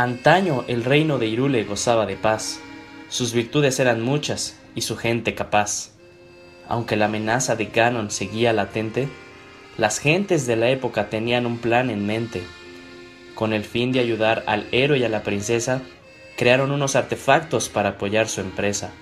[0.00, 2.58] Antaño el reino de Irule gozaba de paz,
[3.10, 5.90] sus virtudes eran muchas y su gente capaz.
[6.66, 9.10] Aunque la amenaza de Ganon seguía latente,
[9.76, 12.42] las gentes de la época tenían un plan en mente.
[13.34, 15.82] Con el fin de ayudar al héroe y a la princesa,
[16.34, 18.92] crearon unos artefactos para apoyar su empresa.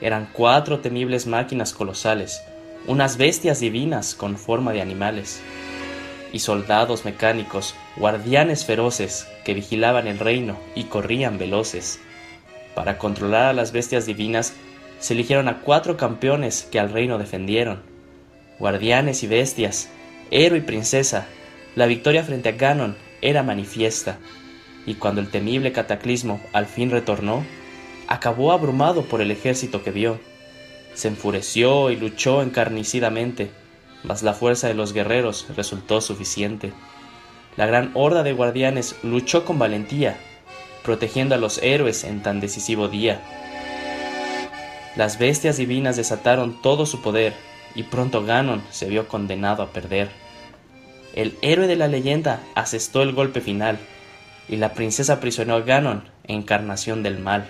[0.00, 2.40] Eran cuatro temibles máquinas colosales,
[2.86, 5.42] unas bestias divinas con forma de animales,
[6.32, 12.00] y soldados mecánicos, guardianes feroces que vigilaban el reino y corrían veloces.
[12.74, 14.54] Para controlar a las bestias divinas
[14.98, 17.82] se eligieron a cuatro campeones que al reino defendieron.
[18.58, 19.88] Guardianes y bestias,
[20.30, 21.26] héroe y princesa,
[21.74, 24.18] la victoria frente a Ganon era manifiesta,
[24.86, 27.44] y cuando el temible cataclismo al fin retornó,
[28.08, 30.20] acabó abrumado por el ejército que vio.
[30.94, 33.50] Se enfureció y luchó encarnicidamente,
[34.02, 36.72] mas la fuerza de los guerreros resultó suficiente.
[37.56, 40.16] La gran horda de guardianes luchó con valentía,
[40.82, 43.20] protegiendo a los héroes en tan decisivo día.
[44.96, 47.34] Las bestias divinas desataron todo su poder,
[47.74, 50.10] y pronto Ganon se vio condenado a perder.
[51.14, 53.78] El héroe de la leyenda asestó el golpe final,
[54.48, 57.48] y la princesa aprisionó a Ganon, encarnación del mal.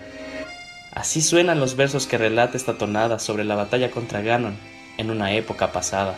[0.95, 4.57] Así suenan los versos que relata esta tonada sobre la batalla contra Ganon
[4.99, 6.17] en una época pasada.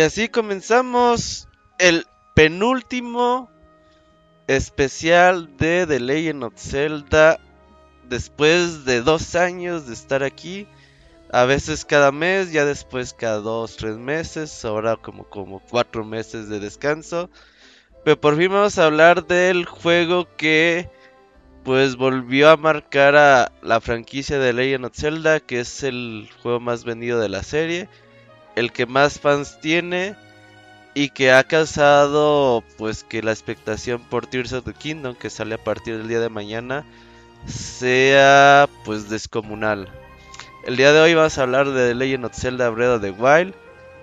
[0.00, 1.46] Y así comenzamos
[1.78, 3.50] el penúltimo
[4.46, 7.38] especial de The Legend of Zelda.
[8.08, 10.66] Después de dos años de estar aquí.
[11.30, 14.64] A veces cada mes, ya después cada dos, tres meses.
[14.64, 17.28] Ahora como, como cuatro meses de descanso.
[18.02, 20.88] Pero por fin vamos a hablar del juego que
[21.62, 26.58] pues volvió a marcar a la franquicia de Legend of Zelda, que es el juego
[26.58, 27.90] más vendido de la serie
[28.56, 30.16] el que más fans tiene
[30.94, 35.54] y que ha causado pues que la expectación por Tears of the Kingdom que sale
[35.54, 36.84] a partir del día de mañana
[37.46, 39.88] sea pues descomunal.
[40.64, 43.54] El día de hoy vamos a hablar de The Legend of Zelda Breath of Wild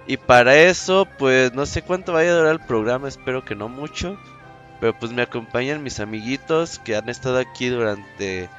[0.07, 3.67] y para eso pues no sé cuánto vaya a durar el programa, espero que no
[3.67, 4.17] mucho,
[4.79, 8.49] pero pues me acompañan mis amiguitos que han estado aquí durante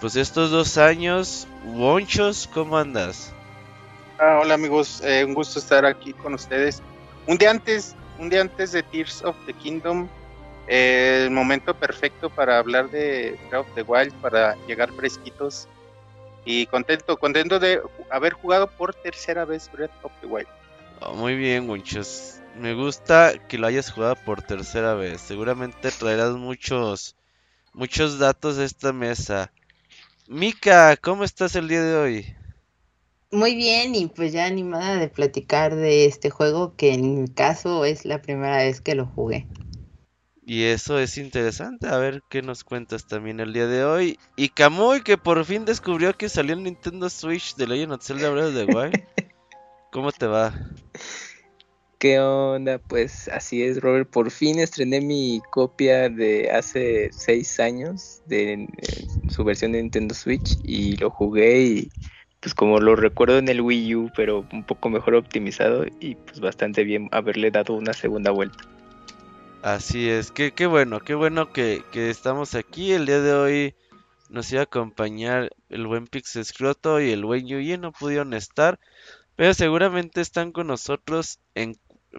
[0.00, 1.46] pues estos dos años.
[1.64, 3.33] Wonchos, ¿cómo andas?
[4.18, 6.80] Ah, hola amigos, eh, un gusto estar aquí con ustedes.
[7.26, 10.08] Un día antes, un día antes de Tears of the Kingdom,
[10.68, 15.66] eh, el momento perfecto para hablar de Breath of the Wild, para llegar fresquitos
[16.44, 20.48] y contento, contento de haber jugado por tercera vez Breath of the Wild.
[21.00, 22.40] Oh, muy bien, muchos.
[22.54, 25.22] Me gusta que lo hayas jugado por tercera vez.
[25.22, 27.16] Seguramente traerás muchos,
[27.72, 29.50] muchos datos de esta mesa.
[30.28, 32.36] Mika, ¿cómo estás el día de hoy?
[33.34, 37.84] Muy bien, y pues ya animada de platicar de este juego que en mi caso
[37.84, 39.48] es la primera vez que lo jugué.
[40.46, 44.20] Y eso es interesante, a ver qué nos cuentas también el día de hoy.
[44.36, 48.30] Y Kamui que por fin descubrió que salió el Nintendo Switch de Legend of Zelda
[48.30, 49.02] Breath of the Wild.
[49.90, 50.54] ¿Cómo te va?
[51.98, 52.78] ¿Qué onda?
[52.78, 54.08] Pues así es, Robert.
[54.08, 58.68] Por fin estrené mi copia de hace seis años de eh,
[59.28, 61.88] su versión de Nintendo Switch y lo jugué y
[62.44, 66.40] pues como lo recuerdo en el Wii U, pero un poco mejor optimizado y pues
[66.40, 68.64] bastante bien haberle dado una segunda vuelta.
[69.62, 72.92] Así es, qué, qué bueno, qué bueno que, estamos aquí.
[72.92, 73.74] El día de hoy
[74.28, 78.78] nos iba a acompañar el buen Pix Escroto y el buen Yuyi, no pudieron estar,
[79.36, 81.78] pero seguramente están con nosotros en,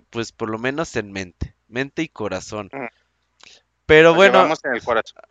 [0.09, 2.71] pues por lo menos en mente, mente y corazón.
[2.73, 2.87] Mm.
[3.85, 4.51] Pero bueno,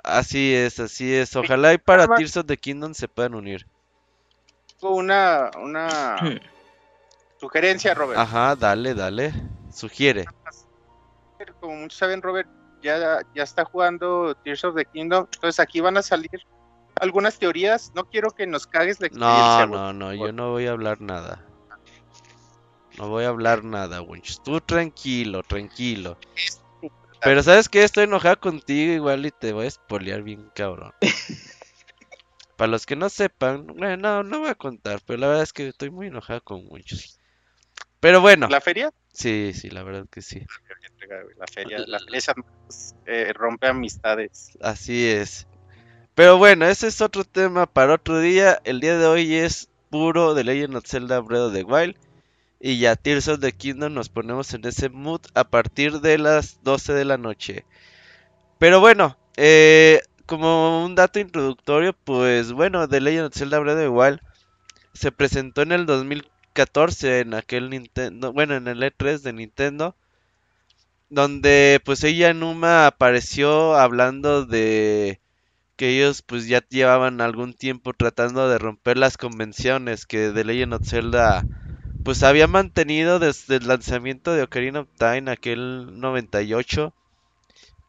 [0.04, 1.34] así es, así es.
[1.34, 3.66] Ojalá y para Tears of the Kingdom se puedan unir
[4.90, 6.40] una, una hmm.
[7.40, 8.18] sugerencia, Robert.
[8.18, 9.32] Ajá, dale, dale.
[9.72, 10.24] Sugiere.
[11.60, 12.48] Como muchos saben, Robert,
[12.82, 16.30] ya, ya está jugando Tears of the Kingdom, entonces aquí van a salir
[17.00, 17.92] algunas teorías.
[17.94, 19.66] No quiero que nos cagues la experiencia.
[19.66, 21.44] No, no, no, yo no voy a hablar nada.
[22.98, 24.40] No voy a hablar nada, Winch.
[24.42, 26.16] Tú tranquilo, tranquilo.
[27.22, 30.92] Pero sabes que estoy enojado contigo igual y te voy a spoilear bien cabrón.
[32.64, 35.68] Para los que no sepan, bueno, no, voy a contar, pero la verdad es que
[35.68, 37.20] estoy muy enojado con muchos.
[38.00, 38.48] Pero bueno.
[38.48, 38.90] ¿La feria?
[39.12, 40.40] Sí, sí, la verdad que sí.
[41.36, 42.34] La feria, la feria
[43.04, 44.56] eh, rompe amistades.
[44.62, 45.46] Así es.
[46.14, 48.58] Pero bueno, ese es otro tema para otro día.
[48.64, 51.96] El día de hoy es puro de Legend of Zelda Breath of the Wild.
[52.60, 56.62] Y ya Tears of the Kingdom nos ponemos en ese mood a partir de las
[56.62, 57.66] 12 de la noche.
[58.58, 64.18] Pero bueno, eh, como un dato introductorio, pues bueno, The Legend of Zelda Breath of
[64.18, 64.20] the
[64.94, 69.96] se presentó en el 2014 en aquel Nintendo, bueno, en el E3 de Nintendo,
[71.10, 75.20] donde pues ella Numa apareció hablando de
[75.76, 80.74] que ellos pues ya llevaban algún tiempo tratando de romper las convenciones que The Legend
[80.74, 81.44] of Zelda
[82.04, 86.94] pues había mantenido desde el lanzamiento de Ocarina of Time aquel 98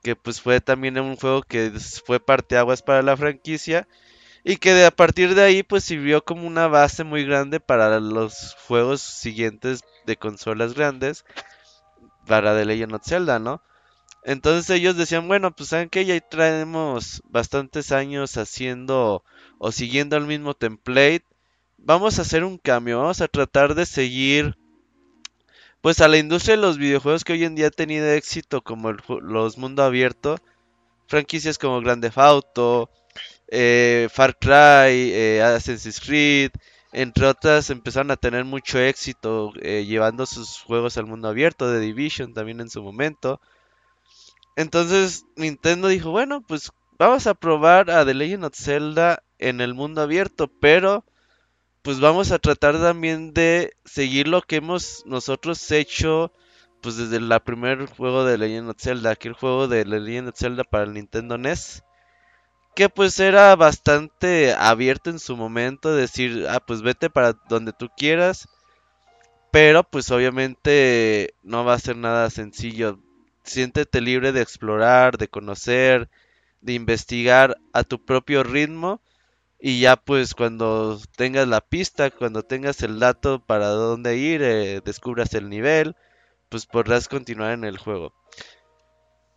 [0.05, 1.71] que pues fue también un juego que
[2.05, 3.87] fue parteaguas para la franquicia
[4.43, 7.99] y que de, a partir de ahí pues sirvió como una base muy grande para
[7.99, 11.25] los juegos siguientes de consolas grandes
[12.27, 13.63] para The Legend of Zelda, ¿no?
[14.23, 19.23] Entonces ellos decían, bueno, pues saben que ya traemos bastantes años haciendo
[19.57, 21.25] o siguiendo el mismo template,
[21.79, 24.55] vamos a hacer un cambio, vamos a tratar de seguir
[25.85, 28.91] pues a la industria de los videojuegos que hoy en día ha tenido éxito como
[28.91, 30.35] los mundo abierto,
[31.05, 32.89] franquicias como Grand Theft Auto,
[33.49, 36.49] eh, Far Cry, eh, Assassin's Creed,
[36.91, 41.79] entre otras empezaron a tener mucho éxito eh, llevando sus juegos al mundo abierto, de
[41.79, 43.39] Division también en su momento.
[44.55, 49.75] Entonces Nintendo dijo, bueno, pues vamos a probar a The Legend of Zelda en el
[49.75, 51.05] mundo abierto, pero
[51.85, 56.31] pues vamos a tratar también de seguir lo que hemos nosotros hecho
[56.81, 60.63] pues desde el primer juego de Legend of Zelda, aquel juego de Legend of Zelda
[60.63, 61.83] para el Nintendo NES,
[62.75, 67.89] que pues era bastante abierto en su momento, decir, ah, pues vete para donde tú
[67.95, 68.49] quieras,
[69.51, 72.97] pero pues obviamente no va a ser nada sencillo.
[73.43, 76.09] Siéntete libre de explorar, de conocer,
[76.61, 79.01] de investigar a tu propio ritmo
[79.67, 84.79] y ya pues cuando tengas la pista, cuando tengas el dato para dónde ir, eh,
[84.85, 85.95] descubras el nivel,
[86.49, 88.13] pues podrás continuar en el juego.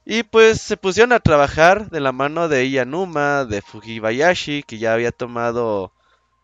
[0.05, 4.93] Y pues se pusieron a trabajar de la mano de Iyanuma, de Fujibayashi, que ya
[4.93, 5.95] había tomado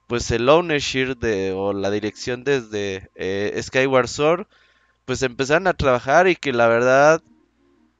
[0.06, 4.46] pues el ownership de, o la dirección desde eh, Skyward Sword,
[5.04, 7.22] pues empezaron a trabajar y que la verdad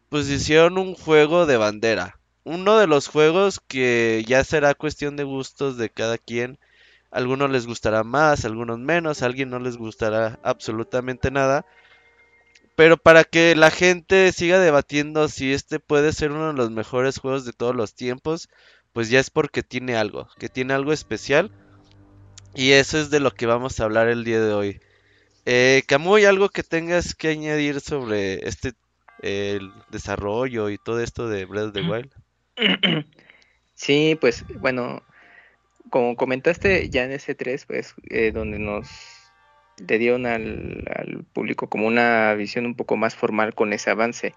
[0.09, 5.25] pues hicieron un juego de bandera uno de los juegos que ya será cuestión de
[5.25, 6.59] gustos de cada quien.
[7.11, 11.65] algunos les gustará más, algunos menos, a alguien no les gustará absolutamente nada.
[12.77, 17.19] Pero para que la gente siga debatiendo si este puede ser uno de los mejores
[17.19, 18.49] juegos de todos los tiempos,
[18.93, 21.53] pues ya es porque tiene algo, que tiene algo especial.
[22.55, 24.81] Y eso es de lo que vamos a hablar el día de hoy.
[25.47, 28.75] Eh, Camuy, ¿algo que tengas que añadir sobre este
[29.21, 32.24] el desarrollo y todo esto de Breath of the Wild?
[33.77, 35.03] Sí, pues bueno,
[35.91, 38.89] como comentaste ya en ese 3, pues eh, donde nos
[39.79, 44.35] le dieron al, público como una visión un poco más formal con ese avance.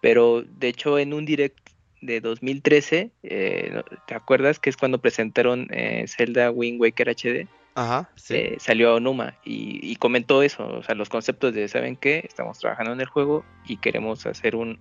[0.00, 1.58] Pero de hecho en un direct
[2.00, 7.48] de 2013, eh, ¿te acuerdas que es cuando presentaron eh, Zelda Wind Waker HD?
[7.76, 8.54] Ajá, sí.
[8.58, 12.24] salió Onuma y, y, comentó eso, o sea, los conceptos de, ¿saben qué?
[12.28, 14.78] Estamos trabajando en el juego y queremos hacer un,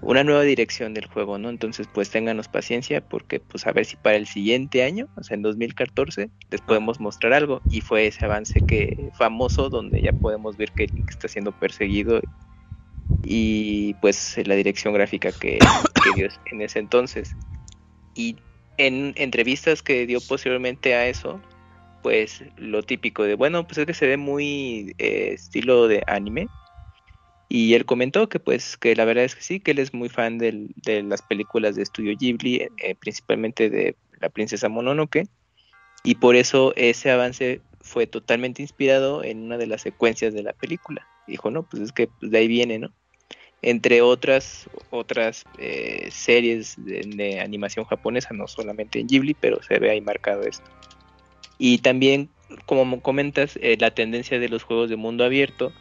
[0.00, 1.48] una nueva dirección del juego, ¿no?
[1.48, 5.34] Entonces, pues ténganos paciencia porque, pues, a ver si para el siguiente año, o sea,
[5.34, 7.60] en 2014, les podemos mostrar algo.
[7.70, 12.20] Y fue ese avance que famoso donde ya podemos ver que Link está siendo perseguido
[13.24, 15.58] y, pues, la dirección gráfica que,
[16.14, 17.34] dio en ese entonces.
[18.14, 18.36] Y
[18.78, 21.40] en entrevistas que dio posteriormente a eso,
[22.02, 26.46] pues, lo típico de, bueno, pues es que se ve muy eh, estilo de anime
[27.48, 30.08] y él comentó que pues que la verdad es que sí, que él es muy
[30.08, 30.68] fan de
[31.02, 35.26] las películas de estudio Ghibli, eh, principalmente de la princesa Mononoke,
[36.04, 40.52] y por eso ese avance fue totalmente inspirado en una de las secuencias de la
[40.52, 41.06] película.
[41.26, 42.92] Dijo, no, pues es que pues, de ahí viene, ¿no?
[43.60, 49.90] Entre otras, otras eh, series de, animación japonesa, no solamente en Ghibli, pero se ve
[49.90, 50.70] ahí marcado esto.
[51.58, 52.28] Y también,
[52.66, 55.72] como comentas, eh, la tendencia de los juegos de mundo abierto,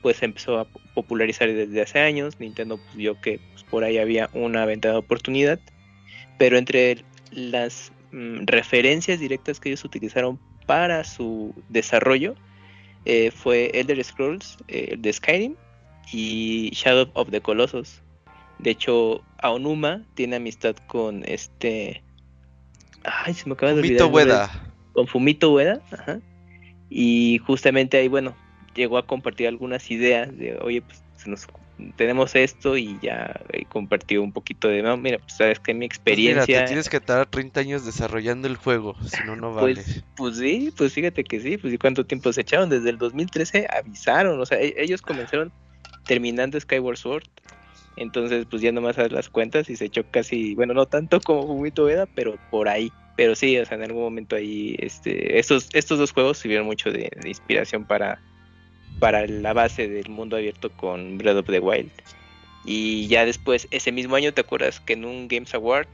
[0.00, 2.40] pues empezó a popularizar desde hace años.
[2.40, 5.60] Nintendo pues, vio que pues, por ahí había una ventana de oportunidad.
[6.38, 12.34] Pero entre las mm, referencias directas que ellos utilizaron para su desarrollo
[13.04, 15.56] eh, fue Elder Scrolls, eh, de Skyrim
[16.12, 18.02] y Shadow of the Colossus.
[18.58, 22.02] De hecho, Aonuma tiene amistad con este.
[23.04, 24.26] Ay, se me acaba de Fumito olvidar.
[24.26, 24.72] Ueda.
[24.92, 26.20] Con Fumito Ueda, ajá.
[26.90, 28.36] Y justamente ahí, bueno,
[28.74, 31.46] llegó a compartir algunas ideas de, oye, pues nos-
[31.96, 35.88] tenemos esto y ya eh, compartió un poquito de, no, mira, pues sabes que mi
[35.88, 36.60] Pues mira, experiencia.
[36.60, 39.74] te tienes que tardar 30 años desarrollando el juego, si no, no vale.
[39.76, 42.98] Pues, pues sí, pues fíjate que sí, pues y cuánto tiempo se echaron, desde el
[42.98, 45.50] 2013 avisaron, o sea, e- ellos comenzaron
[46.10, 47.28] terminando Skyward Sword,
[47.96, 51.46] entonces pues ya nomás haz las cuentas y se echó casi, bueno, no tanto como
[51.46, 55.68] Fumito Ueda, pero por ahí, pero sí, o sea, en algún momento ahí, este, estos,
[55.72, 58.20] estos dos juegos sirvieron mucho de, de inspiración para,
[58.98, 61.92] para la base del mundo abierto con Breath of the Wild.
[62.64, 65.86] Y ya después, ese mismo año, ¿te acuerdas que en un Games Award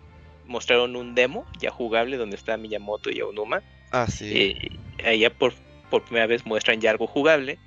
[0.46, 3.62] mostraron un demo ya jugable donde está Miyamoto y Aonuma?
[3.90, 4.32] Ah, sí.
[4.34, 5.52] eh, ahí ya por,
[5.90, 7.58] por primera vez muestran ya algo jugable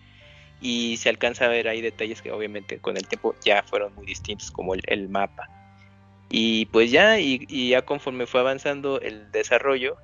[0.62, 4.06] y se alcanza a ver ahí detalles que obviamente con el tiempo ya fueron muy
[4.06, 5.50] distintos como el, el mapa.
[6.30, 9.98] Y pues ya y, y ya conforme fue avanzando el desarrollo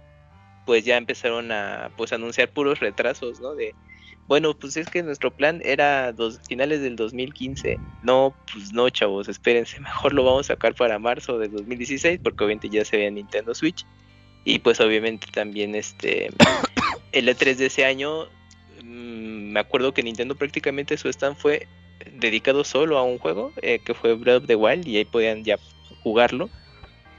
[0.65, 3.75] pues ya empezaron a pues anunciar puros retrasos no de
[4.27, 9.27] bueno pues es que nuestro plan era dos finales del 2015 no pues no chavos
[9.27, 13.07] espérense mejor lo vamos a sacar para marzo del 2016 porque obviamente ya se ve
[13.07, 13.85] en Nintendo Switch.
[14.47, 16.29] Y pues obviamente también este
[17.11, 18.27] el E3 de ese año
[18.85, 21.67] mm, me acuerdo que Nintendo prácticamente su stand fue
[22.11, 25.43] dedicado solo a un juego eh, que fue Breath of the Wild y ahí podían
[25.43, 25.57] ya
[26.03, 26.51] jugarlo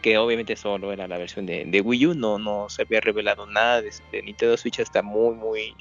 [0.00, 3.46] que obviamente solo era la versión de, de Wii U no no se había revelado
[3.46, 5.76] nada de, de Nintendo Switch hasta muy muy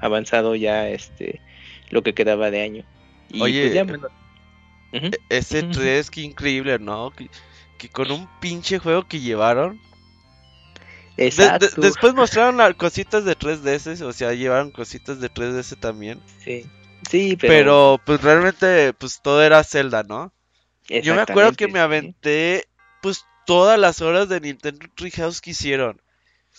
[0.00, 1.42] avanzado ya este
[1.90, 2.84] lo que quedaba de año
[3.28, 4.08] y Oye, pues ya, bueno.
[4.92, 5.06] Ujú.
[5.06, 5.72] E- Ese Ujú.
[5.72, 7.12] 3, qué increíble, ¿no?
[7.12, 7.28] Que,
[7.78, 9.80] que con un pinche juego que llevaron.
[11.28, 11.80] De- de- Exacto.
[11.80, 16.20] después mostraron cositas de 3DS, o sea, llevaron cositas de 3DS también.
[16.44, 16.64] sí
[17.08, 20.32] sí pero, Pero, pues realmente, pues todo era Zelda, ¿no?
[20.96, 22.64] Yo me acuerdo que me aventé,
[23.02, 26.00] pues todas las horas de Nintendo Treehouse que hicieron.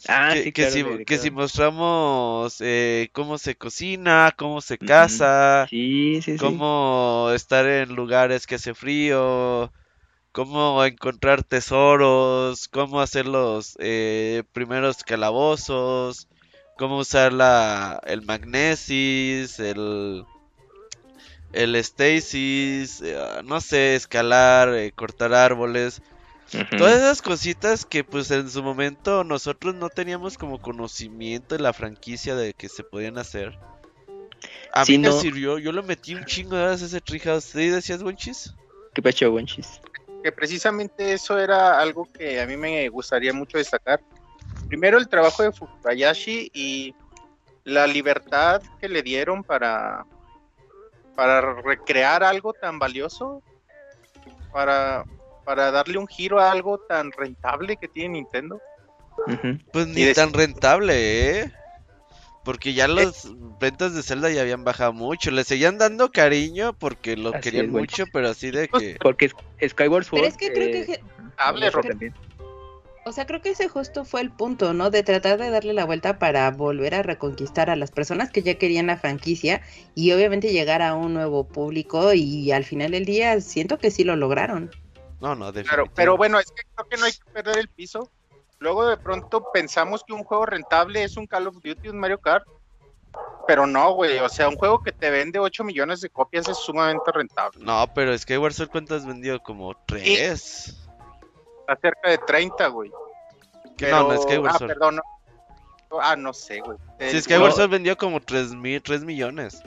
[0.08, 5.68] ah, que, sí, que claro, si, que mostramos eh, cómo se cocina, cómo se casa,
[5.70, 9.72] sí sí sí cómo estar en lugares que hace frío,
[10.32, 16.28] cómo encontrar tesoros, cómo hacer los eh, primeros calabozos,
[16.78, 20.26] cómo usar la, el magnesis, el,
[21.54, 26.02] el stasis, eh, no sé, escalar, eh, cortar árboles.
[26.78, 31.74] Todas esas cositas que pues en su momento nosotros no teníamos como conocimiento de la
[31.74, 33.60] franquicia de que se podían hacer.
[34.74, 35.14] A Sí, mí me no.
[35.14, 37.46] sirvió, yo lo metí un chingo de horas a ese Treehouse.
[37.46, 38.54] ¿Sí decías, Wenchis?
[38.94, 39.82] ¿Qué pacho, Wenchis?
[40.22, 44.02] Que precisamente eso era algo que a mí me gustaría mucho destacar.
[44.68, 46.96] Primero el trabajo de Fukayashi y
[47.64, 50.06] la libertad que le dieron para,
[51.16, 53.42] para recrear algo tan valioso,
[54.52, 55.06] para,
[55.46, 58.62] para darle un giro a algo tan rentable que tiene Nintendo.
[59.72, 61.52] Pues ni tan rentable, ¿eh?
[62.44, 63.28] Porque ya las
[63.60, 65.30] ventas de Zelda ya habían bajado mucho.
[65.30, 68.98] Le seguían dando cariño porque lo Así querían es, mucho, pero así de Pues, que...
[69.00, 69.30] Porque
[69.64, 70.22] Skyward Sword.
[70.22, 71.04] Pero es que creo eh, que,
[71.38, 71.86] Hable, eso Rob.
[73.06, 74.90] o sea, creo que ese justo fue el punto, ¿no?
[74.90, 78.56] De tratar de darle la vuelta para volver a reconquistar a las personas que ya
[78.56, 79.62] querían la franquicia
[79.94, 84.04] y obviamente llegar a un nuevo público y al final del día siento que sí
[84.04, 84.72] lo lograron.
[85.20, 85.92] No, no, Claro, definitivo.
[85.96, 88.12] pero bueno, es que creo que no hay que perder el piso.
[88.62, 92.20] Luego de pronto pensamos que un juego rentable es un Call of Duty, un Mario
[92.20, 92.46] Kart.
[93.48, 94.20] Pero no, güey.
[94.20, 97.60] O sea, un juego que te vende 8 millones de copias es sumamente rentable.
[97.66, 99.42] No, pero Skyward Sword ¿cuántas vendió?
[99.42, 100.78] Como tres.
[101.62, 102.92] Está cerca de 30, güey.
[103.78, 104.68] Que No, no, Skyward ah, Sword.
[104.70, 104.96] perdón.
[104.98, 105.02] no.
[106.00, 106.78] Ah, no sé, güey.
[107.00, 107.56] Sí, El- Skyward no.
[107.56, 109.62] Sword vendió como tres mil, tres millones.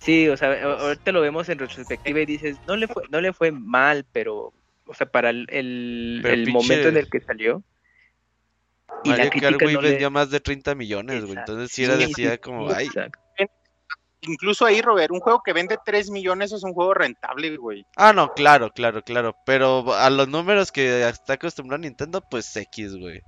[0.00, 3.34] Sí, o sea, ahorita lo vemos en retrospectiva y dices, no le fue, no le
[3.34, 4.52] fue mal, pero,
[4.86, 7.62] o sea, para el, el, Pero el pinche- momento en el que salió.
[9.02, 11.38] Y Mario Kart, güey, no le- vendió más de 30 millones, güey.
[11.38, 12.88] Entonces sí era Sí, decía sí, como, ay.
[14.22, 17.86] Incluso ahí, Robert, un juego que vende 3 millones es un juego rentable, güey.
[17.96, 19.34] Ah, no, claro, claro, claro.
[19.46, 23.22] Pero a los números que está acostumbrado Nintendo, pues X, güey.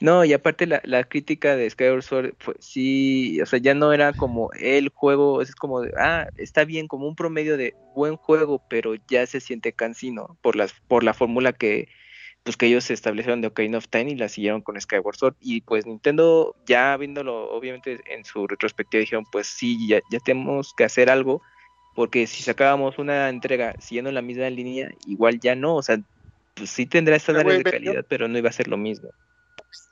[0.00, 3.92] No, y aparte la, la crítica de Skyward Sword fue, sí, o sea, ya no
[3.92, 8.14] era como el juego, es como, de, ah, está bien, como un promedio de buen
[8.16, 11.88] juego, pero ya se siente cansino por las, por la fórmula que,
[12.48, 15.34] pues que ellos establecieron de Ocarina of Time y la siguieron con Skyward Sword.
[15.38, 20.72] Y pues Nintendo, ya viéndolo, obviamente en su retrospectiva dijeron, pues sí, ya, ya tenemos
[20.72, 21.42] que hacer algo
[21.94, 25.98] porque si sacábamos una entrega siguiendo la misma línea, igual ya no, o sea,
[26.54, 29.10] pues sí tendrá estándares de calidad, pero no iba a ser lo mismo.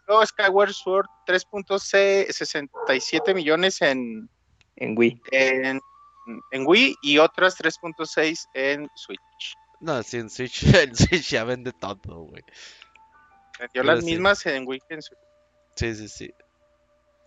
[0.09, 4.31] No, Skyward Sword 3.67 millones en,
[4.77, 5.21] En Wii.
[5.31, 5.79] en,
[6.53, 9.57] en Wii y otras 3.6 en Switch.
[9.81, 12.43] No, sí, en Switch, en Switch ya vende todo, güey.
[13.59, 14.07] Vendió las sí.
[14.07, 14.83] mismas en Switch.
[15.77, 16.35] Sí, sí, sí.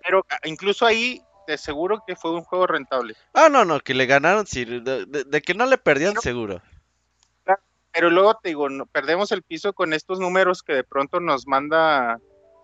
[0.03, 3.15] Pero ah, incluso ahí, de seguro que fue un juego rentable.
[3.33, 4.65] Ah, no, no, que le ganaron, sí.
[4.65, 6.21] De, de- de que no le perdían, No.
[6.21, 6.61] seguro.
[7.91, 11.47] Pero luego te digo, no- perdemos el piso con estos números que de pronto nos
[11.47, 12.19] manda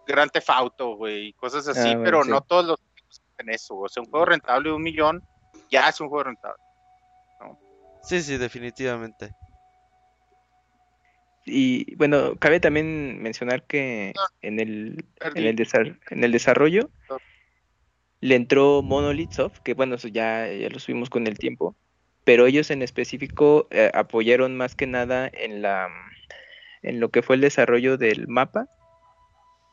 [0.06, 2.30] Gran Theft Auto, güey, y cosas así, Ah, bueno, pero sí.
[2.30, 2.80] no todos los
[3.40, 3.76] en eso.
[3.76, 5.24] O sea, un juego rentable de un millón
[5.72, 6.62] ya es un juego rentable.
[8.04, 9.34] Sí, sí, definitivamente.
[11.46, 17.18] Y bueno, cabe también mencionar que en el, en el, desar- en el desarrollo Ah.
[18.22, 21.76] le entró Monolith Soft, que bueno, eso ya, ya lo subimos con el tiempo,
[22.24, 25.90] pero ellos en específico eh, apoyaron más que nada en la
[26.82, 28.68] en lo que fue el desarrollo del mapa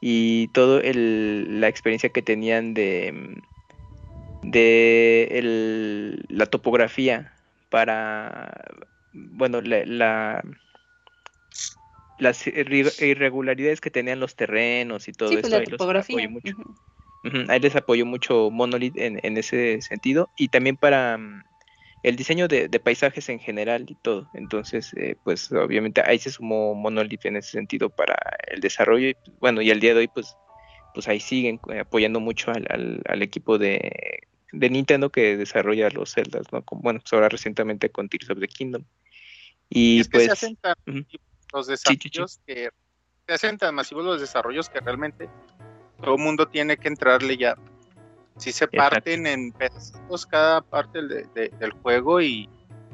[0.00, 3.36] y todo el, la experiencia que tenían de
[4.42, 7.32] de el- la topografía
[7.70, 8.52] para
[9.12, 10.42] bueno la, la-
[12.22, 16.30] las irregularidades que tenían los terrenos y todo Sí, eso pues la ahí los apoyó
[16.30, 16.52] mucho.
[17.48, 21.44] Ahí les apoyó mucho Monolith en, en ese sentido y también para mm,
[22.02, 24.28] el diseño de, de paisajes en general y todo.
[24.32, 28.16] Entonces, eh, pues obviamente ahí se sumó Monolith en ese sentido para
[28.48, 30.38] el desarrollo y pues, bueno, y al día de hoy pues,
[30.92, 35.90] pues ahí siguen eh, apoyando mucho al, al- al equipo de, de Nintendo que desarrolla
[35.90, 36.64] los Zeldas, ¿no?
[36.64, 38.85] Como, bueno, pues ahora recientemente con Tears of the Kingdom.
[39.68, 40.26] Y, Y es que pues...
[40.26, 40.74] se hacen tan
[41.52, 42.70] los desarrollos que
[43.26, 45.28] se hacen tan masivos los desarrollos que realmente
[46.02, 47.56] todo el mundo tiene que entrarle ya.
[48.38, 48.76] Si se Exacto.
[48.94, 52.48] parten en pedacitos cada parte de- de- del juego y,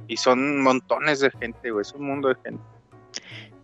[0.08, 2.62] y son montones de gente, güey, es un mundo de gente.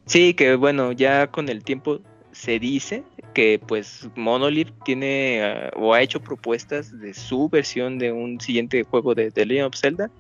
[0.07, 2.01] Sí, que bueno, ya con el tiempo
[2.33, 8.13] se dice que pues Monolith tiene ah, o ha hecho propuestas de su versión de
[8.13, 10.11] un siguiente juego de The Legend of Zelda.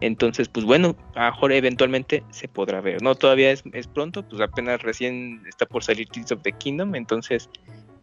[0.00, 3.02] Entonces, pues bueno, a lo mejor eventualmente se podrá ver.
[3.02, 6.94] No, todavía es, es pronto, pues apenas recién está por salir Tears of the Kingdom,
[6.94, 7.48] entonces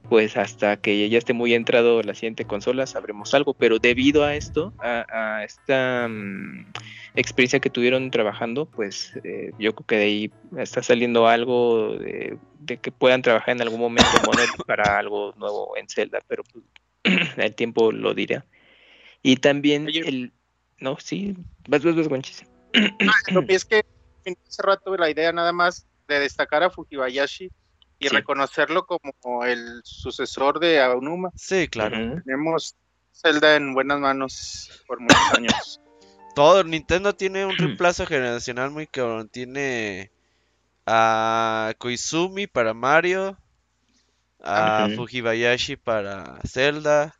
[0.09, 4.35] pues hasta que ya esté muy entrado la siguiente consola sabremos algo, pero debido a
[4.35, 6.67] esto, a, a esta mm,
[7.15, 12.37] experiencia que tuvieron trabajando, pues eh, yo creo que de ahí está saliendo algo de,
[12.59, 14.09] de que puedan trabajar en algún momento
[14.67, 16.63] para algo nuevo en Zelda, pero pues,
[17.37, 18.45] el tiempo lo dirá.
[19.23, 20.31] Y también el...
[20.79, 21.35] No, sí,
[21.67, 22.45] vas, vas, vas, Gonchis.
[23.31, 23.81] Lo que es que
[24.25, 27.49] hace rato la idea nada más de destacar a Fujibayashi
[27.99, 28.15] y Sí.
[28.15, 31.31] reconocerlo como el sucesor de Aonuma.
[31.35, 31.97] Sí, claro.
[32.23, 32.75] Tenemos
[33.11, 35.79] Zelda en buenas manos por muchos años.
[36.35, 39.29] Todo, Nintendo tiene un reemplazo generacional muy cabrón.
[39.29, 40.11] Tiene
[40.85, 43.37] a Koizumi para Mario,
[44.43, 44.95] a Ujú.
[44.97, 47.15] Fujibayashi para Zelda.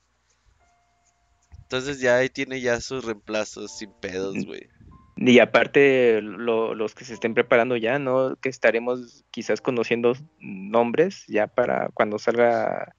[1.69, 4.69] Entonces ya ahí tiene ya sus reemplazos sin pedos, güey.
[5.17, 8.37] Y aparte, lo- los que se estén preparando ya, ¿no?
[8.37, 12.95] Que estaremos quizás conociendo nombres ya para cuando salga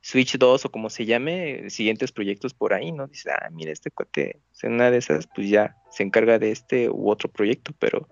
[0.00, 3.06] Switch 2 o como se llame, siguientes proyectos por ahí, ¿no?
[3.06, 6.88] Dice, ah, mira, este cuate, sea, una de esas, pues ya se encarga de este
[6.88, 8.08] u otro proyecto, pero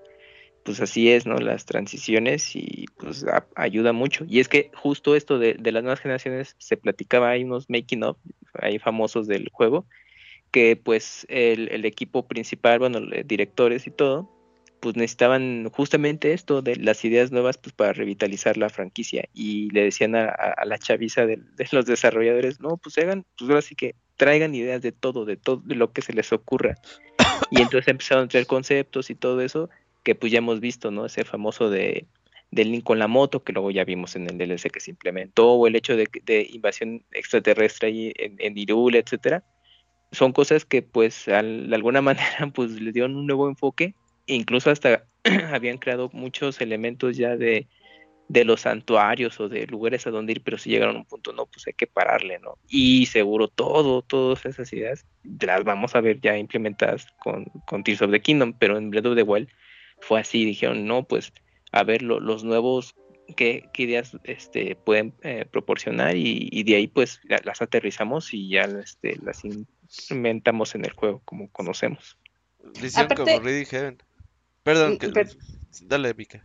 [0.63, 1.37] pues así es, ¿no?
[1.39, 4.25] Las transiciones y pues ayuda mucho.
[4.29, 8.03] Y es que justo esto de, de las nuevas generaciones se platicaba, hay unos making
[8.03, 8.19] of,
[8.63, 9.87] ahí famosos del juego,
[10.51, 14.29] que pues el, el equipo principal, bueno, directores y todo,
[14.81, 19.83] pues necesitaban justamente esto de las ideas nuevas pues para revitalizar la franquicia y le
[19.85, 23.63] decían a, a- a la chaviza de, de los desarrolladores, no, pues hagan, pues ahora
[23.63, 26.75] sí que traigan ideas de todo, de todo de lo que se les ocurra.
[27.51, 29.69] Y entonces empezaron a traer conceptos y todo eso
[30.05, 31.07] que pues ya hemos visto, ¿no?
[31.07, 32.07] Ese famoso de
[32.51, 35.53] del link con la moto, que luego ya vimos en el DLC que se implementó,
[35.53, 39.45] o el hecho de, de invasión extraterrestre ahí en, en Hyrule, etcétera,
[40.13, 43.95] son cosas que pues de alguna manera pues le dieron un nuevo enfoque,
[44.27, 45.07] incluso hasta
[45.53, 47.69] habían creado muchos elementos ya de,
[48.29, 51.33] de los santuarios o de lugares a donde ir, pero si llegaron a un punto,
[51.33, 52.59] no, pues hay que pararle, ¿no?
[52.69, 55.07] Y seguro todo, todas esas ideas
[55.41, 59.07] las vamos a ver ya implementadas con, con Tears of the Kingdom, pero en Breath
[59.07, 59.49] of the Wild
[60.01, 61.33] fue así, dijeron, no, pues
[61.79, 62.95] a ver lo- los nuevos,
[63.37, 68.33] qué, qué ideas este, pueden eh, proporcionar y, y de ahí pues la- las aterrizamos
[68.33, 72.19] y ya este, las implementamos en el juego como conocemos.
[72.75, 73.99] Hicieron Aparte- como Ready Heaven.
[74.63, 75.09] Perdón, que...
[75.11, 75.37] per-
[75.83, 76.45] dale, Mika.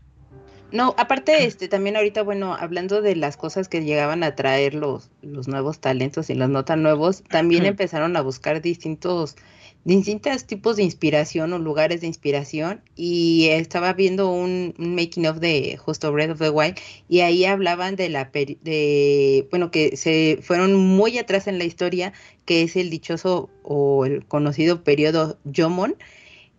[0.72, 5.10] No, aparte, este, también ahorita, bueno, hablando de las cosas que llegaban a traer los,
[5.22, 9.36] los nuevos talentos y los no tan nuevos, también empezaron a buscar distintos,
[9.84, 12.82] distintos tipos de inspiración o lugares de inspiración.
[12.96, 16.78] Y estaba viendo un, making of de Justo Breath of the Wild,
[17.10, 22.14] y ahí hablaban de la de, bueno, que se fueron muy atrás en la historia,
[22.46, 25.96] que es el dichoso o el conocido periodo Jomon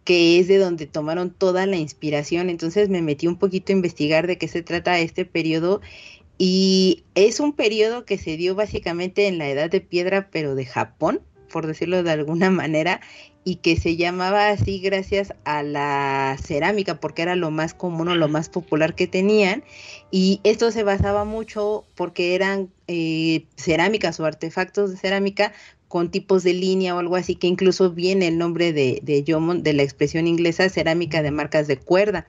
[0.05, 2.51] que es de donde tomaron toda la inspiración.
[2.51, 5.81] Entonces me metí un poquito a investigar de qué se trata este periodo
[6.39, 10.67] y es un periodo que se dio básicamente en la edad de piedra, pero de
[10.67, 11.21] Japón,
[11.53, 13.01] por decirlo de alguna manera,
[13.45, 18.17] y que se llamaba así gracias a la cerámica, porque era lo más común o
[18.17, 19.62] lo más popular que tenían.
[20.11, 25.53] Y esto se basaba mucho porque eran eh, cerámicas o artefactos de cerámica
[25.88, 29.62] con tipos de línea o algo así, que incluso viene el nombre de, de Jomon,
[29.62, 32.27] de la expresión inglesa cerámica de marcas de cuerda.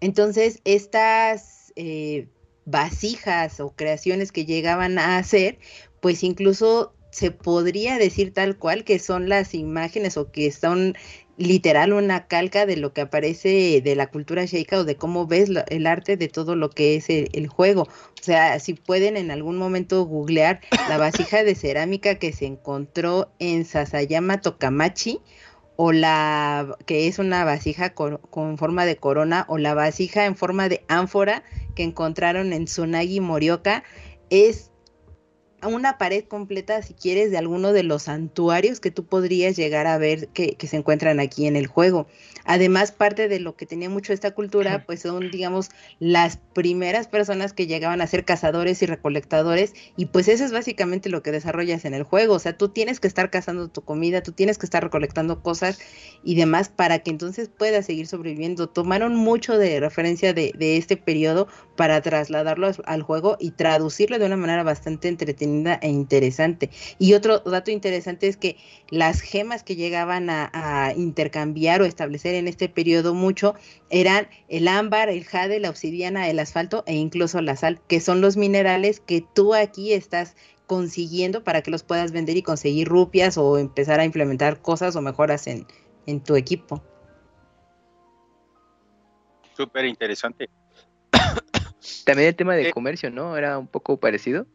[0.00, 2.26] Entonces, estas eh,
[2.64, 5.58] vasijas o creaciones que llegaban a hacer,
[6.00, 10.92] pues incluso se podría decir tal cual que son las imágenes o que son
[11.38, 15.50] literal una calca de lo que aparece de la cultura sheika o de cómo ves
[15.68, 17.84] el arte de todo lo que es el, juego.
[17.84, 23.32] O sea, si pueden en algún momento googlear la vasija de cerámica que se encontró
[23.38, 25.22] en Sasayama Tokamachi
[25.76, 30.36] o la que es una vasija con, con, forma de corona o la vasija en
[30.36, 33.84] forma de ánfora que encontraron en Tsunagi Morioka
[34.28, 34.70] es
[35.62, 39.98] una pared completa, si quieres, de alguno de los santuarios que tú podrías llegar a
[39.98, 42.06] ver que, se encuentran aquí en el juego.
[42.44, 47.52] Además, parte de lo que tenía mucho esta cultura, pues son, digamos, las primeras personas
[47.52, 51.84] que llegaban a ser cazadores y recolectadores, y pues eso es básicamente lo que desarrollas
[51.84, 52.34] en el juego.
[52.34, 55.78] O sea, tú tienes que estar cazando tu comida, tú tienes que estar recolectando cosas
[56.22, 58.68] y demás para que entonces puedas seguir sobreviviendo.
[58.68, 64.26] Tomaron mucho de referencia de, de este periodo para trasladarlo al juego y traducirlo de
[64.26, 65.45] una manera bastante entretenida
[65.80, 66.70] e interesante.
[66.98, 68.56] Y otro dato interesante es que
[68.90, 73.54] las gemas que llegaban a, intercambiar o establecer en este periodo mucho
[73.90, 78.20] eran el ámbar, el jade, la obsidiana, el asfalto e incluso la sal, que son
[78.20, 83.38] los minerales que tú aquí estás consiguiendo para que los puedas vender y conseguir rupias
[83.38, 85.66] o empezar a implementar cosas o mejoras en,
[86.06, 86.82] en tu equipo.
[89.56, 90.50] Súper interesante.
[92.04, 93.36] También el tema de comercio, ¿no?
[93.36, 94.46] Era un poco parecido.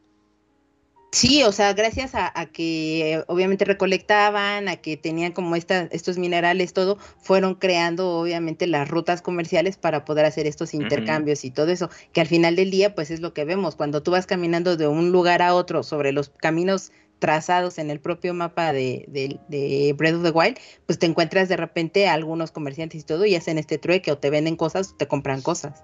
[1.13, 6.71] Sí, o sea, gracias a, que obviamente recolectaban, a que tenían como esta, estos minerales,
[6.71, 11.89] todo, fueron creando obviamente las rutas comerciales para poder hacer estos intercambios y todo eso,
[12.13, 14.87] que al final del día pues es lo que vemos, cuando tú vas caminando de
[14.87, 20.15] un lugar a otro sobre los caminos trazados en el propio mapa de, de, Breath
[20.15, 23.57] of the Wild, pues te encuentras de repente a algunos comerciantes y todo y hacen
[23.57, 25.83] este trueque o te venden cosas o te compran cosas.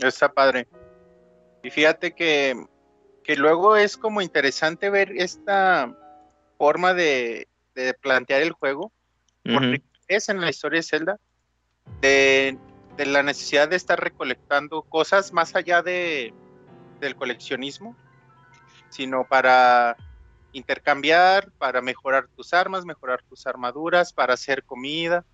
[0.00, 0.66] Está padre.
[1.62, 2.66] Y fíjate que,
[3.36, 5.96] luego es como interesante ver esta
[6.58, 7.48] forma de,
[8.00, 8.92] plantear el juego,
[9.44, 11.20] porque es en la historia de Zelda,
[12.00, 12.58] de,
[12.98, 16.34] la necesidad de estar recolectando cosas más allá de,
[17.00, 17.96] del coleccionismo,
[18.90, 19.96] sino para
[20.52, 25.24] intercambiar, para mejorar tus armas, mejorar tus armaduras, para hacer comida,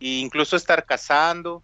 [0.00, 1.62] e incluso estar cazando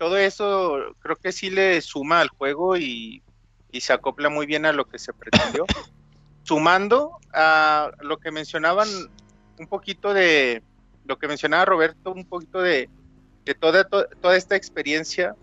[0.00, 3.22] todo eso creo que sí le suma al juego y,
[3.70, 5.66] se acopla muy bien a lo que se pretendió.
[6.42, 8.88] Sumando a lo que mencionaban
[9.58, 10.62] un poquito de
[11.04, 12.88] lo que mencionaba Roberto, un poquito de,
[13.60, 15.36] toda, toda esta experiencia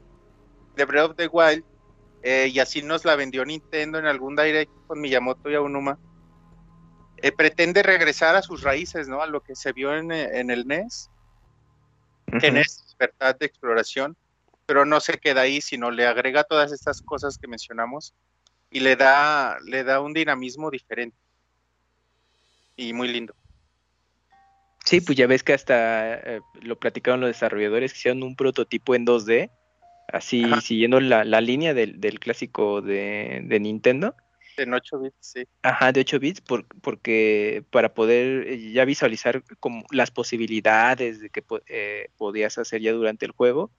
[0.76, 1.64] de Breath of the Wild,
[2.24, 6.00] eh, y así nos la vendió Nintendo en algún direct con Miyamoto y Aonuma,
[7.18, 9.22] eh, pretende regresar a sus raíces, ¿no?
[9.22, 11.12] A lo que se vio en, el NES,
[12.42, 12.66] tener
[12.98, 14.18] libertad de exploración
[14.68, 18.14] pero no se queda ahí, sino le agrega todas estas cosas que mencionamos
[18.70, 21.18] y le da, le da un dinamismo diferente
[22.76, 23.34] y muy lindo.
[24.86, 28.94] Sí, pues ya ves que hasta eh, lo platicaron los desarrolladores que hicieron un prototipo
[28.94, 29.50] en 2D,
[30.10, 34.16] así siguiendo la, línea del, clásico de, Nintendo.
[34.58, 35.44] En 8 bits, sí.
[35.62, 41.44] Ajá, de 8 bits, porque para poder eh, ya visualizar como las posibilidades de que
[41.68, 43.72] eh, podías hacer ya durante el juego,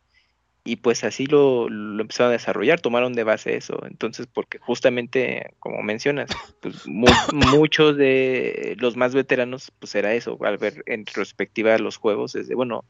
[0.68, 3.80] y pues así lo, lo, empezaron a desarrollar, tomaron de base eso.
[3.86, 6.28] Entonces, porque justamente, como mencionas,
[6.60, 6.86] pues
[7.32, 12.54] muchos de los más veteranos, pues era eso, al ver en retrospectiva los juegos, desde,
[12.54, 12.84] bueno,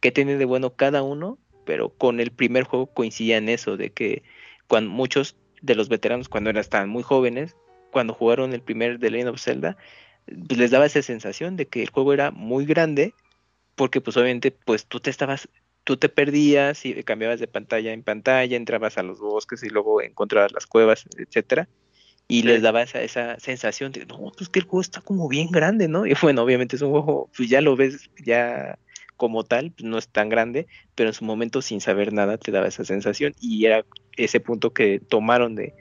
[0.00, 1.38] ¿qué tiene de bueno cada uno?
[1.64, 4.24] Pero con el primer juego coincidía en eso, de que
[4.66, 7.54] cuando muchos de los veteranos, cuando eran, estaban muy jóvenes,
[7.92, 9.76] cuando jugaron el primer The Legend of Zelda,
[10.26, 13.14] pues les daba esa sensación de que el juego era muy grande,
[13.76, 15.48] porque pues obviamente, pues tú te estabas
[15.90, 20.00] tú te perdías y cambiabas de pantalla en pantalla, entrabas a los bosques y luego
[20.00, 21.68] encontrabas las cuevas, etcétera,
[22.28, 25.48] y les daba esa, esa sensación de, no, pues que el juego está como bien
[25.50, 26.06] grande, ¿no?
[26.06, 28.78] Y bueno, obviamente es un juego, pues ya lo ves ya
[29.16, 32.52] como tal, pues no es tan grande, pero en su momento sin saber nada te
[32.52, 33.84] daba esa sensación y era
[34.16, 35.74] ese punto que tomaron de,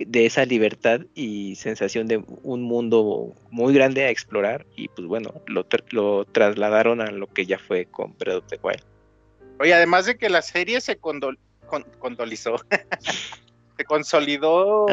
[0.00, 5.34] de esa libertad y sensación de un mundo muy grande a explorar y pues bueno,
[5.46, 8.82] lo, lo trasladaron a lo que ya fue con Breath of the Wild.
[9.62, 11.38] Oye, además de que la serie se condol,
[12.00, 12.56] condolizó,
[13.76, 14.86] se consolidó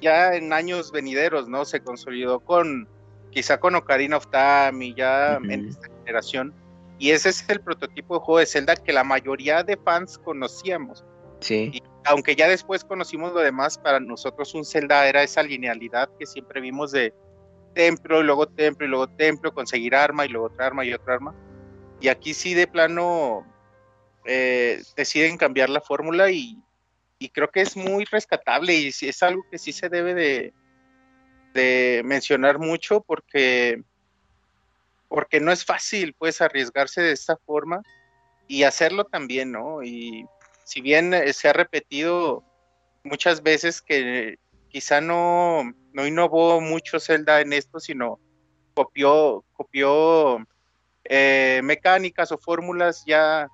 [0.00, 1.64] ya en años venideros, ¿no?
[1.64, 2.88] Se consolidó con,
[3.32, 6.54] quizá con Ocarina of Time y ya en esta generación.
[7.00, 11.04] Y ese es el prototipo de juego de Zelda que la mayoría de fans conocíamos.
[11.40, 11.72] Sí.
[11.74, 16.26] Y aunque ya después conocimos lo demás, para nosotros un Zelda era esa linealidad que
[16.26, 17.12] siempre vimos de
[17.74, 21.14] templo y luego templo y luego templo, conseguir arma y luego otra arma y otra
[21.14, 21.34] arma.
[22.00, 23.44] Y aquí sí de plano
[24.24, 26.62] eh, deciden cambiar la fórmula y,
[27.32, 30.52] creo que es muy rescatable y es algo que sí se debe
[31.54, 33.82] de, mencionar mucho porque,
[35.08, 37.82] porque no es fácil pues arriesgarse de esta forma
[38.46, 39.82] y hacerlo también, ¿no?
[39.82, 40.24] Y
[40.64, 42.42] si bien eh, se ha repetido
[43.04, 48.18] muchas veces que quizá no, no innovó mucho Zelda en esto, sino
[48.74, 50.38] copió, copió
[51.04, 53.48] eh, mecánicas o fórmulas ya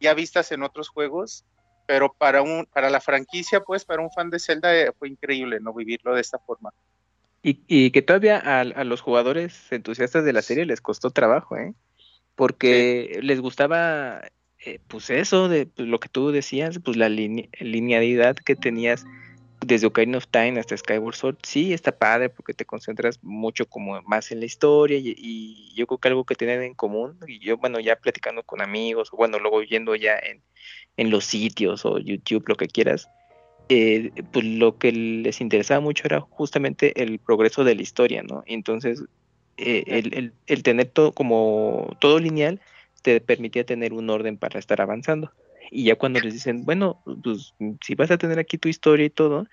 [0.00, 1.44] ya vistas en otros juegos,
[1.86, 5.58] pero para, un, para la franquicia, pues para un fan de Zelda eh, fue increíble
[5.60, 6.72] no vivirlo de esta forma.
[7.42, 11.72] Y, que todavía a, los jugadores entusiastas de la serie les costó trabajo, ¿eh?
[12.34, 14.20] Porque les gustaba,
[14.58, 19.06] eh, pues eso, de pues, lo que tú decías, pues la linealidad que tenías
[19.64, 24.00] desde Ocarina of Time hasta Skyward Sword, sí está padre porque te concentras mucho como
[24.02, 27.56] más en la historia y, yo creo que algo que tienen en común, y yo
[27.56, 30.42] bueno ya platicando con amigos, o bueno luego yendo ya en,
[30.96, 33.08] en los sitios o YouTube, lo que quieras,
[33.68, 38.42] eh, pues lo que les interesaba mucho era justamente el progreso de la historia, ¿no?
[38.46, 39.04] Entonces,
[39.56, 42.60] eh, el, el, el tener todo como todo lineal
[43.02, 45.32] te permitía tener un orden para estar avanzando.
[45.70, 49.10] Y ya cuando les dicen, bueno, pues si vas a tener aquí tu historia y
[49.10, 49.46] todo,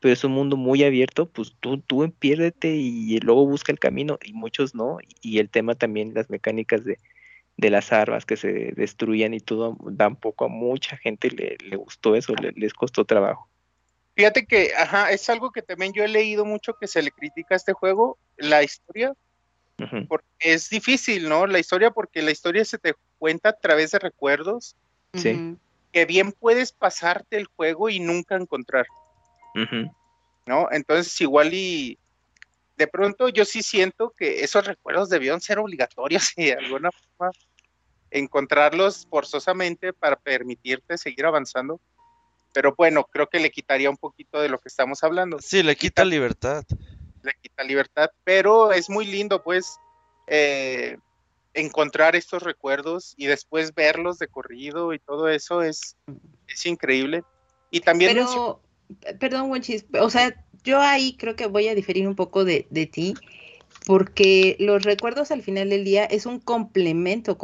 [0.00, 4.18] pero es un mundo muy abierto, pues tú, tú piérdete y luego busca el camino,
[4.22, 4.98] y muchos no.
[5.20, 6.98] Y el tema también, las mecánicas de,
[7.56, 11.76] de las armas que se destruían y todo, dan poco a mucha gente le, le
[11.76, 13.48] gustó eso, le, les costó trabajo.
[14.16, 17.54] Fíjate que, ajá, es algo que también yo he leído mucho que se le critica
[17.54, 19.12] a este juego, la historia,
[20.08, 21.46] porque es difícil, ¿no?
[21.48, 24.76] La historia, porque la historia se te cuenta a través de recuerdos.
[25.14, 25.56] Sí
[25.94, 28.84] que bien puedes pasarte el juego y nunca encontrar.
[30.44, 30.68] ¿No?
[30.72, 31.96] Entonces igual y
[32.76, 37.32] de pronto yo sí siento que esos recuerdos debieron ser obligatorios y de alguna forma
[38.10, 41.80] encontrarlos forzosamente para permitirte seguir avanzando.
[42.52, 45.38] Pero bueno, creo que le quitaría un poquito de lo que estamos hablando.
[45.40, 46.64] Sí, le quita, libertad.
[47.22, 49.78] Le quita libertad, pero es muy lindo pues
[50.26, 50.98] eh,
[51.54, 55.96] encontrar estos recuerdos y después verlos de corrido y todo eso es,
[56.48, 57.22] es increíble.
[57.70, 58.14] Y también...
[58.14, 58.60] Pero,
[59.18, 62.86] perdón, Wenchis, o sea, yo ahí creo que voy a diferir un poco de, de
[62.86, 63.14] ti,
[63.86, 67.38] porque los recuerdos al final del día es un complemento,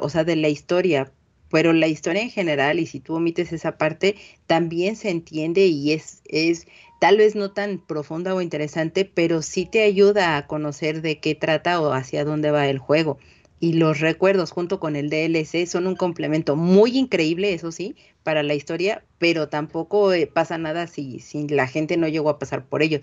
[0.00, 1.12] o sea, de la historia,
[1.50, 5.92] pero la historia en general, y si tú omites esa parte, también se entiende y
[5.92, 6.66] es, es
[7.00, 11.34] tal vez no tan profunda o interesante, pero sí te ayuda a conocer de qué
[11.34, 13.18] trata o hacia dónde va el juego
[13.58, 18.42] y los recuerdos junto con el DLC son un complemento muy increíble, eso sí, para
[18.42, 22.66] la historia, pero tampoco eh, pasa nada si, si la gente no llegó a pasar
[22.66, 23.00] por ellos.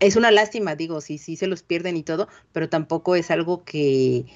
[0.00, 3.64] Es una lástima, digo, si sí se los pierden y todo, pero tampoco es algo
[3.64, 4.26] que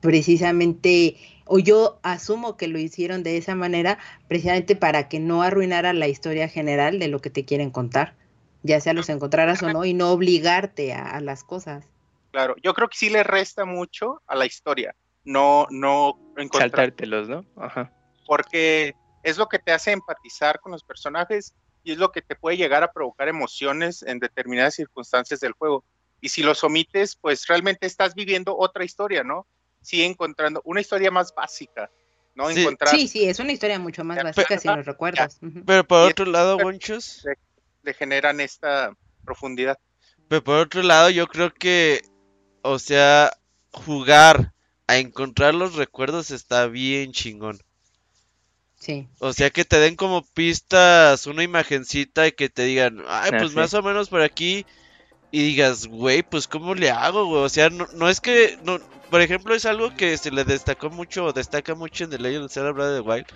[0.00, 5.92] precisamente, o yo asumo que lo hicieron de esa manera, precisamente para que no arruinara
[5.92, 8.14] la historia general de lo que te quieren contar,
[8.62, 11.84] ya sea los encontraras o no, y no obligarte a las cosas.
[12.30, 14.94] Claro, yo creo que sí le resta mucho a la historia
[15.26, 16.70] no, no encontrar.
[16.70, 17.44] Saltártelos, ¿no?
[17.56, 17.92] Ajá.
[18.26, 22.36] Porque es lo que te hace empatizar con los personajes y es lo que te
[22.36, 25.84] puede llegar a provocar emociones en determinadas circunstancias del juego.
[26.20, 29.46] Y si los omites, pues realmente estás viviendo otra historia, ¿no?
[29.82, 31.90] Sí, encontrando una historia más básica,
[32.34, 32.50] ¿no?
[32.50, 32.90] Sí, Encontrar...
[32.90, 35.38] sí, sí, es una historia mucho más básica si los recuerdas.
[35.66, 37.24] Pero por otro lado, Bonchos...
[37.82, 38.92] Le, generan esta
[39.24, 39.78] profundidad.
[40.28, 42.00] Pero por otro lado, yo creo que,
[42.62, 43.30] o sea,
[43.70, 44.52] jugar
[44.86, 47.58] a encontrar los recuerdos está bien chingón.
[48.78, 49.08] Sí.
[49.18, 53.54] O sea que te den como pistas una imagencita y que te digan, ay, pues
[53.54, 54.66] más o menos por aquí.
[55.32, 57.42] Y digas, güey, pues ¿cómo le hago, güey?
[57.42, 58.78] O sea, no, no es que, no,
[59.10, 62.44] por ejemplo, es algo que se le destacó mucho, o destaca mucho en The Legend
[62.44, 63.26] of Zelda Breath of the Wild.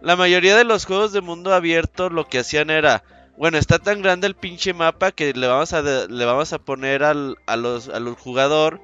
[0.00, 3.04] La mayoría de los juegos de mundo abierto lo que hacían era,
[3.36, 6.58] bueno, está tan grande el pinche mapa que le vamos a, de- le vamos a
[6.58, 8.80] poner al, a los, al jugador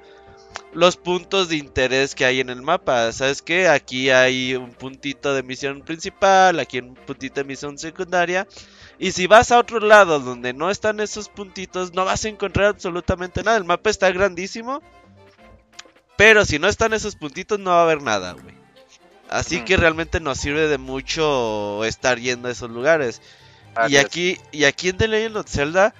[0.73, 3.11] los puntos de interés que hay en el mapa.
[3.11, 3.67] ¿Sabes qué?
[3.67, 8.47] Aquí hay un puntito de misión principal, aquí un puntito de misión secundaria.
[8.99, 12.67] Y si vas a otro lado donde no están esos puntitos, no vas a encontrar
[12.67, 13.57] absolutamente nada.
[13.57, 14.81] El mapa está grandísimo.
[16.15, 18.55] Pero si no están esos puntitos, no va a haber nada, güey.
[19.29, 19.65] Así Mm.
[19.65, 23.21] que realmente nos sirve de mucho estar yendo a esos lugares.
[23.89, 25.95] Y aquí, y aquí en The Legend of Zelda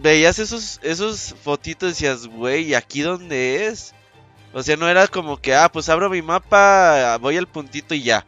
[0.00, 3.94] veías esos, esos fotitos y decías, güey, ¿y aquí dónde es?
[4.52, 8.02] O sea, no era como que, ah, pues abro mi mapa, voy al puntito y
[8.02, 8.24] ya.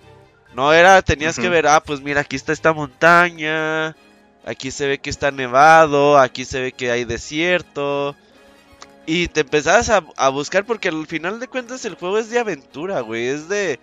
[0.55, 3.97] No era, tenías que ver, ah, pues mira, aquí está esta montaña,
[4.45, 8.17] aquí se ve que está nevado, aquí se ve que hay desierto.
[9.07, 12.39] Y te empezabas a, a buscar porque al final de cuentas el juego es de
[12.39, 13.81] aventura, güey, es de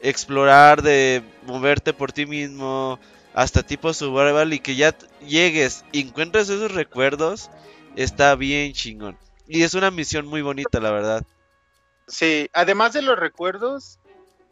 [0.00, 3.00] explorar, de moverte por ti mismo,
[3.38, 7.52] hasta tipo survival y que ya llegues y encuentres esos recuerdos,
[7.94, 9.16] está bien chingón.
[9.46, 11.22] Y es una misión muy bonita, la verdad.
[12.08, 14.00] Sí, además de los recuerdos,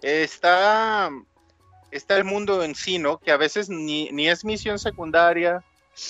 [0.02, 1.10] está,
[1.90, 3.18] está el mundo en sí, ¿no?
[3.18, 5.64] Que a veces ni, ni es misión secundaria,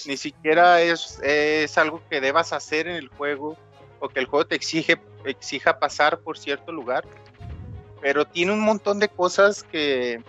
[0.05, 3.57] ni siquiera es, es algo que debas hacer en el juego,
[4.01, 7.07] o que el juego te exige, exija pasar por cierto lugar,
[8.03, 10.23] pero tiene un montón de cosas que,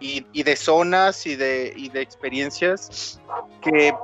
[0.00, 3.20] y, y de zonas y de, y de experiencias
[3.62, 3.94] que,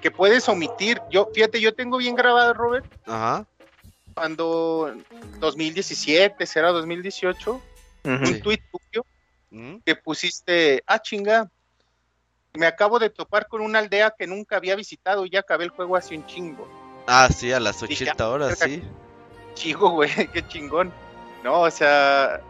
[0.00, 1.00] que puedes omitir.
[1.10, 3.46] Yo, fíjate, yo tengo bien grabado, Robert, Ajá.
[4.14, 4.94] cuando
[5.40, 7.52] 2017, será 2018,
[8.04, 8.24] Ujú.
[8.24, 9.04] un tuit tuyo
[9.50, 9.76] ¿Mm?
[9.84, 11.50] que pusiste, ah chinga,
[12.54, 15.70] me acabo de topar con una aldea que nunca había visitado y ya acabé el
[15.70, 16.68] juego hace un chingo.
[17.06, 18.82] Ah, sí, a las Dije, 80 horas, verga, sí.
[19.54, 20.92] Chigo, güey, qué chingón.
[21.42, 22.40] No, o sea,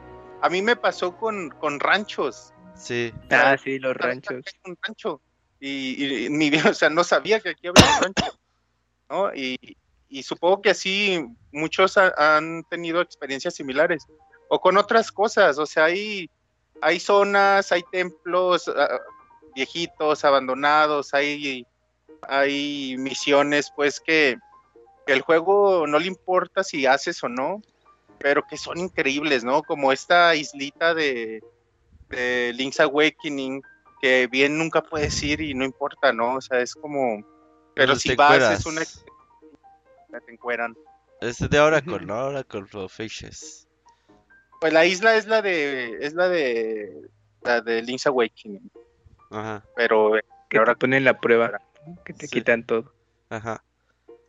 [0.43, 2.53] a mí me pasó con, con ranchos.
[2.81, 3.13] Sí.
[3.31, 4.43] Ah, sí, los ranchos.
[4.65, 5.21] Un rancho.
[5.61, 8.39] Y, y o sea, no sabía que aquí había un rancho.
[9.11, 9.35] ¿no?
[9.35, 9.77] Y,
[10.09, 14.07] y supongo que así muchos ha- han tenido experiencias similares.
[14.49, 16.29] O con otras cosas, o sea, hay,
[16.81, 18.99] hay zonas, hay templos ah,
[19.55, 21.67] viejitos, abandonados, hay,
[22.23, 24.37] hay misiones, pues que,
[25.07, 27.63] que el juego no le importa si haces o no,
[28.19, 29.63] pero que son increíbles, ¿no?
[29.63, 31.43] Como esta islita de,
[32.11, 33.63] de Link's Awakening,
[34.03, 36.37] que bien nunca puedes ir y no importa, ¿no?
[36.37, 37.25] O sea, es como...
[37.75, 38.61] Pero si vas, encueras.
[38.61, 38.83] es una...
[40.27, 40.77] Te encueran.
[41.21, 42.01] Es de Oracle.
[42.01, 42.27] ¿no?
[42.27, 43.69] Oracle of Fishes.
[44.61, 45.99] Pues la isla es la de...
[46.01, 47.09] Es la de...
[47.43, 48.71] La de Link's Awakening.
[49.31, 50.17] Ajá, Pero...
[50.19, 51.61] eh, Que ahora- ponen la prueba.
[52.05, 52.33] Que te Sí.
[52.39, 52.93] quitan todo.
[53.31, 53.63] ajá.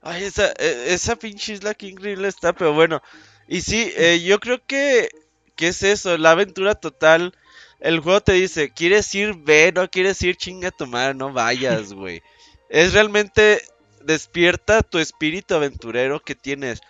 [0.04, 3.04] Ay, esa, e- esa pinche isla que increíble está, pero bueno.
[3.48, 5.10] Y sí, eh, yo creo que,
[5.56, 7.36] que es eso, la aventura total.
[7.82, 9.34] El juego te dice, ¿quieres ir?
[9.34, 12.22] Ve, no quieres ir, chinga tu madre, no vayas, güey.
[12.70, 13.62] Es realmente
[14.04, 16.82] despierta tu espíritu aventurero que tienes.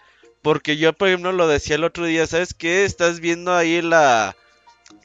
[0.42, 2.84] Porque yo, por ejemplo, lo decía el otro día, ¿sabes qué?
[2.84, 4.36] Estás viendo ahí la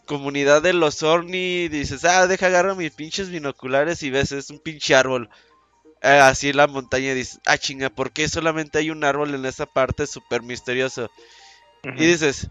[0.06, 4.58] comunidad de los Orni dices, ah, deja agarro mis pinches binoculares y ves, es un
[4.58, 5.28] pinche árbol.
[6.02, 9.44] Eh, así en la montaña dices, ah, chinga, ¿por qué solamente hay un árbol en
[9.44, 11.10] esa parte súper misterioso?
[11.82, 12.48] Y dices,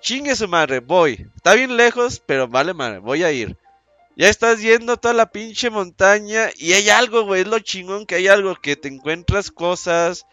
[0.00, 1.28] chingue su madre, voy.
[1.36, 3.56] Está bien lejos, pero vale madre, voy a ir.
[4.16, 8.16] Ya estás yendo toda la pinche montaña y hay algo, güey, es lo chingón que
[8.16, 10.26] hay algo, que te encuentras cosas,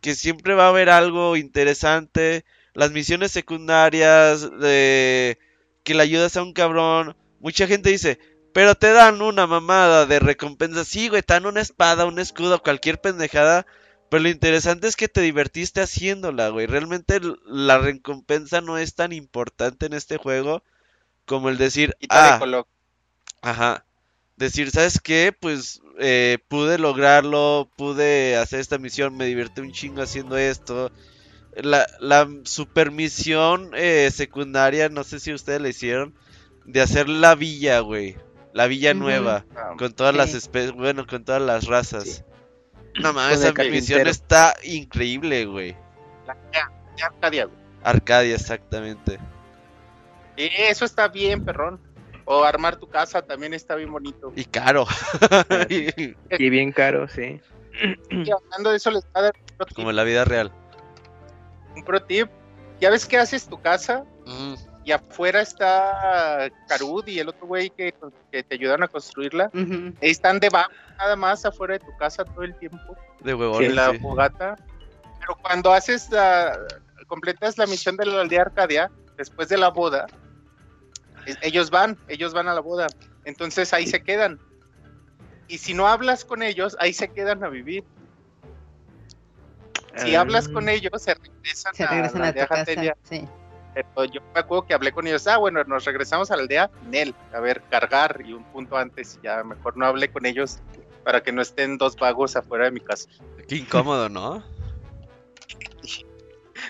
[0.00, 2.44] que siempre va a haber algo interesante.
[2.74, 5.38] Las misiones secundarias, de
[5.84, 7.16] que le ayudas a un cabrón.
[7.40, 8.18] Mucha gente dice,
[8.52, 10.84] pero te dan una mamada de recompensa.
[10.84, 13.64] Sí, güey, te dan una espada, un escudo, cualquier pendejada.
[14.10, 16.66] Pero lo interesante es que te divertiste haciéndola, güey.
[16.66, 20.62] Realmente la recompensa no es tan importante en este juego
[21.28, 22.40] como el decir, de ah,
[23.42, 23.84] Ajá.
[24.36, 25.34] Decir, ¿sabes qué?
[25.38, 30.90] Pues eh, pude lograrlo, pude hacer esta misión, me divertí un chingo haciendo esto.
[31.54, 36.14] La, la super misión eh, secundaria, no sé si ustedes la hicieron,
[36.64, 38.16] de hacer la villa, güey.
[38.52, 42.04] La villa nueva, Ah, con todas las especies, bueno, con todas las razas.
[42.04, 42.22] Sí.
[43.00, 45.76] No mames, esa misión está increíble, güey.
[46.26, 46.34] la-
[46.96, 47.58] de Arcadia, güey.
[47.84, 49.18] Arcadia, exactamente.
[50.36, 51.80] Sí, eso está bien, perrón.
[52.24, 54.32] O armar tu casa también está bien bonito.
[54.36, 54.86] Y caro.
[55.70, 57.40] Y bien caro, sí.
[58.10, 59.76] Y hablando de eso, les voy a dar un pro tip.
[59.76, 60.52] Como en la vida real.
[61.76, 62.28] Un pro tip.
[62.80, 64.54] Ya ves que haces tu casa Mm,
[64.88, 67.92] y afuera está Carud y el otro güey que,
[68.32, 69.50] que te ayudaron a construirla.
[69.52, 69.92] Ujú.
[70.00, 73.62] Están debajo, nada más afuera de tu casa todo el tiempo, de huevón.
[73.62, 73.98] en la sí.
[73.98, 74.56] fogata.
[75.20, 76.58] Pero cuando haces la,
[77.06, 80.06] completas la misión de la aldea Arcadia, después de la boda,
[81.26, 82.86] es- ellos van, ellos van a la boda.
[83.26, 84.40] Entonces ahí se quedan.
[85.48, 87.84] Y si no hablas con ellos, ahí se quedan a vivir.
[89.96, 92.60] Si Ah, hablas con ellos, se regresan, Se regresan a tu aldea casa.
[92.62, 92.96] Arcadia.
[93.02, 93.28] Sí.
[93.94, 96.70] Pero yo me acuerdo que hablé con ellos, ah, bueno, nos regresamos a la aldea,
[96.90, 100.58] Nel, a ver, cargar, y un punto antes, y ya mejor no hablé con ellos
[101.04, 103.08] para que no estén dos vagos afuera de mi casa.
[103.48, 104.42] Qué incómodo, ¿no?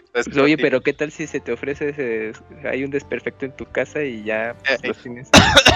[0.07, 2.33] Entonces, Pues, oye, pero ¿qué tal si se te ofrece ese,
[2.69, 5.29] hay un desperfecto en tu casa y ya pues, Eh, los tienes?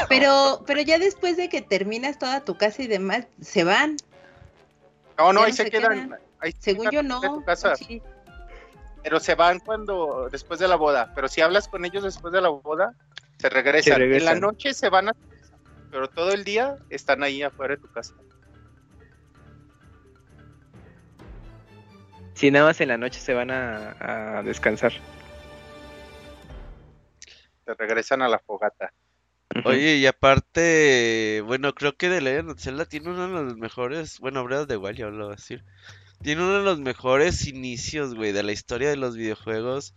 [0.08, 3.96] Pero, pero ya después de que terminas toda tu casa y demás, se van.
[5.18, 6.08] No, no, ahí no se se quedan.
[6.08, 6.20] quedan.
[6.40, 7.20] ahí se Según quedan yo no.
[7.38, 8.02] tu casa, Sí.
[9.02, 11.12] Pero se van cuando, después de la boda.
[11.14, 12.94] Pero si hablas con ellos después de la boda,
[13.38, 14.00] se regresan.
[14.00, 15.12] En la noche se van a
[15.90, 18.14] pero todo el día están ahí afuera de tu casa.
[22.34, 24.92] Si nada más en la noche se van a, a descansar.
[27.66, 28.90] Se regresan a la fogata.
[29.64, 34.46] Oye, y aparte, bueno, creo que Legend of Zelda tiene uno de los mejores, bueno,
[34.66, 35.62] the Wild ya lo voy a decir.
[36.22, 39.94] Tiene uno de los mejores inicios, güey, de la historia de los videojuegos.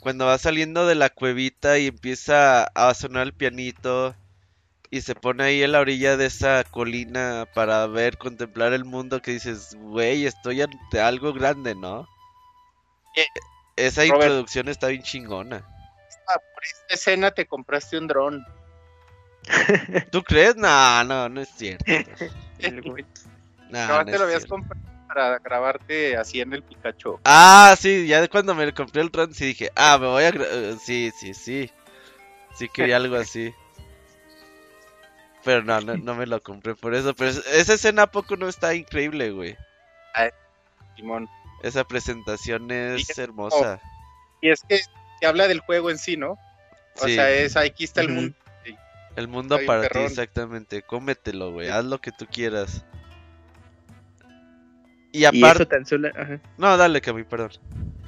[0.00, 4.14] Cuando va saliendo de la cuevita y empieza a sonar el pianito
[4.90, 9.20] y se pone ahí en la orilla de esa colina para ver, contemplar el mundo
[9.20, 12.08] que dices, güey, estoy ante algo grande, ¿no?
[13.16, 13.26] Eh,
[13.76, 14.22] Esa Robert.
[14.22, 15.64] introducción está bien chingona.
[16.28, 18.44] Ah, por esta escena te compraste un dron.
[20.12, 20.56] ¿Tú crees?
[20.56, 21.84] No, no, no es cierto.
[22.58, 23.04] El güey.
[23.70, 24.48] No, No, no te lo habías cierto.
[24.56, 27.18] comprado para grabarte así en el Pikachu.
[27.24, 30.28] Ah, sí, ya de cuando me compré el Tron sí dije, ah, me voy a...
[30.28, 31.68] eh, Sí, sí, sí.
[32.54, 33.52] Sí quería algo así.
[35.44, 37.14] Pero no, no, no me lo compré por eso.
[37.14, 39.56] Pero es- esa escena a poco no está increíble, güey.
[40.96, 41.28] Simón.
[41.62, 43.80] Esa presentación es hermosa.
[44.40, 44.80] Y es que
[45.20, 46.32] te habla del juego en sí, ¿no?
[46.96, 48.34] O Sí, sea, es aquí está el mundo.
[49.16, 50.82] el mundo para ti, exactamente.
[50.82, 51.68] Cómetelo, güey.
[51.68, 52.84] Haz lo que tú quieras.
[55.12, 55.66] Y aparte...
[55.66, 56.08] tan solo.
[56.08, 56.40] ajá.
[56.58, 57.50] No, dale, Cami, perdón.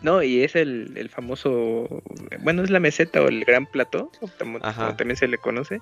[0.02, 2.02] No, y es el, el famoso.
[2.40, 5.80] Bueno, es la meseta o el gran plató, como, también se le conoce.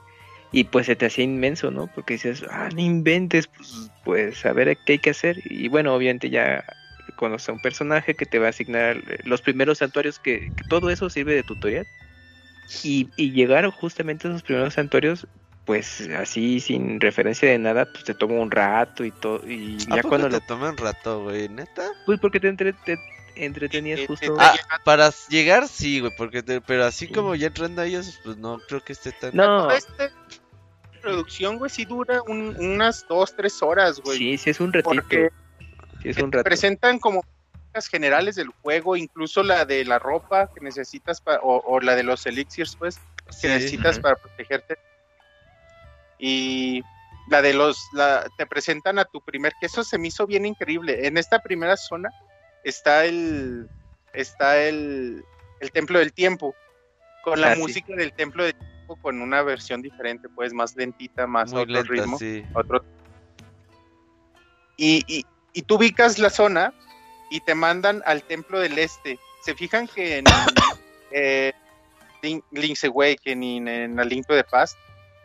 [0.53, 1.87] Y pues se te hacía inmenso, ¿no?
[1.95, 5.41] Porque dices, ah, no inventes, pues, pues a ver qué hay que hacer.
[5.45, 6.65] Y bueno, obviamente ya
[7.17, 10.91] conoces a un personaje que te va a asignar los primeros santuarios, que, que todo
[10.91, 11.87] eso sirve de tutorial.
[12.83, 15.27] Y, y llegar justamente a esos primeros santuarios,
[15.65, 19.41] pues así sin referencia de nada, pues te toma un rato y todo.
[19.49, 20.41] Y ¿A ya poco cuando te lo.
[20.41, 21.49] toma un rato, güey?
[21.49, 21.89] ¿Neta?
[22.07, 22.99] Pues porque te, entre- te
[23.37, 24.35] entretenías justo.
[24.39, 24.55] Ah,
[24.85, 27.13] para llegar sí, güey, porque te- pero así Sí.
[27.13, 29.35] como ya entrando a ellos, pues no creo que esté tan...
[29.35, 30.11] no, esta
[31.01, 34.19] producción, güey, sí dura un- unas dos, tres horas, güey.
[34.19, 34.91] sí, sí es un ratito.
[35.03, 35.31] porque
[36.03, 36.45] Sí es un rato.
[36.45, 37.25] presentan como
[37.73, 41.95] las generales del juego, incluso la de la ropa que necesitas para, o, o la
[41.95, 43.47] de los elixirs, pues, que Sí.
[43.49, 44.77] necesitas para protegerte.
[46.21, 46.83] Y
[47.29, 50.45] la de los, la, te presentan a tu primer, que eso se me hizo bien
[50.47, 51.07] increíble.
[51.07, 52.11] En esta primera zona
[52.65, 53.69] está el,
[54.13, 55.25] está el,
[55.61, 56.55] el templo del tiempo,
[57.25, 57.61] con la Ah, sí.
[57.61, 61.75] música del templo del tiempo, con una versión diferente, pues más lentita, más Muy otro
[61.75, 62.45] lenta, ritmo sí.
[62.55, 62.85] otro.
[64.77, 66.73] Y, y, y tú ubicas la zona
[67.31, 69.19] y te mandan al templo del este.
[69.45, 70.25] Se fijan que en
[71.13, 71.53] eh,
[72.23, 74.77] Link- Link's Awakening, en to the Past,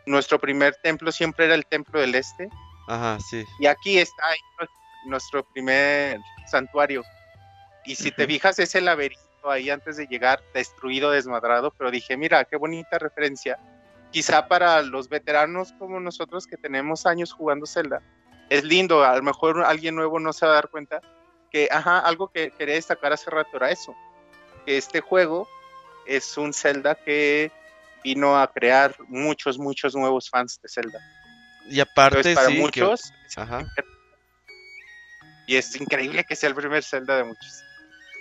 [0.06, 2.48] nuestro primer templo siempre era el templo del este.
[2.88, 3.44] Ajá, sí.
[3.58, 4.22] Y aquí está
[5.06, 6.18] nuestro primer
[6.50, 7.02] santuario.
[7.84, 11.72] Y si te fijas, ese laberinto ahí antes de llegar, destruido, desmadrado.
[11.72, 13.58] Pero dije, mira, qué bonita referencia.
[14.10, 18.00] Quizá para los veteranos como nosotros que tenemos años jugando Zelda,
[18.48, 19.04] es lindo.
[19.04, 21.00] A lo mejor alguien nuevo no se va a dar cuenta
[21.50, 23.94] que, ajá, algo que quería destacar hace rato era eso.
[24.64, 25.48] Que este juego
[26.06, 27.50] es un Zelda que
[28.06, 31.00] vino a crear muchos, muchos nuevos fans de Zelda.
[31.68, 33.66] Y aparte Entonces, para sí, que- muchos, Ajá.
[35.48, 37.62] y es increíble que sea el primer Zelda de muchos.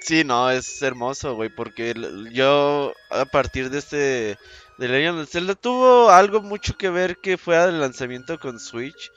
[0.02, 1.94] Sí, no, es hermoso, güey, porque
[2.32, 4.38] yo a partir de este
[4.78, 9.12] de Legend of Zelda tuvo algo mucho que ver que fue al lanzamiento con Switch.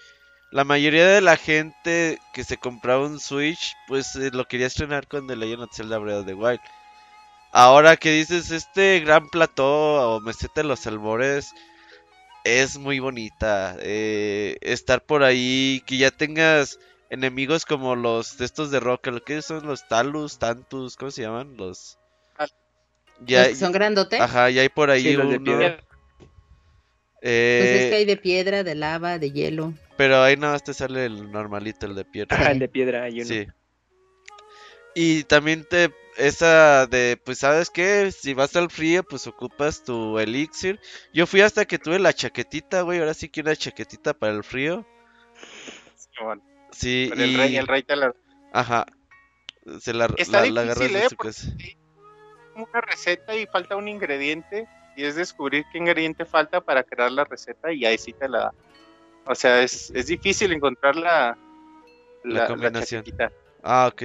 [0.50, 5.06] La mayoría de la gente que se compraba un Switch, pues eh, lo quería estrenar
[5.08, 6.60] con The Legend of Zelda Breath of the Wild.
[7.52, 11.52] Ahora que dices este gran plató o meseta de los albores
[12.44, 13.76] es muy bonita.
[13.80, 16.78] eh, estar por ahí, que ya tengas
[17.10, 21.22] enemigos como los de estos de roca, lo que son los Talus, Tantus, ¿cómo se
[21.22, 21.56] llaman?
[21.56, 21.98] Los
[22.36, 22.46] Ah.
[23.26, 24.20] ya, Los que son grandotes.
[24.20, 25.44] ajá, ya hay por ahí Sí, los de uno.
[25.44, 25.84] piedra.
[27.22, 29.72] eh, Pues es que hay de piedra, de lava, de hielo.
[29.96, 32.36] pero ahí nada más te sale el normalito, el de piedra.
[32.36, 33.24] Ajá, el de piedra hay uno.
[33.24, 33.46] Sí.
[34.94, 40.18] Y también te esa de, pues sabes qué, si vas al frío, pues ocupas tu
[40.18, 40.80] elixir.
[41.14, 44.44] Yo fui hasta que tuve la chaquetita, güey, ahora sí quiero una chaquetita para el
[44.44, 44.86] frío.
[46.72, 48.12] Sí, el rey, el rey te la...
[48.52, 48.86] Ajá.
[49.80, 51.08] Se la, Está la, la difícil, ¿eh?
[51.08, 51.76] su Porque hay
[52.56, 54.66] una receta y falta un ingrediente
[54.96, 58.38] y es descubrir qué ingrediente falta para crear la receta y ahí sí te la
[58.38, 58.54] da.
[59.26, 61.38] O sea, es, es difícil encontrar la,
[62.24, 63.04] La combinación.
[63.62, 64.02] Ah, ok.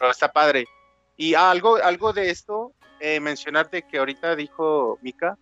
[0.00, 0.64] Pero está padre.
[1.16, 5.36] Y ah, algo, algo de esto, eh, mencionar de que ahorita dijo Mika,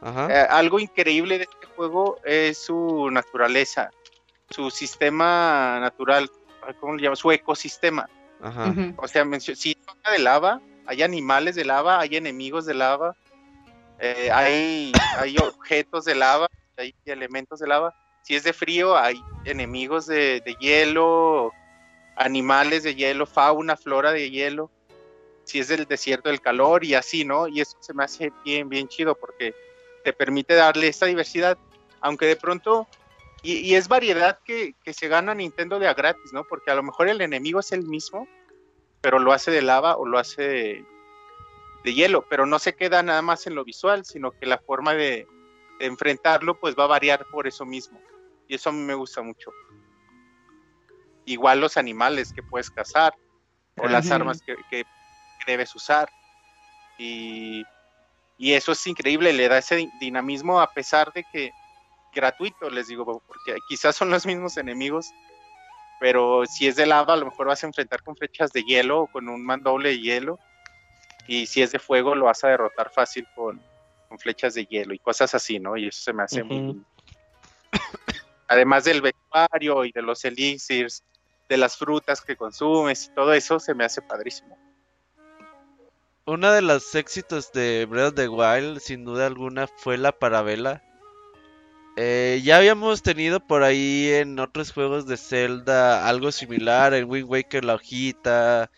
[0.00, 0.28] Ajá.
[0.30, 3.90] eh, algo increíble de este juego es su naturaleza,
[4.50, 6.30] su sistema natural,
[6.78, 7.16] ¿cómo le llaman?
[7.16, 8.08] Su ecosistema.
[8.40, 8.72] Ajá.
[8.98, 13.16] O sea, si es zona de lava, hay animales de lava, hay enemigos de lava,
[13.98, 16.46] eh, hay, hay objetos de lava,
[16.76, 17.92] hay elementos de lava.
[18.22, 21.52] Si es de frío, hay enemigos de, de hielo,
[22.16, 24.70] animales de hielo, fauna, flora de hielo.
[25.44, 27.46] Si es del desierto del calor y así, ¿no?
[27.46, 29.54] Y eso se me hace bien, bien chido porque
[30.02, 31.56] te permite darle esta diversidad,
[32.00, 32.88] aunque de pronto,
[33.42, 36.44] y, es variedad que, se gana Nintendo de a gratis, ¿no?
[36.44, 38.26] Porque a lo mejor el enemigo es el mismo,
[39.00, 40.84] pero lo hace de lava o lo hace de,
[41.84, 44.94] de hielo, pero no se queda nada más en lo visual, sino que la forma
[44.94, 45.28] de,
[45.78, 48.00] de enfrentarlo pues va a variar por eso mismo.
[48.48, 49.52] Y eso a mí me gusta mucho.
[51.26, 53.14] Igual los animales que puedes cazar
[53.76, 54.84] o las armas que, que
[55.46, 56.08] debes usar.
[56.96, 57.66] Y,
[58.38, 61.52] y eso es increíble, le da ese di- dinamismo a pesar de que
[62.12, 65.14] gratuito, les digo, porque quizás son los mismos enemigos,
[65.98, 69.02] pero si es de lava, a lo mejor vas a enfrentar con flechas de hielo
[69.02, 70.40] o con un mandoble de hielo.
[71.26, 73.62] Y si es de fuego, lo vas a derrotar fácil con,
[74.08, 75.76] con flechas de hielo y cosas así, ¿no?
[75.76, 76.84] Y eso se me hace muy.
[78.48, 81.02] Además del vestuario y de los elixirs,
[81.48, 84.58] de las frutas que consumes y todo eso, se me hace padrísimo.
[86.24, 90.82] Uno de los éxitos de Breath of the Wild, sin duda alguna, fue la parabela.
[91.96, 97.30] Eh, ya habíamos tenido por ahí en otros juegos de Zelda algo similar, en Wind
[97.30, 98.70] Waker la hojita,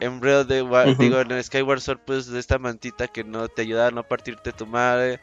[0.00, 3.48] en Breath of the Wild, digo, en Skyward Sword pues de esta mantita que no
[3.48, 5.20] te ayuda a no partirte tu madre.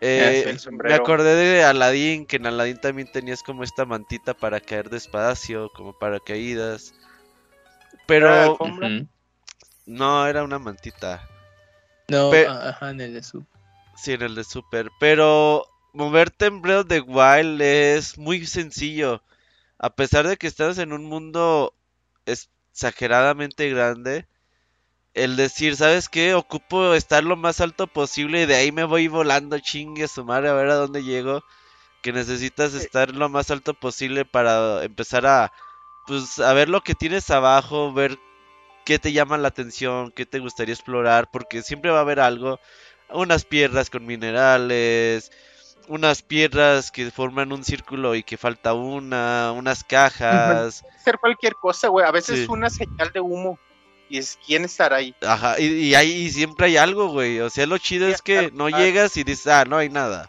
[0.00, 4.88] Eh, me acordé de Aladdin, que en Aladdin también tenías como esta mantita para caer
[4.90, 6.94] despacio, como paracaídas.
[7.92, 8.58] ¿Era Pero
[9.86, 11.26] no, era una mantita.
[12.08, 13.44] No, Pe- ajá, en el de su.
[13.96, 14.90] Sí, en el de Super.
[14.98, 19.22] Pero moverte en Breath of the Wild es muy sencillo.
[19.78, 21.74] A pesar de que estás en un mundo
[22.26, 24.26] exageradamente grande,
[25.14, 26.34] el decir, ¿sabes qué?
[26.34, 30.24] Ocupo estar lo más alto posible y de ahí me voy volando chingue a su
[30.24, 31.42] madre a ver a dónde llego.
[32.02, 35.52] Que necesitas estar lo más alto posible para empezar a,
[36.06, 38.18] pues, a ver lo que tienes abajo, ver
[38.86, 42.58] qué te llama la atención, qué te gustaría explorar, porque siempre va a haber algo
[43.12, 45.30] unas piedras con minerales,
[45.88, 51.88] unas piedras que forman un círculo y que falta una, unas cajas, ser cualquier cosa,
[51.88, 52.06] güey.
[52.06, 52.46] A veces Sí.
[52.48, 53.58] una señal de humo.
[54.10, 55.14] Y es quién estará ahí.
[55.22, 57.40] ajá, y, y ahí y siempre hay algo, güey.
[57.40, 60.28] O sea, lo chido Sí, es que no llegas y dices, ah, no hay nada.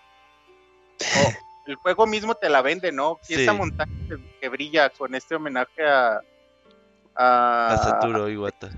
[1.66, 3.18] El juego mismo te la vende, ¿no?
[3.28, 3.42] Y Sí.
[3.42, 6.22] esa montaña que, que brilla con este homenaje a.
[7.16, 8.70] a A Saturo Iwata.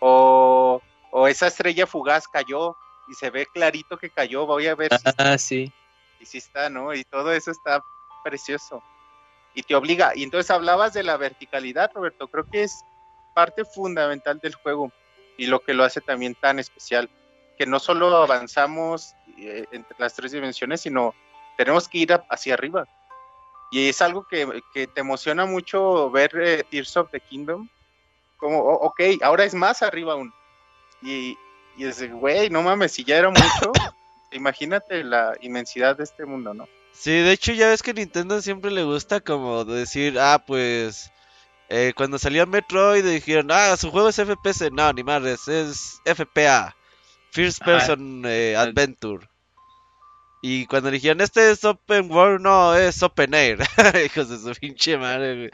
[0.00, 2.76] o, o esa estrella fugaz cayó
[3.08, 4.46] y se ve clarito que cayó.
[4.46, 5.72] Voy a ver si, Ah, sí.
[6.20, 6.94] y si está, ¿no?
[6.94, 7.82] Y todo eso está
[8.24, 8.82] precioso.
[9.54, 10.12] Y te obliga.
[10.14, 12.28] Y entonces hablabas de la verticalidad, Roberto.
[12.28, 12.84] Creo que es
[13.34, 14.92] parte fundamental del juego
[15.36, 17.08] y lo que lo hace también tan especial.
[17.58, 21.14] Que no solo avanzamos eh, entre las tres dimensiones, sino
[21.56, 22.86] tenemos que ir hacia arriba.
[23.70, 27.68] Y es algo que, que te emociona mucho ver eh, Tears of the Kingdom.
[28.36, 30.32] Como, ok, ahora es más arriba aún.
[31.02, 31.36] Y,
[31.76, 33.72] y es, güey, no mames, si ya era mucho,
[34.32, 36.68] imagínate la inmensidad de este mundo, ¿no?
[36.92, 41.10] Sí, de hecho ya ves que Nintendo siempre le gusta como decir, ah, pues
[41.70, 46.76] eh, cuando salió Metroid dijeron, ah, su juego es FPS, no, ni madres, es FPA,
[47.30, 47.62] First.
[47.64, 49.28] Person eh, Adventure.
[50.42, 53.60] Y cuando dijeron, este es Open World, no, es Open Air,
[54.04, 55.50] hijos de su pinche madre, güey.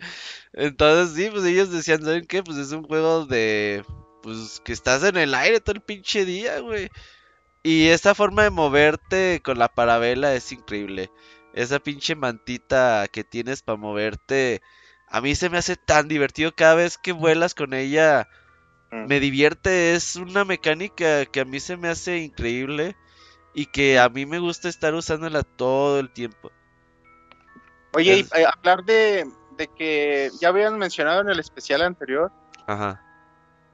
[0.54, 2.42] Entonces sí, pues ellos decían, ¿saben qué?
[2.42, 3.84] Pues es un juego de,
[4.22, 6.88] pues que estás en el aire todo el pinche día, güey.
[7.62, 11.10] Y esa forma de moverte con la parabela es increíble.
[11.52, 14.62] Esa pinche mantita que tienes para moverte,
[15.08, 18.28] a mí se me hace tan divertido cada vez que vuelas con ella.
[18.90, 22.96] Me divierte, es una mecánica que a mí se me hace increíble
[23.52, 26.50] y que a mí me gusta estar usándola todo el tiempo.
[27.92, 29.26] Oye, Es- y, eh, hablar de,
[29.56, 32.30] de que ya habían mencionado en el especial anterior,
[32.66, 33.00] Ajá.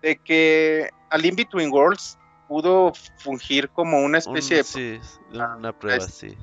[0.00, 2.18] de que al In Between Worlds
[2.48, 5.00] pudo fungir como una especie Un- de sí,
[5.32, 6.36] una prueba, es- sí.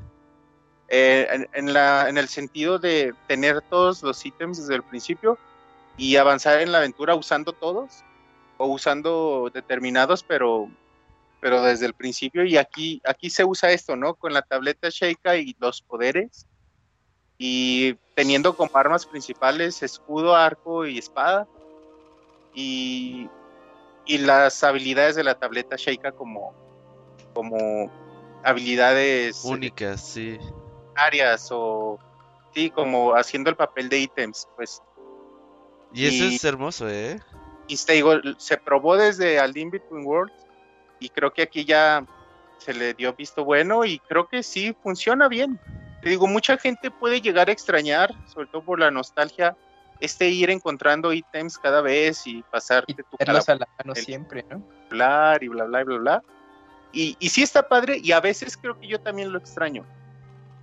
[0.90, 5.38] Eh, en, la, en el sentido de tener todos los ítems desde el principio
[5.98, 8.04] y avanzar en la aventura usando todos
[8.58, 10.68] o usando determinados, pero,
[11.42, 12.44] pero desde el principio.
[12.44, 14.16] Y aquí, aquí se usa esto, ¿no?
[14.16, 16.48] Con la tableta Sheikah y los poderes
[17.38, 21.48] y teniendo como armas principales escudo, arco y espada
[22.54, 23.30] y,
[24.06, 26.54] y las habilidades de la tableta Sheikah como,
[27.34, 27.92] como
[28.44, 30.38] habilidades Únicas, sí.
[31.00, 31.98] Áreas o
[32.54, 34.82] sí, como haciendo el papel de ítems, pues.
[35.94, 37.20] Y eso Y- es hermoso, ¿eh?
[37.68, 40.34] Y te digo, se probó desde Al In Between Worlds
[41.00, 42.04] y creo que aquí ya
[42.58, 45.60] se le dio visto bueno y creo que sí funciona bien.
[46.02, 49.56] Te digo, mucha gente puede llegar a extrañar, sobre todo por la nostalgia,
[50.00, 54.04] este ir encontrando ítems cada vez y Y pasarte tu calabozo a la mano el-
[54.04, 54.64] siempre, ¿no?
[54.90, 56.24] hablar y bla bla y bla bla.
[56.92, 59.86] Y, y sí está padre y a veces creo que yo también lo extraño.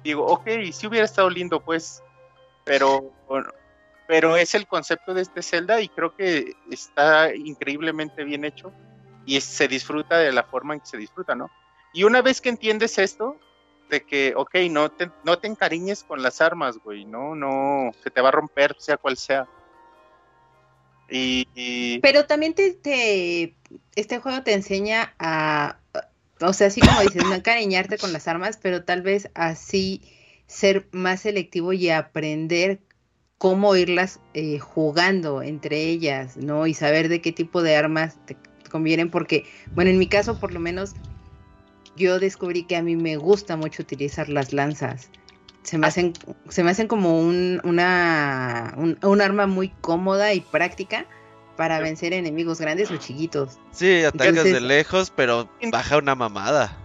[0.06, 2.00] Digo, ok, sí hubiera estado lindo pues,
[2.64, 3.12] pero,
[4.06, 8.72] pero es el concepto de este Zelda y creo que está increíblemente bien hecho
[9.24, 11.50] y se disfruta de la forma en que se disfruta, ¿no?
[11.92, 13.40] Y una vez que entiendes esto,
[13.88, 18.10] de que, ok, no te, no te encariñes con las armas, güey, no, no, se
[18.12, 19.44] te va a romper, sea cual sea.
[21.08, 23.56] Y- Pero también te, te-
[23.96, 25.80] este juego te enseña a,
[26.40, 30.02] o sea, así como dices, no encariñarte con las armas, pero tal vez así
[30.46, 32.80] ser más selectivo y aprender
[33.38, 36.66] cómo irlas eh, jugando entre ellas, ¿no?
[36.66, 38.36] Y saber de qué tipo de armas te
[38.70, 40.94] convienen, porque, bueno, en mi caso por lo menos,
[41.96, 45.10] yo descubrí que a mí me gusta mucho utilizar las lanzas.
[45.62, 45.88] Se me Ah.
[45.88, 46.12] hacen,
[46.48, 51.06] se me hacen como un, una, un, un arma muy cómoda y práctica
[51.56, 53.58] para vencer enemigos grandes o chiquitos.
[53.72, 56.76] Sí, atacas de lejos, pero baja una mamada.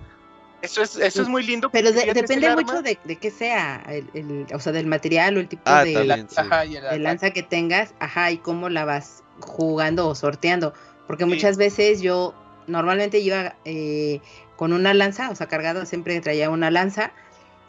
[0.61, 1.69] eso es, eso es muy lindo.
[1.71, 5.39] Pero de- depende mucho de, de qué sea, el, el- o sea, del material o
[5.39, 6.35] el tipo Ah, de, también, sí.
[6.37, 6.99] Ajá, y el de ataque.
[6.99, 10.73] lanza que tengas, ajá, y cómo la vas jugando o sorteando.
[11.07, 11.29] Porque Sí.
[11.31, 12.33] muchas veces yo
[12.67, 14.21] normalmente iba eh,
[14.55, 17.11] con una lanza, o sea, cargado, siempre traía una lanza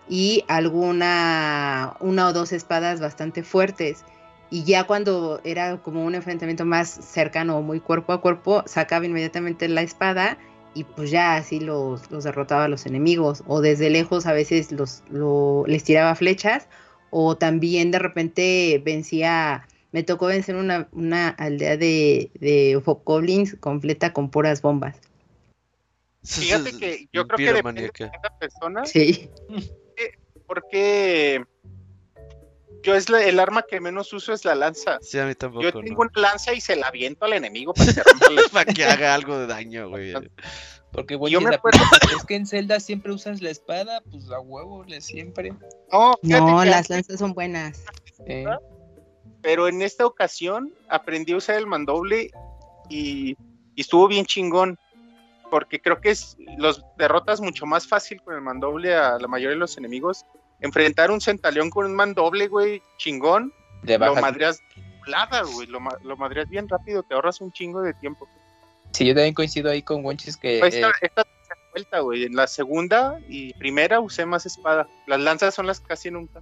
[0.09, 4.05] y alguna, una o dos espadas bastante fuertes.
[4.53, 9.07] Y ya cuando era como un enfrentamiento más cercano o muy cuerpo a cuerpo, sacaba
[9.07, 10.37] inmediatamente la espada
[10.75, 13.43] y pues ya así los, los derrotaba a los enemigos.
[13.47, 16.69] O desde lejos a veces los, lo- les tiraba flechas
[17.09, 22.75] o también de repente vencía, me tocó vencer una, una aldea de, de
[23.05, 25.01] Goblins completa con puras bombas.
[26.25, 29.31] Fíjate que yo creo que depende de cada persona, Sí.
[30.47, 31.43] porque
[32.83, 34.99] yo es la- el arma que menos uso es la lanza.
[35.01, 35.63] Sí, a mí tampoco.
[35.63, 35.81] Yo ¿no?
[35.83, 38.85] tengo una lanza y se la aviento al enemigo para que rompa la Para que
[38.85, 40.13] haga algo de daño, güey.
[40.93, 41.81] Porque, Yo güey, me la- acuerdo-
[42.17, 45.53] es que en Zelda siempre usas la espada, pues a huevo, le siempre.
[45.91, 47.83] No, No, las lanzas son buenas.
[48.27, 48.45] Eh,
[49.41, 52.31] pero en esta ocasión aprendí a usar el mandoble
[52.91, 53.37] y,
[53.75, 54.79] y estuvo bien chingón.
[55.51, 59.51] Porque creo que es los derrotas mucho más fácil con el mandoble a la mayoría
[59.51, 60.25] de los enemigos.
[60.63, 63.53] Enfrentar un centaleón con un mandoble, güey, chingón,
[63.83, 64.23] le lo bajas.
[64.23, 64.63] madreas
[65.01, 68.29] volada, güey, lo, lo madreas bien rápido, te ahorras un chingo de tiempo.
[68.93, 72.25] Sí, yo también coincido ahí con Wonchis que Pues eh, esta, esta tercera vuelta, güey,
[72.25, 74.87] en la segunda y primera usé más espada.
[75.07, 76.41] Las lanzas son las casi nunca.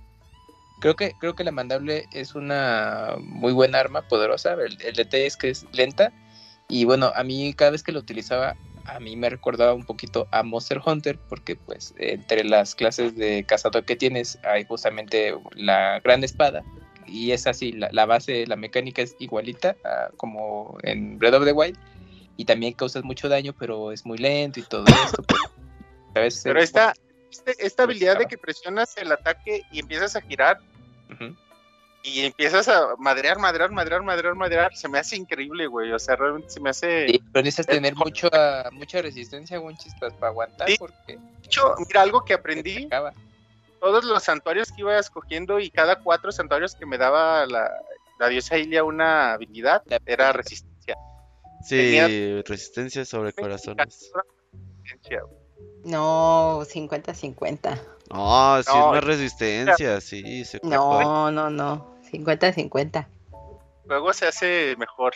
[0.81, 4.55] creo que creo que la mandable es una muy buena arma, poderosa.
[4.55, 6.13] El, el detalle es que es lenta.
[6.69, 8.57] Y bueno, a mí cada vez que lo utilizaba,
[8.87, 13.45] a mí me recordaba un poquito a Monster Hunter, porque pues entre las clases de
[13.45, 16.63] cazador que tienes hay justamente la gran espada.
[17.07, 21.45] Y es así, la, la base, la mecánica es igualita a como en Breath of
[21.45, 21.79] the Wild.
[22.37, 25.23] Y también causas mucho daño, pero es muy lento y todo esto.
[25.27, 25.41] Pero,
[26.15, 26.41] ¿sabes?
[26.43, 26.95] Pero esta,
[27.31, 30.59] este- esta habilidad de que presionas el ataque y empiezas a girar.
[32.03, 35.93] Y empiezas a madrear, madrear, madrear, madrear, madrear, se me hace increíble, güey.
[35.93, 37.07] O sea, realmente se me hace.
[37.09, 38.29] Sí, pero necesitas Es tener mucho,
[38.73, 40.77] mucha resistencia, Wonchis, para aguantar, Sí.
[40.79, 42.89] porque De hecho, mira, algo que aprendí,
[43.81, 47.71] todos los santuarios que iba escogiendo y cada cuatro santuarios que me daba la,
[48.19, 50.97] la diosa Ilia una habilidad, La- era resistencia.
[51.65, 54.11] Sí, Tenía- resistencia sobre corazones.
[54.83, 55.40] Resistencia, güey.
[55.85, 57.81] No, 50-50.
[58.13, 60.45] No, sí No, es más resistencia, sí.
[60.45, 60.61] Se.
[60.63, 61.95] No, no, no.
[62.11, 63.07] 50-50.
[63.87, 65.15] Luego se hace mejor.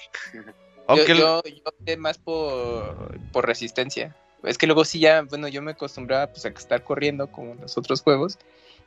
[0.88, 4.14] Yo, yo, yo opté más por, por resistencia.
[4.42, 7.60] Es que luego sí ya, bueno, yo me acostumbraba pues a estar corriendo como en
[7.62, 8.38] los otros juegos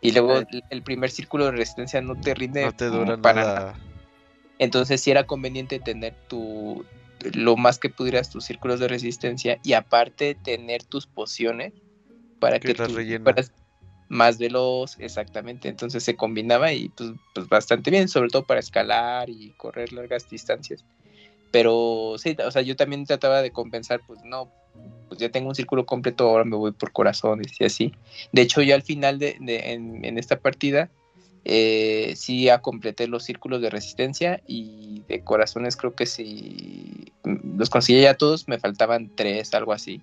[0.01, 3.43] Y luego el, el primer círculo de resistencia no te rinde No te dura para
[3.43, 3.79] nada.
[4.59, 6.85] Entonces sí era conveniente tener tu
[7.33, 11.73] lo más que pudieras tus círculos de resistencia y aparte tener tus pociones
[12.39, 12.91] para Que que, tú
[13.23, 13.51] fueras
[14.09, 15.67] más veloz, exactamente.
[15.67, 20.29] Entonces se combinaba y pues, pues bastante bien, sobre todo para escalar y correr largas
[20.29, 20.85] distancias.
[21.51, 24.51] Pero sí, o sea, yo también trataba de compensar, pues no,
[25.07, 27.91] pues ya tengo un círculo completo, ahora me voy por corazones y así.
[28.31, 30.89] De hecho, yo al final de, de- en, en esta partida
[31.49, 37.69] eh, sí ya completé los círculos de resistencia y de corazones creo que si los
[37.69, 40.01] conseguí ya todos, me faltaban tres, algo así.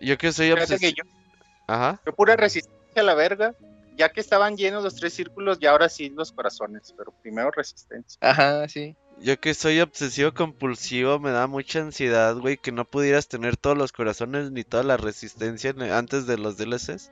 [0.00, 0.94] Yo que soy Fíjate que obsesivo.
[1.04, 2.00] yo, Ajá.
[2.06, 3.54] yo pura resistencia a la verga.
[3.98, 6.92] Ya que estaban llenos los tres círculos, y ahora sí los corazones.
[6.98, 8.18] Pero primero resistencia.
[8.20, 8.94] Ajá, sí.
[9.22, 13.78] Yo que soy obsesivo compulsivo, me da mucha ansiedad, güey, que no pudieras tener todos
[13.78, 17.10] los corazones ni toda la resistencia en- antes de los DLCs.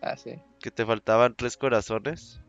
[0.00, 0.40] Ah, sí.
[0.58, 2.40] Que te faltaban tres corazones.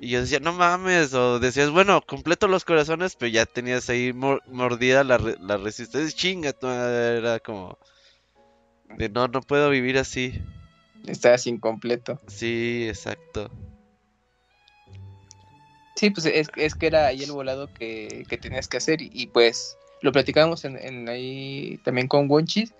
[0.00, 4.12] Y yo decía, no mames, o decías, bueno, completo los corazones, pero ya tenías ahí
[4.12, 6.16] mor- mordida la, re- la resistencia.
[6.16, 7.78] Chinga, tu madre, era como...
[8.96, 10.42] De no, no puedo vivir así.
[11.06, 12.20] Estás incompleto.
[12.26, 13.50] Sí, exacto.
[15.96, 19.10] Sí, pues es, es que era ahí el volado que, que tenías que hacer y,
[19.12, 22.74] y, pues lo platicábamos en, en ahí también con Wonchis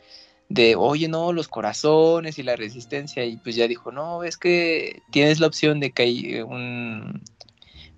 [0.48, 5.00] de, oye, no, los corazones y la resistencia y pues ya dijo, no, es que
[5.10, 7.22] tienes la opción de que hay eh, un,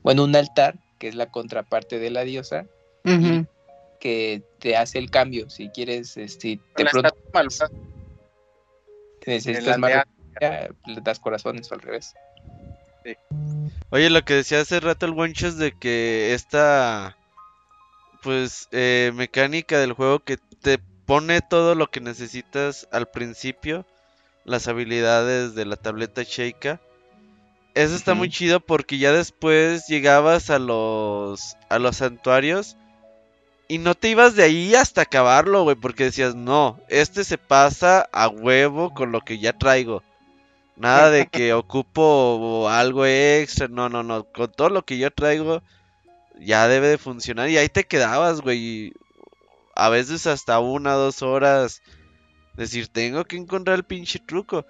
[0.03, 2.67] bueno, un altar que es la contraparte de la diosa
[4.01, 7.71] que te hace el cambio si quieres, este, te La pronto malvada
[9.27, 10.07] necesitas más
[10.87, 12.15] le das corazones o al revés.
[13.91, 17.17] Oye, lo que decía hace rato el Wonchos de que esta,
[18.23, 23.85] pues, eh, mecánica del juego que te pone todo lo que necesitas al principio,
[24.45, 26.81] las habilidades de la tableta Sheikah.
[27.75, 32.77] Eso está muy chido porque ya después llegabas a los a los santuarios
[33.67, 38.09] y no te ibas de ahí hasta acabarlo, güey, porque decías, "No, este se pasa
[38.13, 40.03] a huevo con lo que ya traigo."
[40.77, 45.63] Nada de que ocupo algo extra, no, no, no, con todo lo que yo traigo
[46.39, 48.93] ya debe de funcionar y ahí te quedabas, güey.
[49.77, 51.83] A veces hasta una, dos horas.
[52.55, 54.65] Decir, tengo que encontrar el pinche truco.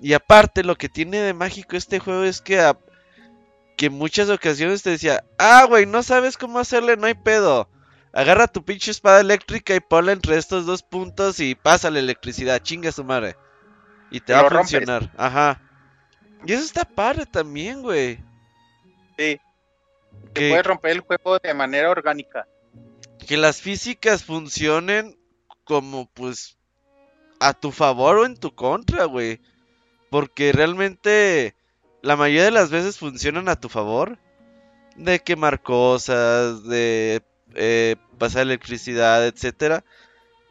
[0.00, 2.78] Y aparte, lo que tiene de mágico este juego es que, a-
[3.76, 7.68] que en muchas ocasiones te decía, ah, güey, no sabes cómo hacerle, no hay pedo.
[8.14, 12.60] Agarra tu pinche espada eléctrica y ponla entre estos dos puntos y pasa la electricidad,
[12.62, 13.36] chinga su madre.
[14.10, 14.70] Y te Y va a rompes.
[14.70, 15.60] funcionar, ajá.
[16.46, 18.16] Y eso está padre también, güey.
[19.18, 19.38] Sí.
[19.38, 19.40] Que-
[20.32, 22.46] Que puedes romper el juego de manera orgánica.
[23.26, 25.18] Que las físicas funcionen
[25.64, 26.56] como pues
[27.40, 29.40] a tu favor o en tu contra, güey.
[30.10, 31.54] Porque realmente
[32.02, 34.18] la mayoría de las veces funcionan a tu favor.
[34.96, 37.22] De quemar cosas, de
[37.54, 39.84] eh, pasar electricidad, etcétera.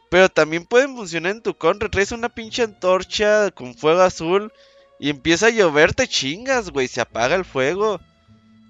[0.08, 1.90] Pero también pueden funcionar en tu contra.
[1.90, 4.52] Traes una pinche antorcha con fuego azul
[4.98, 6.88] y empieza a llover, te chingas, güey.
[6.88, 8.00] Se apaga el fuego.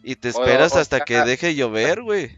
[0.02, 2.36] Y te O- esperas o hasta sea, que deje llover, güey.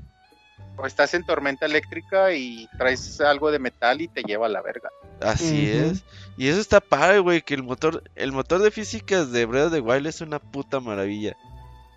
[0.76, 4.62] O estás en tormenta eléctrica y traes algo de metal y te lleva a la
[4.62, 4.88] verga.
[5.20, 6.04] Así es.
[6.38, 9.72] Y eso está padre, güey, que el motor, el motor de físicas de Breath of
[9.74, 11.36] the Wild es una puta maravilla.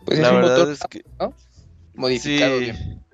[0.05, 1.03] Pues La es un verdad motor es que
[1.93, 2.57] modificado.
[2.57, 2.63] sí.
[2.65, 3.05] bien.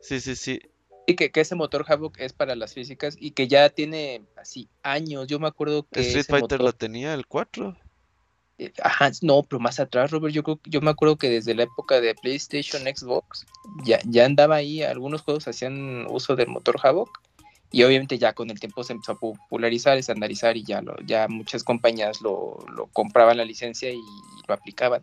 [0.00, 0.60] Sí, sí, sí.
[1.06, 4.68] Y que, que ese motor Havoc es para las físicas y que ya tiene así
[4.82, 5.28] años.
[5.28, 7.76] Yo me acuerdo que Street ese Fighter motor- lo tenía, el 4.
[8.58, 11.64] Eh, Ajá, no, pero más atrás, Robert, yo creo, yo me acuerdo que desde la
[11.64, 13.46] época de PlayStation, Xbox,
[13.84, 17.20] ya, ya andaba ahí, algunos juegos hacían uso del motor Havoc
[17.72, 21.28] y obviamente ya con el tiempo se empezó a popularizar, estandarizar y ya, lo, ya
[21.28, 24.00] muchas compañías lo, lo compraban la licencia y
[24.46, 25.02] lo aplicaban.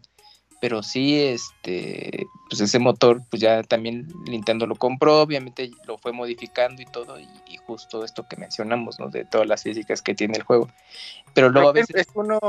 [0.61, 6.13] Pero sí, este, pues ese motor, pues ya también Nintendo lo compró, obviamente lo fue
[6.13, 9.09] modificando y todo, y, y justo esto que mencionamos, ¿no?
[9.09, 10.69] De todas las físicas que tiene el juego.
[11.33, 11.93] Pero luego a veces...
[11.97, 12.39] es uno,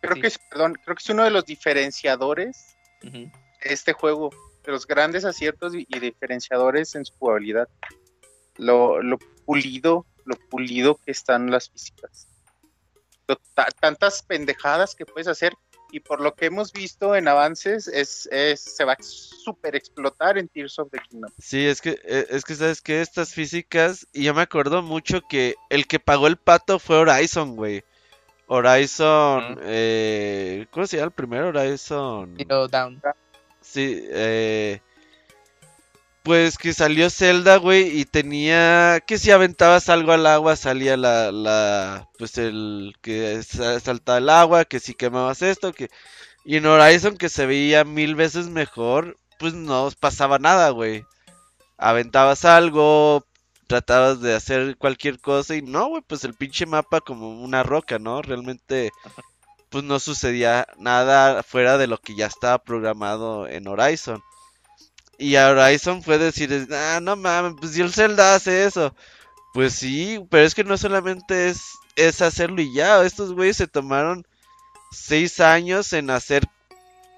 [0.00, 0.20] creo Sí.
[0.22, 3.30] que es, perdón, creo que es uno de los diferenciadores de
[3.62, 4.30] este juego,
[4.64, 7.68] de los grandes aciertos y, y diferenciadores en su jugabilidad.
[8.56, 12.28] Lo, lo pulido, lo pulido que están las físicas.
[13.26, 13.40] Lo-
[13.80, 15.52] tantas pendejadas que puedes hacer
[15.90, 20.36] y por lo que hemos visto en avances es, es- se va a super explotar
[20.38, 21.30] en Tears of the Kingdom.
[21.38, 25.20] Sí, es que, eh, es que sabes que estas físicas, y yo me acuerdo mucho
[25.28, 27.84] que el que pagó el pato fue Horizon, güey.
[28.48, 31.48] Horizon, eh, ¿cómo se llama el primero?
[31.48, 32.34] Horizon.
[32.36, 33.00] Zero Down.
[33.60, 34.80] Sí, eh,
[36.22, 41.32] pues que salió Zelda, güey, y tenía que si aventabas algo al agua salía la,
[41.32, 45.88] la, pues el que sa- saltaba el agua, que si quemabas esto, que
[46.44, 51.04] Y en Horizon, que se veía mil veces mejor, pues no pasaba nada, güey.
[51.78, 53.24] Aventabas algo,
[53.68, 57.98] tratabas de hacer cualquier cosa y no, güey, pues el pinche mapa como una roca,
[57.98, 58.22] ¿no?
[58.22, 58.90] Realmente,
[59.68, 64.20] pues no sucedía nada fuera de lo que ya estaba programado en Horizon.
[65.18, 68.94] Y a Horizon fue decir, ah, no mames, pues si el Zelda hace eso.
[69.52, 71.60] Pues sí, pero es que no solamente es,
[71.96, 73.04] es hacerlo y ya.
[73.04, 74.26] Estos güeyes se tomaron
[74.92, 76.44] seis años en hacer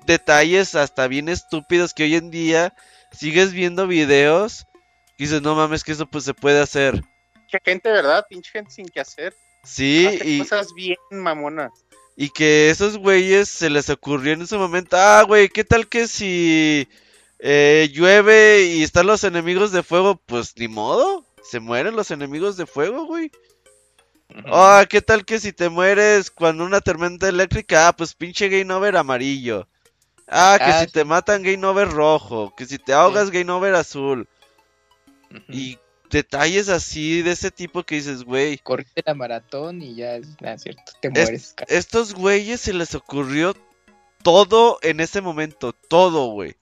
[0.07, 2.74] detalles hasta bien estúpidos que hoy en día
[3.12, 4.66] sigues viendo videos
[5.21, 7.03] y dices, no mames, que eso pues se puede hacer.
[7.51, 8.25] Qué gente, ¿verdad?
[8.29, 9.35] Pinche gente sin que hacer.
[9.64, 11.71] Sí, Hace y, cosas bien mamonas.
[12.16, 16.09] y que esos güeyes se les ocurrió en ese momento, ah, güey, ¿qué tal que
[16.09, 16.89] si
[17.39, 20.16] eh, llueve y están los enemigos de fuego?
[20.25, 23.31] Pues ni modo, se mueren los enemigos de fuego, güey.
[24.47, 27.89] Ah, ¿qué tal que si te mueres cuando una tormenta eléctrica?
[27.89, 29.68] Ah, pues pinche game over amarillo.
[30.29, 33.75] Ah, que Ah, si te matan game over rojo, que si te ahogas game over
[33.75, 34.27] azul.
[35.49, 35.78] Y
[36.11, 40.59] detalles así de ese tipo que dices, güey, Corriste la maratón y ya es nada,
[40.59, 40.93] cierto.
[41.01, 41.55] Te mueres.
[41.68, 43.55] estos güeyes se les ocurrió
[44.22, 46.57] todo en ese momento, todo, güey.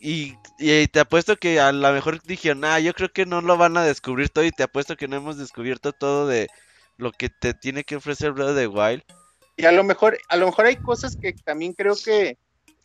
[0.00, 3.56] Y, y te apuesto que a lo mejor dijeron, ah, yo creo que no lo
[3.56, 6.48] van a descubrir todo y te apuesto que no hemos descubierto todo de
[6.96, 9.02] lo que te tiene que ofrecer Breath of the Wild.
[9.56, 12.36] Y a lo mejor, a lo mejor hay cosas que también creo que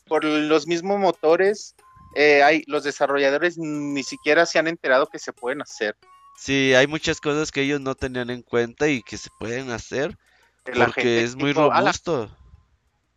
[0.08, 1.76] por los mismos motores,
[2.16, 5.96] eh, hay, los desarrolladores ni siquiera se han enterado que se pueden hacer.
[6.38, 10.18] Sí, hay muchas cosas que ellos no tenían en cuenta y que se pueden hacer
[10.66, 12.32] La porque gente es muy tipo, "Ala", robusto.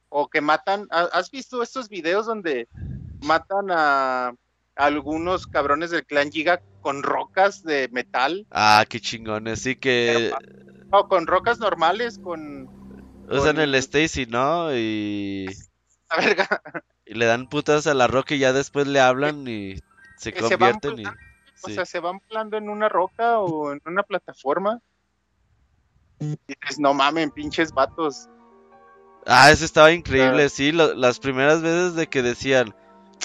[0.08, 2.68] o que matan, ¿ha- ¿has visto estos videos donde
[3.20, 4.32] matan a,
[4.76, 8.46] algunos cabrones del clan Giga con rocas de metal?
[8.50, 10.32] Ah, qué chingones, sí que
[10.90, 12.66] No, con rocas normales, con
[13.28, 14.74] usan con- el Stacy, ¿no?
[14.74, 15.46] Y...
[16.10, 16.62] la verga.
[17.10, 19.74] Y le dan putas a la roca y ya después le hablan y
[20.16, 21.06] se que se convierten y...
[21.06, 21.74] O sí.
[21.74, 24.78] sea, se van volando en una roca o en una plataforma.
[26.20, 28.28] Y dices, no mamen, pinches vatos.
[29.26, 32.76] Ah, eso estaba increíble, sí, lo- las primeras veces de que decían,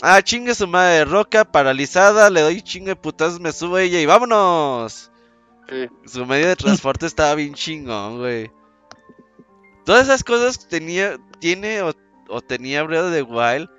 [0.02, 4.08] ah, chingue su madre, roca paralizada, le doy chingue putas, me subo a ella y
[4.08, 5.12] vámonos.
[5.70, 5.88] Sí.
[6.08, 8.52] Su medio de transporte estaba bien chingón, güey.
[9.86, 11.94] Todas esas cosas tenía, tiene o,
[12.30, 13.70] o tenía Breath the Wild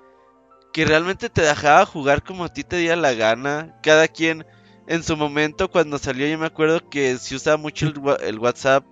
[0.76, 3.74] que realmente te dejaba jugar como a ti te diera la gana.
[3.82, 4.44] Cada quien
[4.86, 8.84] en su momento cuando salió yo me acuerdo que se usaba mucho el, WhatsApp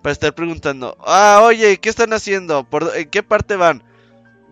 [0.00, 2.70] para estar preguntando, ah, oye, ¿qué están haciendo?
[2.70, 3.82] ¿Por, ¿En qué parte van?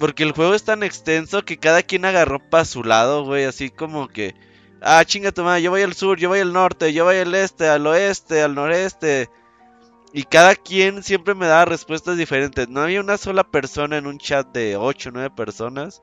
[0.01, 3.71] Porque el juego es tan extenso que cada quien agarró para su lado, güey, así
[3.71, 4.35] como que,
[4.83, 7.33] ah, chinga tu madre, yo voy al sur, yo voy al norte, yo voy al
[7.37, 9.31] este, al oeste, al noreste.
[10.13, 12.69] Y cada quien siempre me daba respuestas diferentes.
[12.69, 16.03] No había una sola persona en un chat de 8 o 9 personas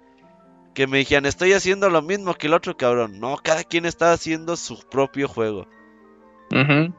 [0.74, 3.20] que me dijeran, estoy haciendo lo mismo que el otro cabrón.
[3.20, 5.68] No, cada quien estaba haciendo su propio juego.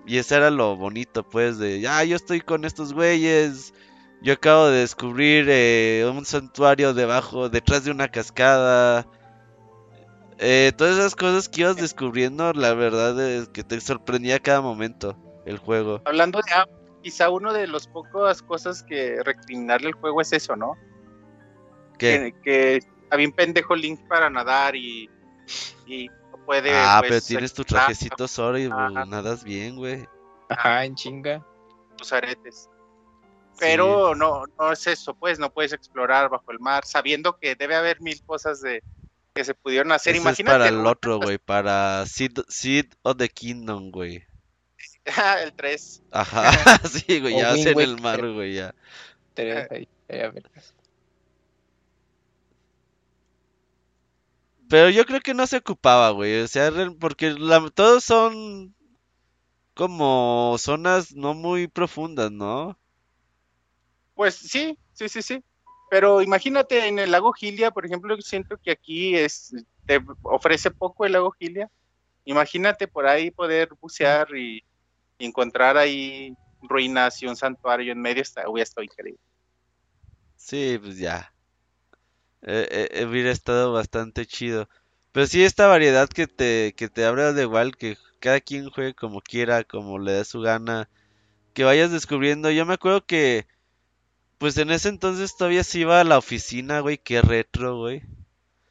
[0.05, 3.73] Y eso era lo bonito, pues, de, ya, yo estoy con estos güeyes.
[4.21, 9.07] Yo acabo de descubrir eh, un santuario debajo, detrás de una cascada.
[10.39, 14.61] Eh, todas esas cosas que ibas descubriendo, la verdad es que te sorprendía a cada
[14.61, 15.17] momento
[15.47, 16.03] el juego.
[16.05, 16.67] Hablando de ah,
[17.03, 20.75] quizá uno de las pocas cosas que recriminarle al juego es eso, ¿no?
[21.97, 22.35] ¿Qué?
[22.43, 25.09] Que, que está bien pendejo Link para nadar y,
[25.87, 26.73] y no puede.
[26.75, 28.91] ah, pues, pero tienes tu trajecito Sora y Ajá.
[28.93, 30.07] pues, nadas bien, güey.
[30.49, 31.45] Ajá, en chinga.
[31.97, 32.69] tus aretes.
[33.59, 37.77] Pero no, no es eso, pues, no puedes explorar bajo el mar, sabiendo que debe
[37.77, 38.83] haber mil cosas de
[39.33, 40.13] que se pudieron hacer.
[40.13, 40.59] Ese es Imagínate.
[40.59, 44.25] para el otro, güey, para Seed, Seed of the Kingdom, güey.
[45.43, 46.03] el 3.
[46.11, 46.51] Ajá,
[46.89, 48.75] sí, güey, ya Wind en el mar, güey, ya.
[49.35, 50.51] Tres ahí, ahí, a ver.
[54.75, 56.41] Pero yo creo que no se ocupaba, güey.
[56.43, 56.71] O sea,
[57.01, 58.75] porque la- todos son
[59.75, 62.77] como zonas no muy profundas, ¿no?
[64.15, 65.45] Pues sí, sí, sí, sí.
[65.91, 69.53] Pero imagínate en el lago Gilia, por ejemplo, siento que aquí es
[69.87, 71.69] te ofrece poco el lago Gilia.
[72.25, 74.65] Imagínate por ahí poder bucear y,
[75.19, 79.21] y encontrar ahí ruinas y un santuario en medio, está, hubiera estado increíble.
[80.37, 81.34] Sí, pues ya.
[82.45, 84.69] Eh, eh, hubiera estado bastante chido.
[85.13, 88.95] Pero sí, esta variedad que te, que te abre de igual, que cada quien juegue
[88.95, 90.89] como quiera, como le dé su gana,
[91.55, 92.51] que vayas descubriendo.
[92.53, 93.47] Yo me acuerdo que,
[94.39, 98.03] pues en ese entonces todavía se iba a la oficina, güey, qué retro, güey.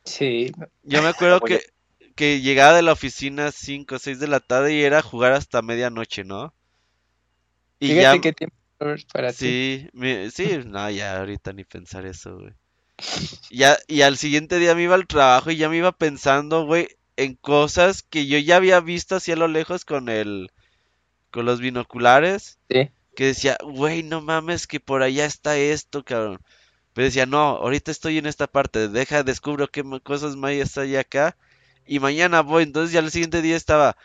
[0.06, 0.52] Sí,
[0.84, 1.62] Yo me acuerdo que,
[2.16, 5.62] que llegaba de la oficina 5 o 6 de la tarde y era jugar hasta
[5.62, 6.54] medianoche, ¿no?
[7.80, 8.56] Y fíjate ya, que tiempo
[9.12, 9.58] para ti.
[9.58, 12.54] Sí, mi- sí, no, ya ahorita ni pensar eso, güey.
[13.50, 16.88] Ya, y al siguiente día me iba al trabajo y ya me iba pensando, güey,
[17.18, 20.52] en cosas que yo ya había visto así a lo lejos con el,
[21.32, 22.90] con los binoculares, Sí.
[23.16, 26.40] que decía, güey, no mames, que por allá está esto, cabrón.
[26.94, 31.38] Pero decía, no, ahorita estoy en esta parte, deja, descubro qué cosas mayas hay acá
[31.86, 32.64] y mañana voy.
[32.64, 33.98] Entonces ya el siguiente día estaba,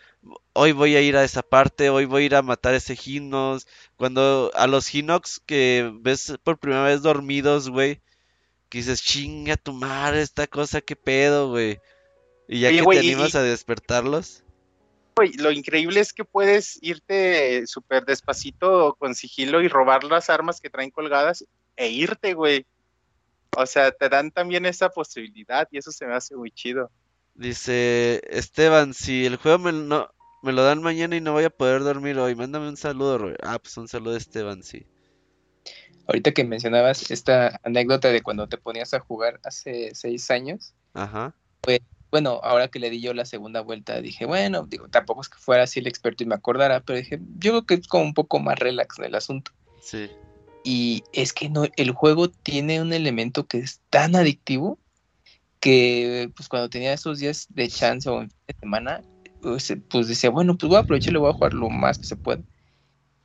[0.54, 3.66] hoy voy a ir a esa parte, hoy voy a ir a matar ese Hinox.
[3.96, 8.00] Cuando a los Hinox que ves por primera vez dormidos, güey,
[8.68, 11.78] que dices, chinga tu madre, esta cosa, qué pedo, güey.
[12.48, 14.44] Y ya Oye, que güey, te animas y- a despertarlos.
[15.16, 20.60] Güey, lo increíble es que puedes irte súper despacito con sigilo y robar las armas
[20.60, 21.44] que traen colgadas
[21.76, 22.64] e irte, güey.
[23.56, 26.90] O sea, te dan también esa posibilidad y eso se me hace muy chido.
[27.34, 30.08] Dice Esteban, si el juego me, no,
[30.42, 33.40] me lo dan mañana y no voy a poder dormir hoy, mándame un saludo, Robert.
[33.42, 34.86] Ah, pues un saludo Esteban, sí.
[36.08, 41.34] Ahorita que mencionabas esta anécdota de cuando te ponías a jugar hace seis años, Ajá.
[42.10, 45.36] bueno, ahora que le di yo la segunda vuelta, dije, bueno, digo, tampoco es que
[45.36, 48.14] fuera así el experto y me acordara, pero dije, yo creo que es como un
[48.14, 49.50] poco más relax en el asunto.
[49.82, 50.08] Sí.
[50.64, 54.78] Y es que no, el juego tiene un elemento que es tan adictivo
[55.60, 59.02] que pues cuando tenía esos días de chance o de semana,
[59.42, 61.98] pues, pues decía, bueno, pues voy a aprovechar y lo voy a jugar lo más
[61.98, 62.42] que se pueda.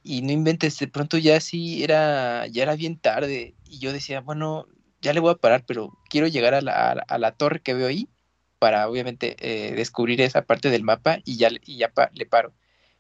[0.04, 3.56] Y no inventes, de pronto ya sí era, ya era bien tarde.
[3.66, 4.68] Y yo decía, bueno,
[5.02, 7.88] ya le voy a parar, pero quiero llegar a la, a la, torre que veo
[7.88, 8.08] ahí
[8.60, 12.54] para obviamente eh, descubrir esa parte del mapa y ya, y ya pa- le paro.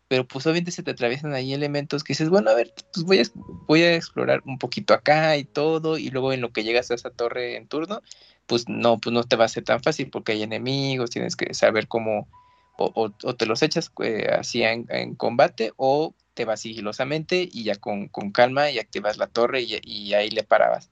[0.09, 3.19] Pero pues obviamente se te atraviesan ahí elementos que dices, bueno, a ver, pues voy
[3.19, 3.23] a,
[3.67, 6.95] voy a explorar un poquito acá y todo, y luego en lo que llegas a
[6.95, 8.01] esa torre en turno,
[8.45, 11.53] pues no, pues no te va a ser tan fácil porque hay enemigos, tienes que
[11.53, 12.27] saber cómo,
[12.77, 17.47] o, o- o te los echas eh, así en, en combate, o te vas sigilosamente
[17.51, 20.91] y ya con, con calma y activas la torre y, y ahí le parabas.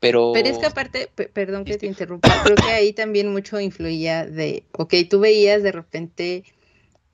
[0.00, 3.58] Pero, Pero es que aparte, pe- perdón que te interrumpa, creo que ahí también mucho
[3.60, 6.44] influía de, ok, tú veías de repente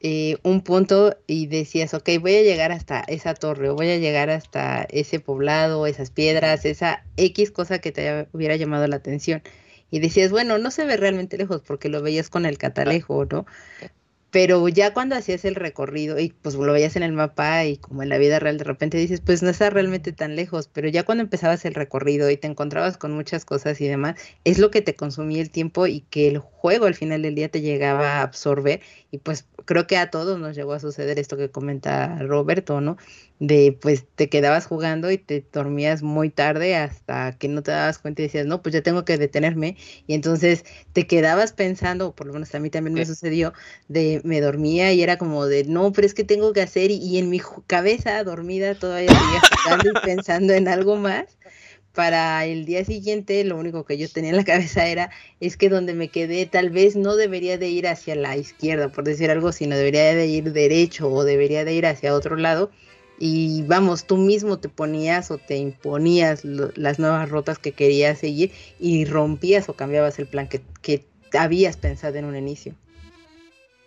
[0.00, 3.98] eh, un punto y decías, ok, voy a llegar hasta esa torre, o voy a
[3.98, 9.42] llegar hasta ese poblado, esas piedras, esa X cosa que te hubiera llamado la atención.
[9.90, 13.46] Y decías, bueno, no se ve realmente lejos porque lo veías con el catalejo, ¿no?
[14.30, 18.02] Pero ya cuando hacías el recorrido y pues lo veías en el mapa y como
[18.02, 21.04] en la vida real de repente dices, pues no está realmente tan lejos, pero ya
[21.04, 24.82] cuando empezabas el recorrido y te encontrabas con muchas cosas y demás, es lo que
[24.82, 26.38] te consumía el tiempo y que el
[26.68, 30.54] al final del día te llegaba a absorber y pues creo que a todos nos
[30.56, 32.96] llegó a suceder esto que comenta Roberto, ¿no?
[33.38, 37.98] De pues te quedabas jugando y te dormías muy tarde hasta que no te dabas
[37.98, 42.14] cuenta y decías, no, pues ya tengo que detenerme y entonces te quedabas pensando, o
[42.14, 43.06] por lo menos a mí también me Sí.
[43.06, 43.52] sucedió,
[43.88, 46.96] de me dormía y era como de no, pero es que tengo que hacer y,
[46.96, 51.36] y en mi cabeza dormida todavía seguía jugando y pensando en algo más.
[51.96, 55.70] Para el día siguiente lo único que yo tenía en la cabeza era es que
[55.70, 59.50] donde me quedé tal vez no debería de ir hacia la izquierda, por decir algo,
[59.50, 62.70] sino debería de ir derecho o debería de ir hacia otro lado.
[63.18, 68.52] Y vamos, tú mismo te ponías o te imponías las nuevas rutas que querías seguir
[68.78, 72.74] y rompías o cambiabas el plan que, que habías pensado en un inicio.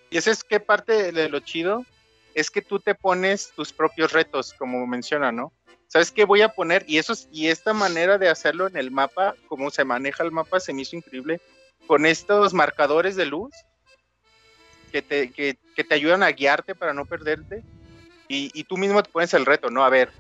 [0.10, 1.86] Y esa es que parte de lo chido
[2.34, 5.53] es que tú te pones tus propios retos, como menciona, ¿no?
[5.89, 6.85] ¿Sabes qué voy a poner?
[6.87, 10.31] Y eso es- y esta manera de hacerlo en el mapa, como se maneja el
[10.31, 11.41] mapa, se me hizo increíble.
[11.87, 13.51] Con estos marcadores de luz
[14.91, 17.63] que te, que, que te ayudan a guiarte para no perderte.
[18.27, 19.83] Y, y tú mismo te pones el reto, ¿no?
[19.83, 20.11] A ver,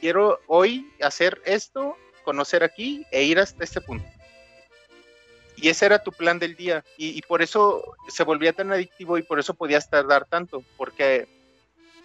[0.00, 4.04] quiero hoy hacer esto, conocer aquí e ir hasta este punto.
[5.56, 6.84] Y ese era tu plan del día.
[6.98, 10.64] Y, y por eso se volvía tan adictivo y por eso podías tardar tanto.
[10.76, 11.28] Porque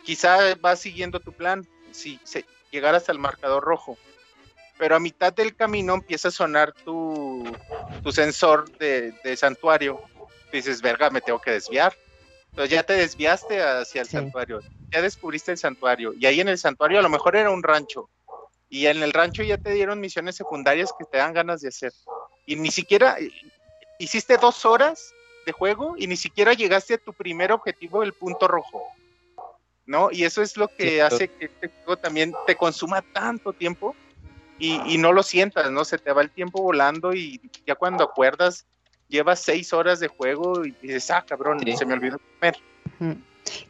[0.04, 3.98] quizá vas siguiendo tu plan si se, llegar hasta el marcador rojo.
[4.78, 7.56] Pero a mitad del camino empieza a sonar tu,
[8.02, 10.00] tu sensor de, de santuario.
[10.52, 11.94] Dices, verga, me tengo que desviar.
[12.50, 14.14] Entonces ya te desviaste hacia el Sí.
[14.14, 14.62] santuario.
[14.92, 16.14] Ya descubriste el santuario.
[16.18, 18.10] Y ahí en el santuario a lo mejor era un rancho.
[18.70, 21.92] Y en el rancho ya te dieron misiones secundarias que te dan ganas de hacer.
[22.46, 23.18] Y ni siquiera
[24.00, 25.14] hiciste dos horas
[25.46, 28.84] de juego y ni siquiera llegaste a tu primer objetivo, el punto rojo.
[29.90, 30.10] ¿No?
[30.12, 31.16] Y eso es lo que Cierto.
[31.16, 33.96] hace que este juego también te consuma tanto tiempo
[34.60, 35.84] y, y no lo sientas, ¿no?
[35.84, 38.68] Se te va el tiempo volando y ya cuando acuerdas,
[39.08, 41.76] llevas seis horas de juego y dices, ah, cabrón, Sí.
[41.76, 42.56] se me olvidó comer.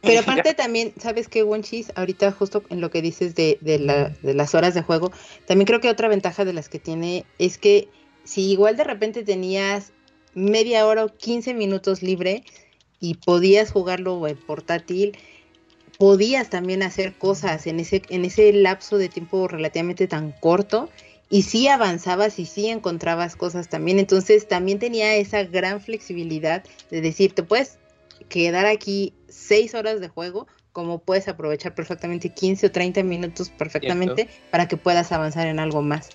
[0.02, 1.90] Pero aparte también, ¿sabes qué, Wonchis?
[1.96, 5.12] Ahorita justo en lo que dices de, de, la- de las horas de juego,
[5.46, 7.88] también creo que otra ventaja de las que tiene es que
[8.24, 9.94] si igual de repente tenías
[10.34, 12.44] media hora o 15 minutos libre
[13.00, 15.16] y podías jugarlo en portátil,
[16.00, 20.88] podías también hacer cosas en ese, en ese lapso de tiempo relativamente tan corto
[21.28, 23.98] y sí avanzabas y sí encontrabas cosas también.
[23.98, 27.76] Entonces también tenía esa gran flexibilidad de decir, te puedes
[28.30, 34.26] quedar aquí seis horas de juego, como puedes aprovechar perfectamente 15 o 30 minutos perfectamente
[34.50, 36.08] para que puedas avanzar en algo más.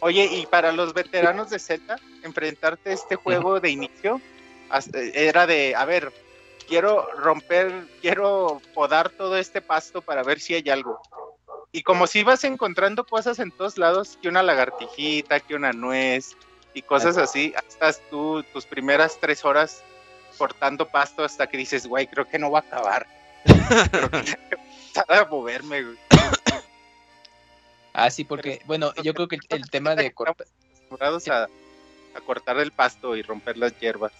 [0.00, 4.20] Oye, y para los veteranos de Zelda, enfrentarte a este juego de inicio
[5.14, 6.12] era de, a ver,
[6.68, 11.00] quiero romper, quiero podar todo este pasto para ver si hay algo.
[11.72, 16.36] Y como si ibas encontrando cosas en todos lados, que una lagartijita, que una nuez
[16.74, 19.82] y cosas así, estás tú tus primeras tres horas
[20.36, 23.06] cortando pasto hasta que dices, güey, creo que no va a acabar.
[23.90, 25.98] Pero a moverme, güey.
[27.92, 30.46] Ah, sí, porque, bueno, yo creo que el, tema de cortar...
[31.00, 31.48] A,
[32.14, 34.12] a cortar el pasto y romper las hierbas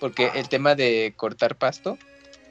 [0.00, 1.98] porque el tema de cortar pasto,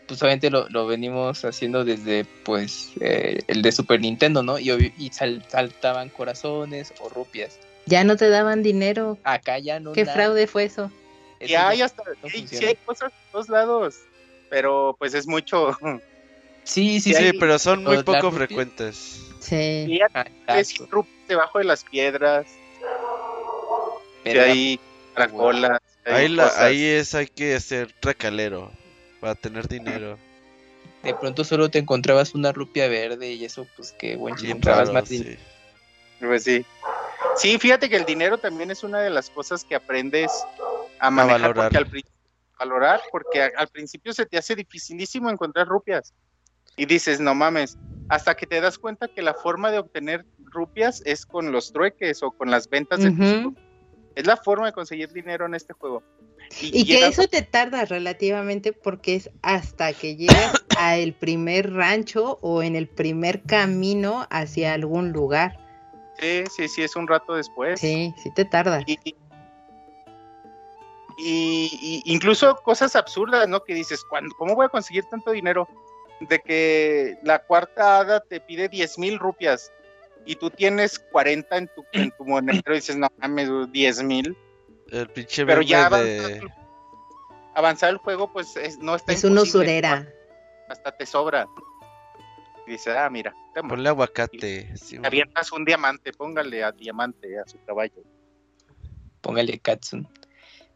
[0.07, 4.57] pues obviamente lo, venimos haciendo desde pues eh, el de Super Nintendo, ¿no?
[4.57, 7.59] Y, y saltaban corazones o rupias.
[7.85, 9.17] Ya no te daban dinero.
[9.23, 9.93] Acá ya no.
[9.93, 10.91] ¿Qué fraude fue eso?
[11.39, 13.99] Y hay hasta, sí, hay cosas de todos lados,
[14.49, 15.77] pero pues es mucho.
[16.65, 19.25] Sí, sí, sí, pero son muy poco frecuentes.
[19.39, 19.87] Sí.
[19.87, 19.99] Y
[20.47, 20.75] es
[21.27, 22.45] debajo de las piedras.
[24.23, 24.79] Pero hay
[25.13, 25.79] caracolas.
[26.05, 28.71] Ahí, la, ahí es, hay que ser recalero
[29.19, 30.17] para tener dinero.
[31.03, 35.07] De pronto solo te encontrabas una rupia verde y eso, pues que buen encontrabas más
[35.07, 35.39] dinero.
[36.19, 36.65] Pues sí.
[37.35, 40.31] Sí, fíjate que el dinero también es una de las cosas que aprendes
[40.99, 41.41] a manejar.
[41.41, 41.71] valorar.
[41.71, 42.03] Porque al,
[42.59, 46.13] valorar, porque al principio se te hace dificilísimo encontrar rupias.
[46.75, 47.77] Y dices, no mames,
[48.09, 52.23] hasta que te das cuenta que la forma de obtener rupias es con los trueques
[52.23, 53.53] o con las ventas de tus
[54.15, 56.03] es la forma de conseguir dinero en este juego.
[56.61, 62.39] Y, que eso te tarda relativamente porque es hasta que llegas a el primer rancho
[62.41, 65.59] o en el primer camino hacia algún lugar.
[66.19, 67.79] Sí, sí, sí, es un rato después.
[67.79, 68.83] Sí, sí te tarda.
[68.85, 68.97] Y,
[71.17, 73.63] y, incluso cosas absurdas, ¿no?
[73.63, 74.03] Que dices,
[74.37, 75.67] ¿cómo voy a conseguir tanto dinero?
[76.21, 79.71] De que la cuarta hada te pide 10 mil rupias
[80.29, 84.37] y tú tienes 40 en tu, en tu monedero y dices, no mames, 10 mil.
[84.91, 85.89] El pinche Pero ya
[87.55, 90.07] avanzar, el juego, pues no está Es una usurera.
[90.69, 91.47] Hasta te sobra.
[92.67, 93.33] Y dice, ah, mira.
[93.67, 94.71] Ponle aguacate.
[95.03, 98.03] avientas un diamante, póngale a diamante a su caballo.
[99.21, 100.07] Póngale Katsun.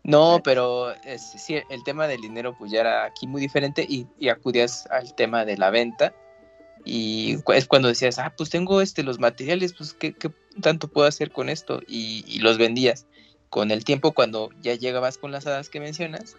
[0.01, 4.30] No, pero sí, el tema del dinero pues ya era aquí muy diferente y, y
[4.30, 6.16] acudías al tema de la venta
[6.86, 10.14] y es cuando decías, ah, pues tengo este, los materiales, pues ¿qué,
[10.62, 11.82] tanto puedo hacer con esto?
[11.88, 13.06] Y, los vendías.
[13.50, 16.36] Con el tiempo, cuando ya llegabas con las hadas que mencionas,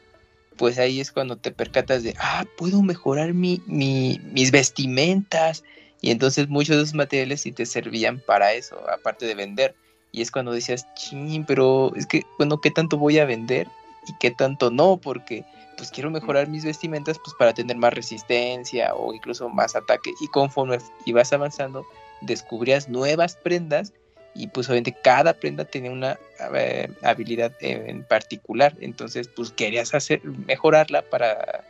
[0.56, 5.62] pues ahí es cuando te percatas de, ah, puedo mejorar mi, mis vestimentas.
[6.00, 9.74] Y entonces muchos de esos materiales sí te servían para eso, aparte de vender.
[10.12, 13.68] Y es cuando decías, ching, pero es que, bueno, ¿qué tanto voy a vender?
[14.06, 15.44] Y qué tanto no, porque
[15.76, 20.12] pues quiero mejorar mis vestimentas pues para tener más resistencia o incluso más ataque.
[20.20, 21.86] Y conforme ibas avanzando
[22.20, 23.92] descubrías nuevas prendas
[24.34, 26.18] y pues obviamente cada prenda tenía una
[26.54, 28.74] eh, habilidad en particular.
[28.80, 31.64] Entonces pues querías hacer mejorarla para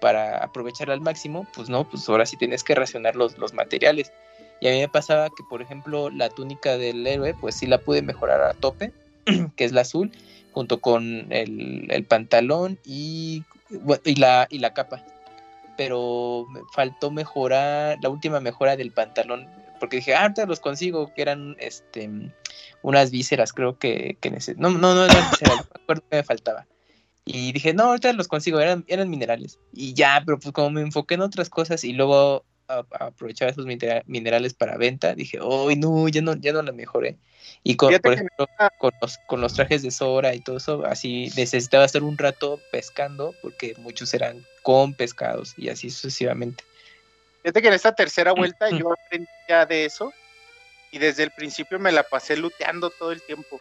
[0.00, 4.12] para aprovecharla al máximo pues no pues ahora sí tienes que racionar los, los materiales.
[4.60, 7.78] Y a mí me pasaba que por ejemplo la túnica del héroe pues sí la
[7.78, 8.92] pude mejorar a tope
[9.56, 10.10] que es la azul
[10.52, 13.44] junto con el, pantalón y,
[14.04, 15.04] y, la, y la capa.
[15.76, 19.48] Pero me faltó mejorar, la última mejora del pantalón,
[19.78, 22.10] porque dije, ah, ahorita los consigo, que eran este
[22.82, 26.66] unas vísceras, creo que, que no, no, no eran vísceras, me acuerdo que me faltaba.
[27.24, 29.58] Y dije, no, ahorita los consigo, eran, eran minerales.
[29.72, 34.54] Y ya, pero pues como me enfoqué en otras cosas y luego aprovechaba esos minerales
[34.54, 37.16] para venta, dije, oh, no, ya no, ya no la mejoré.
[37.62, 38.48] Y con, por ejemplo,
[38.78, 42.58] con, los, con los trajes de Sora y todo eso, así necesitaba estar un rato
[42.72, 46.64] pescando porque muchos eran con pescados y así sucesivamente.
[47.42, 50.12] Fíjate que en esta tercera vuelta yo aprendí ya de eso
[50.90, 53.60] y desde el principio me la pasé luteando todo el tiempo.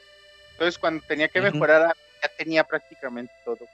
[0.53, 3.65] Entonces cuando tenía que mejorar ya tenía prácticamente todo.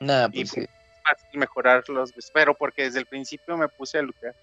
[0.00, 0.66] Nada, pues, y,
[1.06, 4.34] fácil mejorarlos, pero porque desde el principio me puse a lutear.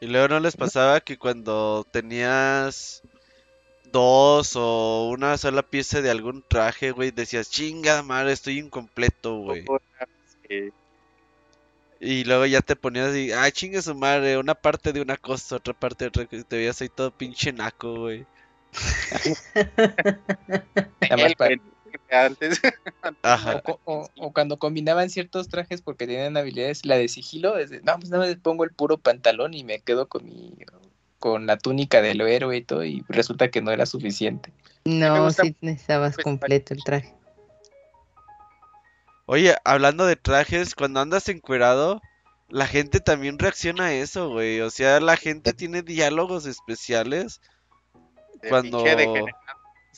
[0.00, 3.02] Y luego no les pasaba que cuando tenías
[3.92, 9.64] dos o una sola pieza de algún traje, güey, decías, chinga madre, estoy incompleto, güey.
[11.98, 15.56] Y luego ya te ponías y, ah, chinga su madre, una parte de una cosa,
[15.56, 18.26] otra parte de otra, y te veías ahí todo pinche naco, güey.
[22.10, 22.60] antes.
[23.22, 23.56] Ajá.
[23.56, 27.80] O, co- o- o cuando combinaban ciertos trajes porque tenían habilidades, la de sigilo, desde,
[27.82, 30.52] no, pues nada más pongo el puro pantalón y me quedo con mi
[31.18, 34.52] con la túnica del héroe y todo, y resulta que no era suficiente.
[34.84, 37.14] No, gusta- sí necesitabas pues, completo el traje.
[39.24, 42.00] Oye, hablando de trajes, cuando andas encuerado,
[42.48, 44.60] la gente también reacciona a eso, güey.
[44.60, 47.40] O sea, la gente tiene diálogos especiales
[48.42, 48.84] de cuando...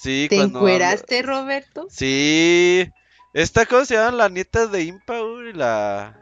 [0.00, 0.60] Sí, ¿Te cuando...
[0.60, 1.86] habla- encueraste, Roberto?
[1.90, 2.88] Sí.
[3.34, 6.16] Esta cosa se llama la nieta de Impa, güey, la...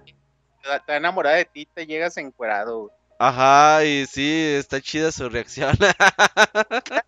[0.74, 2.80] Está enamorada de ti, te llegas encuerado.
[2.84, 2.92] güey.
[3.18, 5.76] Ajá, y sí, está chida su reacción.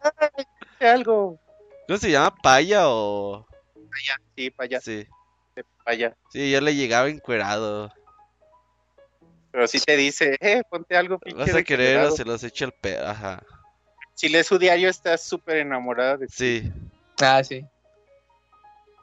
[0.80, 1.40] Algo.
[1.86, 2.34] ¿Cómo se llama?
[2.42, 3.46] ¿Paya o...?
[4.36, 5.06] Sí, para allá, Sí.
[5.86, 6.14] allá.
[6.30, 7.90] Sí, yo le llegaba encuerado.
[9.50, 12.66] Pero sí te dice, eh, ponte algo pinche ¿Vas a querer o se los echo
[12.66, 12.98] el pe...
[12.98, 13.42] Ajá.
[14.18, 16.32] Si lees su diario, estás súper enamorada de ti.
[16.36, 16.72] Sí.
[17.20, 17.64] Ah, sí.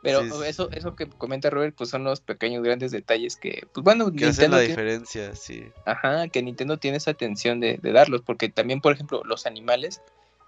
[0.02, 0.44] Pero Sí, sí.
[0.46, 4.26] eso, eso que comenta Robert, pues son los pequeños grandes detalles que, pues bueno, Que
[4.26, 5.64] hacen Nintendo la tiene- diferencia, sí.
[5.86, 10.02] Ajá, que Nintendo tiene esa atención de, de darlos, porque también, por ejemplo, los animales,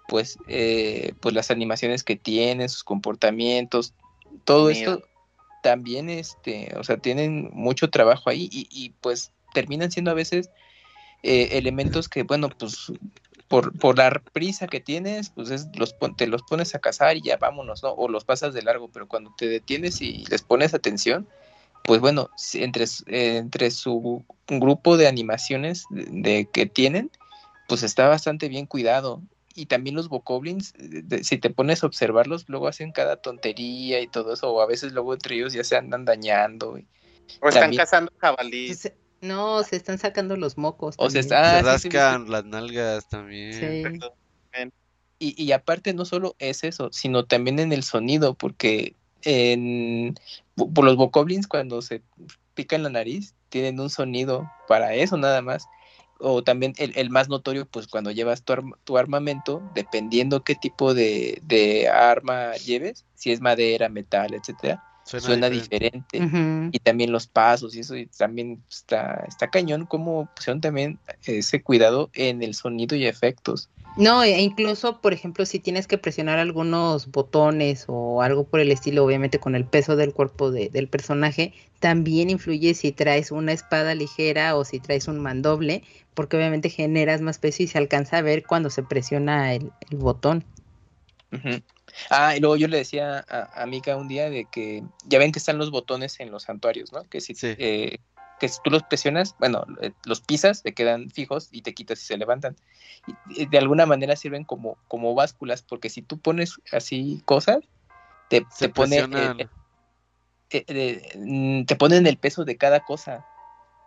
[0.06, 3.94] pues, eh, pues las animaciones que tienen, sus comportamientos,
[4.44, 5.02] todo esto
[5.62, 10.50] también, este, o sea, tienen mucho trabajo ahí y, y, pues terminan siendo a veces
[11.22, 12.92] eh, elementos que, bueno, pues
[13.48, 17.16] por, por la prisa que tienes, pues es, los pon- te los pones a cazar
[17.16, 17.90] y ya vámonos, ¿no?
[17.92, 21.26] O los pasas de largo, pero cuando te detienes y les pones atención,
[21.84, 27.10] pues bueno, entre, eh, entre su grupo de animaciones de, de que tienen,
[27.68, 29.22] pues está bastante bien cuidado.
[29.54, 34.00] Y también los bokoblins, eh, de- si te pones a observarlos, luego hacen cada tontería
[34.00, 36.76] y todo eso, o a veces luego entre ellos ya se andan dañando.
[36.78, 36.86] y-
[37.40, 38.74] O están También- cazando jabalí.
[39.20, 40.94] No, se están sacando los mocos.
[40.98, 43.52] O está- Se sí, sí, rascan las nalgas también.
[43.92, 43.98] Sí.
[45.20, 50.14] Y, y aparte no solo es eso, sino también en el sonido, porque en,
[50.54, 52.02] po- por los bokoblins cuando se
[52.54, 55.66] pican la nariz tienen un sonido para eso nada más.
[56.20, 60.54] O también el, el más notorio, pues cuando llevas tu, arma- tu armamento, dependiendo qué
[60.54, 66.18] tipo de, de arma lleves, si es madera, metal, etcétera, Suena, suena diferente.
[66.70, 71.62] Y también los pasos y eso, y también está, está cañón como pusieron también ese
[71.62, 73.70] cuidado en el sonido y efectos.
[73.96, 78.70] No, e incluso, por ejemplo, si tienes que presionar algunos botones o algo por el
[78.70, 83.52] estilo, obviamente con el peso del cuerpo de- del personaje, también influye si traes una
[83.52, 85.82] espada ligera o si traes un mandoble,
[86.14, 89.96] porque obviamente generas más peso y se alcanza a ver cuando se presiona el, el
[89.96, 90.44] botón.
[91.32, 91.60] Ujú.
[92.10, 95.32] Ah, y luego yo le decía a, a Mika un día de que ya ven
[95.32, 97.04] que están los botones en los santuarios, ¿no?
[97.04, 97.54] Que si, Sí.
[97.58, 97.98] eh,
[98.38, 102.00] que si tú los presionas, bueno, eh, los pisas, te quedan fijos y te quitas
[102.02, 102.56] y se levantan.
[103.28, 107.58] Y, de alguna manera sirven como, como básculas, porque si tú pones así cosas,
[108.28, 109.48] te, Se te pone eh,
[110.50, 113.24] eh, eh, mm, te ponen el peso de cada cosa.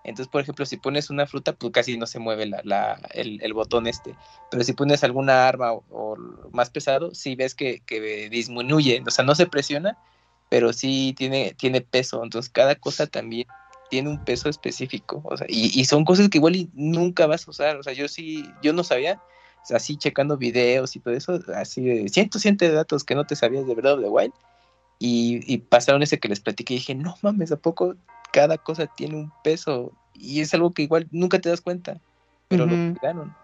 [0.03, 3.39] Entonces, por ejemplo, si pones una fruta, pues casi no se mueve la, la- el,
[3.43, 4.17] el botón este.
[4.49, 6.17] Pero si pones alguna arma o, o
[6.51, 9.03] más pesado, sí ves que, que disminuye.
[9.07, 9.97] O sea, no se presiona,
[10.49, 12.23] pero sí tiene, tiene peso.
[12.23, 13.47] Entonces, cada cosa también
[13.89, 15.21] tiene un peso específico.
[15.25, 17.77] O sea, y, y son cosas que igual nunca vas a usar.
[17.77, 19.21] O sea, yo sí, yo no sabía,
[19.63, 23.15] o sea, así checando videos y todo eso, así de cientos, cientos de datos que
[23.15, 24.33] no te sabías de verdad de Wild.
[24.99, 27.95] Y, y pasaron ese que les platiqué y dije, no mames, ¿a poco
[28.31, 29.91] cada cosa tiene un peso?
[30.13, 31.99] Y es algo que igual nunca te das cuenta,
[32.47, 32.75] pero Ujú.
[32.75, 33.35] lo cuidaron.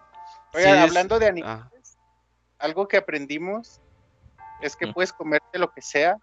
[0.54, 3.80] Oigan, Sí, es- hablando de animales, Ah, algo que aprendimos
[4.60, 4.92] es que Mm.
[4.94, 6.16] puedes comerte lo que sea,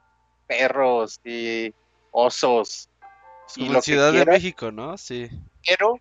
[0.48, 1.74] perros y
[2.12, 2.90] osos,
[3.56, 4.26] y como lo en que Ciudad de.
[4.26, 4.98] México, ¿no?
[4.98, 5.30] Sí.
[5.68, 6.00] pero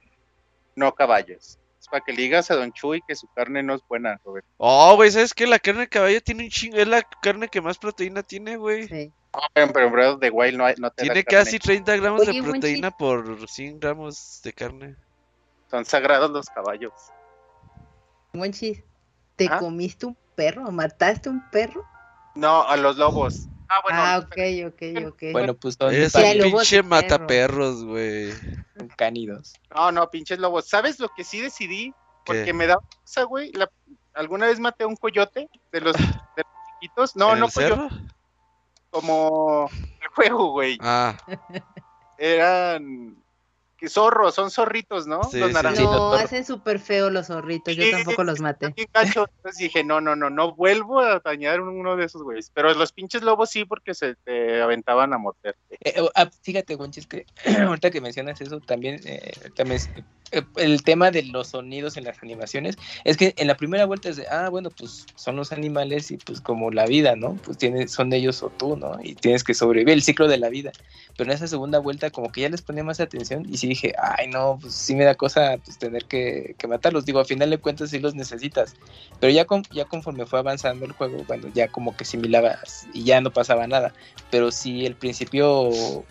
[0.76, 1.58] no caballos.
[1.80, 4.48] Es para que le digas a Don Chuy que su carne no es buena, Roberto.
[4.58, 5.46] Oh, güey, ¿sabes qué?
[5.46, 6.76] La carne de caballo tiene un chingo.
[6.78, 8.88] Es la carne que más proteína tiene, güey.
[8.88, 9.12] Sí.
[9.34, 11.58] No, pero, pero en Breath of the Wild no, hay, no te da Tiene casi
[11.58, 14.96] 30 gramos Oye, de proteína por 100 gramos de carne.
[15.70, 16.92] Son sagrados los caballos.
[18.32, 18.82] Monchis,
[19.36, 19.58] ¿te ¿Ah?
[19.58, 20.70] comiste un perro?
[20.70, 21.84] ¿Mataste un perro?
[22.34, 23.48] No, a los lobos.
[23.68, 23.98] Ah, bueno.
[24.00, 24.36] ah, ok,
[24.66, 25.22] ok, ok.
[25.32, 28.32] Bueno, pues son, Es un pinche mataperros, güey.
[28.76, 29.54] son cánidos.
[29.74, 30.68] No, no, pinches lobos.
[30.68, 31.92] ¿Sabes lo que sí decidí?
[32.24, 32.52] Porque ¿Qué?
[32.52, 33.52] me da cosa, güey.
[33.52, 33.70] La-
[34.14, 36.02] Alguna vez maté a un coyote de los, de
[36.36, 36.46] los
[36.80, 37.16] chiquitos.
[37.16, 37.88] No, ¿En no el coyote, cerro?
[38.94, 39.68] Como
[40.00, 40.78] el juego, güey.
[40.80, 41.16] Ah,
[42.16, 43.16] Eran.
[43.84, 45.24] Que zorros, son zorritos, ¿no?
[45.24, 45.54] Sí, los sí.
[45.54, 45.90] naranjitos.
[45.96, 48.74] No, hacen súper feo los zorritos, yo tampoco los maté.
[48.76, 52.50] Entonces dije, no, no, no, no vuelvo a dañar uno de esos güeyes.
[52.54, 55.56] Pero los pinches lobos sí, porque se te aventaban a morder.
[55.70, 57.26] Eh, eh, ah, fíjate, Gonchis, que
[57.68, 59.90] ahorita que mencionas eso, también, eh, también es-
[60.32, 64.08] eh, el tema de los sonidos en las animaciones, es que en la primera vuelta
[64.08, 67.36] es de, ah, bueno, pues son los animales y pues como la vida, ¿no?
[67.44, 68.98] Pues tiene, son ellos o tú, ¿no?
[69.02, 70.72] Y tienes que sobrevivir el ciclo de la vida.
[71.16, 73.92] Pero en esa segunda vuelta como que ya les ponía más atención y sí dije,
[74.00, 77.04] ay, no, pues sí me da cosa pues tener que, que matarlos.
[77.04, 78.74] Digo, a final de cuentas sí los necesitas.
[79.20, 83.04] Pero ya, con- ya conforme fue avanzando el juego, bueno, ya como que similabas y
[83.04, 83.92] ya no pasaba nada
[84.30, 86.04] pero si el principio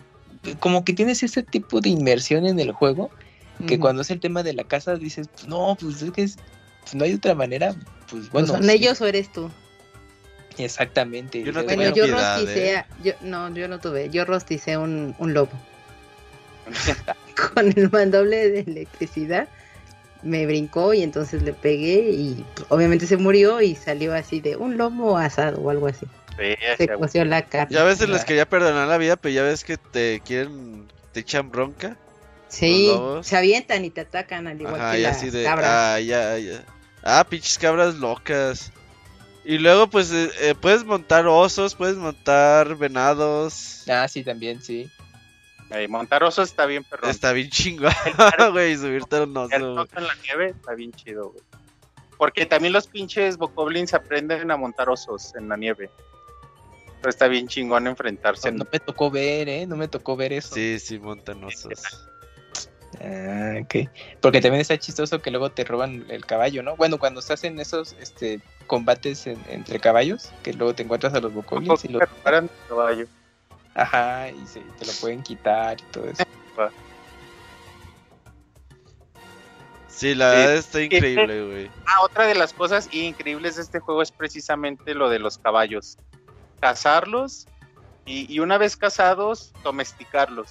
[0.60, 3.10] como que tienes ese tipo de inmersión en el juego
[3.68, 6.36] que cuando es el tema de la casa dices pues, no pues es que es-
[6.82, 7.74] pues, no hay otra manera
[8.10, 9.50] pues bueno ¿Son sí, ellos o eres tú?
[10.58, 12.84] exactamente Yo no Bueno, yo piedad, rosticé, ¿eh?
[13.02, 15.52] yo, no, yo no tuve, yo rosticé un, un lobo.
[17.54, 19.48] Con el mandoble de electricidad
[20.22, 24.56] me brincó y entonces le pegué y pues, obviamente se murió y salió así de
[24.56, 26.06] un lomo asado o algo así.
[26.36, 27.74] Fea, Se coció la carne.
[27.74, 31.20] Ya a veces les quería perdonar la vida, pero ya ves que te quieren, te
[31.20, 31.96] echan bronca.
[32.48, 32.90] Sí,
[33.22, 35.70] se avientan y te atacan al igual Ajá, que y las así de, cabras.
[35.70, 36.64] ah, ya, ya.
[37.02, 38.72] Ah, pinches cabras locas.
[39.44, 43.84] Y luego, pues, eh, eh, puedes montar osos, puedes montar venados.
[43.88, 44.90] ah sí también sí
[45.88, 47.10] Montar oso está bien, perrón.
[47.10, 47.92] Está bien chingón,
[48.52, 49.54] güey, subirte a un oso.
[49.54, 51.42] en la nieve está bien chido, güey.
[52.16, 55.90] Porque también los pinches bokoblins aprenden a montar osos en la nieve.
[57.00, 58.50] Pero está bien chingón enfrentarse.
[58.52, 62.08] no, no me tocó ver eh no me tocó ver eso Sí, sí, montan osos.
[63.00, 63.88] Ah, ok.
[64.20, 66.76] Porque también está chistoso que luego te roban el caballo, ¿no?
[66.76, 71.20] Bueno, cuando se hacen esos este, combates en- entre caballos, que luego te encuentras a
[71.20, 71.98] los bokoblins y los...
[72.00, 73.06] Preparan el caballo.
[73.74, 76.24] Ajá, y se, te lo pueden quitar y todo eso.
[79.88, 81.70] Sí, la verdad está increíble, güey.
[81.86, 85.98] Ah, otra de las cosas increíbles de este juego es precisamente lo de los caballos.
[86.60, 87.46] Cazarlos
[88.04, 90.48] y, y una vez cazados, domesticarlos.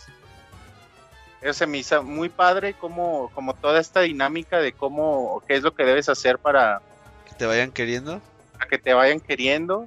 [1.41, 5.63] Eso se me hizo muy padre como, como toda esta dinámica de cómo, qué es
[5.63, 6.81] lo que debes hacer para,
[7.25, 8.21] Que te vayan queriendo.
[8.53, 9.85] para que te vayan queriendo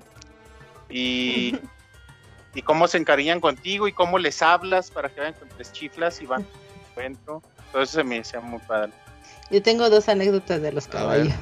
[0.91, 1.59] y,
[2.57, 6.23] y cómo se encariñan contigo y cómo les hablas para que vayan con les chiflas
[6.23, 7.43] y van a tu encuentro.
[7.70, 8.93] Todo eso se me hacía muy padre.
[9.51, 11.35] Yo tengo dos anécdotas de los A caballos.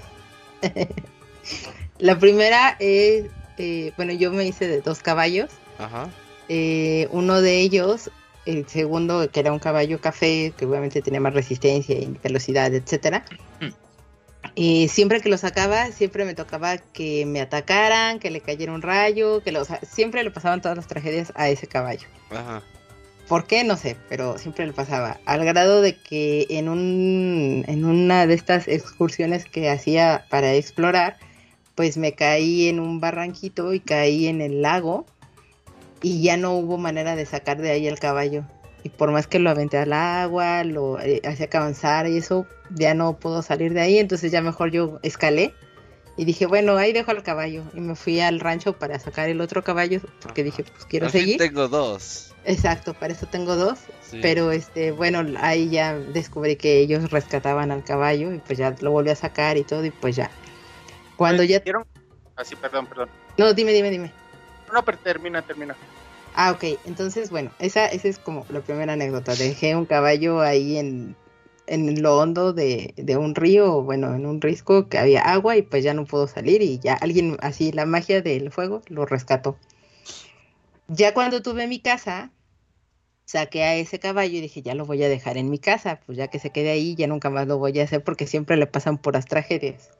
[1.98, 3.26] la primera es,
[3.58, 5.50] eh, bueno, yo me hice de dos caballos.
[5.78, 6.10] Ajá.
[6.48, 8.10] Eh, uno de ellos,
[8.44, 13.24] el segundo, que era un caballo café, que obviamente tenía más resistencia y velocidad, etcétera.
[14.54, 18.82] Y siempre que lo sacaba, siempre me tocaba que me atacaran, que le cayera un
[18.82, 22.06] rayo, que lo, o sea, siempre le pasaban todas las tragedias a ese caballo.
[22.30, 22.62] Ajá.
[23.28, 23.64] ¿Por qué?
[23.64, 25.18] No sé, pero siempre le pasaba.
[25.24, 31.16] Al grado de que en, un, en una de estas excursiones que hacía para explorar,
[31.74, 35.06] pues me caí en un barranquito y caí en el lago
[36.02, 38.44] y ya no hubo manera de sacar de ahí el caballo.
[38.84, 42.46] Y por más que lo aventé al agua, lo eh, hacía que avanzara y eso,
[42.70, 43.98] ya no pudo salir de ahí.
[43.98, 45.54] Entonces ya mejor yo escalé
[46.16, 47.64] y dije, bueno, ahí dejo al caballo.
[47.74, 51.12] Y me fui al rancho para sacar el otro caballo porque dije, pues quiero Al
[51.12, 51.38] fin seguir.
[51.38, 52.34] tengo dos.
[52.44, 53.78] Exacto, para eso tengo dos.
[54.02, 54.18] Sí.
[54.20, 58.90] Pero este, bueno, ahí ya descubrí que ellos rescataban al caballo y pues ya lo
[58.90, 60.30] volví a sacar y todo y pues ya.
[61.16, 61.62] Cuando ya...
[62.36, 63.08] Así, perdón, perdón.
[63.38, 64.12] No, dime, dime, dime.
[64.72, 65.74] No, pero termina, termina.
[66.34, 66.64] Ah, ok.
[66.84, 69.34] Entonces, bueno, esa, esa es como la primera anécdota.
[69.34, 71.16] Dejé un caballo ahí en,
[71.66, 75.62] en lo hondo de, de un río, bueno, en un risco que había agua y
[75.62, 79.56] pues ya no pudo salir y ya alguien, así la magia del fuego, lo rescató.
[80.88, 82.30] Ya cuando tuve mi casa,
[83.26, 86.18] saqué a ese caballo y dije, ya lo voy a dejar en mi casa, pues
[86.18, 88.66] ya que se quede ahí, ya nunca más lo voy a hacer porque siempre le
[88.66, 89.90] pasan puras tragedias.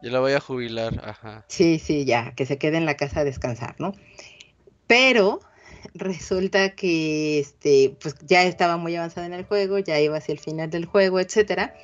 [0.00, 1.44] Yo la voy a jubilar, ajá.
[1.48, 3.92] Sí, sí, ya, que se quede en la casa a descansar, ¿no?
[4.86, 5.40] Pero
[5.94, 10.38] resulta que este, pues ya estaba muy avanzada en el juego, ya iba hacia el
[10.38, 11.74] final del juego, etcétera.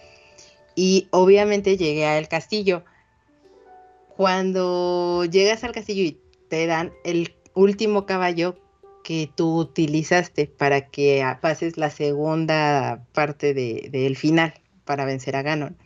[0.75, 2.85] Y obviamente llegué al castillo.
[4.17, 6.19] Cuando llegas al castillo y
[6.49, 8.57] te dan el último caballo
[9.03, 14.55] que tú utilizaste para que pases la segunda parte de- del final
[14.85, 15.77] para vencer a Ganon.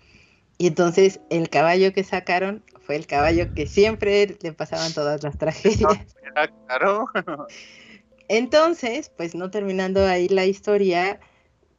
[0.58, 5.38] Y entonces el caballo que sacaron fue el caballo que siempre le pasaban todas las
[5.38, 5.98] tragedias.
[6.66, 7.06] Claro.
[8.28, 11.20] Entonces, pues no terminando ahí la historia,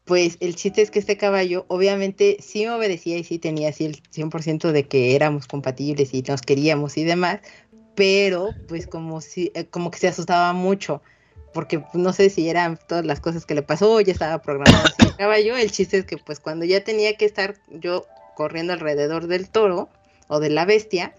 [0.05, 3.85] pues el chiste es que este caballo obviamente sí me obedecía y sí tenía así
[3.85, 7.41] el 100% de que éramos compatibles y nos queríamos y demás,
[7.95, 11.01] pero pues como si eh, como que se asustaba mucho
[11.53, 15.07] porque no sé si eran todas las cosas que le pasó, ya estaba programado así
[15.07, 15.57] el caballo.
[15.57, 18.05] El chiste es que pues cuando ya tenía que estar yo
[18.35, 19.89] corriendo alrededor del toro
[20.27, 21.15] o de la bestia,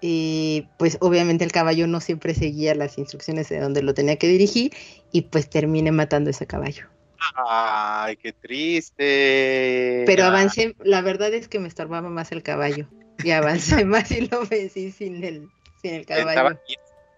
[0.00, 4.28] y pues obviamente el caballo no siempre seguía las instrucciones de donde lo tenía que
[4.28, 4.72] dirigir
[5.12, 6.88] y pues terminé matando ese caballo.
[7.34, 10.02] Ay, qué triste.
[10.06, 12.88] Pero avancé, la verdad es que me estorbaba más el caballo
[13.22, 15.48] y avancé más y lo vencí sin el,
[15.80, 16.56] sin el Estaba caballo.
[16.62, 16.76] aquí,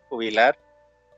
[0.08, 0.58] jubilar.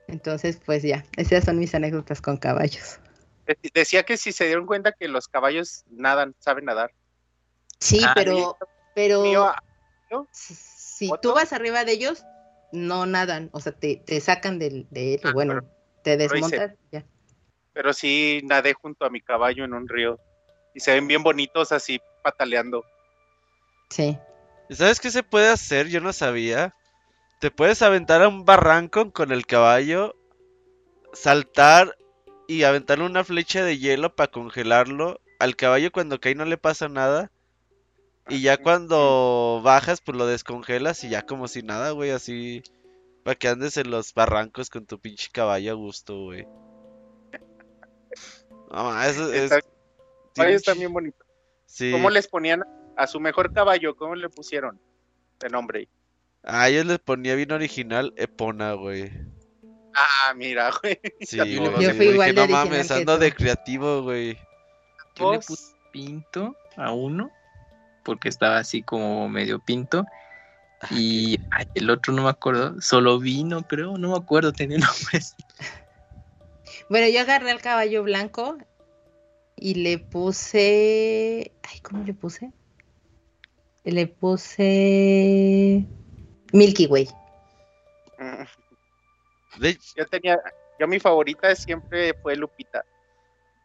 [0.08, 2.98] Entonces pues ya, esas son mis anécdotas con caballos.
[3.46, 6.92] De- Decía que si se dieron cuenta que los caballos nadan, saben nadar.
[7.78, 8.56] Sí, Ah, pero,
[8.94, 9.52] pero Mío,
[11.00, 11.30] si ¿Otro?
[11.30, 12.24] tú vas arriba de ellos,
[12.72, 15.66] no nadan, o sea, te, te sacan del, de él, Ah, bueno, pero-
[16.02, 17.04] te desmontas, ya.
[17.72, 20.18] pero sí nadé junto a mi caballo en un río.
[20.74, 22.84] Y se ven bien bonitos así pataleando.
[23.88, 24.18] Sí.
[24.68, 25.88] ¿Y ¿Sabes qué se puede hacer?
[25.88, 26.74] Yo no sabía.
[27.40, 30.14] Te puedes aventar a un barranco con el caballo,
[31.14, 31.96] saltar
[32.46, 35.20] y aventarle una flecha de hielo para congelarlo.
[35.38, 37.32] Al caballo cuando cae no le pasa nada.
[38.28, 42.62] Y ya cuando bajas, pues lo descongelas y ya como si nada, güey, así.
[43.24, 46.46] Para que andes en los barrancos con tu pinche caballo a gusto, güey.
[48.70, 49.52] No, eso es.
[50.34, 51.26] Caballos están bien bonitos.
[51.66, 51.90] Sí.
[51.92, 52.62] ¿Cómo les ponían
[52.96, 53.96] a su mejor caballo?
[53.96, 54.80] ¿Cómo le pusieron
[55.40, 55.88] de nombre?
[56.42, 59.10] A ellos les ponía bien original Epona, güey.
[59.94, 61.00] Ah, mira, güey.
[61.20, 61.58] Sí, güey.
[61.58, 63.20] Yo fui dije, igual de no mames, que ando tú".
[63.20, 64.38] de creativo, güey.
[65.16, 65.40] Yo le
[65.92, 67.30] pinto a uno
[68.02, 70.04] porque estaba así como medio pinto.
[70.90, 75.34] Y ay, el otro no me acuerdo, solo vino, creo, no me acuerdo, tenía nombres.
[76.88, 78.56] Bueno, yo agarré al caballo blanco
[79.56, 81.52] y le puse.
[81.62, 82.50] Ay, ¿cómo le puse?
[83.84, 85.84] Le puse.
[86.52, 87.08] Milky Way.
[88.18, 88.44] Mm,
[89.96, 90.38] Yo tenía,
[90.78, 92.84] yo mi favorita siempre fue Lupita.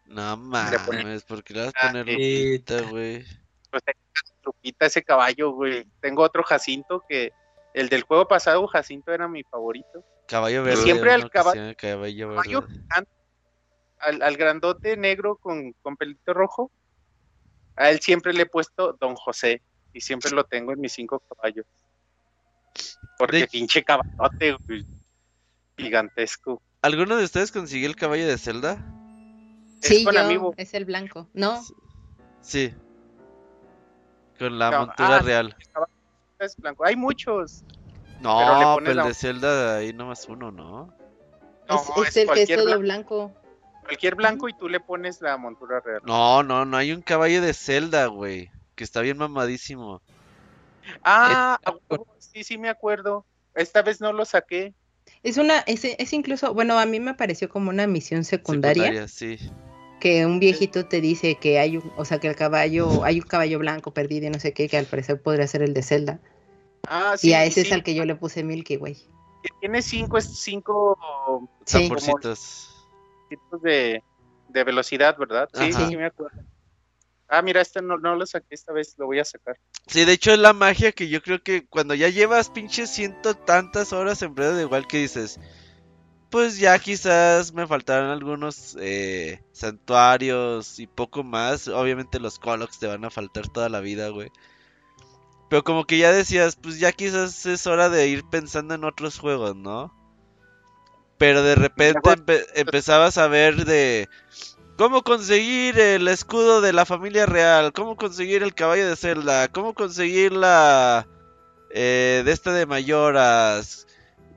[0.05, 3.25] No mames, ¿por qué le vas a Ah, poner Lupita, güey?
[3.75, 4.01] Pues tenía
[4.45, 5.85] Lupita ese caballo, güey.
[5.99, 7.33] Tengo otro Jacinto que
[7.73, 10.05] el del juego pasado, Jacinto era mi favorito.
[10.29, 10.81] Caballo verde.
[10.81, 11.75] siempre al caballo.
[13.99, 16.71] Al, al grandote negro con, con pelito rojo,
[17.75, 19.61] a él siempre le he puesto Don José
[19.91, 21.65] y siempre lo tengo en mis cinco caballos.
[23.17, 24.85] Porque De- pinche caballote, güey,
[25.77, 26.61] gigantesco.
[26.81, 28.77] ¿Alguno de ustedes consiguió el caballo de Zelda?
[29.81, 31.29] Sí, yo, es el blanco.
[31.33, 31.61] No,
[32.39, 32.73] Sí.
[34.39, 35.55] Con la No, montura ah, real.
[36.39, 36.85] Es blanco.
[36.85, 37.63] Hay muchos.
[38.19, 40.93] No, pero le pero, pones el la- de Zelda ahí nomás uno, ¿no?
[41.67, 43.27] No, es, es es el que es cualquier todo blanco.
[43.27, 43.41] blanco.
[43.83, 46.01] Cualquier blanco y tú le pones la montura real.
[46.05, 48.49] No, no, no hay un caballo de Zelda, güey.
[48.75, 50.01] Que está bien mamadísimo.
[51.03, 51.59] Ah,
[52.19, 53.25] sí, sí me acuerdo.
[53.53, 54.73] Esta vez no lo saqué.
[55.23, 59.37] Es una, es, es incluso, bueno, a mí me pareció como una misión secundaria, sí.
[60.05, 63.25] Que un viejito te dice que hay un, o sea, que el caballo, hay un
[63.25, 66.19] caballo blanco perdido y no sé qué, que al parecer podría ser el de Zelda.
[66.87, 67.29] Ah, sí.
[67.29, 67.67] y a ese sí.
[67.69, 68.95] es al que yo le puse Milky Way.
[69.61, 71.79] Tiene cinco, es cinco Sí.
[71.79, 72.87] Tamborcitos.
[73.29, 74.03] tipos de,
[74.49, 75.49] de velocidad, ¿verdad?
[75.51, 75.79] Sí, Ajá.
[75.79, 76.37] sí, sí me acuerdo.
[77.27, 79.57] Ah, mira, este no, no lo saqué esta vez, lo voy a sacar.
[79.87, 83.33] Sí, de hecho es la magia que yo creo que cuando ya llevas pinches ciento
[83.33, 85.39] tantas horas en Breath of the Wild que dices,
[86.35, 91.69] pues ya quizás me faltaron algunos eh, santuarios y poco más.
[91.69, 94.29] Obviamente los Colox te van a faltar toda la vida, güey.
[95.49, 99.17] Pero como que ya decías, pues ya quizás es hora de ir pensando en otros
[99.17, 99.93] juegos, ¿no?
[101.17, 104.09] Pero de repente empe- empezabas a ver de
[104.77, 109.73] cómo conseguir el escudo de la familia real, cómo conseguir el caballo de Zelda, cómo
[109.73, 111.07] conseguir la
[111.69, 113.87] eh, de esta de Mayoras,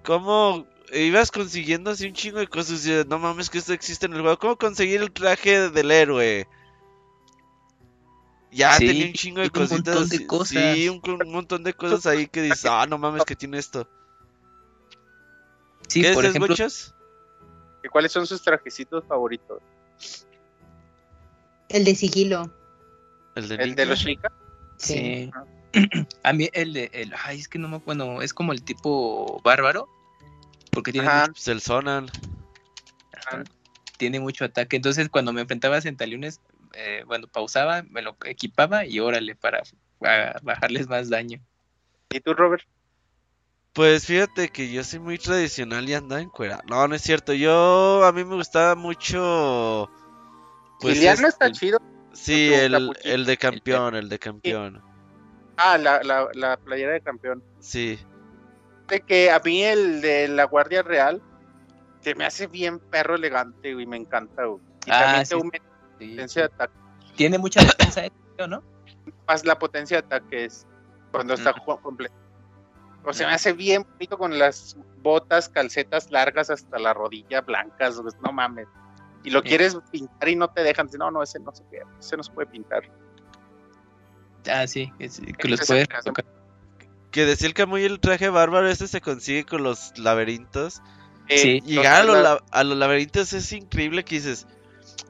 [0.04, 4.14] cómo ibas consiguiendo así un chingo de cosas y no mames que esto existe en
[4.14, 6.46] el juego, cómo conseguir el traje del héroe.
[8.50, 9.94] Ya Sí, tenía un chingo de tiene un cositas.
[9.94, 10.48] montón de cosas.
[10.76, 13.86] Sí, un, un montón de cosas ahí que dices, ah, no mames que tiene esto.
[15.88, 16.56] Sí, ¿Qué por dices, ejemplo,
[17.90, 19.60] ¿Cuáles son sus trajecitos favoritos?
[21.68, 22.50] El de sigilo.
[23.34, 23.84] El de, ¿El de Ninja?
[23.86, 24.32] los Sheikah?
[24.76, 25.30] sí.
[26.22, 29.38] A mí el de, el, ay, es que no me acuerdo, es como el tipo
[29.44, 29.86] bárbaro,
[30.78, 31.26] porque tiene, Ajá.
[31.26, 31.42] mucho,
[33.96, 34.76] tiene mucho ataque.
[34.76, 36.40] Entonces, cuando me enfrentaba a centaliones,
[36.74, 39.62] eh, bueno, pausaba, me lo equipaba y órale para,
[39.98, 41.40] para bajarles más daño.
[42.10, 42.62] ¿Y tú, Robert?
[43.72, 46.62] Pues fíjate que yo soy muy tradicional y andaba en cuera.
[46.68, 47.32] No, no es cierto.
[47.32, 49.90] Yo a mí me gustaba mucho.
[50.80, 51.78] Pues Liliano es- está chido.
[52.12, 54.82] sí, el, el de campeón, el de campeón.
[55.56, 57.42] Ah, la, la, la playera de campeón.
[57.60, 57.98] Sí.
[58.88, 61.20] De que a mí el de la Guardia Real
[62.00, 64.62] se me hace bien perro elegante, güey, me encanta, güey.
[64.86, 65.28] Y Ah, también sí.
[65.30, 66.10] te aumenta la Sí.
[66.10, 66.74] potencia de ataque.
[67.16, 68.02] Tiene mucha defensa,
[68.48, 68.62] ¿no?
[69.26, 70.66] Más la potencia de ataque es
[71.10, 72.14] cuando está ju- completo.
[73.04, 78.00] O sea, me hace bien bonito con las botas, calcetas largas hasta la rodilla, blancas,
[78.22, 78.66] no mames.
[79.24, 80.88] Y lo quieres pintar y no te dejan.
[80.98, 82.82] No, no, ese no se puede, ese no se puede pintar.
[84.50, 86.24] Ah, sí, es- que los puedes tocar.
[87.10, 90.80] Que decía el Camuy el traje bárbaro, este se consigue con los laberintos.
[91.28, 91.60] Eh, Sí.
[91.66, 94.46] Llegar a los, la- a los laberintos es increíble que dices,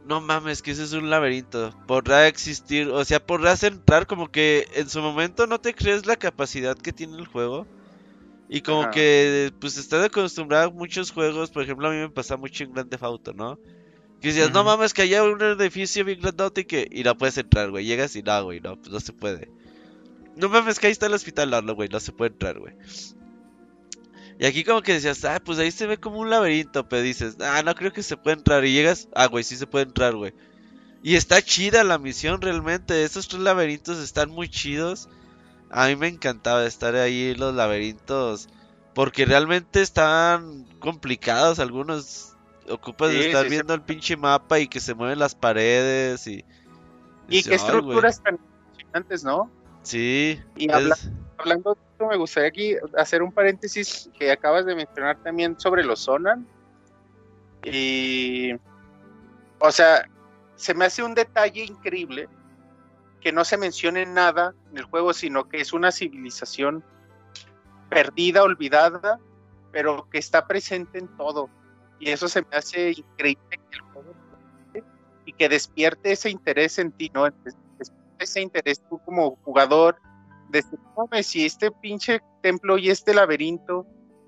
[0.06, 1.74] no mames, que ese es un laberinto.
[1.86, 6.16] Podrá existir, o sea, podrás entrar como que en su momento no te crees la
[6.16, 7.66] capacidad que tiene el juego.
[8.48, 8.90] Y como Ajá.
[8.92, 12.72] que, pues, estás acostumbrado a muchos juegos, por ejemplo, a mí me pasa mucho en
[12.72, 13.58] Grand Theft Auto, ¿no?
[14.22, 16.88] Que decías, no mames, que haya un edificio bien grandote y que...
[16.90, 17.84] Y no puedes entrar, güey.
[17.84, 19.50] Llegas y no, güey, no, pues no se puede.
[20.38, 22.74] No mames, que ahí está el hospital, no, no, güey, no se puede entrar, güey.
[24.38, 27.36] Y aquí como que decías, ah, pues ahí se ve como un laberinto, pero dices,
[27.40, 28.64] ah, no creo que se pueda entrar.
[28.64, 30.32] Y llegas, ah, güey, sí se puede entrar, güey.
[31.02, 33.04] Y está chida la misión realmente.
[33.04, 35.08] Esos tres laberintos están muy chidos.
[35.70, 38.48] A mí me encantaba estar ahí en los laberintos.
[38.94, 41.58] Porque realmente están complicados.
[41.60, 42.36] Algunos
[42.68, 43.56] ocupas de Sí, estar sí, sí.
[43.56, 46.26] viendo el pinche mapa y que se mueven las paredes.
[46.26, 46.44] Y,
[47.28, 48.38] Y qué estructuras tan
[48.78, 49.50] impresionantes, ¿no?
[49.88, 50.38] Sí.
[50.54, 50.98] Y habla-
[51.38, 55.82] hablando de esto, me gustaría aquí hacer un paréntesis que acabas de mencionar también sobre
[55.82, 56.46] los Sonan.
[57.64, 58.52] Y,
[59.58, 60.06] o sea,
[60.56, 62.28] se me hace un detalle increíble
[63.22, 66.84] que no se mencione nada en el juego, sino que es una civilización
[67.88, 69.18] perdida, olvidada,
[69.72, 71.48] pero que está presente en todo.
[71.98, 74.14] Y eso se me hace increíble que el juego
[75.24, 77.26] y que despierte ese interés en ti, ¿no?
[78.18, 80.00] Ese interés tú como jugador
[80.50, 83.86] de decir, "No mames, si este pinche templo y este laberinto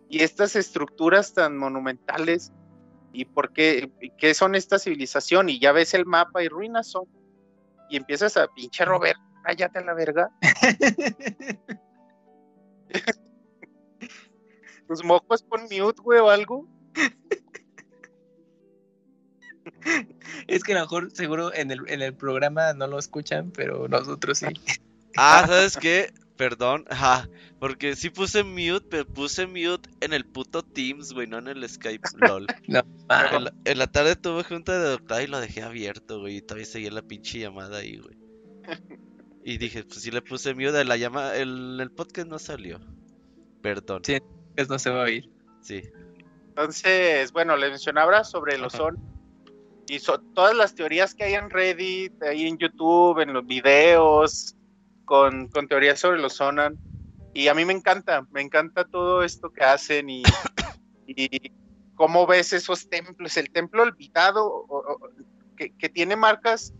[0.08, 2.52] y estas estructuras tan monumentales
[3.12, 7.04] y por qué, qué son esta civilización y ya ves el mapa y ruinas son
[7.88, 10.30] y empiezas a pinche Robert, cállate a la verga.
[14.88, 16.66] Tus mocos con mute, güey, o algo.
[20.46, 23.88] Es que a lo mejor seguro en el, en el programa no lo escuchan, pero
[23.88, 24.46] nosotros sí.
[25.16, 26.12] Ah, ¿sabes qué?
[26.36, 27.28] Perdón, ajá,
[27.58, 31.68] porque sí puse mute, pero puse mute en el puto Teams, güey, no en el
[31.68, 32.46] Skype, lol.
[33.10, 36.38] Ah, En la, en la tarde tuve junta de doctorado y lo dejé abierto, güey,
[36.38, 38.16] y todavía seguía la pinche llamada ahí, güey.
[39.44, 42.80] Y dije, pues sí le puse mute, la llama, el, el podcast no salió.
[43.60, 44.18] Perdón, Sí.
[44.56, 45.28] pues no se va a oír.
[45.60, 45.82] sí.
[46.48, 48.84] Entonces, bueno, les mencionaba sobre los Ajá.
[49.88, 54.56] Y so- todas las teorías que hay en Reddit, ahí en YouTube, en los videos,
[55.04, 56.78] con, con teorías sobre los Sonan.
[57.34, 60.22] Y a mí me encanta, me encanta todo esto que hacen y,
[61.06, 61.52] y
[61.94, 64.98] cómo ves esos templos, el templo olvidado o- o-
[65.56, 66.72] que, que tiene marcas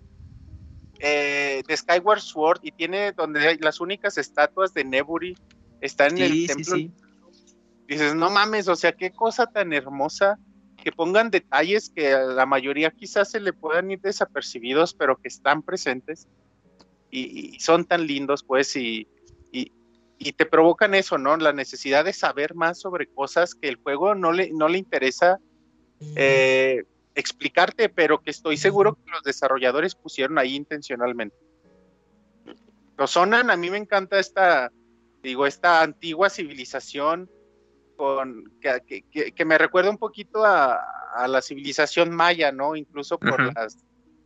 [1.01, 5.37] eh, de Skyward Sword y tiene donde hay las únicas estatuas de Neburi
[5.81, 6.93] están en Sí, el sí, templo sí.
[7.89, 10.39] dices, no mames, o sea, qué cosa tan hermosa,
[10.83, 15.29] que pongan detalles que a la mayoría quizás se le puedan ir desapercibidos, pero que
[15.29, 16.29] están presentes
[17.11, 19.07] y, y son tan lindos, pues, y,
[19.53, 19.73] y,
[20.19, 21.37] y te provocan eso, ¿no?
[21.37, 25.39] La necesidad de saber más sobre cosas que el juego no le, no le interesa
[26.17, 26.85] eh,
[27.15, 31.37] explicarte, pero que estoy seguro que los desarrolladores pusieron ahí intencionalmente.
[32.97, 34.71] Los Sonan, a mí me encanta esta,
[35.23, 37.31] digo, esta antigua civilización
[38.01, 40.81] con, que, que- que- me recuerda un poquito a,
[41.13, 42.75] a la civilización maya, ¿no?
[42.75, 43.53] Incluso por Ujú.
[43.55, 43.77] las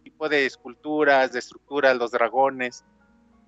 [0.04, 2.84] tipo de esculturas, de estructuras, los dragones,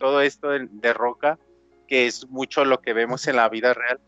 [0.00, 1.38] todo esto de, de roca,
[1.86, 4.00] que es mucho lo que vemos en la vida real.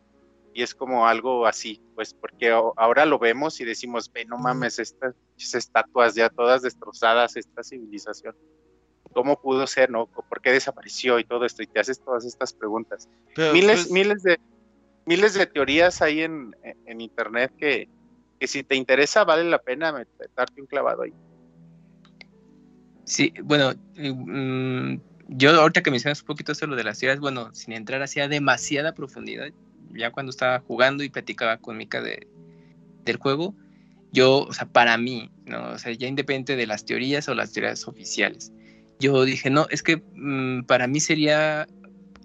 [0.52, 4.80] Y es como algo así, pues porque ahora lo vemos y decimos, ve, no mames,
[4.80, 5.14] estas
[5.54, 8.34] estatuas ya todas destrozadas, esta civilización.
[9.12, 10.06] ¿Cómo pudo ser, no?
[10.06, 11.62] ¿Por qué desapareció y todo esto?
[11.62, 14.40] Y te haces todas estas preguntas Pero, miles, pues, miles de
[15.08, 16.54] miles de teorías ahí en,
[16.86, 17.88] en internet que,
[18.38, 20.06] que si te interesa vale la pena met-
[20.36, 21.12] darte un clavado ahí.
[23.04, 27.20] Sí, bueno, eh, mm, yo ahorita que mencionas un poquito eso lo de las teorías,
[27.20, 29.48] bueno, sin entrar hacia demasiada profundidad,
[29.94, 32.26] ya cuando estaba jugando y platicaba con Mika de,
[33.06, 33.54] del juego,
[34.12, 35.70] yo, o sea, para mí, ¿no?
[35.70, 38.52] O sea, ya independiente de las teorías o las teorías oficiales,
[39.00, 41.66] yo dije, no, es que mm, para mí sería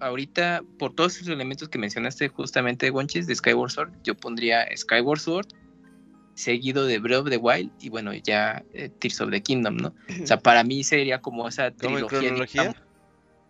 [0.04, 5.18] ahorita, por todos esos elementos que mencionaste justamente, Wonchis, de Skyward Sword, yo pondría Skyward
[5.20, 5.46] Sword,
[6.34, 9.94] seguido de Breath of the Wild y bueno, ya eh, Tears of the Kingdom, ¿no?
[10.22, 12.18] O sea, para mí sería como esa ¿Cómo en trilogía.
[12.28, 12.62] cronología?
[12.62, 12.82] digamos.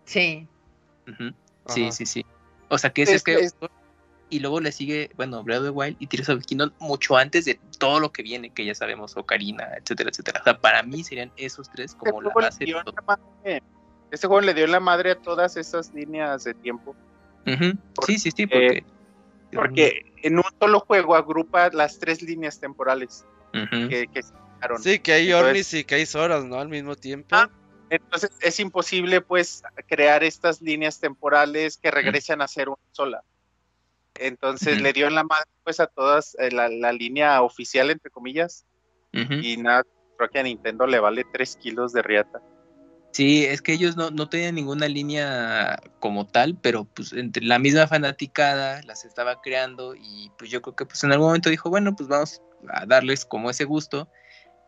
[0.04, 0.46] Sí.
[1.68, 2.26] Sí, sí, sí.
[2.68, 3.70] O sea, que ese Es- Skyward es- Sword
[4.30, 7.16] y luego le sigue, bueno, Breath of the Wild y Tears of the Kingdom mucho
[7.16, 10.40] antes de todo lo que viene, que ya sabemos, Ocarina, etcétera, etcétera.
[10.40, 12.64] O sea, para mí serían esos tres como la base.
[12.64, 12.94] de todo.
[14.14, 16.94] Este juego le dio en la madre a todas esas líneas de tiempo.
[17.46, 17.78] Ujú.
[18.06, 18.84] Sí, sí, sí, Eh, porque...
[19.52, 24.82] Porque en un solo juego agrupa las tres líneas temporales que, que se crearon.
[24.82, 26.56] Sí, que hay Entonces- Ornis y que hay Soras, ¿no?
[26.58, 27.28] Al mismo tiempo.
[27.30, 27.48] Ah,
[27.90, 33.22] Entonces es imposible pues crear estas líneas temporales que regresan a ser una sola.
[34.16, 38.10] Entonces le dio en la madre pues a todas eh, la, la línea oficial entre
[38.10, 38.64] comillas
[39.12, 39.84] y nada,
[40.16, 42.42] creo que a Nintendo le vale 3 kilos de riata.
[43.14, 47.60] Sí, es que ellos no, no tenían ninguna línea como tal, pero pues entre la
[47.60, 51.70] misma fanaticada las estaba creando y pues yo creo que pues en algún momento dijo,
[51.70, 52.42] bueno, pues vamos
[52.72, 54.08] a darles como ese gusto,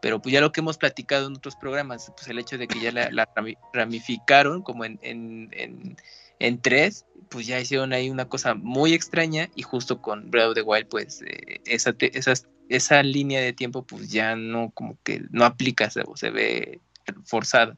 [0.01, 2.78] pero pues ya lo que hemos platicado en otros programas, pues el hecho de que
[2.78, 5.97] ya la, la rami- ramificaron como en, en, en,
[6.39, 10.55] en tres, pues ya hicieron ahí una cosa muy extraña y justo con Breath of
[10.55, 14.97] the Wild pues eh, esa, te- esas- esa línea de tiempo pues ya no como
[15.02, 16.81] que no aplica, se, se ve
[17.24, 17.77] forzada.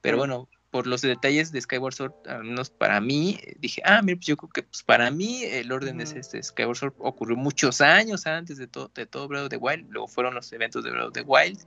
[0.00, 0.20] Pero Mm.
[0.20, 4.26] bueno, por los detalles de Skyward Sword, al menos para mí, dije, ah, mira, pues
[4.26, 6.20] yo creo que pues para mí el orden es Ujú.
[6.20, 6.42] este.
[6.42, 10.06] Skyward Sword ocurrió muchos años antes de, todo de todo Breath of the Wild, luego
[10.06, 11.58] fueron los eventos de Breath of the Wild,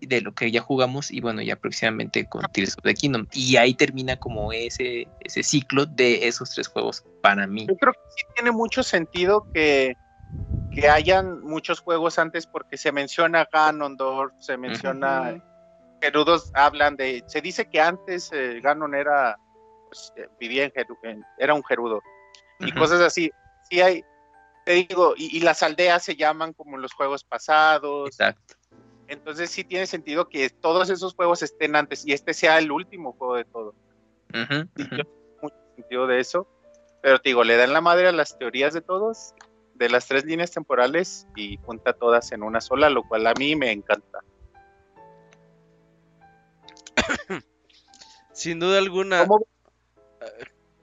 [0.00, 3.26] y de lo que ya jugamos, y bueno, ya próximamente con Tears of the Kingdom.
[3.32, 7.66] Y ahí termina como ese, ese ciclo de esos tres juegos para mí.
[7.68, 9.96] Yo creo que sí tiene mucho sentido que,
[10.72, 15.40] que hayan muchos juegos antes porque se menciona Ganondorf, se menciona
[16.02, 19.38] Gerudos hablan de, se dice que antes eh, Ganon era,
[19.88, 22.02] pues, eh, vivía en, Geru- en- era un Gerudo
[22.58, 23.30] y cosas así.
[23.70, 24.02] Sí hay,
[24.64, 28.08] te digo, y, y las aldeas se llaman como los juegos pasados.
[28.08, 28.54] Exacto.
[29.06, 33.12] Entonces sí tiene sentido que todos esos juegos estén antes y este sea el último
[33.12, 33.74] juego de todo.
[34.74, 35.10] Tengo
[35.40, 36.48] mucho sentido de eso.
[37.00, 39.34] Pero te digo, le dan la madre a las teorías de todos,
[39.74, 43.54] de las tres líneas temporales y junta todas en una sola, lo cual a mí
[43.56, 44.20] me encanta.
[48.32, 49.20] Sin duda alguna.
[49.20, 49.46] ¿Cómo,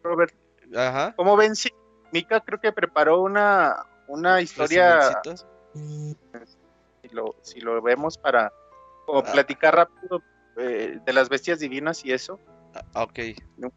[0.03, 0.33] Robert,
[0.75, 1.13] Ajá.
[1.15, 1.69] ¿cómo ven si
[2.11, 3.75] Mika creo que preparó una,
[4.07, 5.21] una historia,
[5.73, 8.51] si lo, si lo vemos para
[9.05, 9.31] como Ah.
[9.31, 10.23] platicar rápido
[10.57, 12.39] eh, de las bestias divinas y eso?
[12.93, 13.19] Ah, ok.
[13.57, 13.71] No.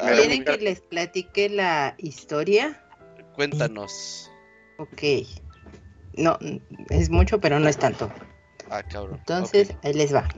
[0.00, 2.82] A ver, ¿Quieren que les platique la historia?
[3.34, 4.30] cuéntanos.
[4.78, 5.02] Ok.
[6.14, 6.38] No,
[6.90, 8.10] es mucho, pero no es tanto.
[8.70, 9.16] Ah, cabrón.
[9.18, 9.84] Entonces, Ok.
[9.84, 10.28] ahí les va.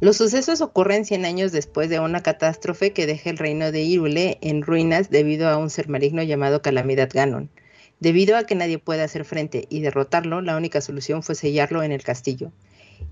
[0.00, 4.38] Los sucesos ocurren 100 años después de una catástrofe que deja el reino de Hyrule
[4.42, 7.50] en ruinas debido a un ser maligno llamado Calamidad Ganon.
[7.98, 11.90] Debido a que nadie puede hacer frente y derrotarlo, la única solución fue sellarlo en
[11.90, 12.52] el castillo.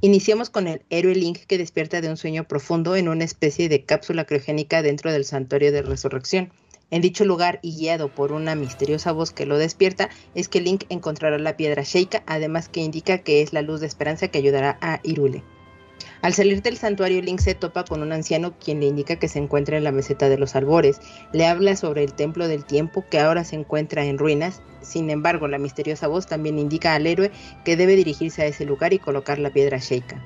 [0.00, 3.84] Iniciamos con el héroe Link que despierta de un sueño profundo en una especie de
[3.84, 6.52] cápsula criogénica dentro del santuario de resurrección.
[6.92, 10.84] En dicho lugar y guiado por una misteriosa voz que lo despierta, es que Link
[10.88, 14.78] encontrará la piedra Sheikah, además que indica que es la luz de esperanza que ayudará
[14.80, 15.42] a Hyrule.
[16.27, 19.39] Al salir del santuario, Link se topa con un anciano quien le indica que se
[19.39, 21.01] encuentra en la meseta de los albores.
[21.32, 24.61] Le habla sobre el templo del tiempo que ahora se encuentra en ruinas.
[24.82, 27.31] Sin embargo, la misteriosa voz también indica al héroe
[27.65, 30.20] que debe dirigirse a ese lugar y colocar la piedra Sheikah.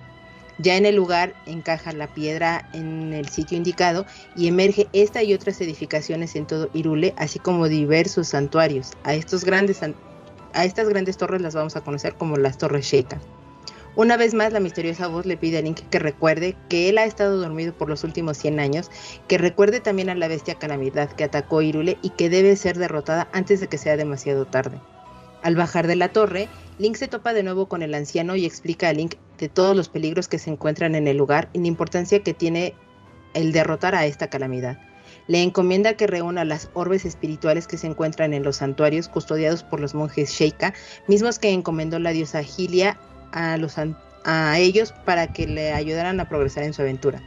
[0.57, 5.35] Ya en el lugar encaja la piedra en el sitio indicado y emerge esta y
[5.35, 8.93] otras edificaciones en todo Irule, así como diversos santuarios.
[9.05, 13.21] A, a estas grandes torres las vamos a conocer como las torres Sheikah.
[13.97, 17.05] Una vez más, la misteriosa voz le pide a Link que recuerde que él ha
[17.05, 18.91] estado dormido por los últimos 100 años,
[19.27, 23.29] que recuerde también a la bestia calamidad que atacó Irule y que debe ser derrotada
[23.33, 24.81] antes de que sea demasiado tarde.
[25.43, 26.49] Al bajar de la torre,
[26.79, 29.89] Link se topa de nuevo con el anciano y explica a Link de todos los
[29.89, 32.75] peligros que se encuentran en el lugar y la importancia que tiene
[33.35, 34.79] el derrotar a esta calamidad.
[35.27, 39.81] Le encomienda que reúna las orbes espirituales que se encuentran en los santuarios custodiados por
[39.81, 40.75] los monjes Sheikah,
[41.09, 42.99] mismos que encomendó la diosa Gilia
[43.33, 43.57] a,
[44.25, 47.23] a ellos para que le ayudaran a progresar en su aventura.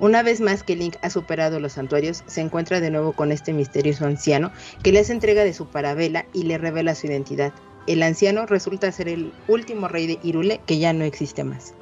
[0.00, 3.52] Una vez más que Link ha superado los santuarios, se encuentra de nuevo con este
[3.52, 4.52] misterioso anciano
[4.82, 7.52] que le hace entrega de su parabela y le revela su identidad.
[7.88, 11.74] El anciano resulta ser el último rey de Irule que ya no existe más.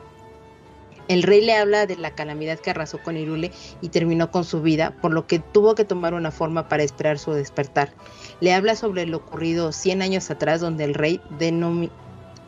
[1.08, 4.62] El rey le habla de la calamidad que arrasó con Irule y terminó con su
[4.62, 7.92] vida, por lo que tuvo que tomar una forma para esperar su despertar.
[8.40, 11.20] Le habla sobre lo ocurrido 100 años atrás, donde el rey,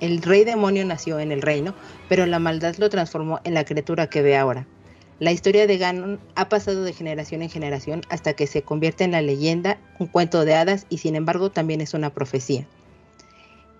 [0.01, 1.75] el rey demonio nació en el reino,
[2.09, 4.67] pero la maldad lo transformó en la criatura que ve ahora.
[5.21, 9.11] La historia de Ganon ha pasado de generación en generación hasta que se convierte en
[9.11, 12.67] la leyenda, un cuento de hadas y sin embargo también es una profecía.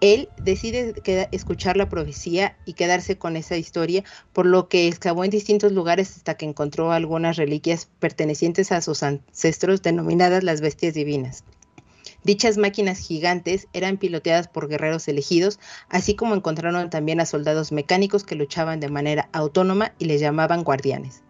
[0.01, 0.95] Él decide
[1.33, 6.17] escuchar la profecía y quedarse con esa historia, por lo que excavó en distintos lugares
[6.17, 11.45] hasta que encontró algunas reliquias pertenecientes a sus ancestros denominadas las bestias divinas.
[12.25, 18.25] Dichas máquinas gigantes eran piloteadas por guerreros elegidos, así como encontraron también a soldados mecánicos
[18.25, 21.23] que luchaban de manera autónoma y les llamaban guardianes.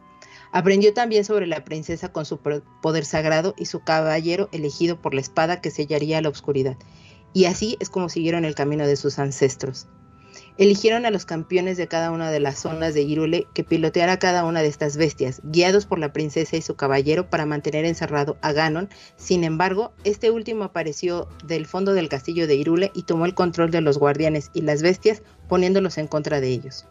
[0.50, 5.20] Aprendió también sobre la princesa con su poder sagrado y su caballero elegido por la
[5.20, 6.76] espada que sellaría la oscuridad.
[7.34, 9.86] Y así es como siguieron el camino de sus ancestros.
[10.58, 14.44] Eligieron a los campeones de cada una de las zonas de Irule que piloteara cada
[14.44, 18.52] una de estas bestias, guiados por la princesa y su caballero para mantener encerrado a
[18.52, 18.88] Ganon.
[19.14, 23.70] Sin embargo, este último apareció del fondo del castillo de Irule y tomó el control
[23.70, 26.86] de los guardianes y las bestias, poniéndolos en contra de ellos.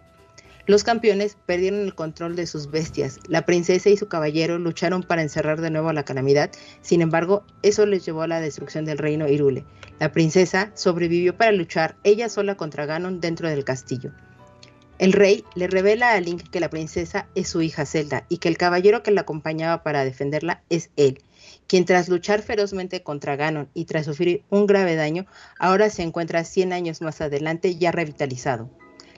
[0.68, 3.22] Los campeones perdieron el control de sus bestias.
[3.30, 6.52] La princesa y su caballero lucharon para encerrar de nuevo a la calamidad.
[6.81, 9.64] Sin embargo, eso les llevó a la destrucción del reino Irule.
[9.98, 14.11] La princesa sobrevivió para luchar ella sola contra Ganon dentro del castillo.
[14.99, 18.49] El rey le revela a Link que la princesa es su hija Zelda y que
[18.49, 21.23] el caballero que la acompañaba para defenderla es él,
[21.68, 25.27] quien tras luchar ferozmente contra Ganon y tras sufrir un grave daño,
[25.60, 28.69] ahora se encuentra 100 años más adelante ya revitalizado.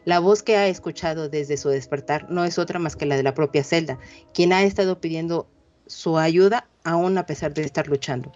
[0.10, 3.22] La voz que ha escuchado desde su despertar no es otra más que la de
[3.22, 4.00] la propia Zelda,
[4.34, 5.48] quien ha estado pidiendo
[5.86, 8.32] su ayuda aún a pesar de estar luchando.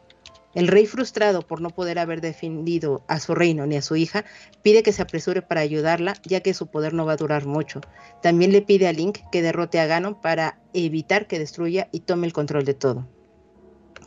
[0.53, 4.23] El rey frustrado por no poder haber defendido a su reino ni a su hija,
[4.61, 7.81] pide que se apresure para ayudarla, ya que su poder no va a durar mucho.
[8.21, 12.27] También le pide a Link que derrote a Ganon para evitar que destruya y tome
[12.27, 13.07] el control de todo.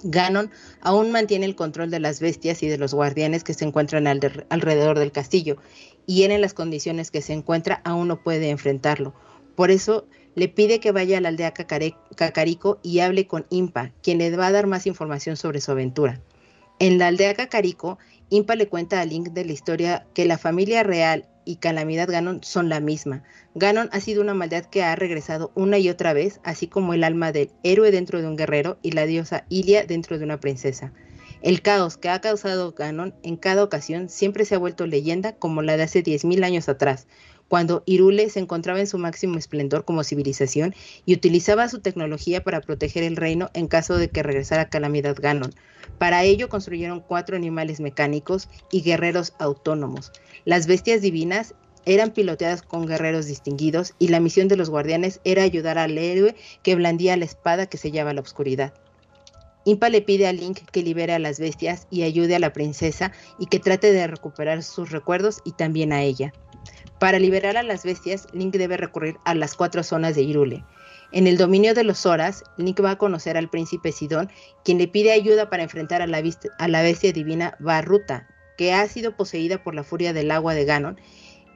[0.05, 0.51] Ganon
[0.83, 4.99] aún mantiene el control de las bestias y de los guardianes que se encuentran alrededor
[4.99, 5.57] del castillo,
[6.07, 9.15] y él en las condiciones que se encuentra aún no puede enfrentarlo.
[9.55, 14.19] Por eso le pide que vaya a la aldea Cacarico y hable con Impa, quien
[14.19, 16.21] le va a dar más información sobre su aventura.
[16.79, 20.83] En la aldea Cacarico, Impa le cuenta a Link de la historia que la familia
[20.83, 23.23] real y Calamidad Ganon son la misma.
[23.55, 27.05] Ganon ha sido una maldad que ha regresado una y otra vez, así como el
[27.05, 30.93] alma del héroe dentro de un guerrero y la diosa Ilia dentro de una princesa.
[31.47, 35.63] El caos que ha causado Ganon en cada ocasión siempre se ha vuelto leyenda como
[35.63, 37.07] la de hace 10.000 años atrás,
[37.47, 40.75] cuando Irule se encontraba en su máximo esplendor como civilización
[41.05, 45.55] y utilizaba su tecnología para proteger el reino en caso de que regresara Calamidad Ganon.
[45.99, 50.11] Para ello construyeron cuatro animales mecánicos y guerreros autónomos.
[50.45, 51.55] Las bestias divinas
[51.85, 56.35] eran piloteadas con guerreros distinguidos y la misión de los guardianes era ayudar al héroe
[56.65, 58.75] que blandía la espada que sellaba la oscuridad.
[59.67, 63.11] Impa le pide a Link que libere a las bestias y ayude a la princesa
[63.41, 66.33] y que trate de recuperar sus recuerdos y también a ella.
[67.01, 70.65] Para liberar a las bestias, Link debe recurrir a las cuatro zonas de Irule.
[71.11, 74.31] En el dominio de los Horas, Link va a conocer al príncipe Sidón,
[74.65, 76.23] quien le pide ayuda para enfrentar a la,
[76.59, 80.65] a la bestia divina Barruta, que ha sido poseída por la furia del agua de
[80.65, 81.01] Ganon.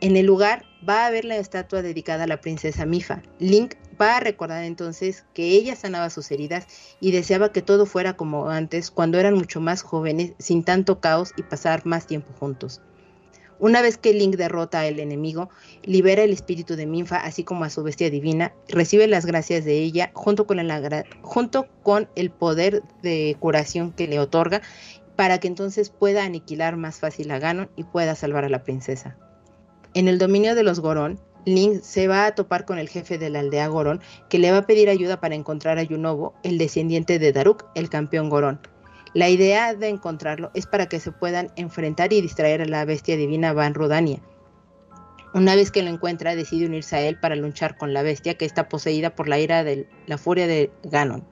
[0.03, 3.23] En el lugar va a haber la estatua dedicada a la princesa Mifa.
[3.39, 6.67] Link va a recordar entonces que ella sanaba sus heridas
[7.01, 11.33] y deseaba que todo fuera como antes, cuando eran mucho más jóvenes, sin tanto caos
[11.37, 12.81] y pasar más tiempo juntos.
[13.59, 15.51] Una vez que Link derrota al enemigo,
[15.83, 19.81] libera el espíritu de Minfa, así como a su bestia divina, recibe las gracias de
[19.81, 20.73] ella junto con, el,
[21.21, 24.63] junto con el poder de curación que le otorga,
[25.15, 29.19] para que entonces pueda aniquilar más fácil a Ganon y pueda salvar a la princesa.
[29.95, 33.29] En el dominio de los Gorón, Link se va a topar con el jefe de
[33.29, 37.19] la aldea Gorón, que le va a pedir ayuda para encontrar a Yunobo, el descendiente
[37.19, 38.61] de Daruk, el campeón Gorón.
[39.15, 43.17] La idea de encontrarlo es para que se puedan enfrentar y distraer a la bestia
[43.17, 44.21] divina Van Rodania.
[45.35, 48.45] Una vez que lo encuentra, decide unirse a él para luchar con la bestia que
[48.45, 51.25] está poseída por la ira de la furia de Ganon.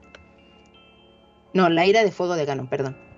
[1.53, 3.08] No, la ira de fuego de Ganon, perdón.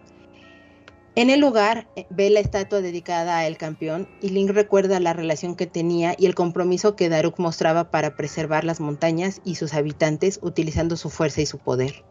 [1.14, 5.12] En el lugar eh, ve la estatua dedicada a el campeón y Link recuerda la
[5.12, 9.74] relación que tenía y el compromiso que Daruk mostraba para preservar las montañas y sus
[9.74, 12.06] habitantes utilizando su fuerza y su poder.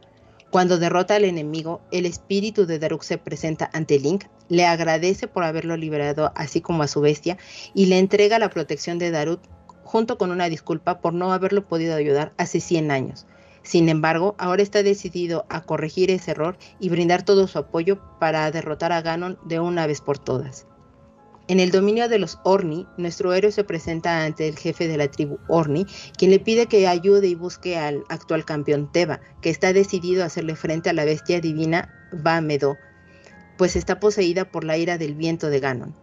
[0.50, 5.44] Cuando derrota al enemigo, el espíritu de Daruk se presenta ante Link, le agradece por
[5.44, 7.38] haberlo liberado así como a su bestia
[7.72, 9.40] y le entrega la protección de Daruk
[9.82, 13.26] junto con una disculpa por no haberlo podido ayudar hace 100 años.
[13.62, 18.50] Sin embargo, ahora está decidido a corregir ese error y brindar todo su apoyo para
[18.50, 20.66] derrotar a Ganon de una vez por todas.
[21.50, 25.10] En el dominio de los Orni, nuestro héroe se presenta ante el jefe de la
[25.10, 25.84] tribu Orni,
[26.16, 30.26] quien le pide que ayude y busque al actual campeón Teba, que está decidido a
[30.26, 32.76] hacerle frente a la bestia divina Bamedo,
[33.58, 35.96] pues está poseída por la ira del viento de Ganon.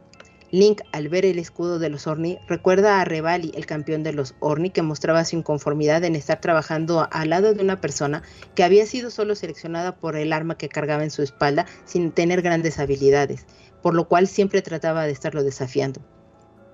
[0.52, 4.34] Link, al ver el escudo de los Orni, recuerda a Revali, el campeón de los
[4.40, 8.24] Orni, que mostraba su inconformidad en estar trabajando al lado de una persona
[8.56, 12.41] que había sido solo seleccionada por el arma que cargaba en su espalda sin tener
[12.41, 13.45] grandes habilidades,
[13.82, 15.99] por lo cual siempre trataba de estarlo desafiando.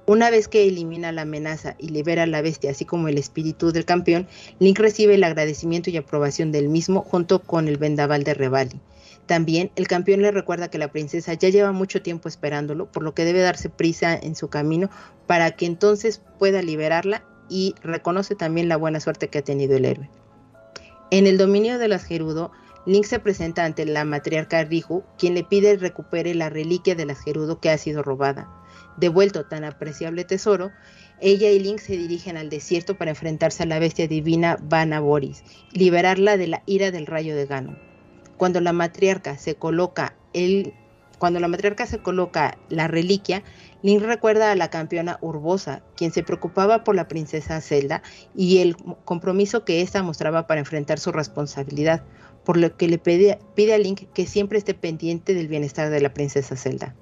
[0.05, 3.71] Una vez que elimina la amenaza y libera a la bestia, así como el espíritu
[3.71, 4.27] del campeón,
[4.59, 8.81] Link recibe el agradecimiento y aprobación del mismo junto con el vendaval de Revali.
[9.25, 13.13] También el campeón le recuerda que la princesa ya lleva mucho tiempo esperándolo, por lo
[13.13, 14.89] que debe darse prisa en su camino
[15.27, 19.85] para que entonces pueda liberarla y reconoce también la buena suerte que ha tenido el
[19.85, 20.09] héroe.
[21.11, 22.51] En el dominio de las Gerudo,
[22.85, 27.23] Link se presenta ante la matriarca Rihu, quien le pide recupere la reliquia de las
[27.23, 28.49] Gerudo que ha sido robada.
[28.97, 30.71] Devuelto tan apreciable tesoro,
[31.21, 35.43] ella y Link se dirigen al desierto para enfrentarse a la bestia divina Vana Boris,
[35.71, 37.92] liberarla de la ira del rayo de Ganon.
[38.43, 40.73] Cuando la matriarca se coloca el,
[41.17, 43.41] cuando la matriarca se coloca la reliquia,
[43.83, 48.03] Link recuerda a la campeona Urbosa, quien se preocupaba por la princesa Zelda
[48.35, 48.75] y el
[49.05, 52.03] compromiso que ésta mostraba para enfrentar su responsabilidad,
[52.43, 56.01] por lo que le pide, pide a Link que siempre esté pendiente del bienestar de
[56.01, 56.95] la princesa Zelda.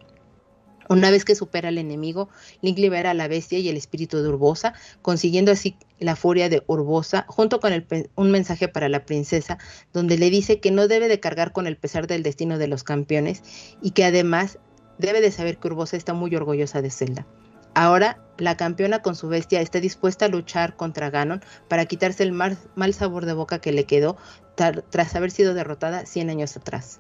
[0.90, 2.30] Una vez que supera al enemigo,
[2.62, 6.64] Link libera a la bestia y el espíritu de Urbosa, consiguiendo así la furia de
[6.68, 7.86] Urbosa, junto con
[8.16, 9.58] un mensaje para la princesa,
[9.94, 12.84] donde le dice que no debe de cargar con el pesar del destino de los
[12.84, 13.44] campeones
[13.82, 14.60] y que además
[14.98, 17.28] debe de saber que Urbosa está muy orgullosa de Zelda.
[17.74, 22.34] Ahora, la campeona con su bestia está dispuesta a luchar contra Ganon para quitarse el
[22.34, 22.58] mal,
[22.94, 24.18] sabor de boca que le quedó
[24.56, 27.00] tras haber sido derrotada 100 años atrás.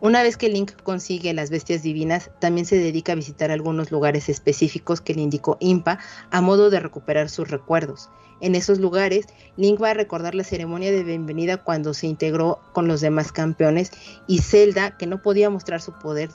[0.00, 4.28] Una vez que Link consigue las bestias divinas, también se dedica a visitar algunos lugares
[4.28, 5.98] específicos que le indicó Impa
[6.30, 8.10] a modo de recuperar sus recuerdos.
[8.40, 12.86] En esos lugares, Link va a recordar la ceremonia de bienvenida cuando se integró con
[12.86, 13.90] los demás campeones
[14.26, 16.28] y Zelda, que no podía mostrar su poder,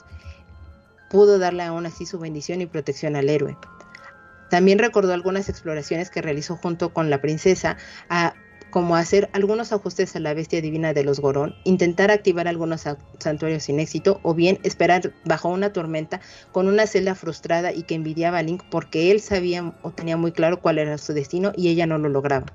[1.08, 3.56] pudo darle aún así su bendición y protección al héroe.
[4.50, 7.76] También recordó algunas exploraciones que realizó junto con la princesa
[8.08, 8.34] a
[8.72, 12.84] como hacer algunos ajustes a la bestia divina de los Gorón, intentar activar algunos
[13.18, 16.22] santuarios sin éxito o bien esperar bajo una tormenta
[16.52, 20.32] con una celda frustrada y que envidiaba a Link porque él sabía o tenía muy
[20.32, 22.46] claro cuál era su destino y ella no lo lograba.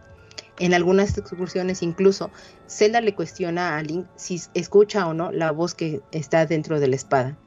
[0.57, 2.31] En algunas excursiones incluso,
[2.67, 6.87] Zelda le cuestiona a Link si escucha o no la voz que está dentro de
[6.87, 7.37] la espada.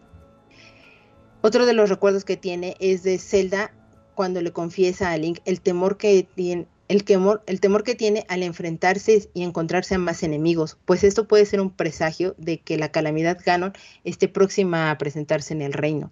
[1.41, 3.73] Otro de los recuerdos que tiene es de Zelda
[4.15, 8.27] cuando le confiesa a Link el temor que tiene el temor, el temor que tiene
[8.29, 12.79] al enfrentarse y encontrarse a más enemigos, pues esto puede ser un presagio de que
[12.79, 16.11] la calamidad Ganon esté próxima a presentarse en el reino.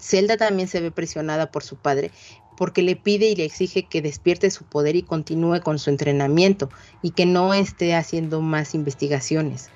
[0.00, 2.10] Zelda también se ve presionada por su padre
[2.56, 6.70] porque le pide y le exige que despierte su poder y continúe con su entrenamiento
[7.02, 9.68] y que no esté haciendo más investigaciones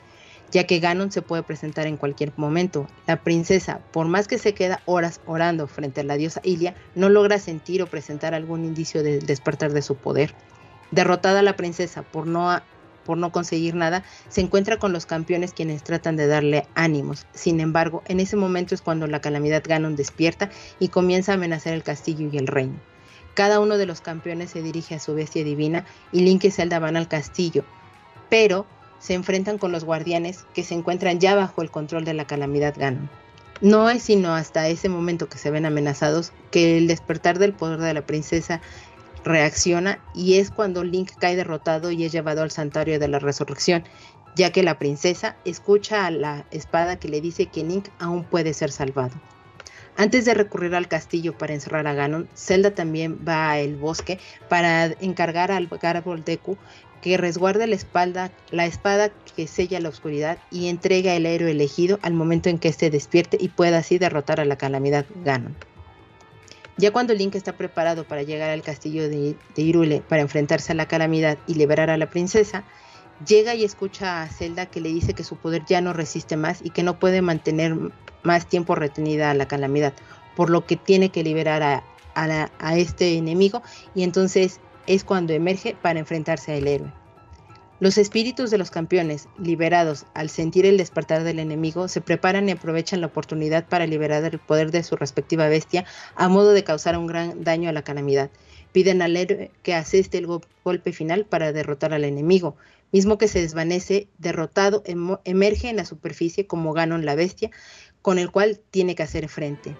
[0.52, 2.86] ya que Ganon se puede presentar en cualquier momento.
[3.06, 7.08] La princesa, por más que se queda horas orando frente a la diosa Ilia, no
[7.08, 10.34] logra sentir o presentar algún indicio del despertar de su poder.
[10.90, 12.60] Derrotada la princesa por no,
[13.04, 17.26] por no conseguir nada, se encuentra con los campeones quienes tratan de darle ánimos.
[17.32, 21.72] Sin embargo, en ese momento es cuando la calamidad Ganon despierta y comienza a amenazar
[21.72, 22.78] el castillo y el reino.
[23.32, 26.78] Cada uno de los campeones se dirige a su bestia divina y Link y Zelda
[26.78, 27.64] van al castillo,
[28.28, 28.66] pero
[29.02, 32.74] se enfrentan con los guardianes que se encuentran ya bajo el control de la calamidad
[32.76, 33.10] Ganon.
[33.60, 37.80] No es sino hasta ese momento que se ven amenazados que el despertar del poder
[37.80, 38.60] de la princesa
[39.24, 43.82] reacciona y es cuando Link cae derrotado y es llevado al santuario de la resurrección,
[44.36, 48.54] ya que la princesa escucha a la espada que le dice que Link aún puede
[48.54, 49.14] ser salvado.
[49.96, 54.18] Antes de recurrir al castillo para encerrar a Ganon, Zelda también va al bosque
[54.48, 56.56] para encargar al Garble Deku
[57.02, 61.98] que resguarde la, espalda, la espada que sella la oscuridad y entrega el héroe elegido
[62.00, 65.54] al momento en que éste despierte y pueda así derrotar a la calamidad Ganon.
[66.78, 70.76] Ya cuando Link está preparado para llegar al castillo de, de Irule para enfrentarse a
[70.76, 72.64] la calamidad y liberar a la princesa,
[73.26, 76.60] llega y escucha a Zelda que le dice que su poder ya no resiste más
[76.64, 77.76] y que no puede mantener
[78.22, 79.92] más tiempo retenida a la calamidad,
[80.36, 81.62] por lo que tiene que liberar
[82.14, 83.62] a este enemigo
[83.94, 86.92] y entonces es cuando emerge para enfrentarse al héroe.
[87.82, 92.52] Los espíritus de los campeones, liberados al sentir el despertar del enemigo, se preparan y
[92.52, 95.84] aprovechan la oportunidad para liberar el poder de su respectiva bestia
[96.14, 98.30] a modo de causar un gran daño a la calamidad.
[98.70, 100.28] Piden al héroe que aseste el
[100.62, 102.54] golpe final para derrotar al enemigo,
[102.92, 104.84] mismo que se desvanece, derrotado,
[105.24, 107.50] emerge en la superficie como Ganon la bestia,
[108.00, 109.74] con el cual tiene que hacer frente.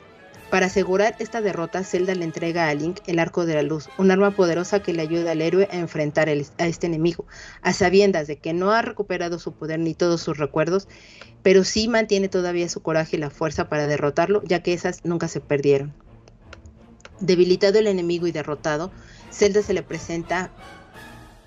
[0.53, 4.11] Para asegurar esta derrota, Zelda le entrega a Link el Arco de la Luz, un
[4.11, 7.25] arma poderosa que le ayuda al héroe a enfrentar a este enemigo,
[7.63, 10.89] a sabiendas de que no ha recuperado su poder ni todos sus recuerdos,
[11.43, 15.27] pero sí mantiene todavía su coraje y la fuerza para derrotarlo, ya que esas nunca
[15.27, 15.95] se perdieron.
[17.19, 18.93] Debilitado el enemigo y derrotado,
[19.33, 20.51] Zelda se le presenta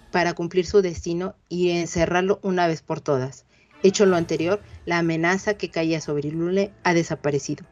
[0.10, 3.46] para cumplir su destino y encerrarlo una vez por todas.
[3.84, 7.68] Hecho lo anterior, la amenaza que caía sobre Lule ha desaparecido.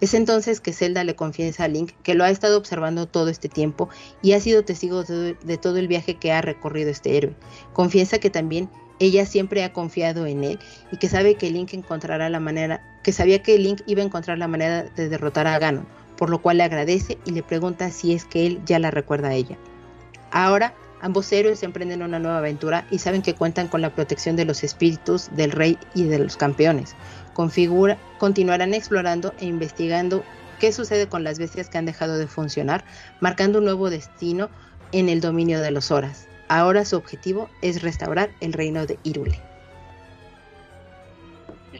[0.00, 3.48] Es entonces que Zelda le confiesa a Link que lo ha estado observando todo este
[3.48, 3.90] tiempo
[4.22, 7.34] y ha sido testigo de, todo el viaje que ha recorrido este héroe.
[7.74, 10.58] Confiesa que también ella siempre ha confiado en él
[10.90, 14.38] y que sabe que Link encontrará la manera, que sabía que Link iba a encontrar
[14.38, 15.86] la manera de derrotar a Ganon,
[16.16, 19.28] por lo cual le agradece y le pregunta si es que él ya la recuerda
[19.28, 19.58] a ella.
[20.30, 24.44] Ahora, ambos héroes emprenden una nueva aventura y saben que cuentan con la protección de
[24.44, 26.94] los espíritus del rey y de los campeones.
[27.40, 30.22] Configura, continuarán explorando e investigando
[30.58, 32.84] qué sucede con las bestias que han dejado de funcionar,
[33.18, 34.50] marcando un nuevo destino
[34.92, 36.28] en el dominio de los Horas.
[36.48, 39.40] Ahora su objetivo es restaurar el reino de Irule.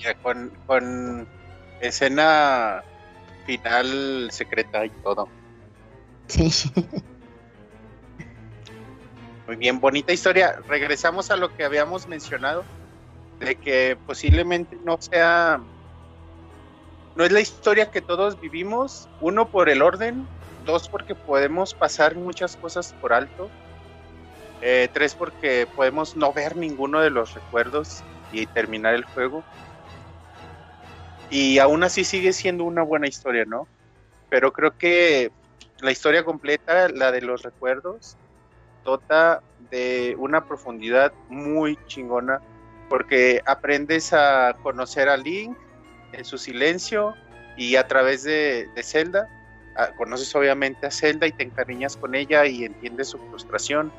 [0.00, 1.28] Ya con, con
[1.82, 2.82] escena
[3.44, 5.28] final secreta y todo.
[6.28, 6.72] Sí.
[9.46, 10.58] Muy bien, bonita historia.
[10.66, 12.64] Regresamos a lo que habíamos mencionado,
[13.40, 15.60] de que posiblemente no sea,
[17.16, 20.26] no es la historia que todos vivimos, uno por el orden,
[20.64, 23.50] dos porque podemos pasar muchas cosas por alto,
[24.60, 29.42] eh, tres porque podemos no ver ninguno de los recuerdos y terminar el juego.
[31.30, 33.66] Y aún así sigue siendo una buena historia, ¿no?
[34.28, 35.30] Pero creo que
[35.80, 38.18] la historia completa, la de los recuerdos,
[38.84, 42.40] dota de una profundidad muy chingona
[42.90, 45.56] porque aprendes a conocer a Link
[46.12, 47.14] en su silencio
[47.56, 49.28] y a través de, Zelda
[49.96, 53.90] conoces obviamente a Zelda y te encariñas con ella y entiendes su frustración.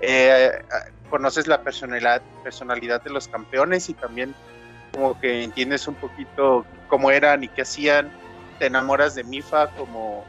[0.00, 0.50] Eh,
[1.10, 4.34] conoces la personalidad, personalidad de los campeones y también
[4.92, 8.10] como que entiendes un poquito cómo eran y qué hacían.
[8.58, 10.24] Te enamoras de Mifa como,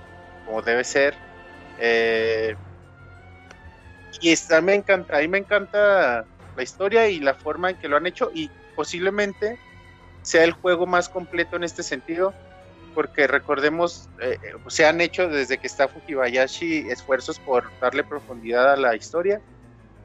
[0.45, 1.15] como debe ser.
[1.79, 2.55] Eh,
[4.19, 6.25] y está, me encanta, a mí me encanta
[6.55, 9.57] la historia y la forma en que lo han hecho y posiblemente
[10.21, 12.33] sea el juego más completo en este sentido
[12.93, 18.77] porque recordemos, eh, se han hecho desde que está Fujibayashi esfuerzos por darle profundidad a
[18.77, 19.41] la historia.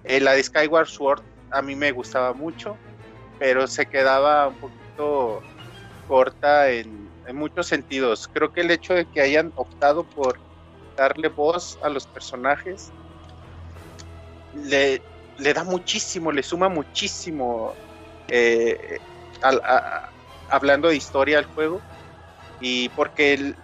[0.04, 2.78] Eh, la de Skyward Sword a mí me gustaba mucho,
[3.38, 5.42] pero se quedaba un poquito
[6.06, 8.26] corta en, en muchos sentidos.
[8.28, 10.40] Creo que el hecho de que hayan optado por
[10.96, 12.90] darle voz a los personajes
[14.54, 15.02] le,
[15.38, 17.74] le da muchísimo, le suma muchísimo
[18.28, 18.98] eh,
[20.50, 21.80] hablando de historia al juego
[22.60, 23.54] y porque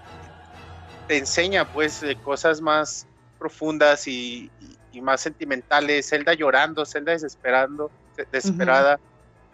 [1.09, 3.07] te enseña pues cosas más
[3.39, 4.51] profundas y,
[5.03, 7.91] más sentimentales, Zelda llorando, Zelda desesperando,
[8.31, 9.01] desesperada,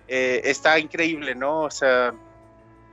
[0.06, 1.62] eh, está increíble, ¿no?
[1.62, 2.14] O sea,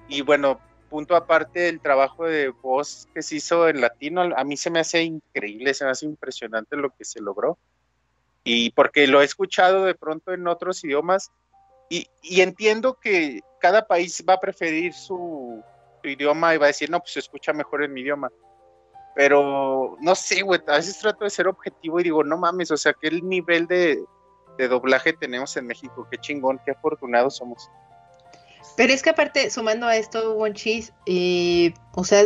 [0.08, 0.58] y bueno,
[0.90, 4.80] punto aparte el trabajo de voz que se hizo en latino, a mí se me
[4.80, 7.60] hace increíble, se me hace impresionante lo que se logró
[8.50, 11.32] y porque lo he escuchado de pronto en otros idiomas
[11.90, 12.08] y,
[12.42, 15.62] entiendo que cada país va a preferir su,
[16.04, 18.32] idioma y va a decir, no, pues se escucha mejor en mi idioma.
[19.16, 22.78] Pero no sé, güey, a veces trato de ser objetivo y digo, no mames, o
[22.78, 24.02] sea, qué nivel de,
[24.58, 27.70] doblaje tenemos en México, qué chingón, qué afortunados somos.
[28.78, 32.24] Pero es que aparte, sumando a esto, Wonchis, eh, o sea,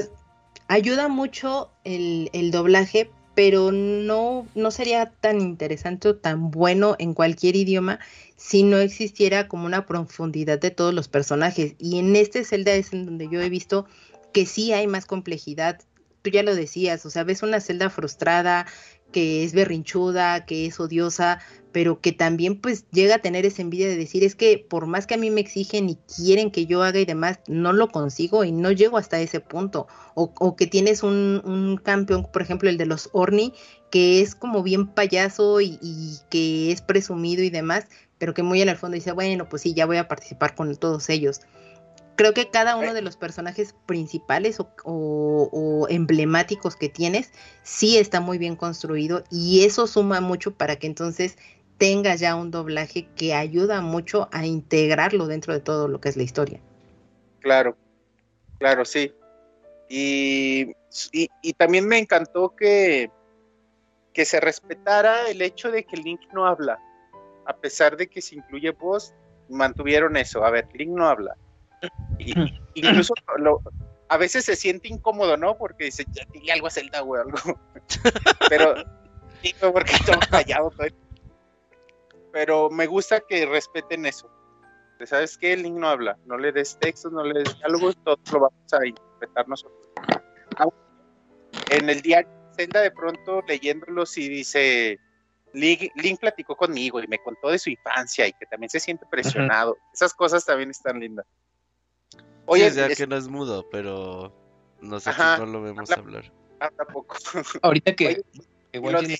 [0.68, 7.14] ayuda mucho el, el doblaje pero no, no sería tan interesante o tan bueno en
[7.14, 8.00] cualquier idioma
[8.36, 11.76] si no existiera como una profundidad de todos los personajes.
[11.78, 13.86] Y en este Zelda es en donde yo he visto
[14.34, 15.80] que sí hay más complejidad.
[16.22, 18.68] Tú ya lo decías, o sea, ves una Zelda frustrada,
[19.12, 21.40] que es berrinchuda, que es odiosa,
[21.72, 25.08] pero que también pues llega a tener esa envidia de decir es que por más
[25.08, 28.44] que a mí me exigen y quieren que yo haga y demás, no lo consigo
[28.44, 29.88] y no llego hasta ese punto.
[30.14, 33.54] O, que tienes un, campeón, por ejemplo, el de los Orni,
[33.90, 37.86] que es como bien payaso y, y, que es presumido y demás,
[38.18, 40.76] pero que muy en el fondo dice, bueno, pues sí, ya voy a participar con
[40.76, 41.42] todos ellos
[42.16, 47.32] creo que cada uno de los personajes principales o, emblemáticos que tienes
[47.64, 51.38] sí está muy bien construido y eso suma mucho para que entonces
[51.78, 56.18] tengas ya un doblaje que ayuda mucho a integrarlo dentro de todo lo que es
[56.18, 56.60] la historia.
[57.40, 57.76] Claro,
[58.60, 59.14] claro, sí.
[59.90, 60.74] Y,
[61.12, 63.10] y, también me encantó que,
[64.14, 66.80] que se respetara el hecho de que Link no habla.
[67.46, 69.14] A pesar de que se incluye voz,
[69.50, 70.46] mantuvieron eso.
[70.46, 71.36] A ver, Link no habla
[72.20, 72.34] y,
[72.76, 73.14] incluso
[74.10, 75.58] a veces se siente incómodo, ¿no?
[75.58, 77.38] Porque dice, ya dile algo a Zelda, güey, algo.
[78.50, 78.76] Pero,
[79.42, 80.88] digo, porque estoy callado todo.
[82.34, 84.30] Pero me gusta que respeten eso.
[85.06, 85.54] ¿Sabes qué?
[85.54, 86.18] El Link no habla.
[86.26, 89.90] No le des textos, no le des diálogos, todo lo vamos a interpretar nosotros.
[91.70, 95.00] En el diario, Zelda de pronto leyéndolos y dice,
[95.54, 99.78] Link, platicó conmigo y me contó de su infancia y que también se siente presionado.
[99.94, 101.26] Esas cosas también están lindas.
[102.52, 104.34] Oye, ya que no es mudo, pero
[104.82, 106.30] no sé si no lo vemos hablar.
[106.60, 107.16] Ah, tampoco.
[107.62, 108.24] Ahorita que,
[108.74, 109.18] igual de,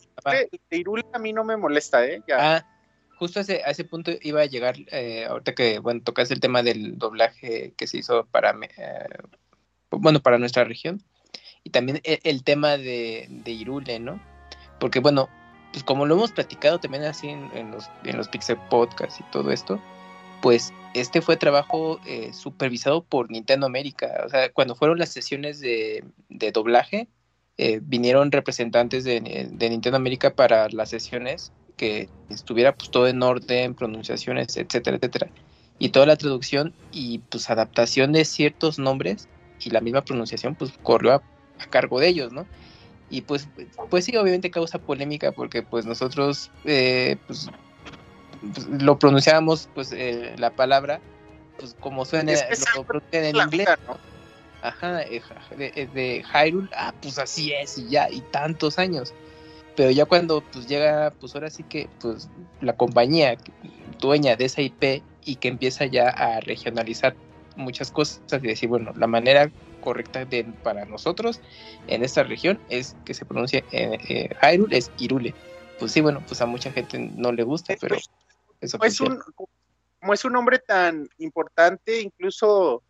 [1.14, 2.22] a mí no me molesta, ¿eh?
[2.28, 2.58] Ya.
[2.58, 2.68] Ah,
[3.16, 6.42] justo a ese, a ese punto iba a llegar, eh, ahorita que, bueno, tocas el
[6.42, 9.08] tema del doblaje que se hizo para, eh,
[9.92, 11.02] bueno, para nuestra región,
[11.64, 14.22] y también el, el tema de, de, Irule, ¿no?
[14.78, 15.30] Porque, bueno,
[15.72, 19.24] pues como lo hemos platicado también así en, en los, en los Pixel Podcasts y
[19.32, 19.82] todo esto,
[20.42, 24.24] pues este fue trabajo eh, supervisado por Nintendo América.
[24.26, 26.04] O sea, cuando fueron las sesiones de,
[26.54, 27.08] doblaje,
[27.58, 33.76] eh, vinieron representantes de, Nintendo América para las sesiones, que estuviera pues todo en orden,
[33.76, 35.30] pronunciaciones, etcétera, etcétera.
[35.80, 39.28] Y toda la traducción y pues adaptación de ciertos nombres
[39.64, 41.24] y la misma pronunciación pues corrió a,
[41.70, 42.48] cargo de ellos, ¿no?
[43.10, 43.48] Y pues,
[43.90, 47.50] pues sí, obviamente causa polémica porque pues nosotros eh, pues,
[48.80, 51.00] lo pronunciábamos pues eh, la palabra
[51.60, 53.70] pues como suena Es que lo pronuncian en inglés.
[53.88, 53.98] ¿no?
[54.62, 55.22] ajá eh,
[55.58, 59.14] de, eh, de Hyrule ah pues así es y ya y tantos años.
[59.76, 62.30] Pero ya cuando pues llega pues ahora sí que pues
[62.62, 63.38] la compañía
[64.00, 67.16] dueña de esa IP y que empieza ya a regionalizar
[67.56, 69.52] muchas cosas y decir bueno la manera
[69.82, 71.42] correcta de, para nosotros
[71.88, 75.34] en esta región es que se pronuncie eh, eh, Hyrule es Irule.
[75.80, 77.98] Pues sí bueno pues a mucha gente no le gusta pero
[78.62, 79.20] es Como es, un,
[80.00, 82.84] como es un nombre tan importante, incluso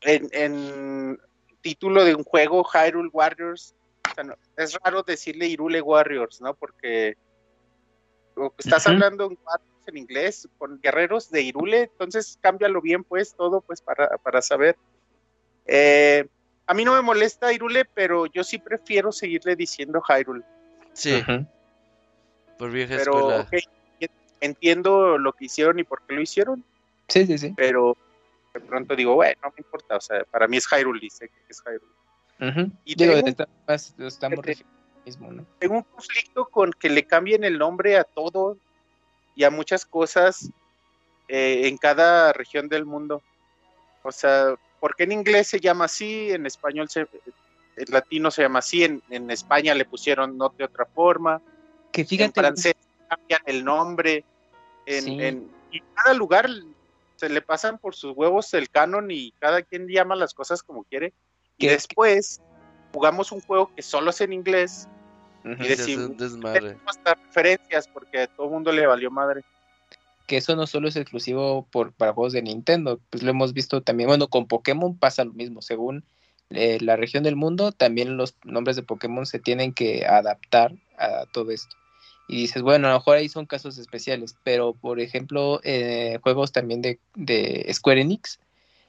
[0.00, 1.18] en, en
[1.60, 3.74] título de un juego, Hyrule Warriors,
[4.10, 6.54] o sea, no- es raro decirle Irule Warriors, ¿no?
[6.54, 7.14] Porque
[8.58, 9.38] estás hablando en
[9.86, 14.76] en inglés, con guerreros de Irule, entonces cámbialo bien, pues, todo, pues, para, para saber.
[15.66, 16.26] Eh,
[16.66, 20.42] a mí no me molesta Irule, pero yo sí prefiero seguirle diciendo Hyrule.
[20.94, 21.22] Sí,
[22.56, 23.40] por vieja Pero, escuela.
[23.40, 23.52] ok,
[24.40, 26.64] entiendo lo que hicieron y por qué lo hicieron.
[27.08, 27.96] sí sí sí pero
[28.52, 31.34] de pronto digo, bueno, no me importa, o sea, para mí es Hyrule, sé que
[31.48, 31.92] es Hyrule.
[32.40, 32.72] Ujú.
[32.84, 35.46] Y Digo, tengo- está más- refiriendo al mismo, ¿no?
[35.58, 38.56] Tengo un conflicto con que le cambien el nombre a todo
[39.34, 40.48] y a muchas cosas
[41.26, 43.22] eh, en cada región del mundo.
[44.02, 48.58] O sea, porque en inglés se llama así, en español se, en latino se llama
[48.60, 51.40] así, en, en España le pusieron no de otra forma,
[51.90, 52.74] Que en fíjate, francés
[53.16, 54.24] cambian el nombre,
[54.86, 55.18] en, Sí.
[55.20, 56.48] en- y cada lugar
[57.16, 60.84] se le pasan por sus huevos el canon y cada quien llama las cosas como
[60.84, 61.12] quiere.
[61.56, 62.40] Y después
[62.92, 64.88] jugamos un juego que solo es en inglés
[65.44, 66.12] y decimos,
[66.86, 69.42] hasta referencias porque a todo el mundo le valió madre.
[70.26, 73.82] que eso no solo es exclusivo por, para juegos de Nintendo, pues lo hemos visto
[73.82, 76.02] también, bueno, con Pokémon pasa lo mismo, según
[76.48, 81.26] eh, la región del mundo, también los nombres de Pokémon se tienen que adaptar a
[81.32, 81.76] todo esto.
[82.26, 86.52] Y dices, bueno, a lo mejor ahí son casos especiales, pero por ejemplo, eh, juegos
[86.52, 88.38] también de, de Square Enix,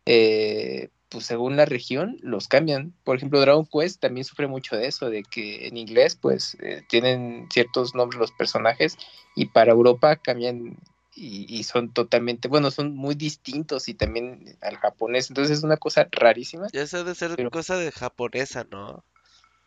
[0.05, 2.93] eh, pues según la región los cambian.
[3.03, 6.83] Por ejemplo, Dragon Quest también sufre mucho de eso, de que en inglés pues eh,
[6.87, 8.97] tienen ciertos nombres los personajes
[9.35, 10.77] y para Europa cambian
[11.13, 15.77] y, y son totalmente, bueno, son muy distintos y también al japonés, entonces es una
[15.77, 16.67] cosa rarísima.
[16.73, 19.03] Ya eso debe ser Pero- cosa de japonesa, ¿no?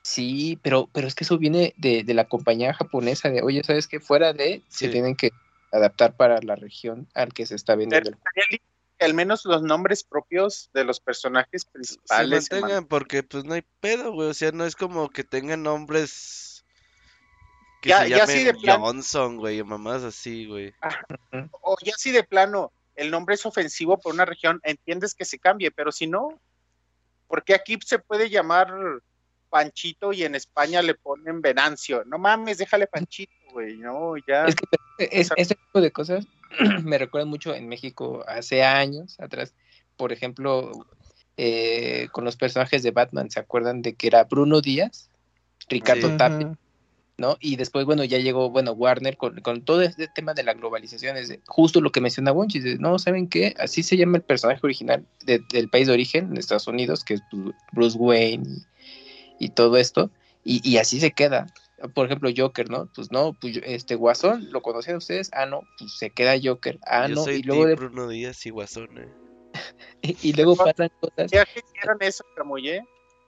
[0.09, 3.87] Sí, pero, pero es que eso viene de, de la compañía japonesa, de, oye, ¿sabes
[3.87, 4.01] qué?
[4.01, 4.91] Fuera de, se Sí.
[4.93, 5.31] tienen que
[5.71, 8.13] adaptar para la región al que se está vendiendo.
[8.35, 8.47] Pero
[8.99, 12.47] que al menos los nombres propios de los personajes Se principales.
[12.47, 14.31] se mantengan porque pues no hay pedo, güey.
[14.31, 16.65] O sea, no es como que tengan nombres
[17.83, 20.73] que Ya- se ya sí llamen de plan- Johnson, güey, o mamás así, güey.
[21.33, 25.27] man- O ya si de plano el nombre es ofensivo por una región, entiendes que
[25.27, 26.41] se cambie, pero si no,
[27.29, 28.73] porque aquí se puede llamar
[29.49, 32.05] Panchito y en España le ponen Venancio.
[32.05, 34.47] No mames, déjale Panchito, güey, no, ya.
[34.47, 34.65] Es que
[34.99, 36.27] es- este tipo de cosas
[36.85, 39.55] me recuerdan mucho en México hace años atrás.
[39.97, 40.87] Por ejemplo,
[41.37, 45.11] eh, con los personajes de Batman, ¿se acuerdan de que era Bruno Díaz,
[45.69, 46.17] Ricardo Sí.
[46.17, 46.59] Tapia,
[47.17, 47.37] ¿no?
[47.41, 51.17] Y después, bueno, ya llegó, bueno, Warner con, con todo este tema de la globalización,
[51.17, 53.55] es de- justo lo que menciona Wonchi, de, no, ¿saben qué?
[53.59, 57.15] Así se llama el personaje original de- del país de origen, en Estados Unidos, que
[57.15, 57.23] es
[57.73, 58.63] Bruce Wayne
[59.39, 60.11] y, todo esto,
[60.45, 61.47] y, y así se queda.
[61.95, 62.89] Por ejemplo, Joker, ¿no?
[62.95, 65.31] Pues no, pues yo- este Guasón, ¿lo conocían ustedes?
[65.33, 66.79] Ah, no, pues se queda Joker.
[66.85, 69.09] Ah, Yo no, soy y luego, de- Bruno Díaz y Guasón, eh.
[70.23, 71.31] y, luego pasan cosas.
[71.31, 72.83] Ya que hicieron eso, Camuye,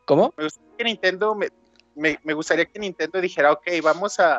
[0.05, 0.35] ¿Cómo?
[0.37, 1.49] me gustaría que Nintendo, me,
[1.95, 4.37] me, me gustaría que Nintendo dijera, ok, vamos a,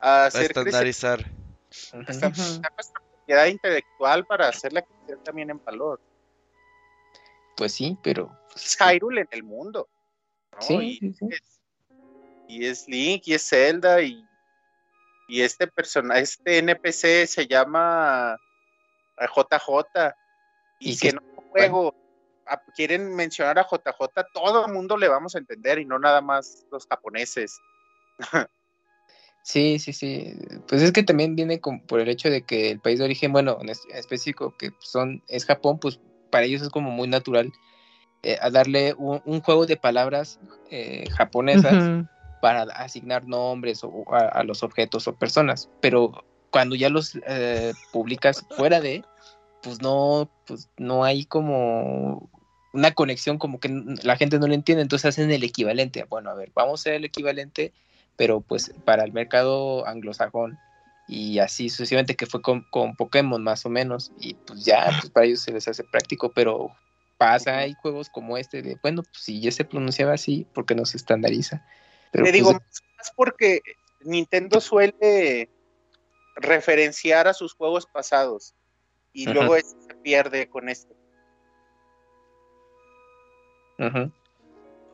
[0.00, 1.30] a A hacer crecer estandarizar.
[1.92, 2.30] nuestra
[3.16, 6.00] propiedad intelectual para hacerla crecer también en valor.
[7.56, 8.28] Pues sí, pero.
[8.52, 9.88] pues, Es Hyrule en el mundo.
[10.54, 10.62] ¿No?
[10.62, 11.60] Sí, Y- sí, es,
[12.46, 14.28] y es Link y es Zelda y,
[15.28, 18.38] y este persona, este NPC se llama
[19.18, 20.14] eh, JJ
[20.78, 21.18] y, Y si que- en
[21.50, 21.94] juego
[22.46, 26.20] a- quieren mencionar a JJ, todo el mundo le vamos a entender y no nada
[26.20, 27.60] más los japoneses.
[29.46, 30.34] Sí, sí, sí.
[30.66, 33.58] Pues es que también viene por el hecho de que el país de origen, bueno,
[33.60, 36.00] en, específico, que son, es Japón, pues
[36.30, 37.52] para ellos es como muy natural
[38.24, 40.40] eh, a darle un, juego de palabras
[40.70, 42.06] eh, japonesas
[42.40, 45.68] para asignar nombres o, a, los objetos o personas.
[45.80, 49.04] Pero cuando ya los eh, publicas fuera de,
[49.62, 52.30] pues no, pues no hay como
[52.72, 53.68] una conexión como que
[54.02, 56.04] la gente no lo entiende, entonces hacen el equivalente.
[56.08, 57.72] Bueno, a ver, vamos a hacer el equivalente,
[58.16, 60.58] pero pues para el mercado anglosajón
[61.06, 62.64] y así sucesivamente que fue con,
[62.96, 66.74] Pokémon más o menos y pues ya pues para ellos se les hace práctico, pero
[67.16, 70.84] pasa, hay juegos como este de, bueno, pues si ya se pronunciaba así, porque no
[70.84, 71.66] se estandariza?
[72.12, 73.60] Pero, Te digo, pues, más porque
[74.00, 75.50] Nintendo suele
[76.36, 78.54] referenciar a sus juegos pasados
[79.12, 80.94] y luego se pierde con esto.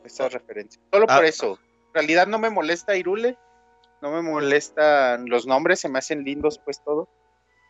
[0.03, 0.81] Esa referencia.
[0.91, 1.27] Solo por ah.
[1.27, 1.59] eso.
[1.87, 3.37] En realidad no me molesta Irule,
[4.01, 7.09] no me molestan los nombres, se me hacen lindos pues todo.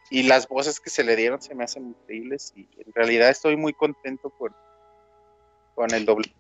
[0.10, 3.56] Y las voces que se le dieron se me hacen increíbles y en realidad estoy
[3.56, 4.54] muy contento por,
[5.76, 6.34] con el doble.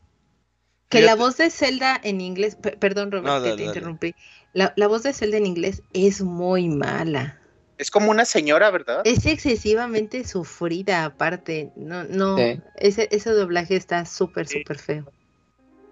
[0.89, 4.13] Que la voz de Zelda en inglés, perdón Roberto, te interrumpí.
[4.51, 7.39] La, la, voz de Zelda en inglés es muy mala.
[7.77, 9.01] Es como una señora, ¿verdad?
[9.05, 11.71] Es excesivamente sufrida, aparte.
[11.77, 12.37] No, no,
[12.75, 15.11] ese, ese doblaje está súper, súper feo.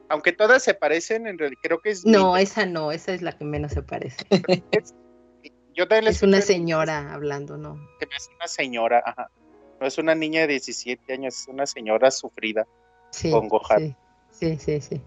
[0.09, 2.05] Aunque todas se parecen, en realidad creo que es.
[2.05, 4.17] No, esa no, esa es la que menos se parece.
[5.75, 7.79] es, yo es una señora hablando, ¿no?
[7.99, 9.29] Es una señora, ajá.
[9.79, 12.67] No es una niña de 17 años, es una señora sufrida
[13.11, 13.95] sí, con Gohan.
[14.31, 15.01] Sí, sí, sí.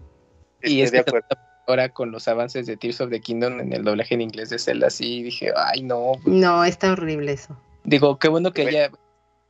[0.63, 1.27] Y es de acuerdo
[1.67, 4.59] ahora con los avances de Tears of the Kingdom en el doblaje en inglés de
[4.59, 6.13] Zelda, sí dije, ay, no.
[6.23, 6.35] Pues".
[6.35, 7.57] No, está horrible eso.
[7.83, 8.91] Digo, qué bueno que haya.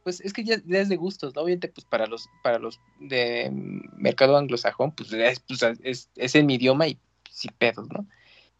[0.03, 1.43] Pues es que ya, es de gustos, ¿no?
[1.43, 3.49] Obviamente, pues para los, para los de
[3.95, 6.97] mercado anglosajón, pues, es, pues, es, en mi idioma y
[7.31, 8.05] sí pedos, ¿no?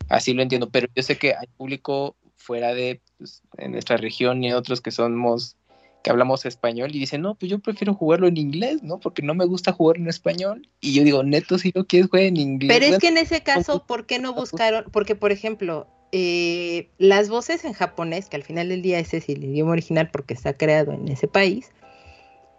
[0.07, 4.43] Así lo entiendo, pero yo sé que hay público fuera de, pues, en nuestra región
[4.43, 5.55] y otros que somos
[6.03, 8.99] que hablamos español y dicen, no, pues yo prefiero jugarlo en inglés, ¿no?
[8.99, 10.67] Porque no me gusta jugar en español.
[10.81, 12.77] Y yo digo, neto, si no quieres jugar en inglés.
[12.77, 14.83] Pero es que en ese caso, ¿por qué no buscaron?
[14.91, 19.29] Porque, por ejemplo, eh, las voces en japonés, que al final del día ese es
[19.29, 21.71] el idioma original porque está creado en ese país,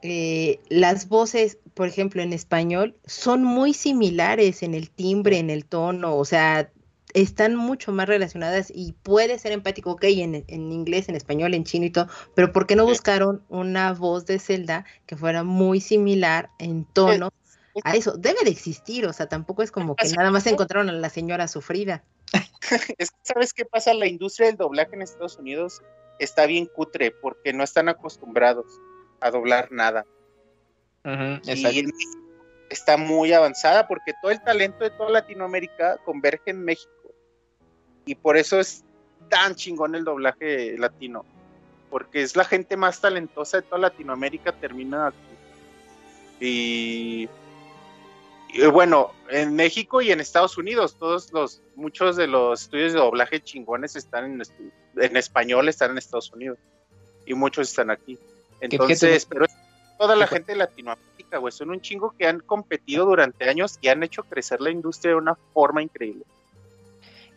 [0.01, 5.67] eh, las voces, por ejemplo, en español, son muy similares en el timbre, en el
[5.67, 6.71] tono, o sea,
[7.15, 11.65] están mucho más relacionadas y puede ser empático, ok, en, en, inglés, en español, en
[11.65, 15.81] chino y todo, pero ¿por qué no buscaron una voz de Zelda que fuera muy
[15.81, 17.31] similar en tono
[17.85, 18.17] a eso?
[18.17, 21.47] Debe de existir, o sea, tampoco es como que nada más encontraron a la señora
[21.47, 22.03] sufrida.
[22.99, 23.95] es que, ¿sabes qué pasa?
[23.95, 25.83] La industria del doblaje en Estados Unidos
[26.19, 28.67] está bien cutre porque no están acostumbrados
[29.21, 30.05] a doblar nada.
[31.45, 31.85] y
[32.71, 36.91] está muy avanzada porque todo el talento de toda Latinoamérica converge en México
[38.07, 38.85] y por eso es
[39.29, 41.25] tan chingón el doblaje latino.
[41.91, 45.19] Porque es la gente más talentosa de toda Latinoamérica, termina aquí.
[46.41, 47.29] Y,
[48.73, 53.41] bueno, en México y en Estados Unidos, todos los, muchos de los estudios de doblaje
[53.41, 54.43] chingones están en,
[54.97, 56.59] en español, están en Estados Unidos.
[57.27, 58.19] Y muchos están aquí.
[58.61, 59.47] Entonces, pero
[59.99, 63.89] toda la gente de Latinoamérica, güey, son un chingo que han competido durante años y
[63.89, 66.25] han hecho crecer la industria de una forma increíble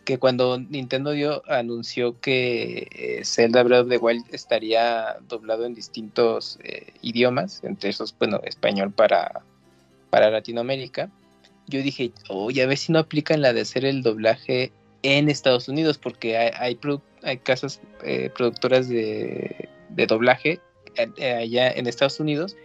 [0.08, 5.74] que cuando Nintendo dio, anunció que eh, Zelda Breath of the Wild estaría doblado en
[5.74, 9.42] distintos eh, idiomas, entre esos, bueno, español para,
[10.08, 11.10] para Latinoamérica,
[11.66, 14.72] yo dije, oye, a ver si no aplican la de hacer el doblaje
[15.02, 16.78] en Estados Unidos, porque hay,
[17.22, 20.58] hay, casas eh, productoras de, doblaje
[20.96, 22.56] allá en Estados Unidos,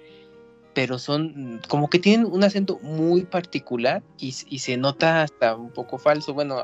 [0.74, 5.98] pero son como que tienen un acento muy particular y se nota hasta un poco
[5.98, 6.34] falso.
[6.34, 6.64] Bueno,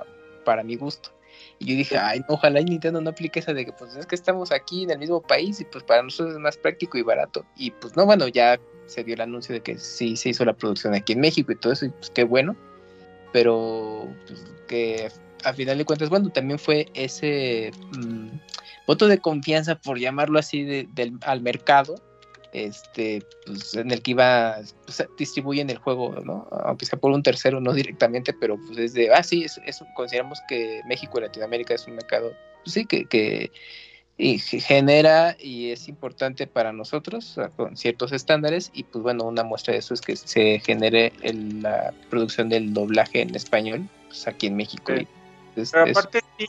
[0.49, 1.11] para mi gusto.
[1.59, 4.51] Y yo dije, ay, ojalá Nintendo no aplique esa de que pues es que estamos
[4.51, 7.45] aquí en el mismo país y pues para nosotros es más práctico y barato.
[7.55, 10.53] Y pues no, bueno, ya se dio el anuncio de que sí se hizo la
[10.53, 12.55] producción aquí en México y todo eso, y pues qué bueno.
[13.31, 15.11] Pero pues, que
[15.43, 18.29] a final de cuentas, bueno, también fue ese mm,
[18.87, 21.93] voto de confianza, por llamarlo así, del, al mercado
[22.53, 26.47] este, pues, en el que iba, pues, distribuyen el juego, ¿no?
[26.51, 29.59] Aunque sea por un tercero, no directamente, pero pues es de, ah, sí, es,
[29.95, 32.31] consideramos que México y Latinoamérica es un mercado,
[32.63, 33.51] pues, sí, que, que
[34.19, 39.79] genera y es importante para nosotros con ciertos estándares y pues bueno, una muestra de
[39.79, 44.91] eso es que se genere la producción del doblaje en español pues, aquí en México.
[45.55, 46.47] pero aparte sí,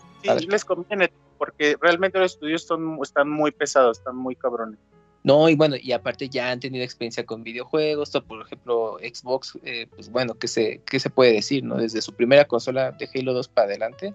[0.49, 4.79] les conviene porque realmente los estudios son, están muy pesados, están muy cabrones.
[5.23, 9.87] No, y bueno, y aparte ya han tenido experiencia con videojuegos, por ejemplo, Xbox, eh,
[9.95, 11.63] pues bueno, ¿qué se, ¿qué se puede decir?
[11.63, 14.15] no Desde su primera consola de Halo 2 para adelante,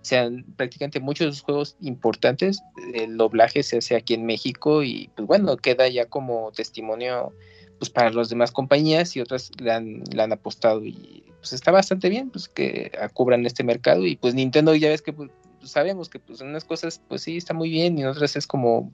[0.00, 2.62] sean prácticamente muchos de los juegos importantes,
[2.94, 7.32] el doblaje se hace aquí en México y pues bueno, queda ya como testimonio
[7.78, 11.70] pues para las demás compañías y otras le han, le han apostado y pues está
[11.70, 15.30] bastante bien pues que cubran este mercado y pues Nintendo ya ves que pues,
[15.62, 18.92] sabemos que pues en unas cosas pues sí está muy bien y otras es como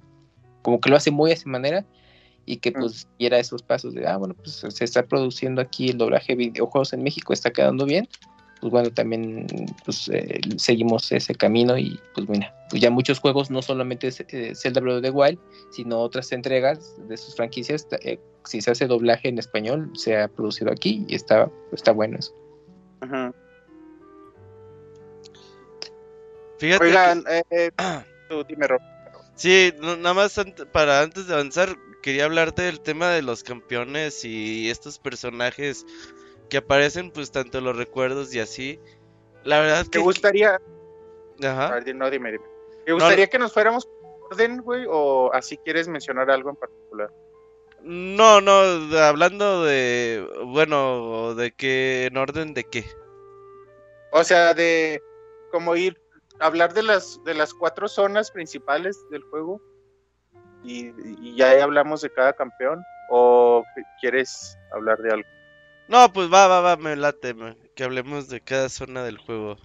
[0.63, 1.85] como que lo hace muy a esa manera
[2.47, 5.99] y que pues diera esos pasos de ah bueno pues se está produciendo aquí el
[5.99, 8.09] doblaje de videojuegos en México está quedando bien
[8.63, 9.45] pues bueno, también
[9.85, 14.53] pues, eh, seguimos ese camino y pues bueno, pues ya muchos juegos, no solamente eh,
[14.55, 15.39] Zelda Breath of the Wild,
[15.73, 20.29] sino otras entregas de sus franquicias, eh, si se hace doblaje en español, se ha
[20.29, 22.33] producido aquí y está, está bueno eso.
[26.59, 26.85] Fíjate.
[26.85, 27.25] Oigan,
[28.29, 28.92] tú dime, Rob.
[29.35, 30.39] Sí, nada más
[30.73, 35.87] para antes de avanzar, quería hablarte del tema de los campeones y estos personajes
[36.51, 38.79] que aparecen pues tanto los recuerdos y así.
[39.45, 39.91] La verdad que...
[39.91, 40.61] ¿Te gustaría...
[41.43, 41.81] Ajá.
[41.95, 42.45] no, dime, dime.
[42.85, 44.85] ¿Te gustaría que nos fuéramos por orden, güey?
[44.89, 47.11] ¿O así quieres mencionar algo en particular?
[47.83, 48.53] No, no,
[48.99, 50.27] hablando de...
[50.45, 52.07] Bueno, de qué...
[52.07, 52.85] ¿En orden de qué?
[54.13, 55.03] O sea, de...
[55.51, 56.02] Como ir...
[56.43, 59.61] Hablar de las, de las cuatro zonas principales del juego.
[60.65, 62.83] Y, y ya hablamos de cada campeón.
[63.11, 63.65] ¿O
[64.01, 65.29] quieres hablar de algo?
[65.89, 67.35] No, pues va, va, va, me late,
[67.75, 69.59] que hablemos de cada zona del juego.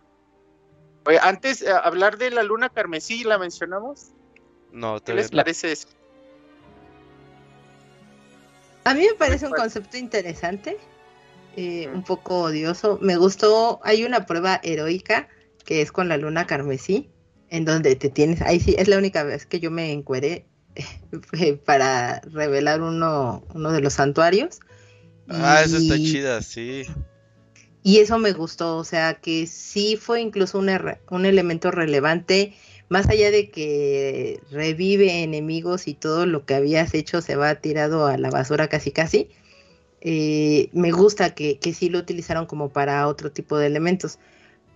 [1.05, 4.11] Oye, antes, eh, hablar de la luna carmesí, ¿la mencionamos?
[4.73, 5.87] No, ¿Qué les parece eso?
[8.83, 10.77] A mí me parece un concepto interesante,
[11.55, 12.97] eh, un poco odioso.
[13.01, 15.29] Me gustó, hay una prueba heroica
[15.67, 17.11] que es con la luna carmesí,
[17.49, 20.47] en donde te tienes, ahí sí, es la única vez que yo me encueré
[21.65, 24.59] para revelar uno, uno de los santuarios
[25.29, 26.83] Ah, eso está chida, sí.
[27.83, 30.69] Y eso me gustó, o sea, que sí fue incluso un,
[31.09, 32.53] un elemento relevante,
[32.89, 38.07] más allá de que revive enemigos y todo lo que habías hecho se va tirado
[38.07, 39.29] a la basura casi casi.
[40.01, 44.19] Eh, me gusta que, que sí lo utilizaron como para otro tipo de elementos,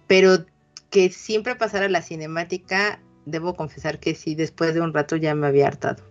[0.08, 0.46] pero
[0.92, 5.48] que siempre pasara la cinemática, debo confesar que sí, después de un rato ya me
[5.48, 6.04] había hartado.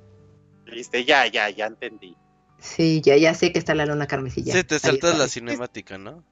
[0.67, 2.17] Viste, ya, ya, ya entendí.
[2.59, 4.53] Sí, ya, ya sé que está la luna carmesilla.
[4.53, 6.25] Sí, te saltas la cinemática, ¿no?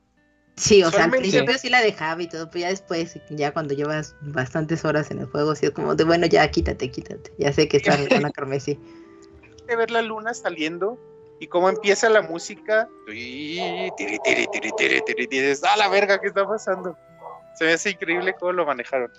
[0.56, 3.74] Sí, o sea, al principio sí la dejaba y todo, pero ya después, ya cuando
[3.74, 7.32] llevas bastantes horas en el juego, sí es como de, bueno, ya quítate, quítate.
[7.38, 8.78] Ya sé que está la luna carmesí.
[9.68, 10.98] De ver la luna saliendo
[11.38, 12.88] y cómo empieza la música.
[13.06, 16.20] Y tiri, tiri, tiri, tiri, tiri, tiri, ¡Ah, la verga!
[16.20, 16.96] ¿Qué está pasando?
[17.58, 19.10] Se me hace increíble cómo lo manejaron.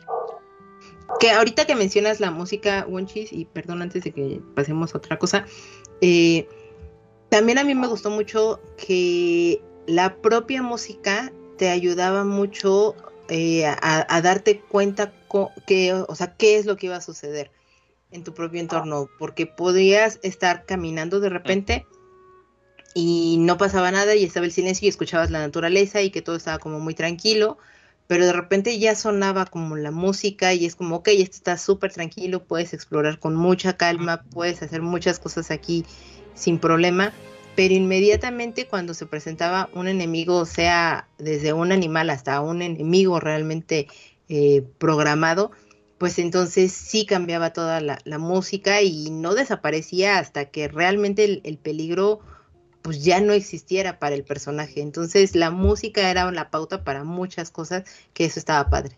[1.20, 5.18] Que ahorita que mencionas la música, Wonchis, y perdón antes de que pasemos a otra
[5.18, 5.46] cosa,
[6.02, 6.48] eh,
[7.30, 12.96] también a mí me gustó mucho que la propia música te ayudaba mucho
[13.28, 15.12] eh, a, darte cuenta
[15.68, 17.52] que, o sea, qué es lo que iba a suceder
[18.12, 21.86] en tu propio entorno, porque podías estar caminando de repente
[22.96, 26.38] y no pasaba nada y estaba el silencio y escuchabas la naturaleza y que todo
[26.38, 27.58] estaba como muy tranquilo,
[28.10, 31.94] pero de repente ya sonaba como la música y es como, ok, esto está súper
[31.94, 35.86] tranquilo, puedes explorar con mucha calma, puedes hacer muchas cosas aquí
[36.34, 37.14] sin problema,
[37.56, 43.88] pero inmediatamente cuando se presentaba un enemigo, sea desde un animal hasta un enemigo realmente
[44.28, 45.52] eh, programado,
[46.00, 52.22] pues entonces sí cambiaba toda la, música y no desaparecía hasta que realmente el, peligro
[52.82, 54.82] pues ya no existiera para el personaje.
[54.82, 57.84] Entonces la música era la pauta para muchas cosas,
[58.14, 58.98] que eso estaba padre.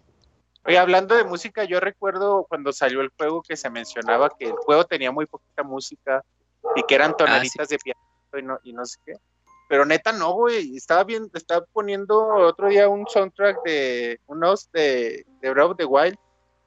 [0.66, 4.54] Oye, hablando de música, yo recuerdo cuando salió el juego que se mencionaba que el
[4.54, 6.24] juego tenía muy poquita música,
[6.76, 8.00] y que eran ah, tonaditas de piano
[8.38, 9.14] y no, y no sé qué.
[9.68, 10.76] Pero neta no, güey.
[10.76, 15.86] Estaba bien, estaba poniendo otro día un soundtrack de unos de, de Breath of the
[15.86, 16.18] Wild.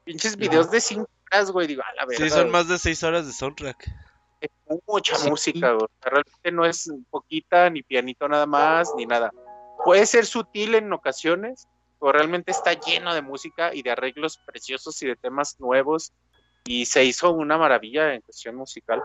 [0.05, 1.66] Pinches videos de 5 horas, güey.
[1.66, 2.24] Digo, a la verdad.
[2.24, 3.91] Sí, son más de 6 horas de soundtrack.
[4.45, 5.87] Es mucha música, güey.
[6.03, 9.31] Realmente no es poquita, ni pianito nada más, ni nada.
[9.85, 11.66] Puede ser sutil en ocasiones,
[12.01, 16.12] pero realmente está lleno de música y de arreglos preciosos y de temas nuevos.
[16.66, 19.03] Y se hizo una maravilla en cuestión musical.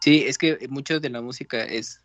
[0.00, 2.02] Sí, es que mucho de la música es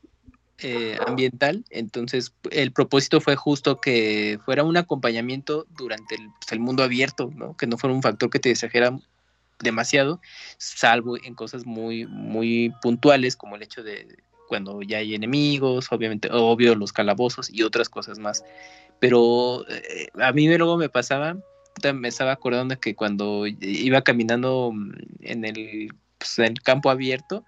[0.59, 6.83] eh, ambiental, entonces el propósito fue justo que fuera un acompañamiento durante el, pues, mundo
[6.83, 7.57] abierto, ¿no?
[7.57, 8.97] que no fuera un factor que te exagera
[9.59, 10.21] demasiado,
[10.57, 14.07] salvo en cosas muy, muy puntuales como el hecho de
[14.47, 18.43] cuando ya hay enemigos, obviamente, obvio los calabozos y otras cosas más.
[18.99, 21.35] Pero eh, a mí luego me pasaba,
[21.93, 24.71] me estaba acordando que cuando iba caminando
[25.21, 27.45] en el, pues, en el campo abierto,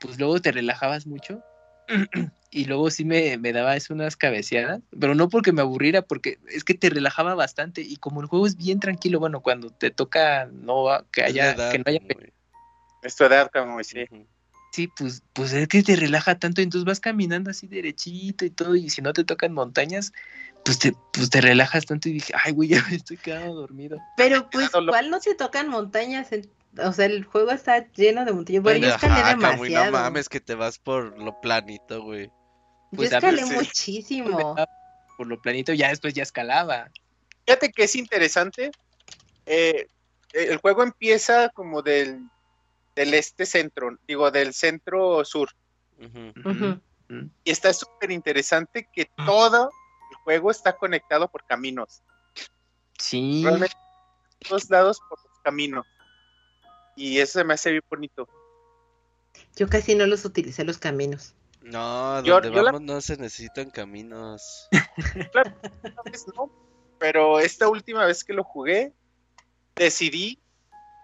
[0.00, 1.42] pues luego te relajabas mucho
[2.50, 6.38] y luego sí me, me daba es unas cabeceadas, pero no porque me aburriera, porque
[6.48, 9.90] es que te relajaba bastante y como el juego es bien tranquilo, bueno, cuando te
[9.90, 12.00] toca no que haya, que no haya
[13.02, 14.04] es tu edad, como sí.
[14.72, 18.50] Sí, pues, pues es que te relaja tanto, y entonces vas caminando así derechito y
[18.50, 20.12] todo, y si no te tocan montañas,
[20.64, 23.98] pues te, pues te relajas tanto y dije, ay, güey, ya me estoy quedando dormido.
[24.16, 26.28] Pero pues, ¿cuál no se tocan montañas?
[26.84, 28.62] O sea, el juego está lleno de montañas.
[28.62, 29.86] Bueno, yo escalé demasiado.
[29.86, 32.30] no mames que te vas por lo planito, güey.
[32.94, 34.56] Pues yo escalé muchísimo.
[35.16, 36.90] Por lo planito, ya después ya escalaba.
[37.46, 38.70] Fíjate que es interesante.
[39.46, 39.88] Eh,
[40.32, 42.20] el juego empieza como del
[42.98, 45.50] del este centro, digo, del centro sur.
[47.44, 49.70] Y está súper interesante que todo
[50.10, 52.02] el juego está conectado por caminos.
[52.98, 53.42] Sí.
[53.44, 53.76] Realmente,
[54.48, 55.86] todos lados por los caminos.
[56.98, 58.28] Y eso se me hace bien bonito.
[59.54, 61.36] Yo casi no los utilicé los caminos.
[61.62, 64.68] No, donde vamos no se necesitan caminos.
[65.32, 65.54] claro,
[66.34, 66.50] no,
[66.98, 68.92] pero esta última vez que lo jugué,
[69.76, 70.40] decidí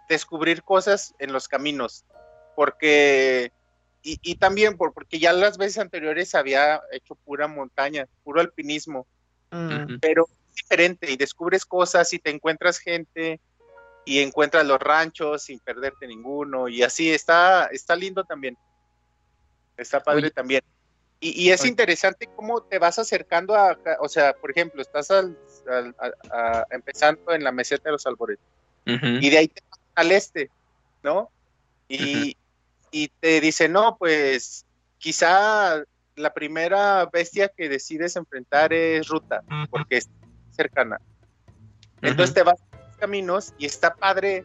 [0.08, 2.04] descubrir cosas en los caminos,
[2.56, 3.52] porque,
[4.02, 9.06] y, también por, porque ya las veces anteriores había hecho pura montaña, puro alpinismo,
[9.52, 9.98] mm.
[10.00, 13.40] pero es diferente y descubres cosas y te encuentras gente
[14.05, 18.56] y encuentras los ranchos sin perderte ninguno y así está, está lindo también,
[19.76, 20.62] está padre también.
[21.20, 25.39] Y, es interesante cómo te vas acercando a, o sea, por ejemplo, estás al,
[26.70, 28.39] empezando en la meseta de los albores.
[28.85, 29.62] Y de ahí te
[29.94, 30.51] al este,
[31.02, 31.31] ¿no?
[31.89, 32.36] Y,
[33.20, 34.66] te dice, no, pues
[34.98, 35.82] quizá
[36.14, 40.09] la primera bestia que decides enfrentar es Ruta, porque es
[40.52, 41.01] cercana.
[42.02, 44.44] Entonces te vas a los caminos y está padre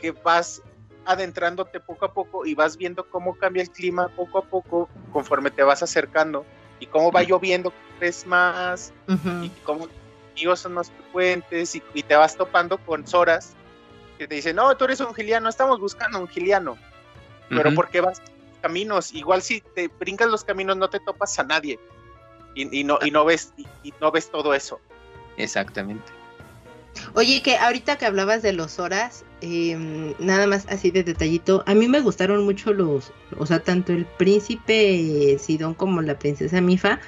[0.00, 0.62] que vas
[1.04, 5.50] adentrándote poco a poco y vas viendo cómo cambia el clima poco a poco conforme
[5.50, 6.44] te vas acercando
[6.80, 7.72] y cómo va lloviendo
[8.26, 8.92] más
[9.42, 9.88] y cómo
[10.42, 13.54] los son más frecuentes y, y, te vas topando con Soras
[14.18, 16.76] que te dicen, no, tú eres un giliano, estamos buscando un giliano.
[17.48, 18.20] Pero porque vas
[18.60, 21.78] caminos, igual si te brincas los caminos no te topas a nadie.
[22.54, 23.52] Y, no, y no ves,
[23.84, 24.80] y, no ves todo eso.
[25.36, 26.10] Exactamente.
[27.14, 31.74] Oye, que ahorita que hablabas de los horas, em, nada más así de detallito, a
[31.74, 37.00] mí me gustaron mucho los, o sea, tanto el príncipe Sidón como la princesa Mifa,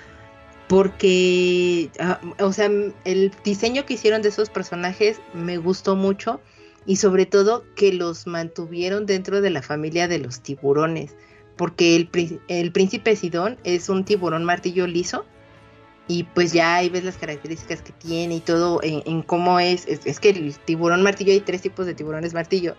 [0.68, 2.70] porque, ah, o sea,
[3.04, 6.40] el diseño que hicieron de esos personajes me gustó mucho
[6.86, 11.14] y sobre todo que los mantuvieron dentro de la familia de los tiburones,
[11.56, 15.24] porque el, el príncipe Sidón es un tiburón martillo liso
[16.08, 19.86] y pues ya ahí ves las características que tiene y todo en, cómo es.
[19.86, 20.18] es.
[20.18, 22.76] que el tiburón martillo hay tres tipos de tiburones martillo.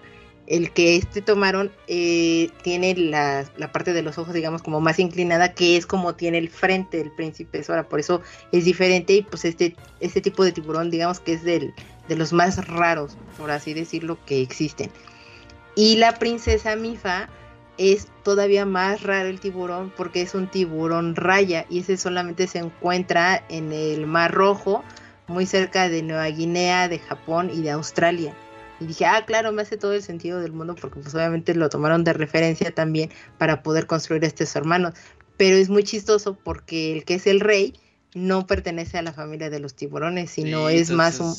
[0.48, 4.98] El que este tomaron eh, tiene la, la, parte de los ojos, digamos, como más
[4.98, 9.14] inclinada, que es como tiene el frente del príncipe Sora, por eso es diferente.
[9.14, 11.72] Y pues este, este tipo de tiburón, digamos que es del,
[12.08, 14.90] de los más raros, por así decirlo, que existen.
[15.76, 17.30] Y la princesa Mifa
[17.80, 22.60] es todavía más raro el tiburón porque es un tiburón raya y ese solamente se
[22.60, 24.84] encuentra en el Mar Rojo,
[25.28, 28.36] muy cerca de Nueva Guinea, de Japón y de Australia.
[28.82, 31.70] Y dije, ah, claro, me hace todo el sentido del mundo porque pues obviamente lo
[31.70, 34.94] tomaron de referencia también para poder construir estos hermanos.
[35.38, 37.74] Pero es muy chistoso porque el que es el rey
[38.14, 41.34] no pertenece a la familia de los tiburones, sino es más un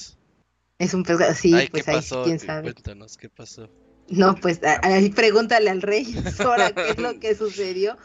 [0.79, 2.73] es un pescado, sí, pues ahí quién sabe.
[2.73, 3.69] Cuéntanos, ¿qué pasó?
[4.11, 6.05] No, pues ahí pregúntale al rey
[6.37, 7.97] Sora qué es lo que sucedió,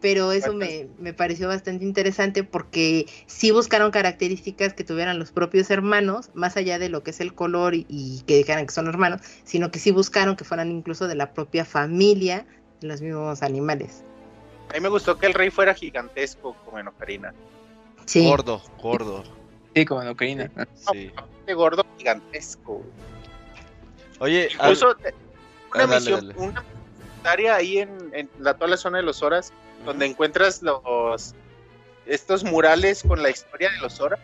[0.00, 5.70] pero eso me, me, pareció bastante interesante porque sí buscaron características que tuvieran los propios
[5.70, 9.20] hermanos, más allá de lo que es el color y, que dijeran que son hermanos,
[9.44, 12.46] sino que sí buscaron que fueran incluso de la propia familia
[12.80, 14.02] de los mismos animales.
[14.70, 17.34] A mí me gustó que el rey fuera gigantesco como en Ocarina.
[18.06, 18.26] Sí.
[18.26, 19.24] Gordo, gordo.
[19.72, 20.50] Sí, como en Ocarina.
[20.74, 21.12] Sí
[21.54, 22.82] gordo gigantesco.
[24.18, 24.94] Oye, incluso
[25.74, 26.64] una misión, una
[27.24, 29.52] área ahí en, la, toda la zona de los horas,
[29.84, 31.34] donde encuentras los
[32.06, 34.18] estos murales con la historia de los horas.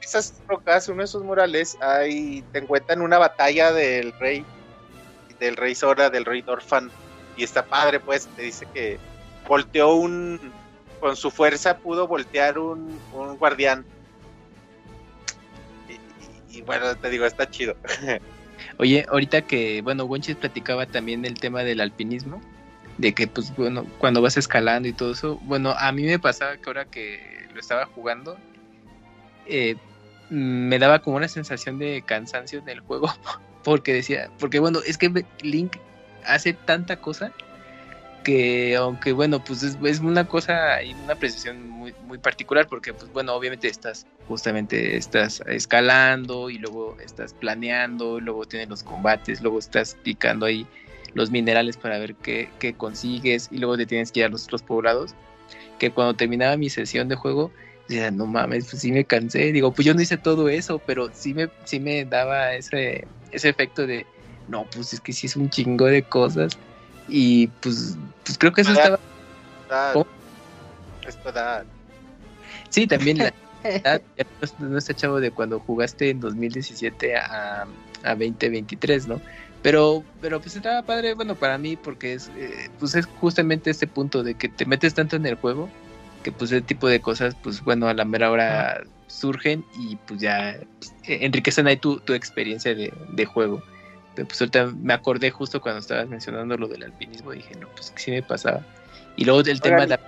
[0.00, 4.44] Esas rocas, uno de esos murales, ahí te encuentran una batalla del rey,
[5.40, 6.90] del rey Sora, del rey Dorfan,
[7.36, 8.98] y está padre, pues, te dice que
[9.46, 10.52] volteó un,
[11.00, 13.84] con su fuerza pudo voltear un, un guardián.
[16.50, 17.76] Y bueno, te digo, está chido.
[18.76, 22.40] Oye, ahorita que, bueno, Wonchis platicaba también del tema del alpinismo,
[22.98, 26.56] de que, pues, bueno, cuando vas escalando y todo eso, bueno, a mí me pasaba
[26.56, 28.36] que ahora que lo estaba jugando,
[29.46, 29.76] eh,
[30.30, 33.08] me daba como una sensación de cansancio en el juego,
[33.64, 35.76] porque decía, porque bueno, es que Link
[36.26, 37.32] hace tanta cosa
[38.28, 42.92] aunque, aunque bueno, pues es, es una cosa y una apreciación muy, muy particular porque,
[42.92, 49.40] pues bueno, obviamente estás justamente estás escalando y luego estás planeando, luego tienes los combates,
[49.40, 50.66] luego estás picando ahí
[51.14, 54.44] los minerales para ver qué, qué consigues y luego te tienes que ir a los
[54.44, 55.14] otros poblados.
[55.78, 57.50] Que cuando terminaba mi sesión de juego,
[57.88, 59.52] decía, no mames, pues sí me cansé.
[59.52, 63.48] Digo, pues yo no hice todo eso, pero sí me, sí me daba ese, ese
[63.48, 64.04] efecto de,
[64.48, 66.58] no, pues es que sí es un chingo de cosas.
[67.08, 68.98] Y pues, pues creo que eso estaba.
[69.68, 70.06] Edad.
[71.06, 71.64] Es tu edad.
[72.68, 73.32] Sí, también la
[73.64, 74.26] edad, ya
[74.58, 77.66] no, no está chavo de cuando jugaste en 2017 a,
[78.04, 79.20] a 2023, ¿no?
[79.62, 83.86] Pero, pero pues estaba padre, bueno, para mí, porque es, eh, pues es justamente este
[83.86, 85.68] punto de que te metes tanto en el juego
[86.22, 90.20] que pues ese tipo de cosas, pues bueno, a la mera hora surgen y pues
[90.20, 93.62] ya pues, enriquecen ahí tu, tu experiencia de, de juego.
[94.24, 98.00] Pues ahorita me acordé justo cuando estabas mencionando lo del alpinismo, dije, no, pues que
[98.00, 98.62] sí me pasaba.
[99.16, 100.00] Y luego del tema de la,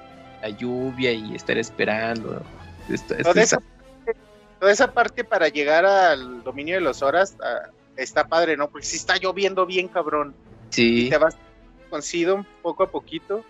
[0.43, 2.43] la lluvia y estar esperando.
[2.89, 3.63] Esto, esto Toda esa,
[4.59, 8.71] toda esa parte para llegar al dominio de los horas ah, está padre, ¿no?
[8.71, 10.35] Porque si está lloviendo bien, cabrón.
[10.71, 11.37] sí, Te vas
[11.89, 13.45] con Sidon poco a poquito.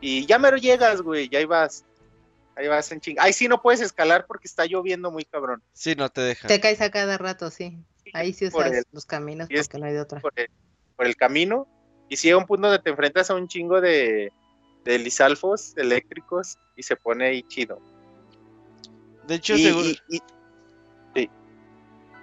[0.00, 1.28] Y ya mero llegas, güey.
[1.28, 1.84] Ya ahí vas.
[2.54, 3.16] Ahí vas en ching.
[3.18, 5.62] Ahí sí no puedes escalar porque está lloviendo muy cabrón.
[5.74, 6.48] Sí, no te deja.
[6.48, 7.78] Te caes a cada rato, sí.
[8.16, 10.20] Ahí sí Por usas el- los caminos es- porque no hay de otra.
[10.20, 10.48] por el,
[10.96, 11.68] por el camino.
[12.08, 14.32] Y si llega un punto donde te enfrentas a un chingo de,
[14.84, 17.78] de lisalfos eléctricos y se pone ahí chido.
[19.26, 20.20] De hecho, Y- seguro- y-
[21.14, 21.30] y-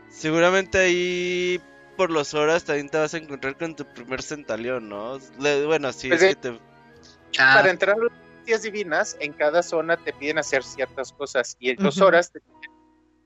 [0.09, 1.61] seguramente ahí
[1.97, 5.19] por los horas también te vas a encontrar con tu primer centalión, ¿no?
[5.39, 6.59] Le- bueno, sí, Pues es de- que te...
[7.39, 11.69] Ah, para entrar a las divinas, en cada zona te piden hacer ciertas cosas y
[11.71, 12.72] en dos horas te piden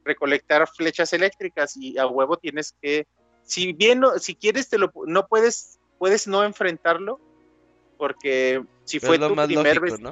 [0.07, 3.05] recolectar flechas eléctricas y a huevo tienes que,
[3.43, 7.19] si bien, no- si quieres, te lo, no puedes, puedes no enfrentarlo,
[7.97, 10.11] porque si fue lo tu más primer lógico, ¿no?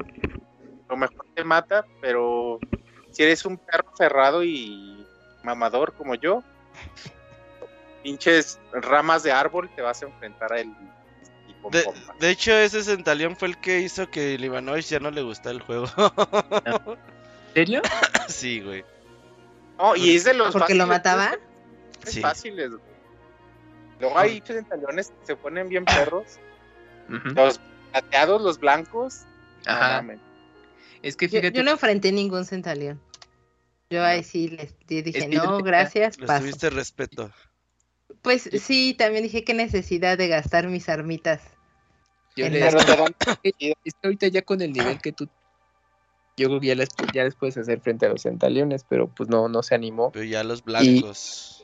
[0.89, 2.59] lo mejor te mata, pero
[3.11, 5.05] si eres un perro ferrado y
[5.43, 6.43] mamador como yo,
[8.03, 10.71] pinches ramas de árbol te vas a enfrentar a él.
[11.71, 11.83] De,
[12.19, 15.61] de hecho, ese centalión fue el que hizo que Livanovich ya no le gustara el
[15.63, 15.87] juego.
[16.65, 16.77] ¿En
[17.55, 17.81] serio?
[18.27, 18.85] sí, güey.
[19.77, 21.35] No, y es de los ¿Porque lo mataba?
[22.05, 22.21] es Sí.
[22.21, 22.69] fáciles.
[22.71, 22.81] güey.
[23.99, 26.37] Luego hay centaliones que se ponen bien perros.
[27.07, 27.59] Los
[27.91, 29.21] plateados, los blancos.
[29.65, 30.05] Ajá.
[31.01, 32.99] Es que Yo, fíjate, yo no enfrenté ningún centalión.
[33.89, 36.41] Yo ahí sí les di- dije, no, gracias, Les paso.
[36.41, 37.31] tuviste respeto.
[38.21, 41.41] Pues sí, también dije qué necesidad de gastar mis armitas.
[42.35, 42.67] yo le-
[44.03, 45.29] ahorita ya con el nivel que tú
[46.37, 49.29] yo creo que ya les, ya les puedes hacer frente a los centaliones, pero pues
[49.29, 50.11] no, no se animó.
[50.11, 51.63] Pero ya los blancos.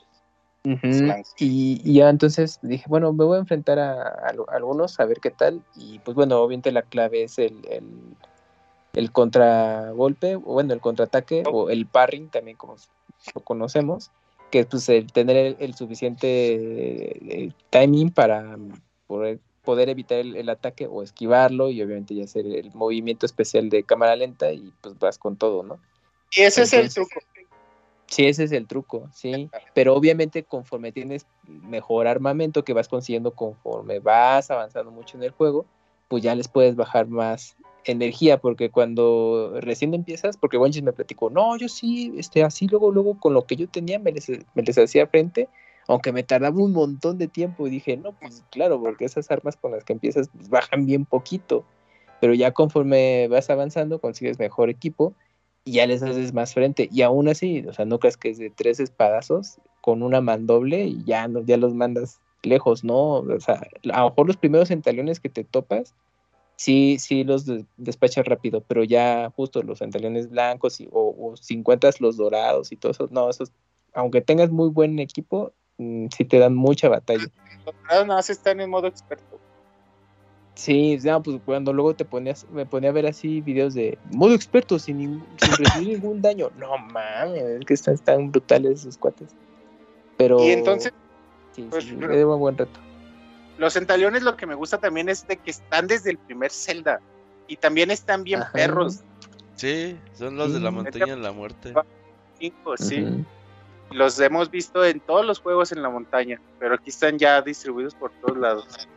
[1.38, 5.00] Y, y ya entonces dije, bueno, me voy a enfrentar a, a lo- a algunos,
[5.00, 5.64] a ver qué tal.
[5.76, 8.16] Y pues bueno, obviamente la clave es el, el,
[8.94, 12.76] el contragolpe, o bueno, el contraataque, o el parring también como
[13.36, 14.12] lo conocemos,
[14.52, 16.28] que es pues el tener el, el suficiente
[17.46, 18.58] eh, timing para
[19.08, 23.70] poder, poder evitar el, el ataque o esquivarlo y obviamente ya hacer el movimiento especial
[23.70, 25.80] de cámara lenta y pues vas con todo, ¿no?
[26.36, 27.20] Y ese es el truco.
[28.08, 29.50] Sí, ese es el truco, sí.
[29.74, 35.32] Pero obviamente conforme tienes mejor armamento que vas consiguiendo conforme vas avanzando mucho en el
[35.32, 35.66] juego,
[36.10, 37.56] pues ya les puedes bajar más
[37.86, 42.92] energía, porque cuando recién empiezas, porque Bonchis me platicó, no, yo sí, este, así luego,
[42.92, 45.48] luego con lo que yo tenía me les, me les hacía frente,
[45.88, 49.58] aunque me tardaba un montón de tiempo, y dije, no, pues claro, porque esas armas
[49.58, 51.66] con las que empiezas pues, bajan bien poquito,
[52.20, 55.14] pero ya conforme vas avanzando consigues mejor equipo
[55.66, 56.88] y ya les haces más frente.
[56.92, 60.86] Y aún así, o sea, no creas que es de tres espadazos con una mandoble
[60.86, 63.16] y ya, no, ya los mandas lejos, ¿no?
[63.20, 63.56] O sea,
[63.94, 65.96] a lo mejor los primeros centaliones que te topas,
[66.56, 71.38] sí, sí los des- despachas rápido, pero ya justo los centaliones blancos y, o, o
[71.38, 73.52] si encuentras los dorados y todo eso, no, esos,
[73.94, 77.26] aunque tengas muy buen equipo, mm, sí te dan mucha batalla.
[77.90, 79.40] Nada más están en modo experto.
[80.56, 84.34] Sí, no, pues cuando luego te ponías, me ponía a ver así videos de modo
[84.36, 86.52] experto sin, ningún- sin recibir ningún daño.
[86.58, 89.34] No mames, es que están, están brutales esos cuates.
[90.18, 90.40] Pero.
[90.44, 90.94] Y entonces,
[91.54, 92.80] Sí, pues, sí, un buen reto.
[93.58, 97.02] los centaliones lo que me gusta también es de que están desde el primer Zelda.
[97.48, 98.52] Y también están bien Ajá.
[98.54, 99.02] perros.
[99.56, 101.74] Sí, son los de la montaña de la muerte.
[102.40, 103.24] Cinco, sí.
[103.92, 106.40] Los hemos visto en todos los juegos en la montaña.
[106.60, 108.88] Pero aquí están ya distribuidos por todos lados.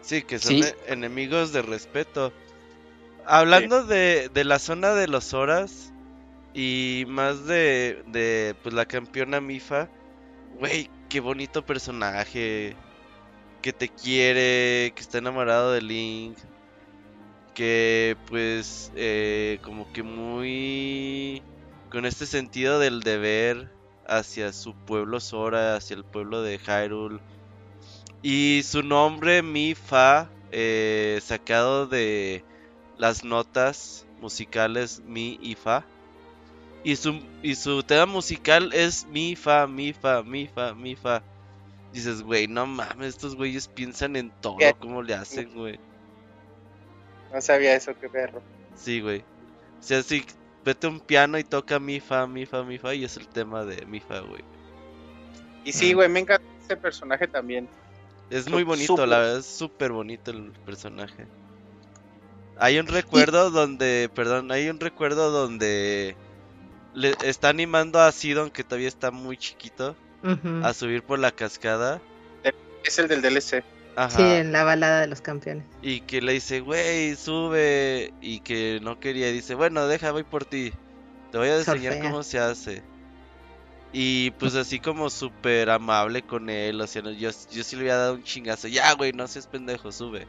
[0.00, 0.62] Sí, que son Sí.
[0.62, 2.32] e- enemigos de respeto.
[3.26, 5.92] Hablando de, de la zona de los horas
[6.52, 9.88] y más de, de pues la campeona Mifa,
[10.58, 12.76] güey, qué bonito personaje,
[13.62, 16.36] que te quiere, que está enamorado de Link.
[17.54, 21.40] que pues eh, como que muy
[21.90, 23.70] con este sentido del deber
[24.06, 27.20] hacia su pueblo Sora, hacia el pueblo de Hyrule.
[28.22, 32.44] Y su nombre, Mifa, eh, sacado de
[32.96, 35.84] las notas musicales Mi y Fa.
[36.82, 41.22] Y su, y su tema musical es Mi, Fa, Mi, Fa, Mi, Fa, Mi, Fa.
[41.92, 45.78] Dices, güey, no mames, estos güeyes piensan en todo, ¿cómo le hacen, güey?
[47.32, 48.42] No sabía eso, qué perro.
[48.74, 49.20] Sí, güey.
[49.20, 50.24] O sea, sí,
[50.64, 53.28] vete a un piano y toca mi fa, mi fa, mi fa y es el
[53.28, 54.42] tema de mi fa, güey.
[55.64, 57.68] Y sí, güey, me encanta ese personaje también.
[58.30, 61.26] Es muy bonito, la verdad, es súper bonito el personaje.
[62.58, 66.16] Hay un recuerdo donde, perdón, hay un recuerdo donde
[66.94, 69.96] le está animando a Sidon, que todavía está muy chiquito,
[70.62, 72.00] a subir por la cascada.
[72.84, 73.62] Es el del DLC.
[74.08, 75.64] Sí, en la balada de los campeones.
[75.82, 78.12] Y que le dice, güey, sube.
[78.20, 79.30] Y que no quería.
[79.30, 80.72] Y dice, bueno, deja, voy por ti.
[81.30, 82.82] Te voy a enseñar cómo se hace.
[83.92, 86.80] Y pues así como súper amable con él.
[86.80, 88.68] O sea, yo, yo sí le había dado un chingazo.
[88.68, 90.26] Ya, güey, no seas pendejo, sube.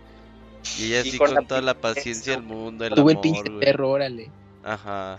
[0.78, 2.86] Y ella así con, toda la paciencia del mundo.
[2.86, 4.30] El Tuve el pinche perro, órale.
[4.64, 5.18] Ajá.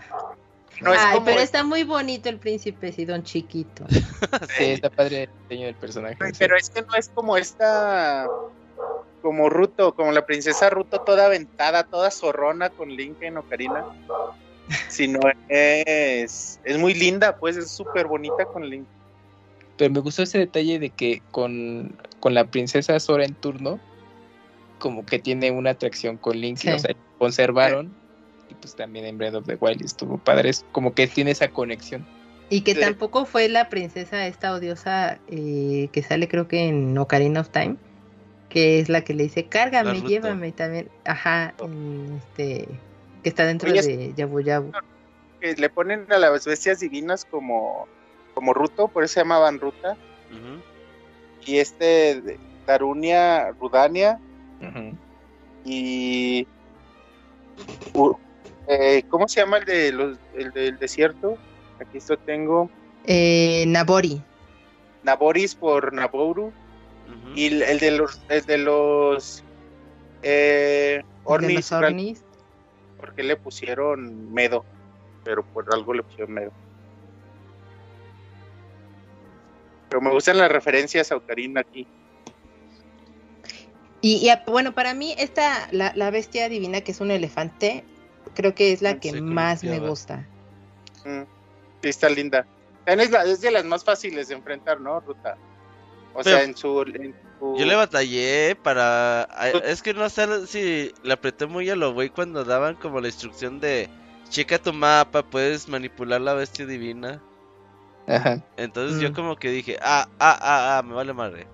[0.85, 3.85] Ay, pero está muy bonito el príncipe Sidón chiquito.
[4.57, 6.17] sí, está padre el diseño del personaje.
[6.37, 8.27] Pero es que no es como esta.
[9.21, 13.85] Como Ruto, como la princesa Ruto, toda aventada, toda zorrona con Link en Ocarina.
[14.89, 16.59] Sino es.
[16.63, 18.85] Es muy linda, pues es súper bonita con Link.
[19.77, 23.79] Pero me gustó ese detalle de que con, con la princesa Sora en turno,
[24.79, 27.93] como que tiene una atracción con Link, o sea, conservaron
[28.49, 31.49] y pues también en Breath of the Wild estuvo padre, es como que tiene esa
[31.49, 32.05] conexión.
[32.49, 37.41] Y que tampoco fue la princesa esta odiosa eh, que sale creo que en Ocarina
[37.41, 37.75] of Time,
[38.47, 41.53] que es la que le dice, cárgame, llévame también, ajá,
[42.17, 42.67] este,
[43.21, 44.71] que está dentro de Yabu Yabu.
[45.41, 47.87] Que le ponen a las bestias divinas como,
[48.33, 49.97] como Ruto, por eso se llamaban Ruta.
[51.45, 54.19] Y este, Darunia, Rudania.
[55.65, 56.47] Y
[58.67, 61.37] eh, ¿Cómo se llama el, de los, el del desierto?
[61.79, 62.69] Aquí esto tengo.
[63.05, 64.21] Eh, Nabori.
[65.03, 66.51] Naboris por Naboru.
[67.35, 68.21] Y el, de los.
[68.29, 69.43] El de los.
[70.21, 71.71] Eh, Ornis.
[72.99, 74.65] Porque le pusieron Medo.
[75.23, 76.51] Pero por algo le pusieron Medo.
[79.89, 81.87] Pero me gustan las referencias a Ocarina aquí.
[84.01, 87.83] Y, bueno, para mí esta, la, la bestia divina que es un elefante,
[88.33, 90.25] creo que es la que más me gusta.
[91.05, 91.23] Mm,
[91.81, 92.45] sí, está linda.
[92.85, 95.37] Es, de las más fáciles de enfrentar, ¿no, Ruta?
[96.13, 99.23] O sea, en su, Yo le batallé para...
[99.63, 103.07] Es que no sé si le apreté muy a lo güey cuando daban como la
[103.07, 103.89] instrucción de...
[104.29, 107.21] Checa tu mapa, puedes manipular la bestia divina.
[108.07, 108.41] Ajá.
[108.57, 109.13] Entonces yo mm.
[109.13, 111.47] como que dije, ah, ah, ah, ah, me vale madre.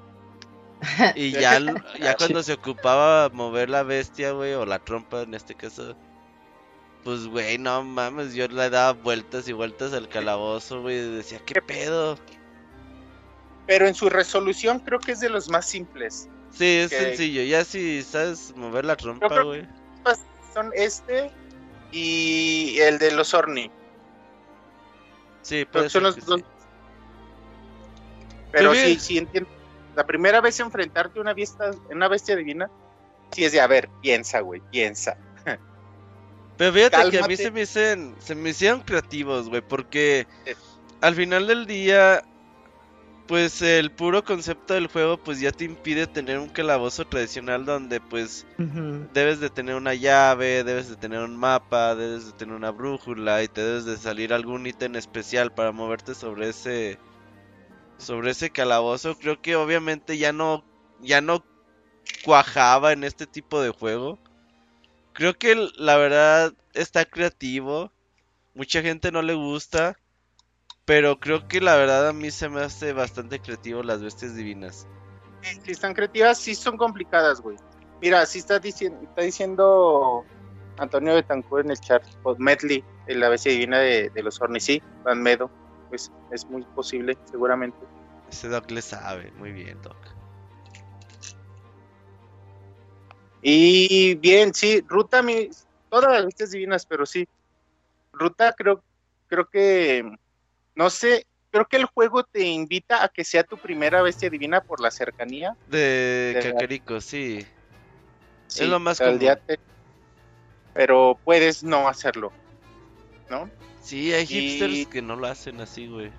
[1.16, 1.60] Y ya,
[2.00, 5.96] ya cuando se ocupaba mover la bestia, güey, o la trompa en este caso,
[7.04, 11.62] pues, güey, no mames, yo le daba vueltas y vueltas al calabozo, güey, decía, ¿qué
[11.62, 12.18] pedo?
[13.68, 16.30] Pero en su resolución creo que es de los más simples.
[16.52, 19.68] Sí, es sencillo, ya si sabes mover la trompa, güey.
[20.54, 21.32] Son este
[21.92, 23.72] y el de los Orni.
[25.42, 26.42] Sí, pero son los dos.
[28.52, 29.50] Pero sí, sí entiendo.
[29.96, 32.70] La primera vez enfrentarte a una bestia, una bestia divina,
[33.32, 35.18] sí es de, a ver, piensa, güey, piensa.
[36.58, 40.28] Pero fíjate que a mí se me, hicieron, se me hicieron creativos, güey, porque
[41.02, 42.24] al final del día,
[43.28, 48.00] pues el puro concepto del juego, pues ya te impide tener un calabozo tradicional donde,
[48.00, 48.46] pues,
[49.14, 53.42] debes de tener una llave, debes de tener un mapa, debes de tener una brújula
[53.44, 57.00] y te debes de salir algún ítem especial para moverte sobre ese,
[57.98, 59.18] sobre ese calabozo.
[59.18, 60.64] Creo que obviamente ya no,
[61.02, 61.44] ya no
[62.24, 64.20] cuajaba en este tipo de juego.
[65.14, 67.92] Creo que la verdad está creativo.
[68.54, 69.98] Mucha gente no le gusta.
[70.86, 74.86] Pero creo que la verdad a mí se me hace bastante creativo las bestias divinas.
[75.64, 77.58] Si están creativas, sí son complicadas, güey.
[78.02, 80.26] Mira, si está, diciendo, está diciendo
[80.78, 85.22] Antonio Betancourt en el chat, pues Medley, la bestia divina de, los Ornis, sí, Van
[85.22, 85.50] Medo,
[85.90, 87.78] pues es muy posible, seguramente.
[88.30, 89.96] Ese Doc le sabe, muy bien, Doc.
[93.46, 95.50] Y bien, sí, Ruta, mi,
[95.90, 97.28] todas las bestias divinas, pero sí.
[98.14, 98.82] Ruta creo,
[99.28, 100.10] creo que,
[100.76, 104.62] no sé, creo que el juego te invita a que sea tu primera bestia divina
[104.62, 105.58] por la cercanía.
[105.68, 107.46] De, de sí.
[108.48, 109.20] Es lo más común.
[110.74, 112.32] pero puedes no hacerlo,
[113.30, 113.50] ¿no?
[113.82, 116.12] Sí, hay Y- hipsters que no lo hacen así, güey.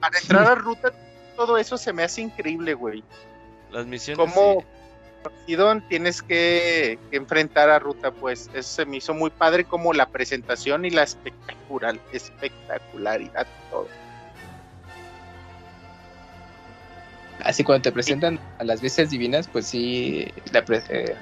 [0.00, 0.92] Para entrar a ruta,
[1.36, 3.04] todo eso se me hace increíble, güey.
[3.70, 4.18] Las misiones.
[4.18, 4.66] Como sí.
[5.46, 10.06] Sidon tienes que, enfrentar a ruta, pues eso se me hizo muy padre como la
[10.10, 13.88] presentación y la espectacular, espectacularidad todo.
[17.40, 20.26] Así cuando te presentan a las bestias divinas, pues sí,
[20.88, 21.16] eh,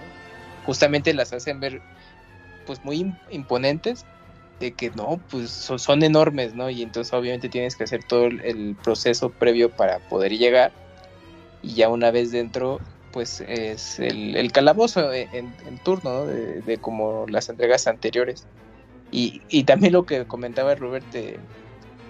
[0.65, 1.83] justamente las hacen ver
[2.65, 4.07] pues muy im- imponentes,
[4.59, 6.71] de que no, pues son, enormes, ¿no?
[6.71, 10.73] Y entonces obviamente tienes que hacer todo el proceso previo para poder llegar.
[11.63, 12.81] Y ya una vez dentro,
[13.17, 16.27] pues es el, el calabozo en, en turno, ¿no?
[16.27, 18.47] De, de como las entregas anteriores.
[19.11, 21.49] Y, y también lo que comentaba Robert de,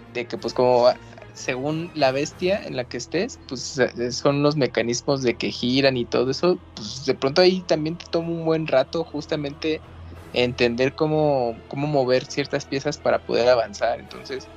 [0.09, 0.89] de que pues como
[1.35, 5.97] según la bestia en la que estés, pues eh, son los mecanismos de que giran
[5.97, 9.85] y todo eso, pues de pronto ahí también te toma un buen rato justamente
[10.33, 14.01] entender cómo, cómo mover ciertas piezas para poder avanzar.
[14.01, 14.51] Entonces,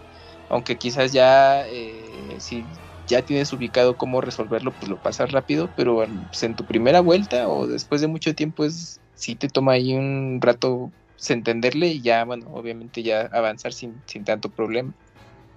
[0.49, 2.69] aunque quizás ya eh, si
[3.09, 7.49] ya tienes ubicado cómo resolverlo, pues lo pasas rápido, pero pues, en tu primera vuelta
[7.49, 12.01] o después de mucho tiempo es sí te toma ahí un rato pues, entenderle y
[12.01, 14.93] ya, bueno, obviamente ya avanzar sin, sin tanto problema.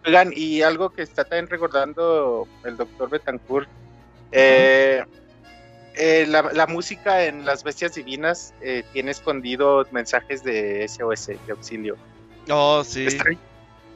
[0.05, 3.69] Oigan, y algo que está también recordando el doctor Betancourt,
[4.33, 5.05] eh,
[5.95, 11.39] eh, la, la música en Las Bestias Divinas eh, tiene escondido mensajes de SOS, de
[11.51, 11.97] auxilio.
[12.51, 13.07] Oh, sí.
[13.07, 13.27] Está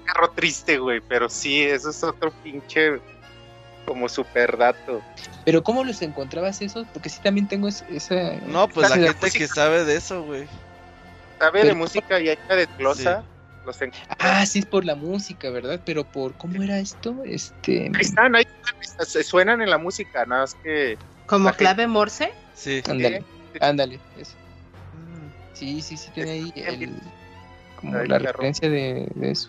[0.05, 3.01] carro triste, güey, pero sí, eso es otro pinche
[3.87, 5.03] como super dato.
[5.45, 6.87] Pero ¿cómo los encontrabas esos?
[6.93, 8.33] Porque sí también tengo es- esa...
[8.47, 10.47] No, pues la La gente que sabe de eso, güey.
[11.39, 13.25] ¿Sabe de música y hecha de glosa?
[13.65, 13.79] Los
[14.19, 15.81] Ah, sí es por la música, ¿verdad?
[15.85, 17.23] Pero por ¿cómo era esto?
[17.25, 18.45] Este, Ahí están, ahí
[18.81, 20.97] están, se suenan en la música, nada más que...
[21.27, 22.33] ¿Como gente- clave Morse?
[22.55, 22.81] Sí.
[22.89, 23.21] ándale,
[23.53, 23.59] Sí.
[23.61, 24.33] ándale, eso.
[25.55, 26.95] Sí, sí, sí tiene ahí el,
[27.81, 29.49] como Ay, la referencia de, de eso.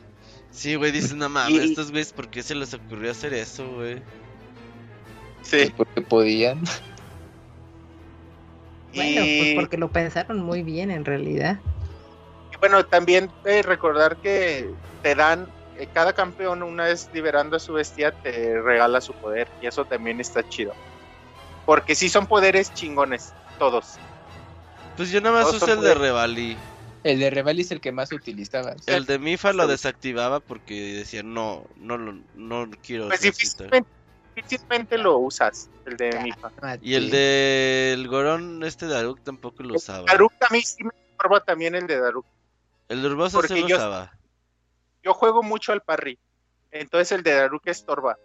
[0.51, 3.69] Sí, güey, dices, no mames, Y- estos güeyes, ¿por qué se les ocurrió hacer eso,
[3.75, 4.01] güey?
[5.49, 5.57] Sí.
[5.57, 6.61] Pues porque podían.
[8.93, 11.61] Bueno, pues porque lo pensaron muy bien en realidad.
[12.51, 17.59] Y bueno, también eh, recordar que te dan, eh, cada campeón una vez liberando a
[17.59, 20.73] su bestia te regala su poder y eso también está chido.
[21.65, 23.99] Porque sí son poderes chingones, todos.
[24.95, 25.93] Pues yo nada más Todos usé el de.
[25.93, 26.57] Revali.
[27.03, 28.87] El de Revali es el que más utilizabas.
[28.87, 33.67] El de Mifa lo desactivaba porque decía, no, no, lo- no quiero Pues necesitar".
[33.69, 33.89] difícilmente,
[34.41, 36.51] difícilmente lo usas, el de Mifa.
[36.81, 40.05] Y el del Gorón, este de Daruk tampoco lo usaba.
[40.07, 42.25] Daruk a mí sí me estorba también el de Daruk.
[42.87, 44.13] El de Urbosa Porque lo yo- usaba.
[45.03, 46.19] Yo juego mucho al parry,
[46.71, 48.17] entonces el de Daruk estorba.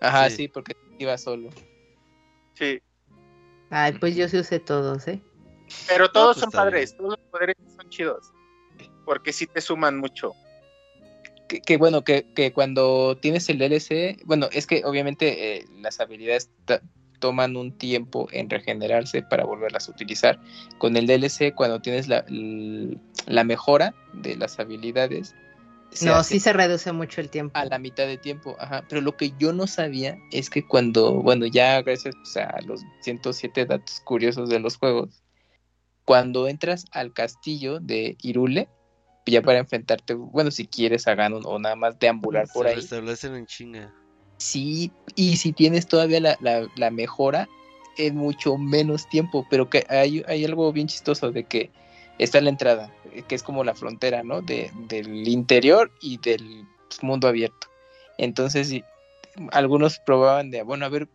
[0.00, 0.36] Ajá, Sí.
[0.36, 1.50] sí, porque iba solo.
[2.54, 2.80] Sí.
[3.70, 5.22] Ay, pues yo sí usé todos, ¿eh?
[5.86, 6.58] Pero todos pues son bien.
[6.62, 8.32] padres, todos los poderes son chidos.
[9.04, 10.32] Porque sí te suman mucho.
[11.50, 15.98] Que, que bueno, que, que cuando tienes el DLC, bueno, es que obviamente eh, las
[15.98, 16.48] habilidades
[17.18, 20.38] toman un tiempo en regenerarse para volverlas a utilizar.
[20.78, 22.24] Con el DLC, cuando tienes la,
[23.26, 25.34] la mejora de las habilidades,
[26.02, 27.58] No, sí se reduce mucho el tiempo.
[27.58, 28.54] a la mitad de tiempo.
[28.60, 28.84] Ajá.
[28.88, 32.82] Pero lo que yo no sabía es que cuando, bueno, ya gracias pues, a los
[33.00, 35.20] 107 datos curiosos de los juegos,
[36.04, 38.68] cuando entras al castillo de Irule,
[39.26, 42.76] ya para enfrentarte, bueno, si quieres a Ganon o nada más deambular por se ahí,
[42.76, 43.94] restablecen en chinga.
[44.38, 47.48] sí, y si tienes todavía la, la- la mejora,
[47.98, 51.70] en mucho menos tiempo, pero que hay, hay algo bien chistoso de que
[52.18, 54.40] está la entrada, eh, que es como la frontera, ¿no?
[54.42, 56.64] De, del interior y del
[57.02, 57.66] mundo abierto.
[58.16, 58.72] Entonces,
[59.52, 61.08] algunos probaban de, bueno, a ver,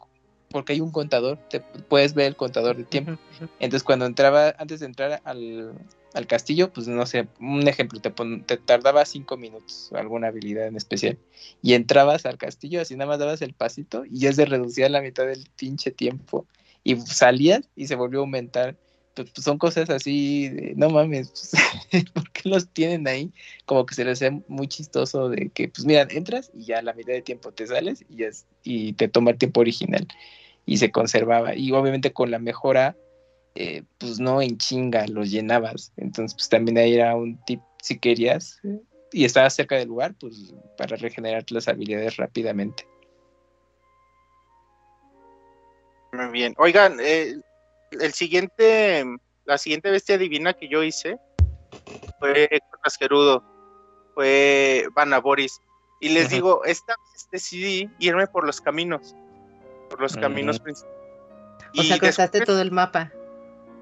[0.49, 3.17] porque hay un contador, te puedes ver el contador de tiempo.
[3.59, 5.73] Entonces, cuando entraba, antes de entrar al,
[6.15, 10.67] al castillo, pues no sé, un ejemplo, te, pon- te tardaba cinco minutos, alguna habilidad
[10.67, 11.17] en especial,
[11.61, 15.01] y entrabas al castillo, así nada más dabas el pasito, y ya se reducía la
[15.01, 16.47] mitad del pinche tiempo,
[16.83, 18.77] y salías y se volvió a aumentar.
[19.13, 23.31] Pues, pues, son cosas así, no mames, pues, ¿por qué los tienen ahí?
[23.65, 26.81] Como que se les hace muy chistoso de que, pues mira, entras y ya a
[26.81, 28.27] la mitad de tiempo te sales y, ya
[28.63, 30.05] y te toma el tiempo original
[30.65, 31.55] y se conservaba.
[31.55, 32.97] Y obviamente con la mejora,
[33.55, 35.93] eh, pues no en chinga los llenabas.
[35.97, 38.59] Entonces, pues también ahí era un tip si querías
[39.11, 42.85] y estabas cerca del lugar, pues para regenerar las habilidades rápidamente.
[46.11, 46.53] Muy bien.
[46.57, 47.35] Oigan, eh,
[47.91, 49.05] el siguiente,
[49.45, 51.17] la siguiente bestia divina que yo hice
[52.19, 52.49] fue
[52.83, 53.43] Casquerudo,
[54.15, 55.61] fue Vanaboris.
[56.01, 56.35] Y les Ajá.
[56.35, 59.15] digo, esta vez decidí irme por los caminos,
[59.89, 60.97] por los caminos principales.
[61.77, 63.11] O sea, cruzaste todo el mapa.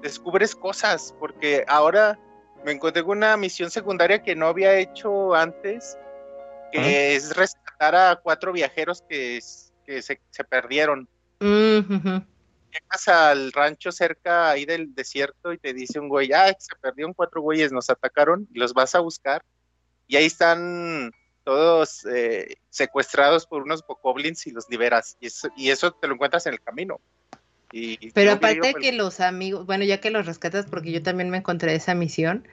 [0.04, 2.18] Descubres cosas, porque ahora
[2.62, 5.98] me encontré con una misión secundaria que no había hecho antes,
[6.70, 9.40] que es rescatar a cuatro viajeros que,
[9.86, 10.18] que se,
[10.48, 11.08] perdieron.
[11.40, 17.14] Llegas al rancho cerca ahí del desierto y te dice un güey, ah, se perdieron
[17.14, 19.42] cuatro güeyes, nos atacaron, y los vas a buscar.
[20.06, 21.12] Y ahí están
[21.44, 25.16] todos eh, secuestrados por unos bokoblins y los liberas.
[25.18, 27.00] Y eso, y eso te lo encuentras en el camino.
[28.12, 31.74] Pero aparte que los amigos, bueno, ya que los rescatas, porque yo también me encontré
[31.74, 32.46] esa misión,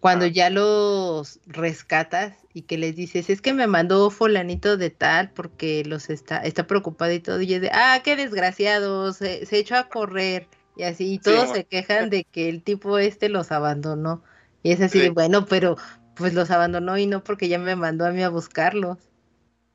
[0.00, 5.30] cuando ya los rescatas y que les dices, es que me mandó fulanito de tal
[5.30, 9.76] porque los está, está preocupado y todo, y es de, ah, qué desgraciado, se, echó
[9.76, 14.22] a correr, y así, y todos se quejan de que el tipo este los abandonó.
[14.62, 15.76] Y es así bueno, pero
[16.16, 18.98] pues los abandonó y no porque ya me mandó a mí a buscarlos.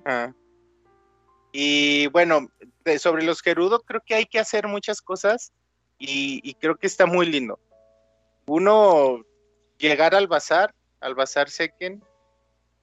[0.03, 0.33] Ah.
[1.51, 2.49] Y bueno,
[2.97, 5.51] sobre los Gerudo creo que hay que hacer muchas cosas
[5.97, 7.59] y, creo que está muy lindo.
[8.47, 9.23] Uno,
[9.77, 12.01] llegar al bazar, al bazar Seken,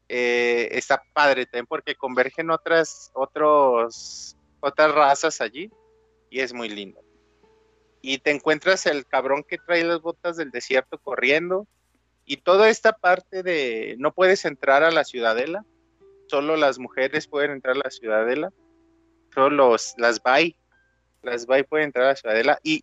[0.08, 5.70] eh, está padre también porque convergen otras, otros, otras razas allí
[6.30, 7.00] y es muy lindo.
[8.02, 11.66] Y te encuentras el cabrón que trae las botas del desierto corriendo
[12.24, 15.64] y toda esta parte de no puedes entrar a la ciudadela,
[16.28, 18.52] solo las mujeres pueden entrar a la ciudadela,
[19.36, 20.56] solo los, las Bai,
[21.22, 22.82] las Bai pueden entrar a la ciudadela y,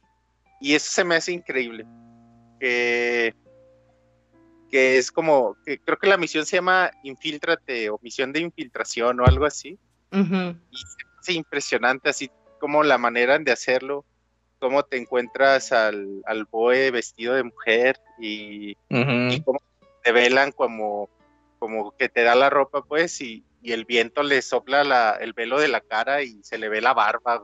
[0.61, 1.85] y eso se me hace increíble.
[2.59, 3.33] Que,
[4.69, 9.19] que es como, que creo que la misión se llama Infiltrate o misión de infiltración
[9.19, 9.79] o algo así.
[10.11, 14.05] Y se me hace impresionante así como la manera de hacerlo
[14.59, 18.75] cómo te encuentras al, al boe vestido de mujer y,
[19.43, 19.59] cómo
[20.03, 21.09] te velan como,
[21.59, 25.59] como que te da la ropa, pues, y, el viento le sopla la, el velo
[25.59, 27.41] de la cara y se le ve la barba.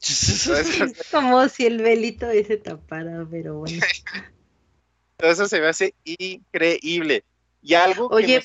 [1.12, 3.80] como si el velito ese tapara, pero bueno.
[5.16, 7.24] Todo eso se me hace increíble.
[7.62, 8.42] Y algo Oye,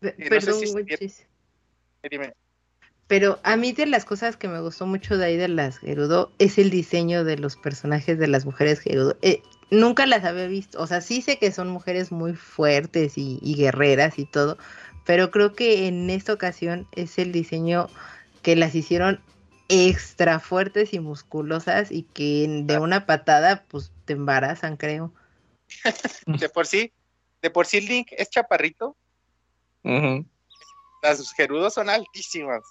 [0.00, 0.60] que perdón,
[2.10, 2.34] Dime.
[3.06, 6.32] Pero a mí de las cosas que me gustó mucho de ahí de las Gerudo
[6.38, 9.16] es el diseño de los personajes de las mujeres Gerudo.
[9.22, 13.54] Eh, nunca las había visto, o sea, sí sé que son mujeres muy fuertes y,
[13.56, 14.58] guerreras y todo,
[15.06, 17.88] pero creo que en esta ocasión es el diseño
[18.42, 19.22] que las hicieron
[19.68, 25.12] extra fuertes y musculosas y que de una patada pues te embarazan, creo.
[26.26, 26.92] de por sí,
[27.40, 28.96] de por sí Link es chaparrito.
[31.02, 32.62] Las Gerudos son altísimas.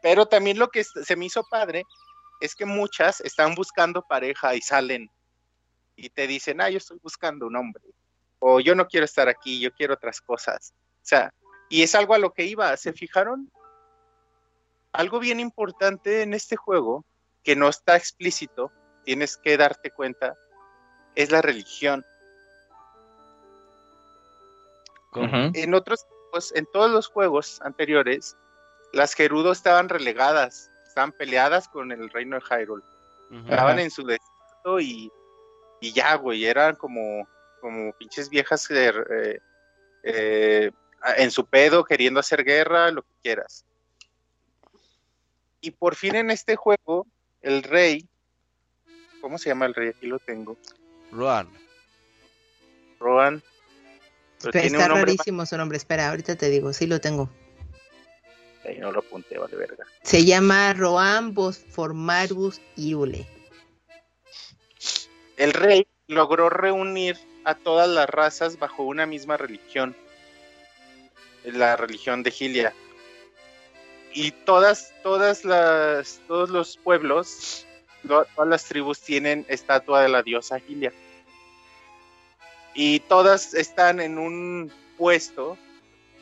[0.00, 1.82] Pero también lo que se me hizo padre
[2.40, 5.10] es que muchas están buscando pareja y salen
[5.96, 7.82] y te dicen, ah, yo estoy buscando un hombre,
[8.38, 10.72] o yo no quiero estar aquí, yo quiero otras cosas.
[11.08, 11.32] O sea,
[11.70, 13.50] y es algo a lo que iba, ¿se fijaron?
[14.92, 17.02] Algo bien importante en este juego,
[17.42, 18.70] que no está explícito,
[19.04, 20.36] tienes que darte cuenta,
[21.14, 22.04] es la religión.
[25.14, 28.36] En otros, pues, en todos los juegos anteriores,
[28.92, 32.84] las Gerudo estaban relegadas, estaban peleadas con el reino de Hyrule.
[33.48, 35.10] Estaban en su desierto y,
[35.80, 37.26] y ya, güey, eran como,
[37.62, 39.40] como pinches viejas eh,
[40.02, 40.70] eh,
[41.16, 43.64] en su pedo, queriendo hacer guerra, lo que quieras.
[45.60, 47.06] Y por fin en este juego,
[47.42, 48.08] el rey,
[49.20, 49.88] ¿cómo se llama el rey?
[49.88, 50.56] Aquí lo tengo.
[51.10, 51.48] Rohan.
[53.00, 53.42] Rohan.
[54.42, 57.30] está rarísimo su nombre, espera, ahorita te digo, sí lo tengo
[58.76, 59.86] no lo apunté, vale verga.
[60.02, 63.26] Se llama Roam Bosformarus Iule.
[65.36, 69.96] El rey logró reunir a todas las razas bajo una misma religión,
[71.44, 72.74] la religión de Gilia.
[74.12, 77.66] Y todas, todas las, todos los pueblos,
[78.06, 80.92] todas las tribus tienen estatua de la diosa Gilia.
[82.74, 85.58] Y todas están en un puesto,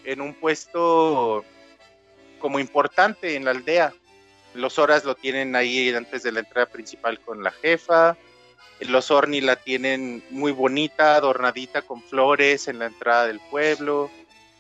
[0.05, 1.45] en un puesto
[2.39, 3.93] como importante en la aldea.
[4.55, 8.17] Los Horas lo tienen ahí antes de la entrada principal con la jefa.
[8.81, 14.11] Los Orni la tienen muy bonita, adornadita con flores en la entrada del pueblo.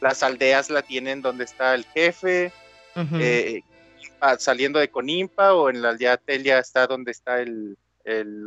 [0.00, 2.52] Las aldeas la tienen donde está el jefe.
[3.20, 3.62] Eh,
[4.38, 7.76] saliendo de Conimpa o en la aldea Telia está donde está el,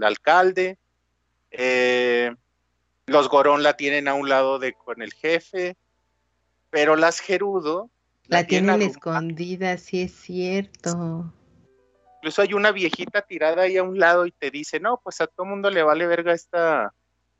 [0.01, 0.77] alcalde.
[1.51, 2.33] Eh,
[3.05, 5.75] los Gorón la tienen a un lado de con el jefe.
[6.69, 7.89] Pero las Gerudo
[8.29, 11.33] la, tienen escondida, sí es cierto.
[12.17, 15.27] Incluso hay una viejita tirada ahí a un lado y te dice, no, pues a
[15.27, 16.93] todo mundo le vale verga esta,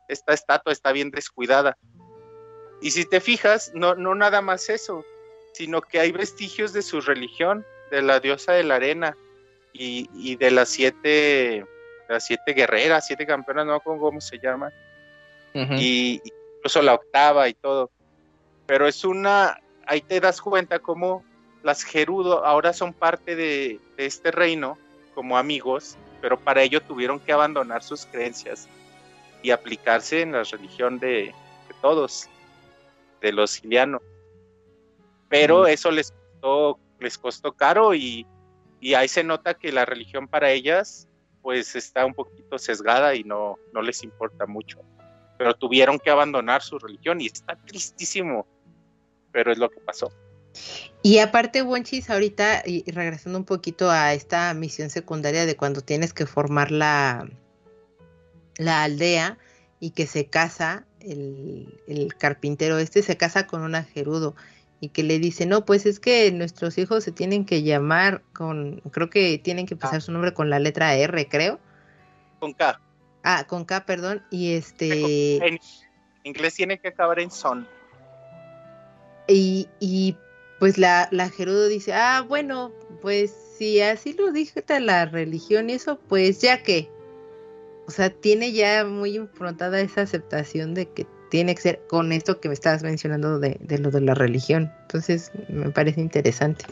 [0.08, 1.78] esta estatua, está bien descuidada.
[2.82, 5.06] Y si te fijas, no, no nada más eso,
[5.54, 9.18] sino que hay vestigios de su religión, de la diosa de la arena
[9.74, 11.66] y, de las siete,
[12.08, 14.72] las siete guerreras, siete campeonas, no con cómo se llaman.
[15.54, 17.90] y incluso la octava y todo.
[18.66, 21.24] Pero es una, ahí te das cuenta cómo
[21.64, 24.78] las Gerudo ahora son parte de, este reino
[25.14, 28.68] como amigos, pero para ello tuvieron que abandonar sus creencias
[29.42, 31.34] y aplicarse en la religión de,
[31.82, 32.28] todos,
[33.22, 34.02] de los silianos.
[35.30, 38.26] Pero eso les costó, les costó caro y,
[38.80, 41.08] y ahí se nota que la religión para ellas
[41.42, 44.80] pues está un poquito sesgada y no, no les importa mucho.
[45.38, 48.46] Pero tuvieron que abandonar su religión y está tristísimo,
[49.32, 50.12] pero es lo que pasó.
[51.02, 56.14] Y aparte, Wonchis, ahorita, y regresando un poquito a esta misión secundaria de cuando tienes
[56.14, 57.30] que formar la,
[58.58, 59.38] la aldea
[59.80, 64.36] y que se casa, el, el carpintero este se casa con una Gerudo
[64.82, 68.82] y que le dice, no, pues es que nuestros hijos se tienen que llamar con,
[68.92, 70.02] creo que tienen que empezar ah.
[70.02, 71.60] su nombre con la letra R, creo.
[72.40, 72.80] Con K.
[73.24, 74.24] Ah, con K, perdón.
[74.32, 75.46] Y este...
[75.46, 75.60] En
[76.24, 77.68] inglés tiene que acabar en son.
[79.28, 80.16] Y, y
[80.60, 82.72] pues la, la Gerudo dice, ah, bueno,
[83.02, 86.90] pues si así lo dicta la religión y eso, pues ya que.
[87.90, 92.40] O sea, tiene ya muy improntada esa aceptación de que tiene que ser con esto
[92.40, 94.72] que me estabas mencionando de, lo de la religión.
[94.84, 96.66] Entonces, me parece interesante.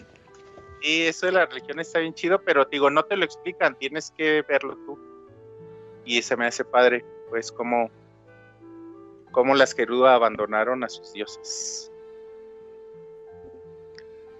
[0.80, 4.14] Y eso de la religión está bien chido, pero digo, no te lo explican, tienes
[4.16, 5.00] que verlo tú.
[6.06, 7.90] Y se me hace padre, pues, como,
[9.32, 11.92] como las Gerudo abandonaron a sus dioses.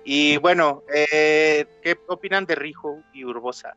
[0.04, 3.76] Y bueno, eh, ¿qué opinan de Rijo y Urbosa?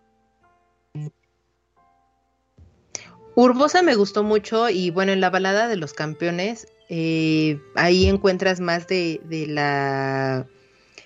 [3.35, 8.61] Urbosa me gustó mucho y bueno, en la balada de los campeones, eh, ahí encuentras
[8.61, 10.47] más de, la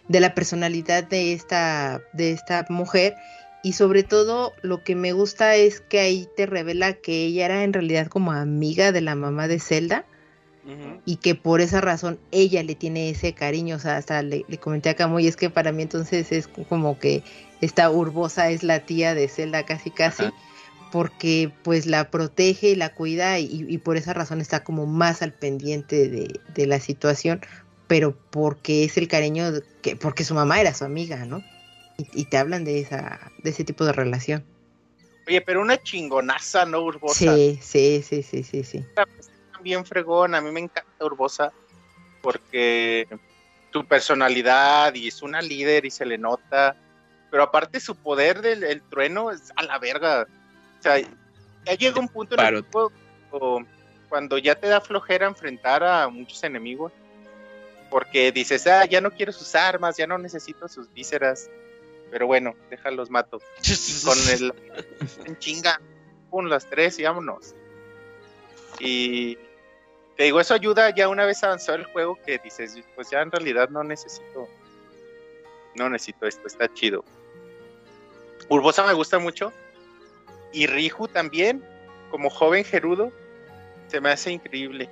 [0.09, 3.15] de la personalidad de esta, de esta mujer.
[3.63, 7.65] Y sobre todo lo que me gusta es que ahí te revela que ella era
[7.65, 10.05] en realidad como amiga de la mamá de Zelda
[11.05, 14.89] y que por esa razón ella le tiene ese cariño, o sea, hasta le, comenté
[14.89, 17.23] a Camuy, es que para mí entonces es como que
[17.61, 20.25] esta Urbosa es la tía de Zelda casi casi
[20.95, 25.33] porque pues la protege y la cuida y, por esa razón está como más al
[25.33, 27.41] pendiente de, la situación,
[27.89, 29.47] pero porque es el cariño,
[29.83, 31.43] que, porque su mamá era su amiga, ¿no?
[31.99, 34.45] Y, te hablan de, esa, de ese tipo de relación.
[35.27, 37.35] Oye, pero una chingonaza, ¿no, Urbosa?
[37.35, 38.85] Sí, sí, sí, sí, sí, sí.
[39.63, 41.53] Bien fregón, a mí me encanta Urbosa
[42.23, 43.09] porque
[43.73, 46.77] su personalidad y es una líder y se le nota,
[47.33, 50.29] pero aparte su poder del trueno es a la verga
[50.85, 51.01] sea,
[51.65, 52.93] ya llega un punto en el juego
[54.09, 56.93] cuando ya te da flojera enfrentar a muchos enemigos,
[57.91, 61.51] porque dices, ah, ya no quiero sus armas, ya no necesito sus vísceras,
[62.11, 63.41] pero bueno, déjalos mato.
[64.05, 64.55] Con el
[65.25, 65.81] en chinga,
[66.31, 67.55] pon las tres y vámonos.
[68.79, 69.37] Y
[70.17, 73.33] te digo, eso ayuda ya una vez avanzado el juego que dices, pues ya en
[73.33, 74.49] realidad no necesito,
[75.75, 77.05] no necesito esto, está chido.
[78.49, 79.53] Urbosa me gusta mucho,
[80.55, 81.63] y Riju también,
[82.11, 83.13] como joven Gerudo,
[83.89, 84.89] se me hace increíble.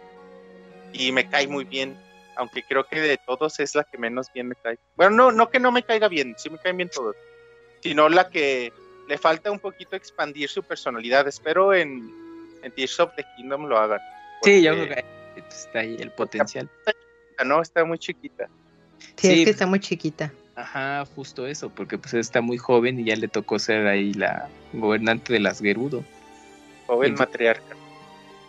[0.93, 1.97] Y me cae muy bien.
[2.37, 4.79] Aunque creo que de todos es la que menos bien me cae.
[4.97, 7.15] Bueno, no, no que no me caiga bien, sí me caen bien todos.
[7.81, 8.73] Sino la que
[9.09, 11.29] le falta un poquito expandir su personalidad.
[11.29, 12.11] Espero en,
[12.63, 14.01] en Tears of the Kingdom lo hagan.
[14.43, 15.05] Sí, yo creo que
[15.49, 16.69] está ahí el potencial.
[16.79, 18.49] Está no, está muy chiquita.
[19.17, 20.33] Sí, es que está muy chiquita.
[20.55, 24.49] Ajá, justo eso, porque pues está muy joven y ya le tocó ser ahí la
[24.73, 26.05] gobernante de las Gerudo.
[26.87, 27.75] Joven matriarca.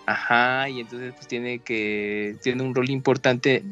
[0.06, 3.64] Ajá, y entonces pues tiene que, tiene un rol importante,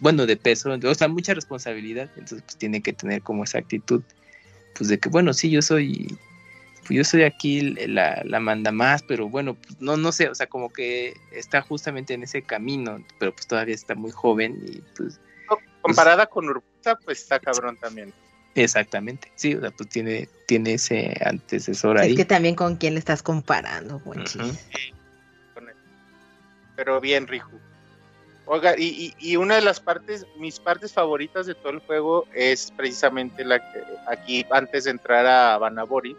[0.00, 4.02] bueno, de peso, o sea, mucha responsabilidad, entonces pues tiene que tener como esa actitud,
[4.76, 6.18] pues de que, bueno, sí, yo soy,
[6.80, 10.34] pues yo soy aquí la, la manda más, pero bueno, pues no, no sé, o
[10.34, 14.82] sea, como que está justamente en ese camino, pero pues todavía está muy joven y
[14.98, 15.18] pues
[15.82, 18.12] Comparada con Urbosa, pues está cabrón también.
[18.54, 22.10] Exactamente, sí, o sea, pues tiene, tiene ese antecesor ahí.
[22.10, 24.24] Es que también con quién le estás comparando, buen
[26.76, 27.60] Pero bien, Riju.
[28.46, 32.72] Oiga, y, y, una de las partes, mis partes favoritas de todo el juego es
[32.76, 36.16] precisamente la que aquí, antes de entrar a Vanaboris,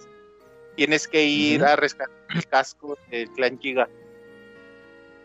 [0.78, 3.90] tienes que ir a rescatar el casco del clan Giga.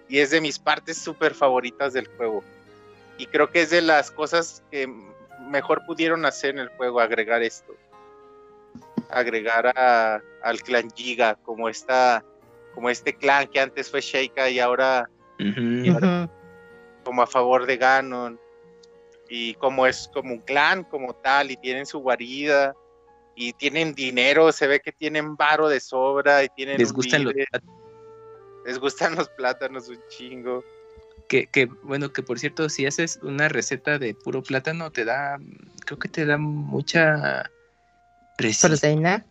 [0.08, 2.42] Y es de mis partes súper favoritas del juego
[3.18, 4.88] y creo que es de las cosas que
[5.48, 7.74] mejor pudieron hacer en el juego, agregar esto.
[9.10, 12.24] Agregar a, al clan Giga como esta,
[12.74, 15.08] como este clan que antes fue Sheikah y ahora,
[17.04, 18.40] como a favor de Ganon.
[19.28, 22.74] Y como es como un clan como tal, y tienen su guarida,
[23.34, 27.34] y tienen dinero, se ve que tienen varo de sobra, y tienen les gustan los
[28.64, 30.62] Les gustan los plátanos un chingo.
[31.28, 35.38] Que, que, bueno, que por cierto, si haces una receta de puro plátano, te da,
[35.84, 37.50] creo que te da mucha
[38.60, 39.26] proteína.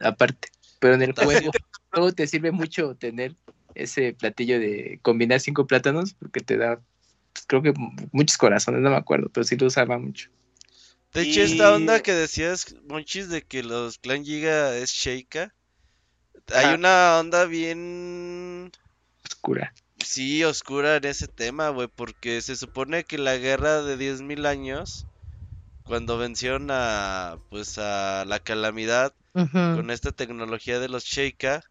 [0.00, 0.48] Aparte,
[0.80, 1.50] pero en el juego,
[1.90, 3.34] juego te sirve mucho tener
[3.74, 6.80] ese platillo de combinar cinco plátanos porque te da,
[7.32, 7.74] pues, creo que
[8.12, 10.30] muchos corazones, no me acuerdo, pero sí lo usaba mucho.
[11.12, 15.54] De hecho, esta onda que decías, Monchis, de que los Clan Giga es Sheikah,
[16.54, 18.70] hay una onda bien
[19.24, 19.72] oscura.
[20.04, 25.06] Sí, oscura en ese tema, güey, porque se supone que la guerra de 10.000 años,
[25.84, 29.14] cuando vencieron a, pues, a la calamidad
[29.70, 31.62] con esta tecnología de los Sheikah,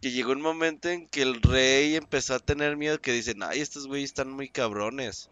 [0.00, 3.60] que llegó un momento en que el rey empezó a tener miedo, que dicen, ay,
[3.60, 5.30] estos güeyes están muy cabrones.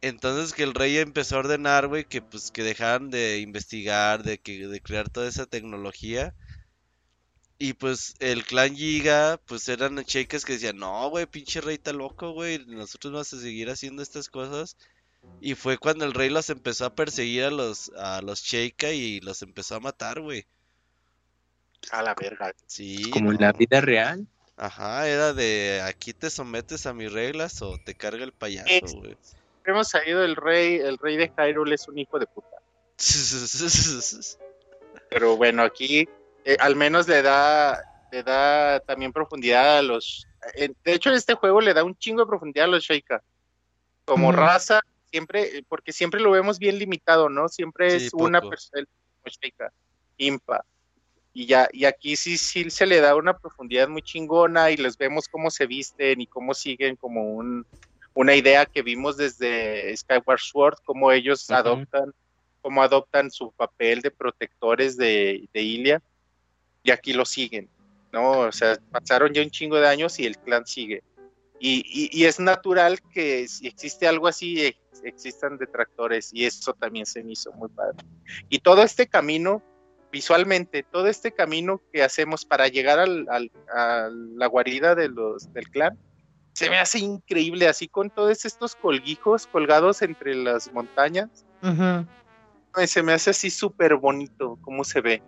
[0.00, 4.38] Entonces que el rey empezó a ordenar, güey, que pues que dejaran de investigar, de
[4.38, 6.34] que de crear toda esa tecnología
[7.58, 11.92] y pues el clan Giga, pues eran cheques que decían, no, güey, pinche rey está
[11.92, 14.76] loco, güey, nosotros vamos a seguir haciendo estas cosas.
[15.40, 19.42] Y fue cuando el rey los empezó a perseguir a los, a los y los
[19.42, 20.46] empezó a matar, güey.
[21.90, 22.52] A la verga.
[22.66, 23.10] Sí.
[23.10, 24.26] Como en la vida real.
[24.56, 29.16] Ajá, era de aquí te sometes a mis reglas o te carga el payaso, güey.
[29.64, 32.56] Hemos salido el rey, el rey de Hyrule es un hijo de puta.
[35.10, 36.08] Pero bueno, aquí
[36.46, 40.28] eh, al menos le da, le da también profundidad a los...
[40.54, 43.20] Eh, de hecho, este juego le da un chingo de profundidad a los Sheikah.
[44.04, 47.48] Como raza, siempre, porque siempre lo vemos bien limitado, ¿no?
[47.48, 48.86] Siempre es una persona
[49.24, 49.72] Sheikah,
[50.18, 50.64] impa.
[51.32, 54.96] Y ya, y aquí sí, sí se le da una profundidad muy chingona y les
[54.96, 57.66] vemos cómo se visten y cómo siguen como un,
[58.14, 62.14] una idea que vimos desde Skyward Sword, cómo ellos adoptan,
[62.62, 66.02] cómo adoptan su papel de protectores de, de Ilia
[66.86, 67.68] y aquí lo siguen,
[68.12, 68.30] ¿no?
[68.40, 71.02] O sea, pasaron ya un chingo de años y el clan sigue.
[71.58, 77.24] Y, y, es natural que si existe algo así, existan detractores y eso también se
[77.24, 77.96] me hizo muy padre.
[78.50, 79.62] Y todo este camino,
[80.12, 83.26] visualmente, todo este camino que hacemos para llegar al,
[83.74, 85.98] a la guarida de los, del clan,
[86.52, 91.44] se me hace increíble, así con todos estos colguijos colgados entre las montañas.
[92.84, 95.22] Se me hace así súper bonito cómo se ve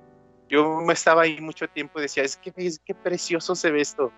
[0.48, 3.80] yo me estaba ahí mucho tiempo y decía, es que es qué precioso se ve
[3.80, 4.12] esto.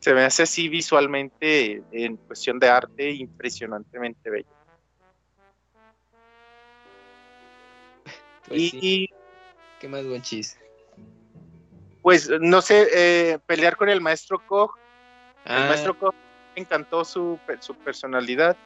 [0.00, 4.46] Se me hace así visualmente, en cuestión de arte, impresionantemente bello.
[8.48, 9.08] Pues y,
[9.80, 10.58] ¿Qué más, buen chis?
[12.02, 14.76] Pues no sé, eh, pelear con el maestro Koch.
[15.46, 16.14] El Ah, maestro Koch
[16.54, 18.56] me encantó su, su personalidad.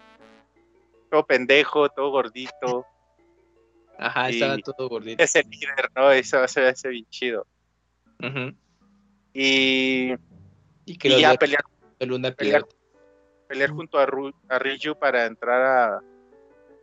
[1.10, 2.84] Todo pendejo, todo gordito.
[3.98, 5.22] Ajá, y- estaba todo gordito.
[5.22, 6.10] Ese líder, ¿no?
[6.12, 7.46] Eso se hace bien chido.
[9.32, 10.12] Y,
[10.84, 11.62] Y que y ya pelear
[11.98, 12.66] pelear, pirata.
[13.48, 16.00] pelear junto a, Ru- a Ryu para entrar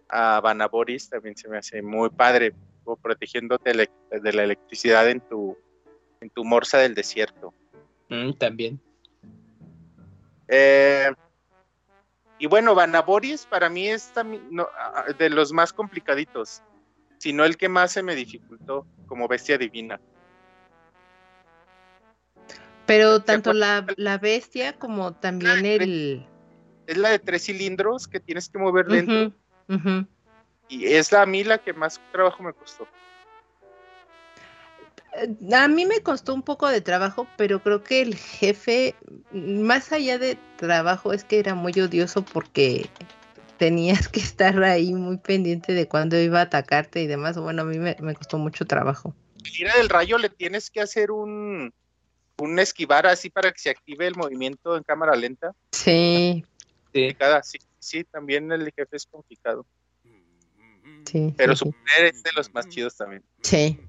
[0.10, 2.53] a, a Vanaboris también se me hace muy padre,
[2.84, 5.58] como protegiéndote de la electricidad en tu,
[6.22, 7.53] en tu morsa del desierto.
[8.10, 8.80] Mm, también.
[10.48, 11.11] Eh,
[12.38, 14.68] y bueno, Vanaboris para mí es también no,
[15.18, 16.61] de los más complicaditos,
[17.18, 20.00] sino el que más se me dificultó como bestia divina.
[22.85, 26.26] Pero ¿Te tanto la, la bestia como también el...
[26.88, 30.08] Es la de tres cilindros que tienes que mover ujú.
[30.68, 32.88] Y es la, a mí la que más trabajo me costó.
[35.16, 38.95] Eh, A mí me costó un poco de trabajo, pero creo que el jefe,
[39.32, 42.88] más allá de trabajo, es que era muy odioso porque
[43.58, 47.38] tenías que estar ahí muy pendiente de cuándo iba a atacarte y demás.
[47.38, 49.16] Bueno, a mí me, me costó mucho trabajo.
[49.43, 51.74] Tira del rayo le tienes que hacer un,
[52.38, 55.53] un esquivar así para que se active el movimiento en cámara lenta.
[55.72, 56.43] Sí,
[56.93, 57.14] Sí.
[57.19, 59.66] Cada, sí, sí, también el jefe es complicado.
[61.06, 61.34] sí.
[61.35, 63.22] Pero sí, su poder es de los más chidos también.
[63.42, 63.80] sí.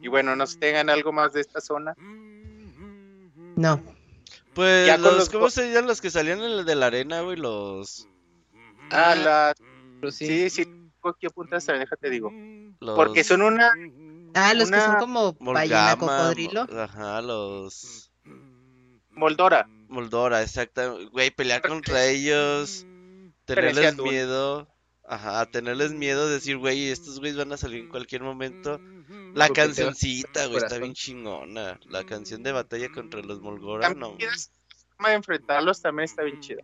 [0.00, 1.94] Y bueno, nos tengan algo más de esta zona.
[3.56, 3.82] No.
[4.56, 7.20] Pues Ya los, los ¿cómo go- serían los que salían en el de la arena,
[7.20, 7.36] güey?
[7.36, 8.08] Los...
[8.90, 9.54] Ah, la,
[10.00, 10.26] Pero sí.
[10.26, 10.64] sí, sí,
[11.20, 11.64] ¿qué apuntas?
[11.64, 12.32] también, déjate digo.
[12.80, 12.96] los...
[12.96, 13.70] Porque son una,
[14.34, 16.66] Ah, los que son como ballena cocodrilo.
[16.66, 18.10] mo- Ajá, los...
[19.10, 19.68] Moldora.
[19.88, 20.98] Moldora, exacto.
[21.10, 22.84] Güey, pelear contra ellos,
[23.44, 24.68] tenerles miedo.
[25.08, 28.80] Ajá, tenerles miedo, decir, güey, estos güeyes van a salir en cualquier momento.
[29.36, 31.78] La cancioncita, güey, está bien chingona.
[31.90, 34.16] La canción de batalla contra los Molgora, no.
[34.96, 36.62] Forma de enfrentarlos también está bien chida.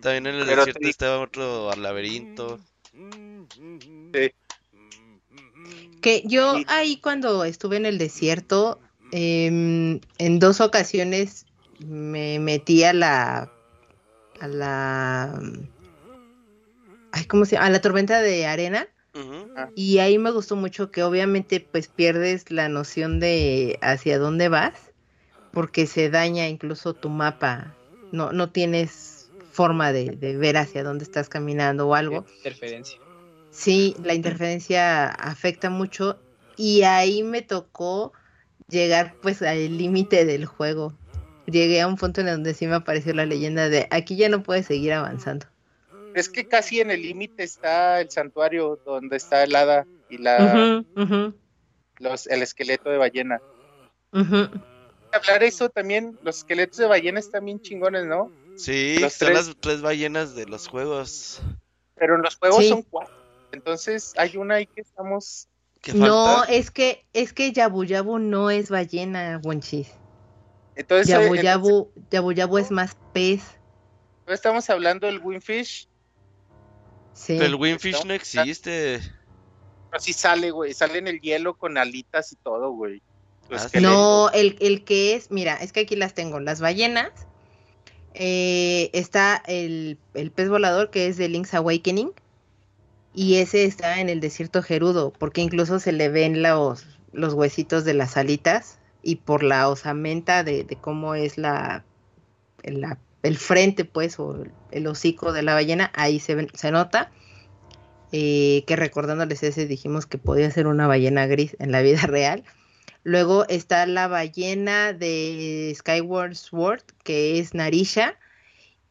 [0.00, 2.60] También en el Pero desierto te- estaba otro laberinto.
[2.92, 4.32] Sí.
[6.00, 8.80] Que yo ahí cuando estuve en el desierto
[9.12, 11.46] em, en dos ocasiones
[11.84, 13.50] me metí a la
[14.40, 15.40] a la
[17.12, 17.66] ay, ¿cómo se llama?
[17.66, 19.50] a la tormenta de arena Ujú.
[19.74, 24.92] y ahí me gustó mucho que obviamente pues pierdes la noción de hacia dónde vas
[25.50, 27.78] porque se daña incluso tu mapa
[28.10, 32.98] no no tienes forma de, de ver hacia dónde estás caminando o algo Interferencia.
[33.50, 36.18] Sí, la interferencia afecta mucho
[36.56, 38.12] y ahí me tocó
[38.66, 40.98] llegar pues al límite del juego.
[41.46, 44.42] Llegué a un punto en donde sí me apareció la leyenda de aquí ya no
[44.42, 45.51] puedes seguir avanzando.
[46.14, 50.84] Es que casi en el límite está el santuario donde está el hada y la,
[51.98, 53.40] los, el esqueleto de ballena.
[54.12, 54.48] ujú.
[55.12, 58.32] Hablar eso también, los esqueletos de ballena están bien chingones, ¿no?
[58.56, 59.46] Sí, Los son tres.
[59.46, 61.40] las tres ballenas de los juegos.
[61.96, 62.68] Pero en los juegos Sí.
[62.68, 63.14] son cuatro.
[63.52, 65.48] Entonces hay una ahí que estamos.
[65.82, 69.90] ¿Qué No, es que es que Yabu Yabu no es ballena, Wonchis.
[70.74, 73.42] Entonces, eh, Yabu entonces, Yabu, Yabu Yabu es más pez.
[74.26, 75.88] no estamos hablando del Winfish,
[77.14, 77.34] Sí.
[77.38, 79.00] Pero el Winfish no existe.
[79.90, 80.72] pero sí sale, güey.
[80.74, 83.02] Sale en el hielo con alitas y todo, güey.
[83.50, 83.68] Ah.
[83.80, 87.10] No, el, el que es, mira, es que aquí las tengo, las ballenas.
[88.14, 92.12] eh, está el, el pez volador que es de Link's Awakening.
[93.14, 97.84] Y ese está en el desierto Gerudo, porque incluso se le ven los, los huesitos
[97.84, 98.78] de las alitas.
[99.02, 101.84] Y por la osamenta de, de cómo es la,
[102.62, 107.10] la- el frente, pues, o el, hocico de la ballena, ahí se, ven- se nota.
[108.14, 112.44] eh, que recordándoles ese dijimos que podía ser una ballena gris en la vida real.
[113.04, 118.16] Luego está la ballena de Skyward Sword, que es Narisha,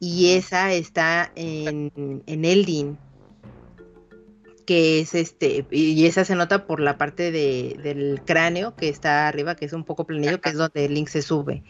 [0.00, 1.92] y esa está en,
[2.26, 2.98] en Eldin,
[4.66, 9.28] que es este, y esa se nota por la parte de- del cráneo que está
[9.28, 11.62] arriba, que es un poco planillo, que es donde Link se sube.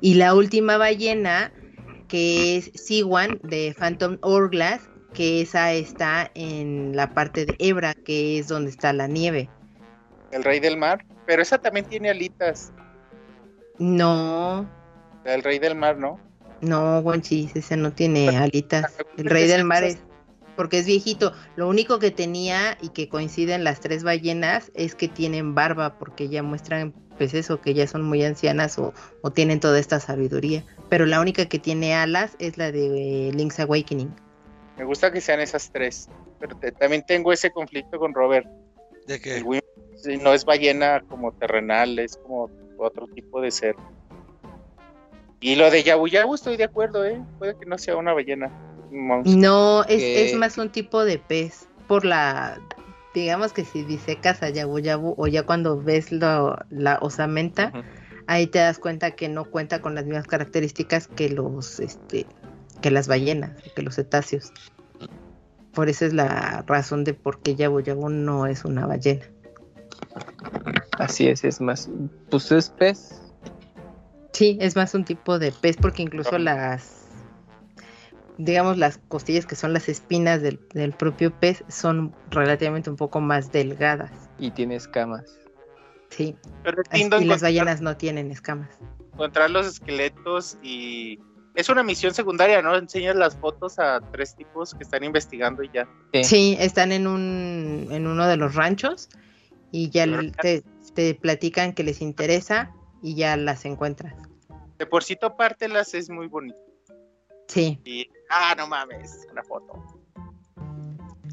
[0.00, 1.52] Y la última ballena,
[2.08, 8.38] que es Siwan de Phantom Hourglass, que esa está en la parte de Ebra, que
[8.38, 9.48] es donde está la nieve.
[10.32, 11.04] El rey del mar.
[11.26, 12.72] Pero esa también tiene alitas.
[13.78, 14.68] No,
[15.24, 16.18] El rey del mar, ¿no?
[16.60, 18.96] No, Guanchis, ese no tiene alitas.
[19.16, 19.98] El rey del mar es
[20.56, 21.32] porque es viejito.
[21.54, 26.28] Lo único que tenía y que coinciden las tres ballenas es que tienen barba, porque
[26.28, 30.64] ya muestran, pues eso, que ya son muy ancianas o, o tienen toda esta sabiduría.
[30.88, 34.14] Pero la única que tiene alas es la de eh, Link's Awakening.
[34.78, 36.08] Me gusta que sean esas tres.
[36.38, 38.46] Pero te- también tengo ese conflicto con Robert.
[39.06, 39.18] ¿De
[39.96, 42.48] sí, no es ballena como terrenal, es como
[42.78, 43.74] otro tipo de ser.
[45.40, 47.20] Y lo de Yabu Yabu estoy de acuerdo, ¿eh?
[47.38, 48.50] Puede que no sea una ballena.
[48.90, 49.36] un monstruo.
[49.40, 51.66] No, es, Que- es más un tipo de pez.
[51.86, 52.60] Por la,
[53.14, 57.82] digamos que si disecas a Yabu Yabu o ya cuando ves lo- la osamenta, Ujú.
[58.26, 62.26] ahí te das cuenta que no cuenta con las mismas características que los este
[62.80, 64.52] que las ballenas, que los cetáceos.
[65.74, 69.24] Por eso es la razón de por qué Yabu Yabu no es una ballena.
[70.98, 71.88] Así es, es más.
[72.30, 73.20] Pues es pez.
[74.32, 76.97] Sí, es más un tipo de pez porque incluso las
[78.38, 83.20] digamos las costillas que son las espinas del, del propio pez son relativamente un poco
[83.20, 84.12] más delgadas.
[84.38, 85.38] Y tiene escamas.
[86.10, 88.70] Sí, Pero es así- lindo y las ballenas no tienen escamas.
[89.12, 91.18] encontrar los esqueletos y...
[91.54, 92.76] Es una misión secundaria, ¿no?
[92.76, 95.88] Enseñas las fotos a tres tipos que están investigando y ya.
[96.14, 96.22] Sí.
[96.24, 99.08] Sí, están en un en uno de los ranchos
[99.72, 100.06] y ya
[100.40, 100.62] te,
[100.94, 102.70] te platican que les interesa
[103.02, 104.14] y ya las encuentras.
[104.78, 106.58] De por sí topártelas es muy bonito.
[107.48, 109.72] Sí, Y, ah, no mames, una foto.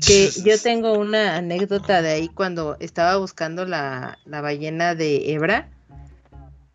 [0.05, 5.69] que yo tengo una anécdota de ahí cuando estaba buscando la, la ballena de hebra,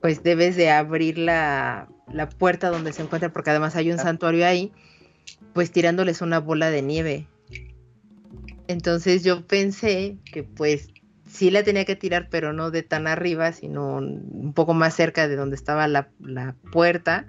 [0.01, 4.03] pues debes de abrir la, la puerta donde se encuentra, porque además hay un Ah.
[4.03, 4.73] santuario ahí,
[5.53, 7.27] pues tirándoles una bola de nieve.
[8.69, 10.89] Entonces yo pensé que pues
[11.29, 15.29] sí la tenía que tirar, pero no de tan arriba, sino un poco más cerca
[15.29, 17.27] de donde estaba la, la puerta.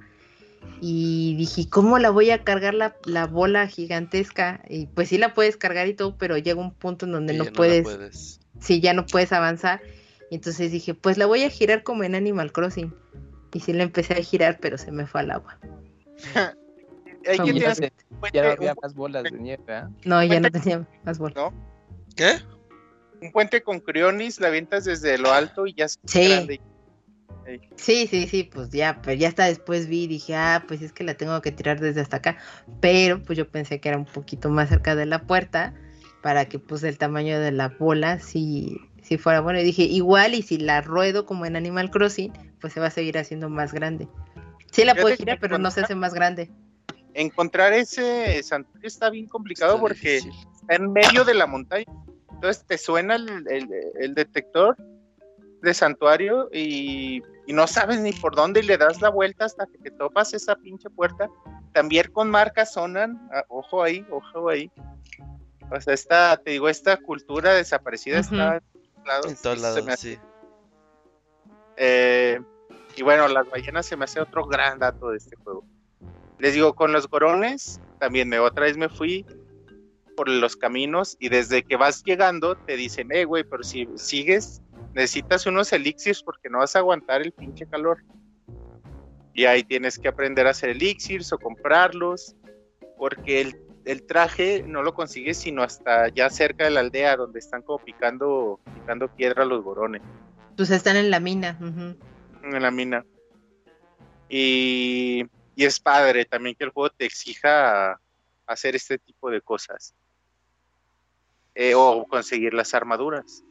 [0.80, 4.64] Y dije, ¿cómo la voy a cargar la, la bola gigantesca?
[4.68, 7.46] Y pues sí la puedes cargar y todo, pero llega un punto en donde no
[7.46, 8.40] puedes, puedes.
[8.60, 9.82] sí, ya no puedes avanzar.
[10.32, 12.94] Y entonces dije, pues la voy a girar como en Animal Crossing.
[13.54, 15.60] Y sí la empecé a girar, pero se me fue al agua.
[17.28, 17.94] Ahí Son ya puente,
[18.34, 19.90] ya no había más bolas de nieve, ¿verdad?
[20.06, 21.36] No, ya no tenía más bola.
[21.36, 21.54] ¿no?
[22.16, 22.40] ¿Qué?
[23.22, 26.28] un puente con crionis, la avientas desde lo alto y ya es Sí.
[26.28, 26.62] grande.
[27.76, 30.94] Sí, sí, sí, pues ya, pero ya hasta después vi y dije, ah, pues es
[30.94, 32.38] que la tengo que tirar desde hasta acá.
[32.80, 35.74] Pero pues yo pensé que era un poquito más cerca de la puerta
[36.22, 39.60] para que pues el tamaño de la bola sí, sí si fuera bueno.
[39.60, 42.92] Y dije, igual y si la ruedo como en Animal Crossing, pues se va a
[42.92, 44.08] seguir haciendo más grande.
[44.72, 46.50] Sí la puedo girar, pero no se hace más grande.
[47.14, 50.32] Encontrar ese santuario está bien complicado Está porque difícil.
[50.56, 51.86] está en medio de la montaña.
[52.32, 53.70] Entonces te suena el, el-
[54.00, 54.78] el detector
[55.62, 59.66] de santuario y, y no sabes ni por dónde y le das la vuelta hasta
[59.68, 61.30] que te topas esa pinche puerta.
[61.74, 64.72] También con marcas sonan, ah, ojo ahí, ojo ahí.
[65.72, 69.26] O sea, esta, te digo, esta cultura desaparecida está en todos lados.
[69.28, 70.20] En todos lados, hace- sí.
[71.78, 72.40] eh,
[72.96, 75.64] y bueno, las ballenas se me hace otro gran dato de este juego.
[76.40, 79.26] Les digo, con los gorones, también me otra vez me fui
[80.18, 84.62] por los caminos y desde que vas llegando te dicen, eh, güey, pero si sigues,
[84.94, 88.04] necesitas unos elixirs porque no vas a aguantar el pinche calor.
[89.34, 92.36] Y ahí tienes que aprender a hacer elixirs o comprarlos,
[92.98, 93.56] porque el,
[93.86, 97.80] el traje no lo consigues sino hasta ya cerca de la aldea donde están como
[97.84, 100.02] picando, picando piedra los gorones
[100.58, 101.58] Pues están en la mina.
[101.60, 103.06] en la mina.
[104.30, 108.00] Y, y es padre también que el juego te exija
[108.46, 109.96] hacer este tipo de cosas.
[111.56, 113.44] Eh, o conseguir las armaduras.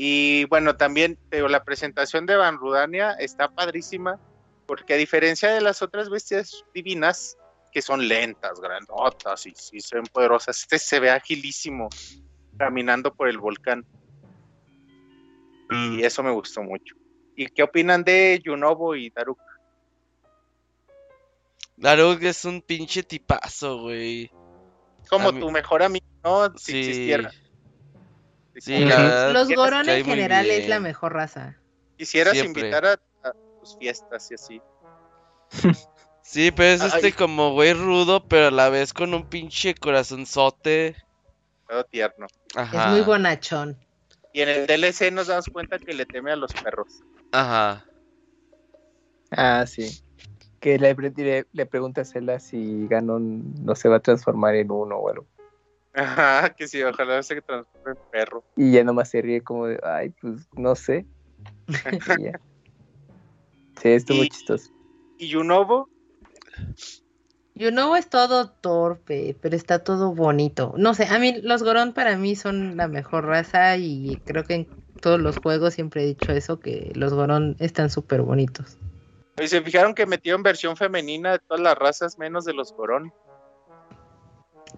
[0.00, 4.16] Y bueno, también pero la presentación de Van Rudania está padrísima,
[4.64, 7.36] porque a diferencia de las otras bestias divinas,
[7.72, 11.88] que son lentas, grandotas y, y son poderosas, este se ve agilísimo
[12.56, 13.84] caminando por el volcán.
[15.68, 16.94] Y eso me gustó mucho.
[17.34, 19.40] ¿Y qué opinan de Yunobo y Daruk?
[21.76, 24.30] Daruk es un pinche tipazo, güey.
[25.10, 26.56] Como A mí- tu mejor amigo, ¿no?
[26.56, 26.78] Si Sí.
[26.78, 27.32] existiera.
[28.58, 29.32] Sí, Como la que verdad.
[29.32, 31.56] Los Goron en general es la mejor raza.
[31.96, 32.62] Quisieras Siempre.
[32.62, 32.92] invitar a,
[33.28, 34.62] a tus fiestas y así.
[36.28, 36.90] Sí, pero es Ay.
[36.94, 40.94] este como güey rudo, pero a la vez con un pinche corazonzote.
[41.66, 42.26] Todo tierno.
[42.54, 42.84] Ajá.
[42.84, 43.78] Es muy bonachón.
[44.34, 47.00] Y en el DLC nos damos cuenta que le teme a los perros.
[47.32, 47.82] Ajá.
[49.30, 50.02] Ah, sí.
[50.60, 54.70] Que le, le, le pregunta a Zelda si Ganon no se va a transformar en
[54.70, 55.26] uno o algo.
[55.94, 58.44] Ajá, que sí, ojalá se transforme en perro.
[58.56, 61.06] Y ya nomás se ríe como de, ay, pues no sé.
[62.22, 62.40] Ya.
[63.80, 64.70] Sí, estuvo Y- chistoso.
[65.18, 65.88] Y Yunobo,
[67.54, 70.74] Yunobo es todo torpe, pero está todo bonito.
[70.76, 74.54] No sé, a mí los Goron para mí son la mejor raza y creo que
[74.54, 74.68] en
[75.00, 78.78] todos los juegos siempre he dicho eso, que los Goron están súper bonitos.
[79.40, 83.12] ¿y se fijaron que metieron versión femenina de todas las razas menos de los Gorón?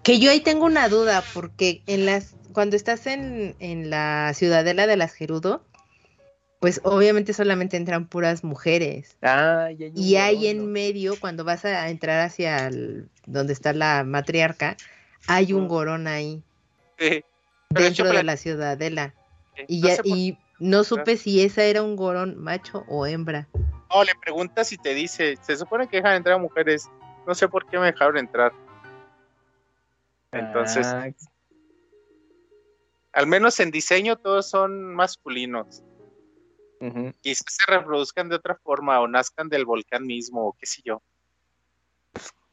[0.03, 4.87] Que yo ahí tengo una duda, porque en las, cuando estás en, en la ciudadela
[4.87, 5.63] de las Gerudo,
[6.59, 9.17] pues obviamente solamente entran puras mujeres.
[9.21, 13.53] Ah, ya hay Y ahí Gorón, en medio, cuando vas a entrar hacia el- donde
[13.53, 14.77] está la matriarca,
[15.27, 16.43] hay un gorón ahí,
[16.97, 17.23] Sí.
[17.69, 19.15] Dentro de la ciudadela.
[19.67, 23.07] Y, no ya, sé por- y no supe si esa era un gorón macho o
[23.07, 23.47] hembra.
[23.89, 26.89] No, le preguntas y te dice, se supone que dejan entrar mujeres.
[27.25, 28.51] No sé por qué me dejaron entrar.
[30.31, 31.09] Entonces, Ah,
[33.13, 35.83] al menos en diseño todos son masculinos.
[36.79, 37.11] ujú.
[37.21, 41.01] Quizás se reproduzcan de otra forma o nazcan del volcán mismo o qué sé yo.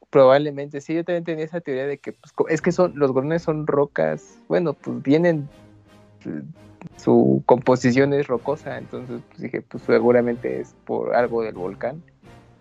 [0.09, 3.43] Probablemente, sí, yo también tenía esa teoría de que pues, es que son los gorones
[3.43, 5.47] son rocas, bueno, pues vienen,
[6.25, 6.41] eh,
[6.97, 12.03] su composición es rocosa, entonces pues, dije, pues seguramente es por algo del volcán.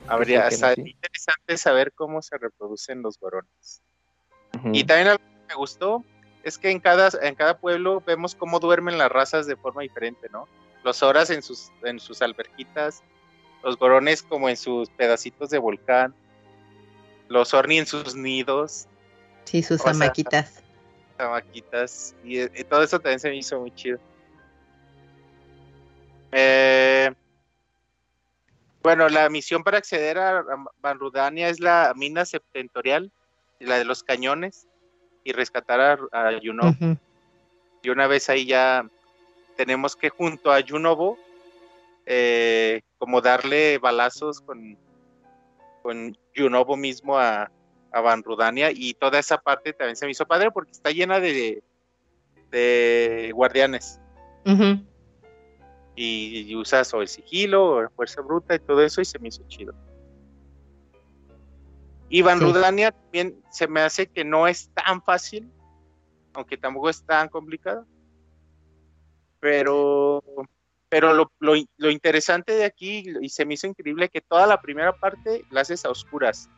[0.06, 0.64] Habría, sí.
[0.76, 3.82] interesante saber cómo se reproducen los gorones.
[4.72, 6.04] Y también algo que me gustó
[6.42, 10.28] es que en cada, en cada pueblo vemos cómo duermen las razas de forma diferente,
[10.32, 10.48] ¿no?
[10.84, 13.02] Los horas en sus, en sus alberquitas,
[13.62, 16.14] los gorones como en sus pedacitos de volcán,
[17.28, 18.86] los orni en sus nidos,
[19.44, 20.62] Sí, sus O sea, amaquitas.
[21.16, 23.98] chamaquitas, y, y todo eso también se me hizo muy chido.
[26.32, 27.10] Eh,
[28.82, 30.44] bueno, la misión para acceder a, a
[30.80, 33.10] Banrudania es la mina septentorial,
[33.60, 34.68] la de los cañones,
[35.24, 36.74] y rescatar a, a Yunobo.
[37.82, 38.88] Y una vez ahí ya
[39.56, 41.18] tenemos que junto a Yunobo,
[42.06, 44.78] eh, como darle balazos con,
[45.82, 47.50] con Yunobo mismo a,
[47.92, 51.62] a Banrudania y toda esa parte también se me hizo padre porque está llena de,
[52.50, 54.00] de guardianes
[55.94, 59.28] y usas o el sigilo o la fuerza bruta y todo eso y se me
[59.28, 59.74] hizo chido.
[62.08, 65.50] Y Banrudania también se me hace que no es tan fácil,
[66.32, 67.86] aunque tampoco es tan complicado.
[69.40, 70.22] Pero,
[70.88, 74.60] pero lo, lo, lo interesante de aquí, y se me hizo increíble, que toda la
[74.60, 76.48] primera parte la haces a oscuras.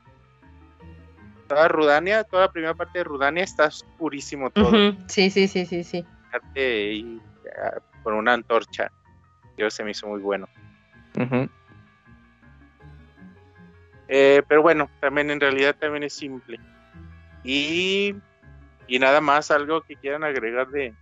[1.49, 4.71] Toda Rudania, toda la primera parte de Rudania está oscurísimo todo.
[5.09, 6.07] Sí, sí, sí, sí, sí.
[6.55, 7.21] Y
[7.61, 8.91] ah, con una antorcha.
[9.59, 10.49] Yo se me hizo muy bueno.
[11.19, 11.49] Ujú.
[14.13, 16.59] Eh, pero bueno, también en realidad también es simple.
[17.45, 18.13] Y,
[18.89, 20.93] y nada más, algo que quieran agregar de,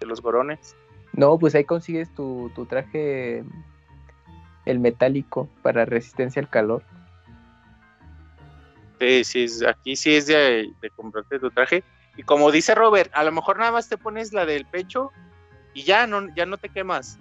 [0.00, 0.74] de los gorones.
[1.12, 3.44] No, pues ahí consigues tu, tu traje,
[4.64, 6.82] el metálico, para resistencia al calor.
[8.98, 11.84] Sí, sí, es- aquí sí es de, de comprarte tu traje.
[12.16, 15.12] Y como dice Robert, a lo mejor nada más te pones la del pecho
[15.74, 17.18] y ya no, ya no te quemas.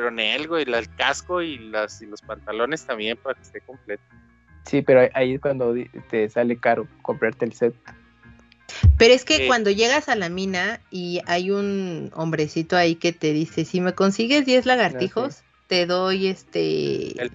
[0.00, 3.60] Pero en el, güey, el casco y, las, y los pantalones también para que esté
[3.60, 4.02] completo.
[4.64, 5.74] Sí, pero ahí- es cuando
[6.08, 7.74] te sale caro comprarte el set.
[8.96, 9.46] Pero es que Sí.
[9.46, 13.92] cuando llegas a la mina y hay un hombrecito ahí que te dice, si me
[13.92, 17.32] consigues 10 lagartijos, te doy este El-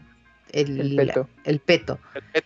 [0.52, 1.30] el, El peto.
[1.44, 2.00] el peto.
[2.16, 2.45] El pet-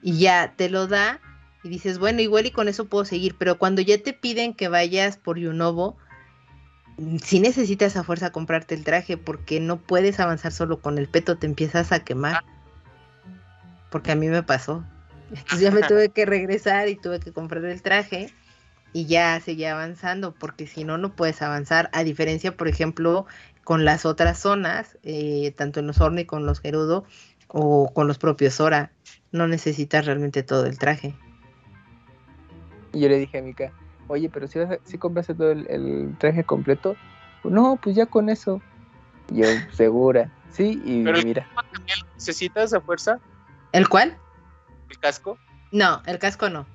[0.00, 1.18] Y ya te lo da
[1.64, 3.34] y dices, bueno, igual y con eso puedo seguir.
[3.36, 5.96] Pero cuando ya te piden que vayas por Yunobo,
[7.22, 11.38] si necesitas a fuerza comprarte el traje porque no puedes avanzar solo con el peto,
[11.38, 12.44] te empiezas a quemar.
[13.90, 14.84] Porque a mí me pasó.
[15.30, 18.32] Entonces ya me tuve que regresar y tuve que comprar el traje
[18.92, 21.88] y ya seguía avanzando porque si no, no puedes avanzar.
[21.92, 23.26] A diferencia, por ejemplo,
[23.64, 27.04] con las otras zonas, eh, tanto en los Orni con los Gerudo
[27.48, 28.92] o con los propios Sora,
[29.32, 31.14] no necesitas realmente todo el traje.
[32.92, 33.72] Y yo le dije a Mika,
[34.10, 36.96] oye, pero si, vas a- si compraste todo el, el traje completo,
[37.42, 38.60] Pues, no, pues ya con eso.
[39.28, 43.18] Yo, segura, sí, y Pero el- mira, ¿También lo necesitas a fuerza?
[43.72, 44.18] ¿El cuál?
[44.90, 45.38] ¿El casco?
[45.72, 46.66] No, el casco no.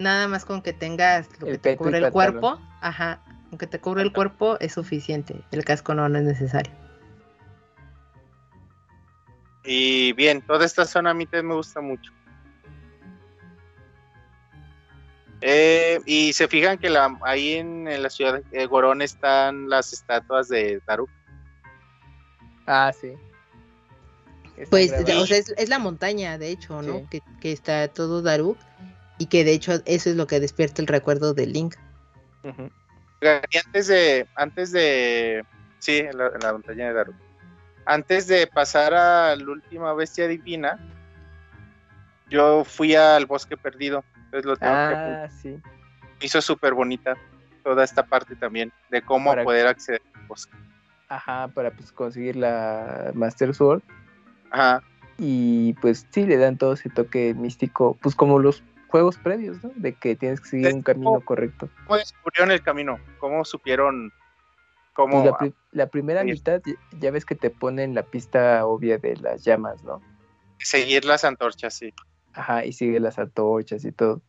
[0.00, 2.40] Nada más con que tengas lo El que te cubre el pantalón.
[2.40, 3.20] cuerpo, ajá,
[3.50, 5.44] con que te cubre el cuerpo es suficiente.
[5.52, 6.72] El casco no, no es necesario.
[9.64, 12.10] Y bien, toda esta zona a mí me gusta mucho.
[15.40, 19.92] Eh, y se fijan que la, ahí en, en la ciudad de Gorón están las
[19.92, 21.10] estatuas de Daruk.
[22.66, 23.12] ah, sí.
[24.56, 25.22] Está Pues, grabado.
[25.22, 27.00] o sea, es, es la montaña, de hecho, ¿no?
[27.00, 27.06] Sí.
[27.10, 28.56] Que, que está todo Daruk
[29.18, 31.74] y que de hecho eso es lo que despierta el recuerdo de Link.
[33.22, 35.44] Y antes de, antes de,
[35.78, 37.16] sí, en la, en la montaña de Daruk.
[37.86, 40.78] Antes de pasar a la última bestia divina,
[42.30, 44.04] yo fui al bosque perdido.
[44.34, 45.60] Entonces lo tengo que Ah, sí.
[46.20, 47.16] hizo súper bonita
[47.62, 50.56] toda esta parte también de cómo Para- poder acceder al bosque.
[51.08, 53.82] Ajá, para pues conseguir la Master Sword.
[54.50, 54.82] Ajá.
[55.18, 59.70] Y pues sí, le dan todo ese toque místico, pues como los juegos previos, ¿no?
[59.76, 61.68] De que tienes que seguir un camino correcto.
[61.86, 62.98] ¿Cómo descubrieron el camino?
[63.20, 66.60] ¿Cómo supieron Pues cómo la, pri- la primera mitad
[66.98, 70.00] ya ves que te ponen la pista obvia de las llamas, ¿no?
[70.58, 71.74] seguir las antorchas?
[71.74, 71.92] Sí.
[72.34, 74.20] Ajá, y sigue las antorchas y todo.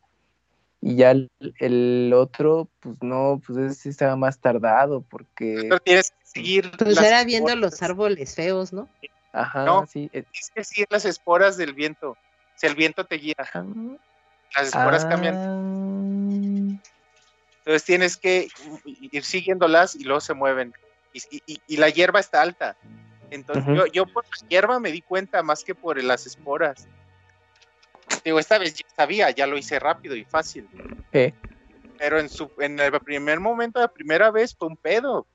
[0.80, 1.28] Y ya el,
[1.58, 6.70] el otro, pues no, pues ese sí estaba más tardado porque, Pero tienes que seguir.
[6.78, 7.72] Pues era viendo esporas.
[7.72, 8.88] los árboles feos, ¿no?
[9.32, 9.86] ajá, No.
[9.86, 10.04] sí.
[10.12, 12.16] eh, Tienes que seguir las esporas del viento.
[12.56, 13.64] Si el viento te guía, ajá.
[14.54, 15.34] las esporas cambian.
[15.34, 16.80] Ah,
[17.58, 18.48] Entonces tienes que
[18.84, 20.72] ir siguiéndolas y luego se mueven.
[21.12, 22.76] Y, y- la hierba está alta.
[23.30, 26.86] Entonces yo, yo por la hierba me di cuenta más que por las esporas.
[28.26, 30.68] Digo, esta vez ya sabía, ya lo hice rápido y fácil.
[31.12, 31.32] eh,
[31.96, 35.28] Pero en su en el primer momento, la primera vez, fue un pedo.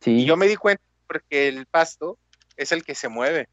[0.00, 2.18] sí, Y yo me di cuenta porque el pasto
[2.56, 3.46] es el que se mueve.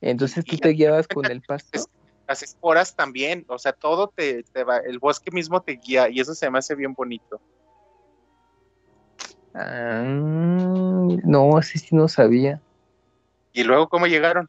[0.00, 1.86] entonces tú y- te guiabas con el pasto.
[2.26, 6.18] Las esporas también, o sea, todo te, te va, el bosque mismo te guía y
[6.18, 7.40] eso se me hace bien bonito.
[9.54, 10.02] Ah,
[11.24, 12.60] no, ese sí no sabía.
[13.52, 14.48] Y luego, ¿cómo llegaron?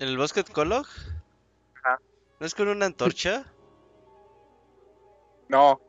[0.00, 0.86] ¿En el bosque de Kolog?
[1.76, 2.00] Ajá.
[2.40, 3.44] ¿No es con una antorcha?
[5.48, 5.80] No,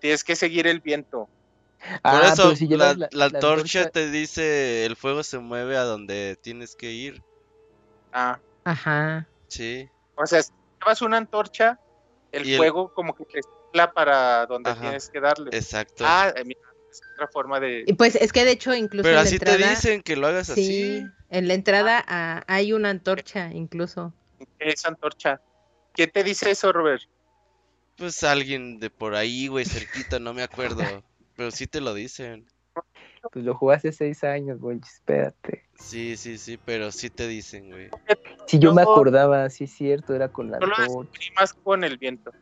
[0.00, 1.28] tienes que seguir el viento.
[1.78, 5.38] Por Ah, eso pero si la, la la antorcha antorcha- te dice el fuego se
[5.38, 7.22] mueve a donde tienes que ir.
[8.14, 9.28] Ah, Ajá.
[9.48, 9.90] Sí.
[10.14, 10.50] o sea, si
[10.80, 11.78] llevas una antorcha,
[12.32, 13.42] el Y el- fuego como que te
[13.94, 14.80] para donde Ajá.
[14.80, 15.50] tienes que darle.
[15.52, 16.02] Exacto.
[16.06, 16.60] Ah, eh, mira,
[16.90, 17.84] es otra forma de...
[17.96, 20.26] Pues es que de hecho incluso Pero en la así entrada, te dicen que lo
[20.26, 21.06] hagas sí, así.
[21.30, 24.12] en la entrada ah, hay una antorcha incluso.
[24.58, 25.40] esa antorcha.
[25.94, 27.02] ¿Qué te dice eso, Robert?
[27.96, 30.82] Pues alguien de por ahí, güey, cerquita, no me acuerdo.
[31.36, 32.46] Pero sí te lo dicen.
[33.32, 35.64] Pues lo jugaste seis años, güey, espérate.
[35.74, 37.88] Sí, sí, sí, pero sí te dicen, güey.
[38.46, 40.58] Si yo me acordaba, sí es cierto, era con la
[41.36, 42.32] más con el viento.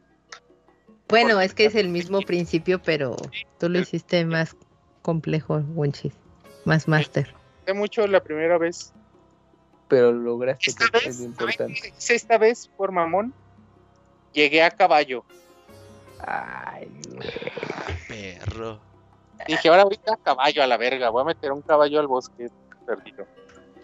[1.09, 3.17] Bueno, es que es el mismo principio, pero
[3.59, 4.55] tú lo hiciste más
[5.03, 6.13] complejo, Wonchis.
[6.65, 7.35] Más master.
[7.63, 8.93] Hace mucho la primera vez.
[9.89, 11.93] pero lograste Esta que vez, es ¿saben importante.
[12.09, 13.33] esta vez por mamón?
[14.35, 15.25] Llegué a caballo.
[16.21, 17.31] Ay, güey.
[18.09, 18.81] Perro.
[19.47, 22.49] Dije, ahora ahorita caballo a la verga, voy a meter un caballo al bosque
[22.87, 23.27] perdido.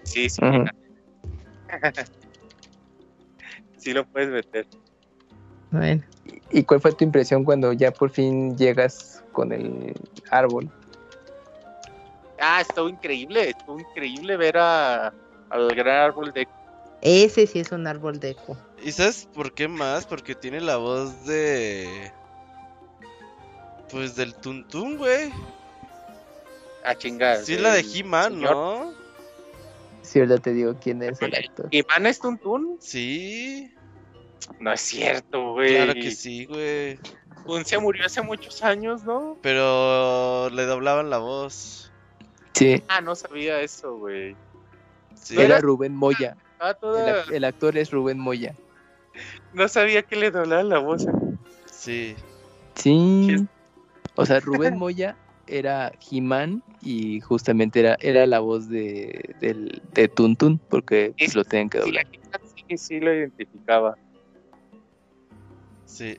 [0.02, 0.40] Sí, sí.
[3.78, 4.66] Sí lo puedes meter.
[5.70, 6.02] Bueno,
[6.50, 9.92] ¿Y cuál fue tu impresión cuando ya por fin llegas con el
[10.30, 10.70] árbol?
[12.40, 15.12] Ah, estuvo increíble, estuvo increíble ver a,
[15.50, 16.46] al gran árbol de...
[17.00, 18.56] ese sí es un árbol de eco.
[18.84, 20.06] ¿Y sabes por qué más?
[20.06, 22.12] Porque tiene la voz de.
[23.90, 25.32] Pues del Tuntún, güey.
[26.84, 27.36] Ah, chinga.
[27.38, 28.40] Sí, es la de He-Man.
[28.40, 28.92] ¿no?
[30.02, 31.66] Si ahorita te digo quién es el actor.
[31.72, 32.76] ¿Iván es Tuntún?
[32.80, 33.73] Sí,
[34.60, 35.74] No es cierto, güey.
[35.74, 36.98] claro que sí, güey.
[37.64, 39.36] Se murió hace muchos años, ¿no?
[39.42, 41.92] Pero le doblaban la voz.
[42.52, 44.36] Sí, Ah, no sabía eso, güey.
[45.14, 45.34] Sí.
[45.34, 46.36] ¿No era Rubén Moya.
[46.60, 47.24] Ah, toda...
[47.24, 48.54] ac- el actor es Rubén Moya.
[49.52, 51.06] No sabía que le doblaban la voz.
[51.70, 52.14] Sí.
[52.74, 53.46] Sí.
[54.14, 55.16] O sea, Rubén Moya
[55.46, 61.34] era He-Man y justamente era, era la voz de, del, de Tuntún porque pues, Es-
[61.34, 62.06] lo tenían que Sí, doblar.
[62.68, 63.96] sí, sí lo identificaba.
[65.86, 66.18] Sí.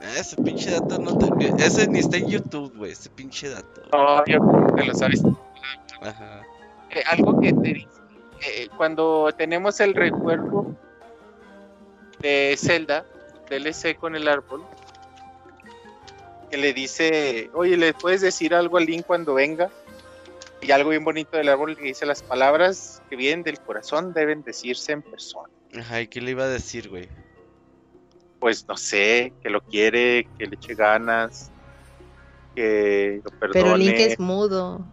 [0.00, 1.26] Ese pinche dato no te...
[1.64, 2.92] Ese ni está en YouTube, güey.
[2.92, 3.82] Ese pinche dato.
[3.92, 4.38] No, yo
[4.76, 5.22] te lo sabes.
[6.00, 6.42] Ajá.
[6.90, 7.88] Eh, algo que te dice,
[8.46, 10.74] eh, cuando tenemos el recuerdo
[12.20, 13.04] de Zelda,
[13.50, 14.64] DLC con el árbol,
[16.50, 19.70] que le dice, oye, ¿le puedes decir algo a Link cuando venga?
[20.60, 24.42] Y algo bien bonito del árbol que dice, las palabras que vienen del corazón deben
[24.42, 25.48] decirse en persona.
[25.78, 27.08] Ajá, ¿y qué le iba a decir, güey?
[28.38, 31.50] Pues no sé, que lo quiere, que le eche ganas,
[32.54, 33.60] que lo perdone.
[33.62, 34.86] Pero Link es mudo.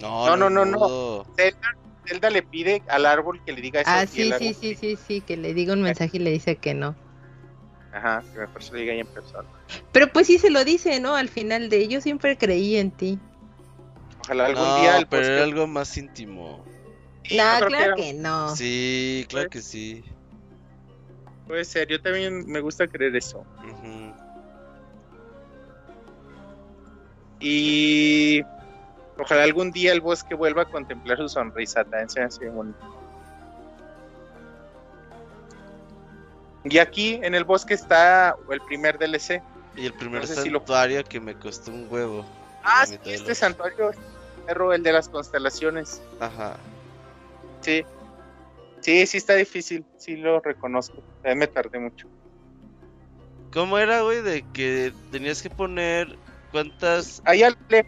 [0.00, 1.26] No, No, no, no, no.
[2.06, 3.90] Zelda le pide al árbol que le diga eso.
[3.92, 6.72] Ah, sí, sí, sí, sí, sí, que le diga un mensaje y le dice que
[6.72, 6.96] no.
[7.92, 9.48] Ajá, que mejor se lo diga ahí en persona.
[9.92, 11.14] Pero pues sí se lo dice, ¿no?
[11.16, 13.18] Al final de yo siempre creí en ti.
[14.20, 16.64] Ojalá algún No, día el pero era algo más íntimo.
[16.66, 18.56] No, claro era- que no.
[18.56, 20.04] Sí, claro que sí.
[21.48, 23.44] Puede ser, yo también me gusta creer eso.
[27.40, 28.42] Y
[29.18, 31.84] ojalá algún día el bosque vuelva a contemplar su sonrisa.
[31.84, 32.78] También se hace bonito.
[36.64, 39.42] Y aquí en el bosque está el primer DLC.
[39.74, 42.26] Y el primer No sé si lo- santuario que me costó un huevo.
[42.62, 43.92] Ah, sí, este los- santuario,
[44.44, 46.02] perro, el de las constelaciones.
[46.20, 46.56] Ajá.
[47.62, 47.84] Sí.
[48.88, 49.84] Sí, sí está difícil.
[49.98, 51.02] Sí lo reconozco.
[51.22, 52.08] Me tardé mucho.
[53.52, 54.22] ¿Cómo era, güey?
[54.22, 56.16] De que tenías que poner
[56.50, 57.22] cuántas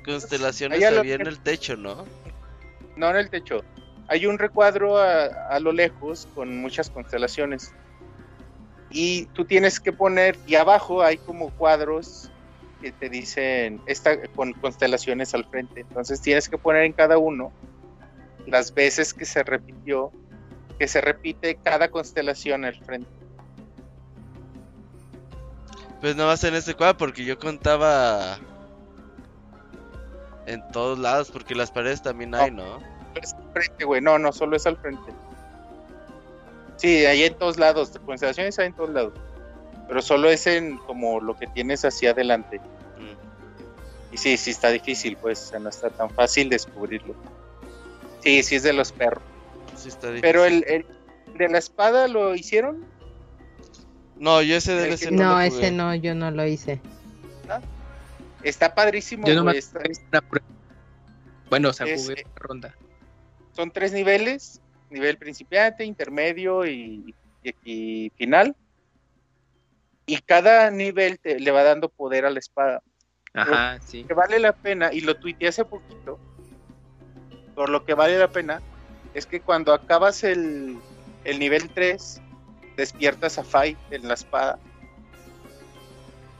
[0.04, 2.04] constelaciones había en el techo, ¿no?
[2.96, 3.64] No en el techo.
[4.08, 7.72] Hay un recuadro a, a lo lejos con muchas constelaciones.
[8.90, 12.30] Y tú tienes que poner, y abajo hay como cuadros
[12.82, 15.80] que te dicen esta con constelaciones al frente.
[15.80, 17.54] Entonces tienes que poner en cada uno
[18.46, 20.12] las veces que se repitió,
[20.80, 23.10] que se repite cada constelación al frente.
[26.00, 28.38] Pues no va a ser en este cuadro porque yo contaba
[30.46, 32.78] en todos lados, porque las paredes también hay, ¿no?
[33.14, 34.00] Es al frente, güey.
[34.00, 35.12] No, no, solo es al frente.
[36.76, 37.92] Sí, hay en todos lados.
[38.06, 39.12] Constelaciones hay en todos lados.
[39.86, 42.58] Pero solo es en como lo que tienes hacia adelante.
[42.58, 44.14] Mm.
[44.14, 45.52] Y sí, sí está difícil, pues.
[45.60, 47.14] no está tan fácil descubrirlo.
[48.20, 49.29] Sí, sí es de los perros.
[49.80, 50.22] Sí está difícil.
[50.22, 50.86] Pero el, el
[51.38, 52.84] de la espada lo hicieron.
[54.16, 55.70] No, yo ese DLC que- no, No, lo ese jugué.
[55.70, 56.80] no, yo no lo hice.
[58.42, 59.26] Está padrísimo.
[59.26, 60.46] Yo no me güey, está- Una prueba.
[61.50, 62.74] Bueno, o sea, Es- jugué una ronda.
[63.52, 64.60] son tres niveles.
[64.90, 68.56] Nivel principiante, intermedio y, y- y final.
[70.06, 72.82] Y cada nivel te, le va dando poder a la espada.
[73.32, 74.02] Ajá, sí.
[74.02, 76.18] que vale la pena, y lo tuiteé hace poquito,
[77.54, 78.60] por lo que vale la pena,
[79.14, 80.78] es que cuando acabas el,
[81.24, 82.20] el nivel 3,
[82.76, 84.58] despiertas a Fai en la espada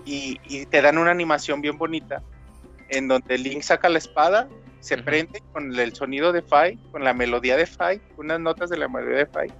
[0.04, 2.22] y, y te dan una animación bien bonita
[2.88, 4.48] en donde Link saca la espada,
[4.80, 5.04] se Ujú.
[5.04, 8.88] prende con el sonido de Fai, con la melodía de Fai, unas notas de la
[8.88, 9.52] melodía de Fai.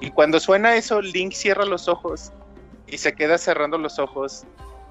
[0.00, 2.32] Y cuando suena eso, Link cierra los ojos
[2.86, 4.44] y se queda cerrando los ojos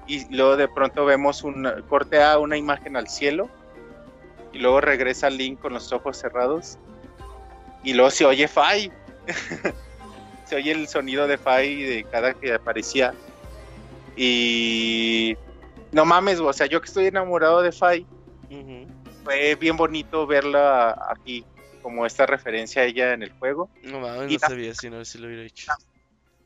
[0.06, 3.48] y luego de pronto vemos un corte a una imagen al cielo
[4.52, 6.78] y luego regresa Link con los ojos cerrados
[7.82, 8.90] y luego se oye Fai.
[10.46, 13.14] Se oye el sonido de Fai de cada que aparecía.
[14.16, 15.34] Y
[15.92, 18.06] no mames o sea yo que estoy enamorado de Fai
[19.24, 21.44] fue bien bonito verla aquí
[21.80, 23.70] como esta referencia a ella en el juego.
[23.84, 25.72] No mames, Y no la- sabía si no, si lo hubiera hecho.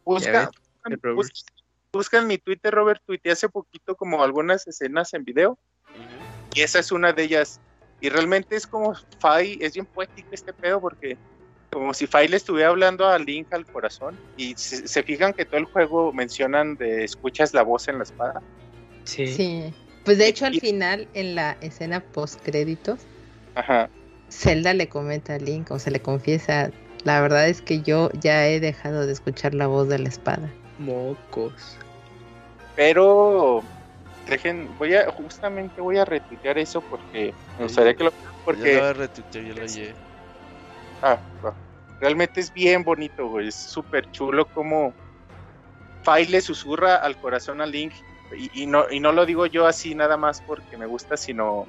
[0.04, 0.50] busca,
[1.14, 1.40] busca-
[1.92, 5.58] busca en mi Twitter Robert tuiteé hace poquito como algunas escenas en video.
[6.54, 7.60] Y esa es una de ellas.
[8.00, 11.16] Y realmente es como Fai, es bien poético este pedo porque
[11.72, 14.18] como si Fai le estuviera hablando a Link al corazón.
[14.36, 18.04] Y se, se fijan que todo el juego mencionan de escuchas la voz en la
[18.04, 18.42] espada.
[19.04, 19.26] Sí.
[19.26, 19.74] Sí.
[20.04, 23.00] Pues de hecho al final, en la escena post créditos,
[23.56, 23.88] Ajá.
[24.30, 26.70] Zelda le comenta a Link, o se le confiesa,
[27.04, 30.48] la verdad es que yo ya he dejado de escuchar la voz de la espada.
[30.78, 31.76] Mocos.
[32.76, 33.62] Pero
[34.32, 38.12] dejen, voy a, justamente voy a retuitear eso porque me gustaría que lo
[38.44, 39.94] porque lo voy a retuitear, ya lo hallé.
[41.02, 41.56] Ah, va.
[42.00, 43.48] Realmente es bien bonito, güey.
[43.48, 44.94] Es súper chulo como
[46.02, 47.94] Fai le susurra al corazón a Link.
[48.32, 51.68] Y, y no, y no lo digo yo así nada más porque me gusta, sino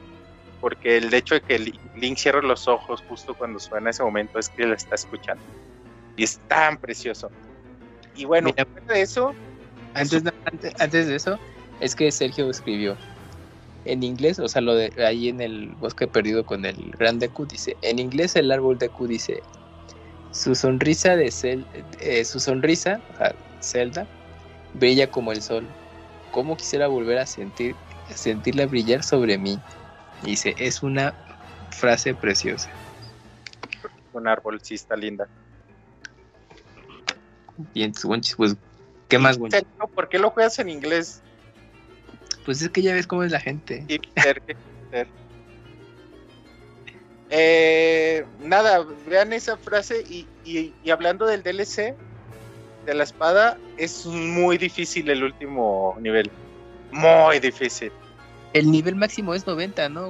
[0.60, 4.40] porque el hecho de que Li- Link cierre los ojos justo cuando suena ese momento
[4.40, 5.44] es que la está escuchando.
[6.16, 7.32] Y es tan precioso.
[8.16, 8.68] Y bueno, Mira.
[8.88, 9.36] de eso,
[9.94, 11.40] Antes, de- antes, antes de eso,
[11.80, 12.98] es que Sergio escribió
[13.86, 17.46] en inglés, o sea, lo de ahí en el bosque perdido con el gran Deku
[17.46, 19.44] dice, en inglés el árbol Deku dice,
[20.32, 21.68] su sonrisa de Zel-
[22.00, 24.08] eh, su sonrisa, o sea, Zelda,
[24.74, 25.74] brilla como el sol.
[26.32, 27.78] ¿Cómo quisiera volver a sentir,
[28.10, 29.62] a sentirla brillar sobre mí?
[30.22, 31.16] Dice, es una
[31.72, 32.70] frase preciosa.
[34.12, 35.30] un árbol sí está linda.
[38.04, 38.56] Wonchis, pues,
[39.08, 41.24] ¿qué más, ¿Por qué lo juegas en inglés?
[42.48, 43.84] Pues es que ya ves cómo es la gente.
[43.90, 45.08] Hipster, hipster.
[47.30, 51.94] Eh, nada, vean esa frase y, y- y hablando del DLC
[52.86, 56.32] de la espada, es muy difícil el último nivel.
[56.92, 57.92] Muy difícil.
[58.54, 60.10] El nivel máximo es 90, ¿no.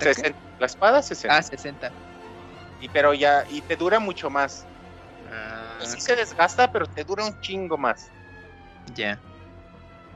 [0.00, 1.36] 60, la espada 60.
[1.36, 1.92] Ah, 60.
[2.80, 4.66] Y, pero ya, y te dura mucho más.
[5.30, 8.10] Ah, Y sí se desgasta, pero te dura un chingo más.
[8.96, 9.20] ya.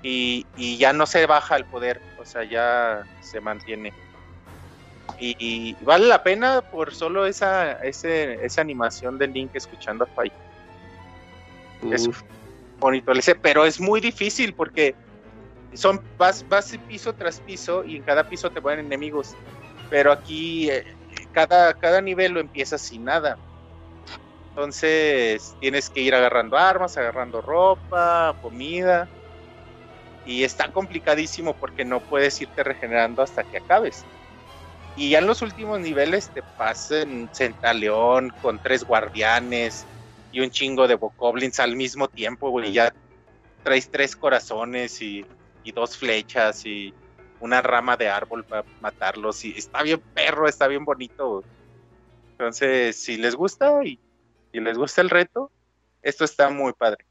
[0.06, 3.94] Y, y ya no se baja el poder, o sea, ya se mantiene.
[5.18, 5.34] Y,
[5.80, 10.30] y vale la pena por solo esa, ese, esa animación de Link escuchando a Fai.
[11.90, 12.08] Es-
[12.78, 14.94] Bonito pero es muy difícil porque
[15.72, 19.34] son vas, vas piso tras piso y en cada piso te ponen enemigos.
[19.88, 20.84] Pero aquí eh,
[21.32, 23.38] cada, cada nivel lo empiezas sin nada.
[24.48, 29.08] Entonces tienes que ir agarrando armas, agarrando ropa, comida.
[30.26, 34.04] Y está complicadísimo porque no puedes irte regenerando hasta que acabes.
[34.96, 39.84] Y ya en los últimos niveles te pasan Centaleón con tres guardianes
[40.30, 42.72] y un chingo de bokoblins al mismo tiempo, güey.
[42.72, 42.94] Ya
[43.62, 45.24] traes tres corazones y,
[45.74, 46.92] dos flechas y
[47.40, 49.44] una rama de árbol para matarlos.
[49.44, 51.42] Y está bien perro, está bien bonito.
[52.32, 53.98] Entonces, si les gusta y
[54.52, 55.50] les gusta el reto,
[56.02, 57.04] esto está muy padre.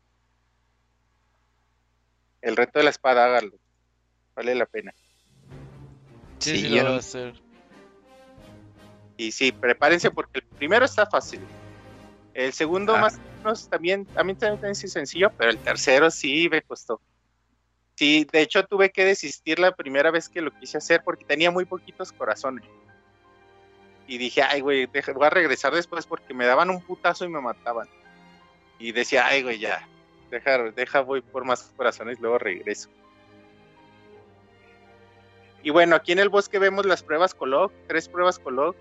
[2.43, 3.57] El reto de la espada, háganlo.
[4.35, 4.93] Vale la pena.
[6.39, 7.33] Sí, Sí, sí, yo lo no- voy a hacer.
[9.17, 11.39] Y sí, prepárense porque el primero está fácil.
[12.33, 12.99] El segundo Ah.
[13.01, 16.99] más o menos también, a mí también es sencillo, pero el tercero sí me costó.
[17.95, 21.51] Sí, de hecho tuve que desistir la primera vez que lo quise hacer porque tenía
[21.51, 22.65] muy poquitos corazones.
[24.07, 27.39] Y dije, ay, güey, voy a regresar después porque me daban un putazo y me
[27.39, 27.87] mataban.
[28.79, 29.87] Y decía, ay, güey, ya,
[30.33, 32.89] deja, deja, voy por más corazones, luego regreso.
[35.61, 38.75] Y bueno, aquí en el bosque vemos las pruebas Colog, tres pruebas Colog,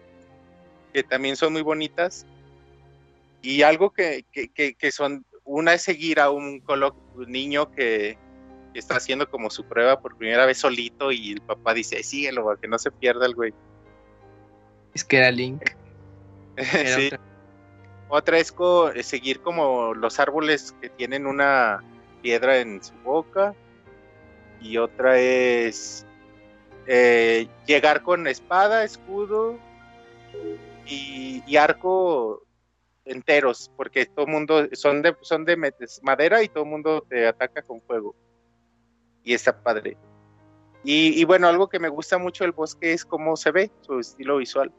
[0.93, 2.27] que también son muy bonitas.
[3.41, 7.71] Y algo que, que, que, que son, una es seguir a un, Colog, un niño
[7.71, 8.19] que,
[8.75, 12.47] está haciendo como su prueba por primera vez solito y el papá dice, "Ay, síguelo,
[12.47, 13.53] para que no se pierda el güey.
[14.95, 15.63] es que era Link.
[16.57, 17.07] Era Sí.
[17.09, 17.32] otra.
[18.15, 18.55] Otra es
[18.95, 21.83] eh, seguir como los árboles que tienen una
[22.21, 23.55] piedra en su boca.
[24.61, 26.05] Y otra es
[26.87, 29.59] eh, llegar con espada, escudo
[30.85, 32.43] y, arco
[33.07, 37.81] enteros, porque todo mundo son de, son de madera y todo mundo te ataca con
[37.81, 38.15] fuego.
[39.25, 39.97] Y está padre.
[40.85, 44.01] Y, y bueno, algo que me gusta mucho del bosque es cómo se ve, su
[44.01, 44.71] estilo visual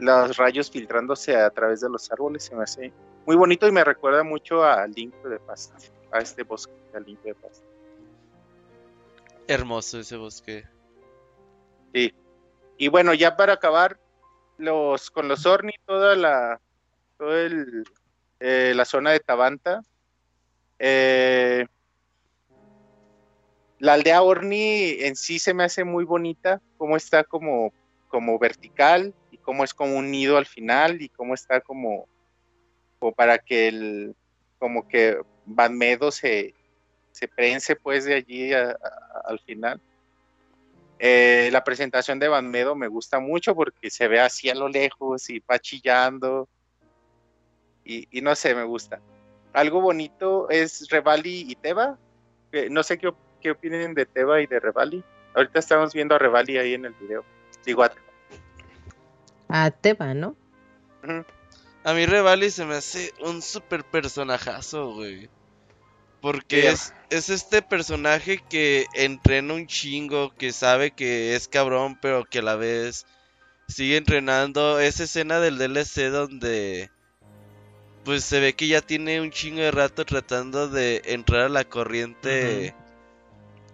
[0.00, 2.92] los rayos filtrándose a través de los árboles se me hace
[3.26, 5.76] muy bonito y me recuerda mucho a Link de Pasta,
[6.10, 7.64] a este bosque de Link de Pasta.
[9.46, 10.64] Hermoso ese bosque.
[11.92, 12.14] Sí.
[12.78, 13.98] Y bueno, ya para acabar,
[14.56, 16.60] los con los Orni, toda la
[17.18, 17.84] todo el,
[18.40, 19.82] eh, la zona de Tabanta,
[20.78, 21.66] eh,
[23.78, 27.72] la aldea Orni en sí se me hace muy bonita, cómo está como,
[28.08, 29.14] como vertical
[29.50, 32.06] cómo es como un nido al final y cómo está como,
[33.00, 34.14] como para que el
[34.60, 36.54] como que Van Medo se,
[37.10, 39.80] se prense pues de allí al final.
[41.00, 45.28] Eh, la presentación de Banmedo me gusta mucho porque se ve así a lo lejos
[45.28, 46.48] y va chillando.
[47.84, 49.00] Y, no sé, me gusta.
[49.52, 51.98] Algo bonito es Revali y Teba.
[52.52, 55.02] que no sé qué, qué opinen de Teba y de Revali.
[55.34, 57.24] Ahorita estamos viendo a Revali ahí en el video.
[57.66, 57.82] Digo.
[59.50, 60.36] A Teba, ¿no?
[61.82, 65.28] A mí Revali se me hace un super personajazo, güey.
[66.20, 72.26] Porque es, es este personaje que entrena un chingo, que sabe que es cabrón, pero
[72.26, 73.06] que a la vez
[73.68, 74.78] sigue entrenando.
[74.78, 76.90] Esa escena del DLC donde
[78.04, 81.64] pues se ve que ya tiene un chingo de rato tratando de entrar a la
[81.64, 82.74] corriente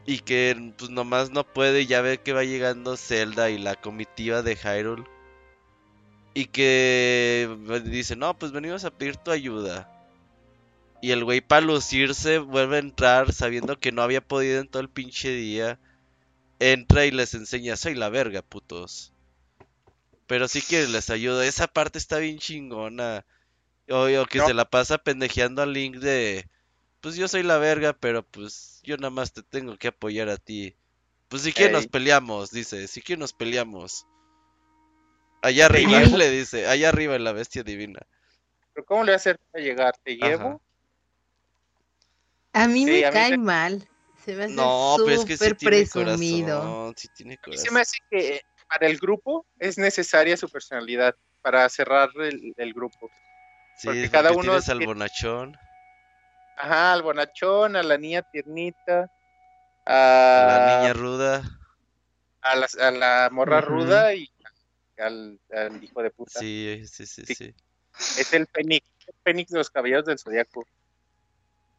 [0.05, 3.75] y que pues nomás no puede, y ya ve que va llegando Zelda y la
[3.75, 5.16] comitiva de Hyrule.
[6.37, 7.49] Y que
[7.85, 9.91] dice, no, pues venimos a pedir tu ayuda.
[11.01, 14.83] Y el güey para lucirse vuelve a entrar sabiendo que no había podido en todo
[14.83, 15.79] el pinche día.
[16.59, 19.15] Entra y les enseña, soy la verga, putos.
[20.27, 21.47] Pero sí que les ayuda.
[21.47, 23.25] Esa parte está bien chingona.
[23.89, 24.47] O, o que No.
[24.47, 26.51] se la pasa pendejeando al Link de,
[27.01, 30.37] pues yo soy la verga, pero pues yo nada más te tengo que apoyar a
[30.37, 30.75] ti.
[31.29, 34.07] Pues si quieres nos peleamos, dice, si quieres nos peleamos.
[35.47, 38.01] Allá arriba, le dice, allá arriba en la bestia divina.
[38.73, 39.95] Pero ¿cómo le voy a hacer para llegar?
[40.05, 40.27] ¿Te Ajá.
[40.47, 40.61] llevo?
[42.53, 43.89] A mí Sí, me a mí cae me- mal.
[44.25, 46.61] Se me hace No, pero es que sí súper tiene presumido.
[46.69, 47.67] corazón, sí tiene corazón.
[47.67, 52.75] se me hace que para el grupo es necesaria su personalidad para cerrar el, el
[52.75, 53.13] grupo.
[53.75, 55.57] Sí, porque cada uno tienes al bonachón,
[56.57, 59.09] Ajá, al bonachón, a la niña tiernita,
[60.35, 61.43] a la a, niña ruda.
[62.43, 64.29] a la, a la morra ruda y
[64.99, 66.41] al, al hijo de puta.
[66.41, 67.35] Sí, sí, sí, Sí.
[67.35, 67.55] sí.
[68.19, 70.67] Es el Fénix, el Fénix de los caballeros del zodiaco.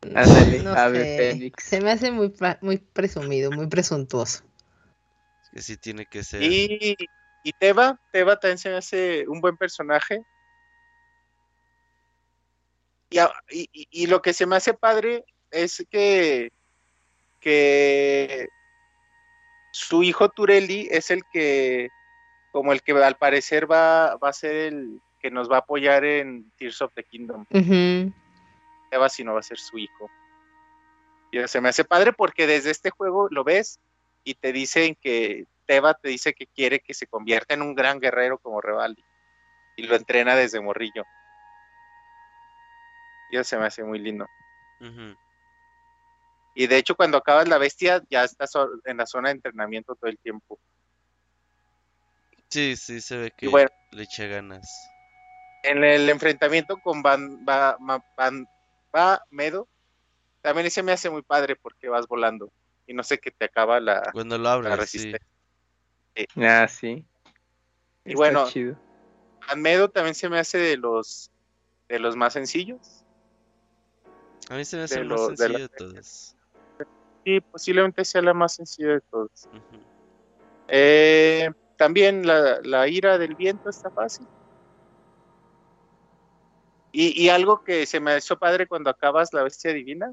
[0.01, 1.17] Ándale, No ave sé.
[1.17, 1.63] fénix.
[1.63, 4.43] Se me hace muy, muy presumido, muy presuntuoso.
[5.51, 6.43] Que sí tiene que ser.
[6.43, 6.95] Y,
[7.43, 10.21] y Teba, Teba también se me hace un buen personaje.
[13.09, 16.51] Y- y- y lo que se me hace padre es que,
[17.39, 18.47] que
[19.71, 21.87] su hijo Turelli es el que,
[22.57, 26.03] como el que al parecer va, va a ser el que nos va a apoyar
[26.03, 27.45] en Tears of the Kingdom.
[27.51, 28.11] Ujú.
[28.89, 30.09] Teba si no va a ser su hijo.
[31.31, 33.79] Y se me hace padre porque desde este juego lo ves
[34.23, 37.99] y te dicen que Teba te dice que quiere que se convierta en un gran
[37.99, 39.05] guerrero como Revali.
[39.75, 41.05] Y lo entrena desde morrillo.
[43.29, 44.25] Y eso se me hace muy lindo.
[46.55, 48.53] Y de hecho cuando acabas la bestia ya estás
[48.85, 50.57] en la zona de entrenamiento todo el tiempo.
[52.49, 53.69] Sí, sí, se ve que bueno.
[53.91, 54.93] le echa ganas.
[55.63, 57.77] En el enfrentamiento con Van, Va-
[58.15, 58.47] Van-
[58.95, 59.67] Va Medo,
[60.41, 62.51] también ese me hace muy padre porque vas volando.
[62.85, 65.11] Y no sé qué te acaba la, Cuando lo la abres, sí.
[65.11, 65.27] resistencia.
[66.37, 67.05] Ah, sí.
[68.05, 68.77] Y Está bueno, chido.
[69.49, 71.29] Almedo también se me hace de los
[71.89, 73.03] de los más sencillos.
[74.49, 76.35] A mí se me hace de el más lo- de la- sencillo de todos.
[77.25, 79.31] Sí, posiblemente sea la más sencilla de todos.
[79.47, 79.81] Ujú.
[80.69, 84.27] Eh, también la, ira del viento está fácil.
[86.91, 90.11] Y, algo que se me hizo padre cuando acabas la bestia divina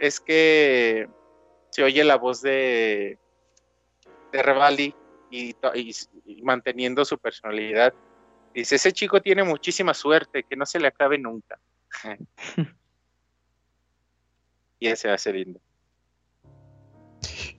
[0.00, 1.06] es que
[1.70, 3.18] se oye la voz de,
[4.32, 4.92] de Revali
[5.30, 5.54] y-
[6.24, 7.94] y manteniendo su personalidad.
[8.52, 11.60] Dice, ese chico tiene muchísima suerte, que no se le acabe nunca.
[14.80, 15.60] y ese va a ser lindo.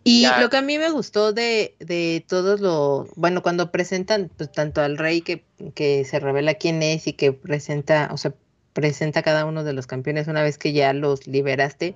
[0.06, 0.42] Y Ya.
[0.42, 4.82] lo que a mí me gustó de, de todos los, bueno, cuando presentan pues, tanto
[4.82, 8.34] al rey que, que se revela quién es y que presenta, o sea,
[8.74, 11.96] presenta cada uno de los campeones una vez que ya los liberaste,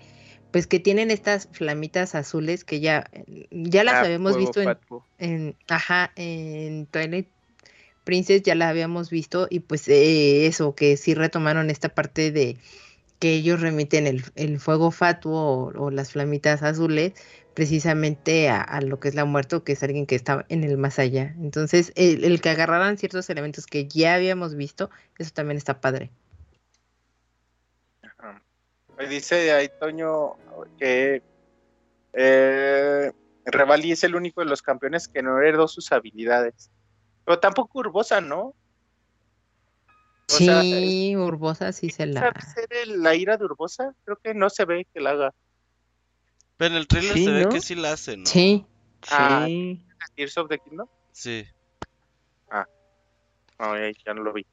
[0.52, 3.10] pues que tienen estas flamitas azules que ya,
[3.52, 4.78] ya las Ah, habíamos fuego visto en,
[5.18, 7.28] en, ajá, en Twilight
[8.04, 12.58] Princess ya la habíamos visto y pues eh, eso, que sí retomaron esta parte de
[13.20, 17.14] que ellos remiten el, el fuego fatuo o, o las flamitas azules
[17.58, 20.78] precisamente a, a lo que es la muerte, que es alguien que está en el
[20.78, 21.34] más allá.
[21.40, 26.12] Entonces, el, el que agarraran ciertos elementos que ya habíamos visto, eso también está padre.
[28.04, 28.44] Ajá.
[29.10, 30.36] Dice ahí Toño
[30.78, 31.24] que
[32.14, 33.12] eh,
[33.46, 36.70] Revali es el único de los campeones que no heredó sus habilidades.
[37.26, 38.54] Pero tampoco Urbosa, ¿no?
[40.30, 42.20] O sea, sí, Urbosa sí se la...
[42.20, 43.96] ¿Sabe ser el- la ira de Urbosa?
[44.04, 45.34] Creo que no se ve que la haga.
[46.58, 47.50] Pero en el trailer Sí, se ve ¿no?
[47.50, 48.26] que sí la hace, ¿no?
[48.26, 48.66] Sí,
[49.10, 49.44] Ah.
[49.46, 49.84] Sí.
[50.16, 50.88] Tears of the Kingdom.
[51.12, 51.46] Sí.
[53.60, 54.46] Ay, ya no lo vi.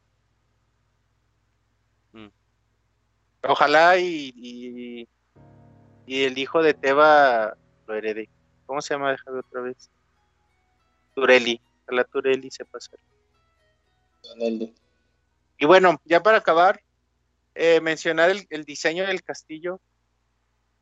[2.13, 2.29] Mm.
[3.43, 5.09] Ojalá y, y,
[6.07, 8.31] y el hijo de Teba lo herede.
[8.65, 9.11] ¿Cómo se llama?
[9.11, 9.91] Déjame otra vez.
[11.15, 12.93] Turelli, la Turelli se pasó.
[15.59, 16.81] Y bueno, ya para acabar,
[17.55, 19.81] eh, mencionar el, el diseño del castillo.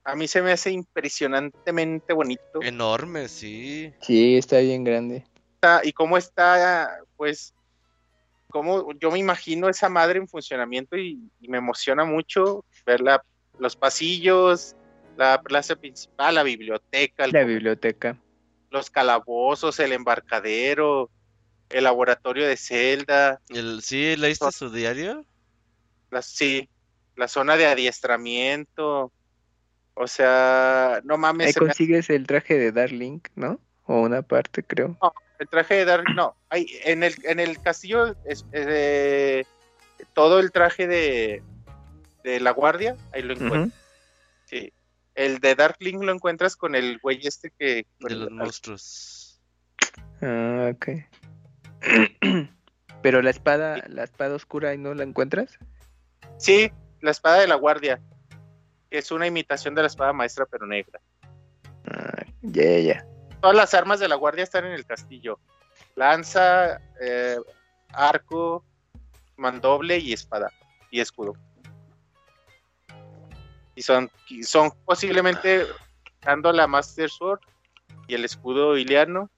[0.04, 2.60] A mí se me hace impresionantemente bonito.
[2.60, 3.92] Enorme, sí.
[4.00, 5.24] Sí, está bien grande.
[5.54, 7.54] está- y cómo está, pues,
[8.48, 13.22] cómo yo me imagino esa madre en funcionamiento y, y me emociona mucho ver la-
[13.58, 14.74] los pasillos,
[15.16, 18.18] la plaza principal, la biblioteca, el- La biblioteca.
[18.70, 21.10] los calabozos, el embarcadero,
[21.68, 25.24] el laboratorio de Zelda, El, ¿Sí leíste su diario?
[26.10, 26.68] la, sí,
[27.14, 29.12] la zona de adiestramiento.
[29.94, 33.60] O sea, no mames, Ahí me consigues el traje de Darling, ¿no?
[33.84, 34.96] O una parte, creo.
[35.38, 39.44] El traje de Dark, no, hay, en el, en el castillo es, eh,
[40.14, 41.42] todo el traje de,
[42.22, 43.72] de la guardia, ahí lo encuentras.
[44.44, 44.72] Sí.
[45.14, 47.86] El de Darkling lo encuentras con el güey este que...
[48.00, 49.40] De el- los monstruos.
[50.22, 50.88] Ah, ok.
[53.02, 55.58] Pero la espada, la espada oscura, ¿ahí no la encuentras?
[56.38, 58.00] Sí, la espada de la guardia.
[58.92, 61.00] Es una imitación de la espada maestra, pero negra.
[61.86, 63.06] Ah, ya, ya, ya.
[63.40, 65.40] Todas las armas de la guardia están en el castillo.
[65.96, 67.38] Lanza, eh,
[67.88, 68.66] arco,
[69.38, 70.52] mandoble y espada.
[70.90, 71.32] Y escudo.
[73.74, 75.66] Y son, y son posiblemente,
[76.20, 77.40] dando la Master Sword
[78.08, 79.30] y el escudo iliano,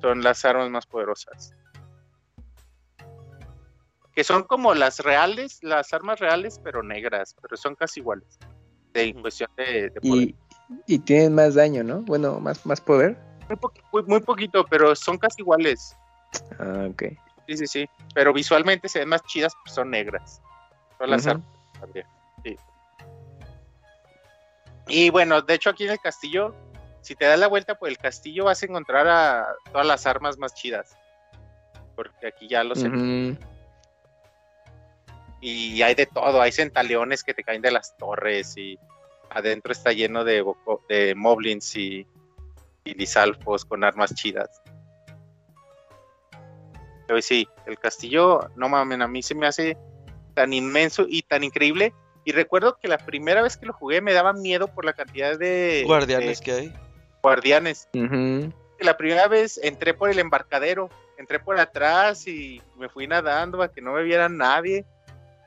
[0.00, 1.52] son las armas más poderosas.
[4.14, 8.38] Que son como las reales, las armas reales, pero negras, pero son casi iguales.
[8.92, 10.28] De cuestión de, de poder.
[10.28, 10.36] Y,
[10.86, 12.00] y tienen más daño, ¿no?
[12.02, 13.16] Bueno, más, más poder.
[13.48, 13.58] Muy,
[13.92, 15.96] muy- muy poquito, pero son casi iguales.
[16.58, 17.02] Ah, ok.
[17.48, 17.90] Sí, sí, sí.
[18.14, 20.40] Pero visualmente se ven más chidas porque son negras.
[20.98, 21.46] Son las armas
[21.80, 22.06] también.
[22.44, 22.56] Sí.
[24.88, 26.54] Y bueno, de hecho aquí en el castillo,
[27.00, 30.38] si te das la vuelta por el castillo vas a encontrar a todas las armas
[30.38, 30.96] más chidas.
[31.94, 32.78] Porque aquí ya los...
[32.78, 33.36] Ujú.
[35.42, 38.78] Y hay de todo, hay centaleones que te caen de las torres y
[39.28, 40.44] adentro está lleno de,
[40.88, 42.06] de moblins y,
[42.84, 44.62] y lisalfos con armas chidas.
[47.08, 49.76] Pero sí, el castillo, no mames, a mí se me hace
[50.34, 51.92] tan inmenso y tan increíble.
[52.24, 55.36] Y recuerdo que la primera vez que lo jugué me daba miedo por la cantidad
[55.36, 56.72] de Guardianes de que hay.
[57.20, 57.88] guardianes.
[58.78, 60.88] La primera vez entré por el embarcadero,
[61.18, 64.84] entré por atrás y me fui nadando para que no me viera nadie.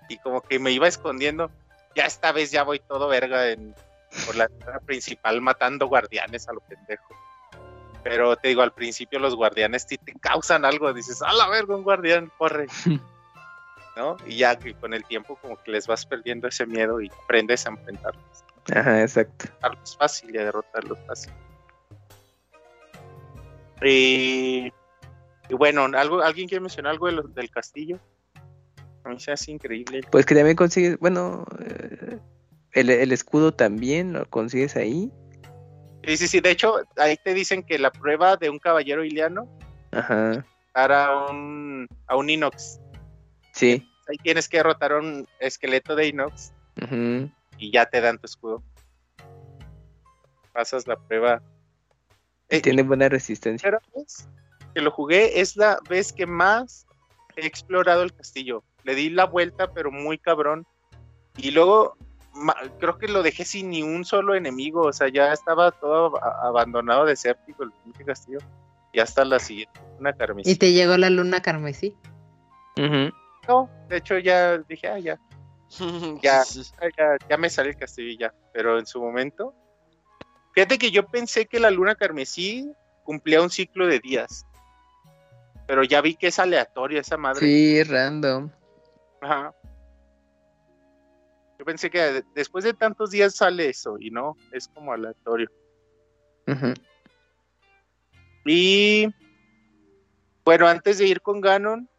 [0.09, 1.51] Y como que me iba escondiendo.
[1.95, 3.74] Ya esta vez ya voy todo verga en,
[4.25, 7.16] por la entrada principal matando guardianes a lo pendejo.
[8.03, 10.93] Pero te digo, al principio los guardianes te causan algo.
[10.93, 12.67] Dices, a la verga, un guardián, corre.
[13.98, 14.17] ¿No?
[14.27, 17.66] Y ya que con el tiempo como que les vas perdiendo ese miedo y aprendes
[17.66, 18.43] a enfrentarlos.
[18.75, 19.45] Ajá, exacto.
[19.45, 21.34] derrotarlos fácil y a derrotarlos fácil.
[23.82, 24.74] Y,
[25.50, 28.00] y bueno, algo, ¿alguien quiere mencionar algo de del castillo?
[29.06, 30.01] A mí se hace increíble.
[30.11, 32.17] Pues que también consigues, bueno, eh,
[32.74, 35.11] el, el escudo también lo consigues ahí.
[36.03, 36.40] Sí, sí, sí.
[36.42, 39.48] De hecho, ahí te dicen que la prueba de un caballero iliano
[39.92, 40.45] Ajá.
[40.75, 42.80] era a un, a un inox.
[43.53, 43.88] Sí.
[44.08, 46.51] Ahí tienes que derrotar un esqueleto de inox
[47.58, 48.64] y ya te dan tu escudo.
[50.53, 51.42] Pasas la prueba.
[52.50, 53.67] Eh, Tiene buena resistencia.
[53.69, 54.27] primera vez
[54.74, 56.85] que lo jugué es la vez que más
[57.35, 58.64] he explorado el castillo.
[58.85, 60.65] Le di la vuelta, pero muy cabrón.
[61.38, 61.97] Y luego
[62.33, 64.81] ma- creo que lo dejé sin ni un solo enemigo.
[64.83, 68.38] O sea, ya estaba todo abandonado, desértico el pinche castillo.
[68.93, 70.51] Y hasta la siguiente, una carmesí.
[70.51, 71.97] Y te llegó la luna carmesí.
[73.47, 75.19] No, de hecho ya dije, ah, ya,
[76.22, 76.41] Ya.
[76.41, 78.33] ah, ya, ya me sale el castillo y ya.
[78.53, 79.53] Pero en su momento,
[80.53, 82.72] fíjate que yo pensé que la luna carmesí
[83.03, 84.45] cumplía un ciclo de días.
[85.67, 87.39] Pero ya vi que es aleatoria esa madre.
[87.39, 88.49] Sí, random.
[89.21, 89.53] Ajá.
[91.57, 95.47] Yo pensé que de- después de tantos días sale eso y no, es como aleatorio.
[96.47, 96.73] Ujú.
[98.45, 99.07] Y
[100.43, 101.89] bueno, antes de ir con Ganon,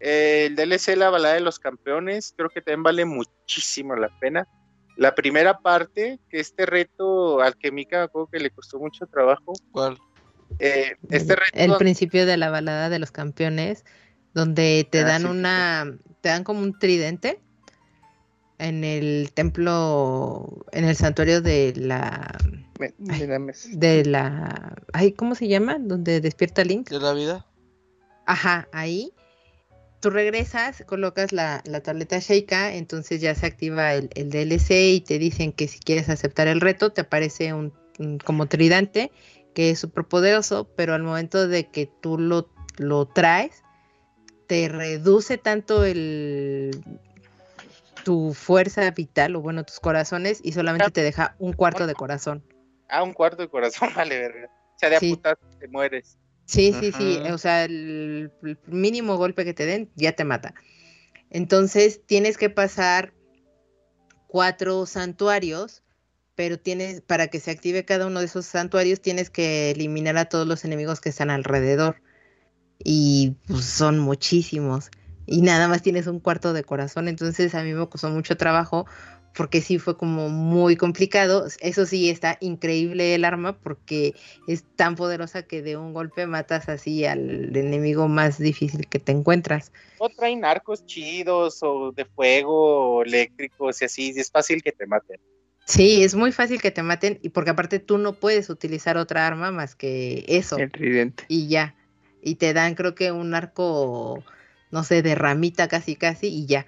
[0.00, 4.46] eh, el DLC La Balada de los Campeones, creo que también vale muchísimo la pena.
[4.96, 9.06] La primera parte, que este reto al que Mika me acuerdo que le costó mucho
[9.06, 9.98] trabajo, ¿Cuál?
[10.60, 13.84] eh, este reto El principio de la balada de los campeones,
[14.34, 17.40] donde te Ah, dan sí, sí, una, te dan como un tridente
[18.58, 22.36] en el templo, en el santuario de la,
[22.78, 22.94] Me-
[23.72, 25.78] de la, ay, ¿cómo se llama?
[25.80, 26.90] Donde despierta Link.
[26.90, 27.46] ¿De la vida?
[28.26, 29.12] Ajá, ahí.
[30.00, 35.00] Tú regresas, colocas la, la tableta Sheikah, entonces ya se activa el, el DLC y
[35.00, 39.10] te dicen que si quieres aceptar el reto, te aparece un, un como tridente
[39.54, 43.62] que es súper poderoso, pero al momento de que tú lo, lo traes,
[44.46, 46.82] te reduce tanto el
[48.04, 52.44] tu fuerza vital o bueno tus corazones y solamente te deja un cuarto de corazón.
[52.88, 54.46] Ah, un cuarto de corazón, vale, verga.
[54.46, 55.10] O sea, de Sí.
[55.10, 56.18] putas te mueres.
[56.46, 57.18] Sí, sí, sí.
[57.32, 60.54] O sea, el, el mínimo golpe que te den ya te mata.
[61.30, 63.14] Entonces tienes que pasar
[64.26, 65.82] cuatro santuarios,
[66.34, 70.26] pero tienes, para que se active cada uno de esos santuarios, tienes que eliminar a
[70.26, 72.02] todos los enemigos que están alrededor.
[72.82, 74.90] Y pues, son muchísimos.
[75.26, 77.08] Y nada más tienes un cuarto de corazón.
[77.08, 78.86] Entonces a mí me costó mucho trabajo
[79.34, 81.46] porque sí fue como muy complicado.
[81.60, 84.14] Eso sí, está increíble el arma porque
[84.46, 89.12] es tan poderosa que de un golpe matas así al enemigo más difícil que te
[89.12, 89.72] encuentras.
[89.98, 94.12] O traen arcos chidos o de fuego o eléctricos y así.
[94.14, 95.18] y Es fácil que te maten.
[95.66, 99.26] Sí, es muy fácil que te maten y porque aparte tú no puedes utilizar otra
[99.26, 101.24] arma más que eso El tridente.
[101.28, 101.74] y ya.
[102.24, 104.24] Y te dan creo que un arco,
[104.72, 106.66] no sé, de ramita casi casi y ya.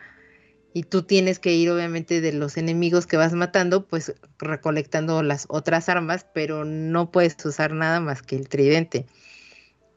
[0.74, 5.46] Y tú tienes que ir obviamente de los enemigos que vas matando, pues recolectando las
[5.48, 9.06] otras armas, pero no puedes usar nada más que el tridente.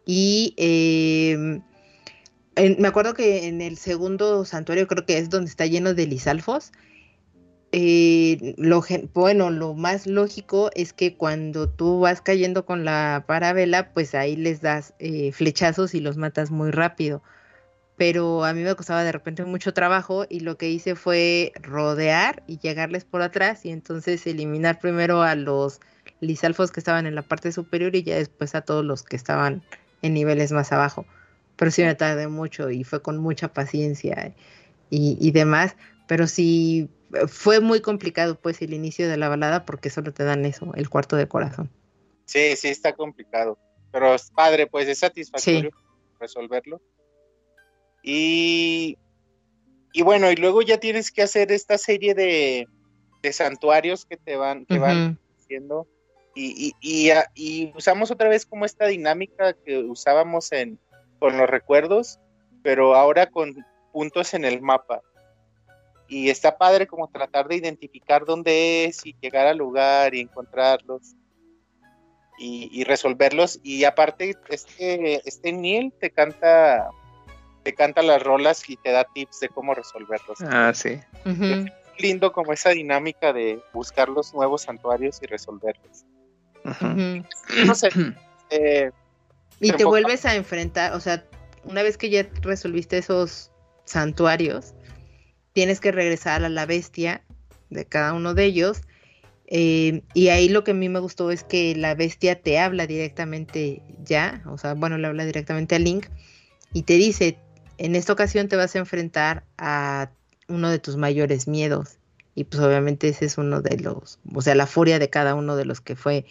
[0.06, 1.62] Y eh,
[2.56, 6.08] en- me acuerdo que en el segundo santuario creo que es donde está lleno de
[6.08, 6.72] lisalfos.
[7.72, 8.84] Eh, lo,
[9.14, 14.36] bueno, lo más lógico es que cuando tú vas cayendo con la parabela, pues ahí
[14.36, 17.22] les das eh, flechazos y los matas muy rápido.
[17.98, 22.44] Pero a mí me costaba de repente mucho trabajo y lo que hice fue rodear
[22.48, 25.82] y llegarles por atrás y entonces eliminar primero a los
[26.22, 29.64] lisalfos que estaban en la parte superior y ya después a todos los que estaban
[30.02, 31.06] en niveles más abajo.
[31.58, 34.34] Pero sí me tardé mucho y fue con mucha paciencia
[34.90, 35.76] y, y demás.
[36.08, 36.90] Pero sí
[37.28, 40.90] fue muy complicado pues el inicio de la balada porque solo te dan eso, el
[40.90, 41.70] cuarto de corazón.
[42.26, 43.58] Sí, sí, está complicado.
[43.92, 45.72] Pero es padre, pues es satisfactorio
[46.20, 46.82] resolverlo.
[48.04, 48.98] Y,
[49.94, 52.68] y bueno, y luego ya tienes que hacer esta serie de,
[53.22, 55.88] de santuarios que te van, que van haciendo.
[56.36, 60.80] Y, y, y, y usamos otra vez como esta dinámica que usábamos en,
[61.18, 62.20] con los recuerdos,
[62.62, 63.56] pero ahora con
[63.92, 65.02] puntos en el mapa.
[66.10, 71.16] Y está padre como tratar de identificar dónde es y llegar al lugar y encontrarlos
[72.40, 73.60] y, y resolverlos.
[73.64, 76.90] Y aparte, este, este Neil te canta,
[77.64, 80.40] te canta las rolas y te da tips de cómo resolverlos.
[80.42, 81.00] Ah, sí.
[82.00, 86.06] Lindo como esa dinámica de buscar los nuevos santuarios y resolverlos.
[87.66, 87.90] No sé,
[88.50, 88.92] eh,
[89.60, 91.26] Y te vuelves a enfrentar, o sea,
[91.64, 93.52] una vez que ya resolviste esos
[93.86, 94.74] santuarios,
[95.54, 97.24] tienes que regresar a la bestia
[97.70, 98.82] de cada uno de ellos.
[99.48, 102.86] eh, y ahí lo que a mí me gustó es que la bestia te habla
[102.88, 106.06] directamente ya, o sea, bueno, le habla directamente a Link
[106.74, 107.38] y te dice,
[107.78, 110.12] en esta ocasión te vas a enfrentar a
[110.48, 111.98] uno de tus mayores miedos.
[112.36, 115.56] Y pues obviamente ese es uno de los, o sea, la furia de cada uno
[115.56, 116.26] de los que fue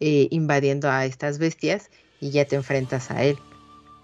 [0.00, 3.36] eh, invadiendo a estas bestias y ya te enfrentas a él.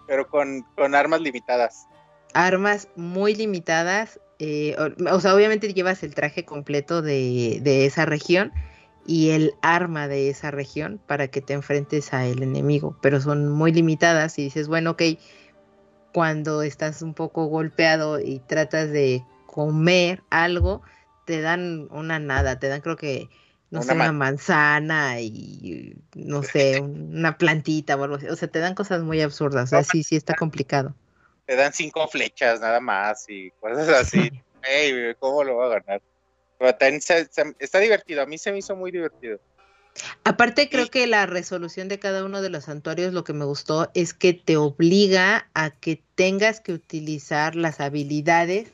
[0.06, 1.86] pero con, con armas limitadas.
[2.34, 8.06] Armas muy limitadas, eh, o, o sea, obviamente llevas el traje completo de, de esa
[8.06, 8.52] región
[9.06, 13.48] y el arma de esa región para que te enfrentes a el enemigo, pero son
[13.48, 15.02] muy limitadas y dices, bueno, ok,
[16.12, 20.82] cuando estás un poco golpeado y tratas de comer algo,
[21.24, 23.28] te dan una nada, te dan creo que,
[23.70, 28.36] no Una sé, una man- manzana y no sé, una plantita o algo así, o
[28.36, 30.94] sea, te dan cosas muy absurdas, o sea, sí, sí está complicado.
[31.48, 34.30] Te dan cinco flechas nada más y cosas así.
[34.62, 36.02] Ey, ¿cómo lo va a ganar?
[36.58, 38.20] Pero también se- se- está divertido.
[38.20, 39.40] A mí se me hizo muy divertido.
[40.24, 43.90] Aparte, creo que la resolución de cada uno de los santuarios, lo que me gustó
[43.94, 48.70] es que te obliga a que tengas que utilizar las habilidades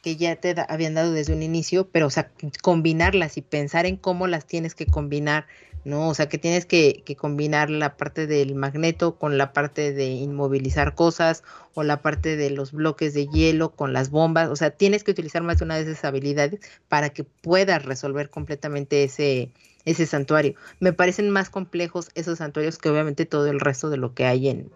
[0.00, 2.30] que ya te da- habían dado desde un inicio, pero, o sea,
[2.62, 5.48] combinarlas y pensar en cómo las tienes que combinar,
[5.86, 6.08] ¿no?
[6.08, 10.06] O sea, que tienes que, que combinar la parte del magneto con la parte de
[10.06, 14.70] inmovilizar cosas o la parte de los bloques de hielo con las bombas, o sea,
[14.70, 16.58] tienes que utilizar más de una de esas habilidades
[16.88, 19.52] para que puedas resolver completamente ese,
[19.84, 20.56] ese santuario.
[20.80, 24.48] Me parecen más complejos esos santuarios que obviamente todo el resto de lo que hay
[24.48, 24.72] en,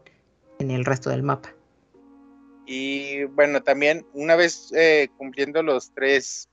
[0.60, 1.52] en el resto del mapa.
[2.66, 6.49] Y bueno, también una vez eh, cumpliendo los tres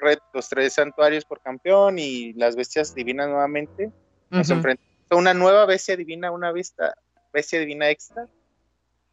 [0.00, 3.90] ret- los tres santuarios por campeón y las bestias divinas nuevamente,
[4.30, 6.94] nos enfrentamos a una nueva bestia divina, una bestia,
[7.32, 8.28] bestia divina extra,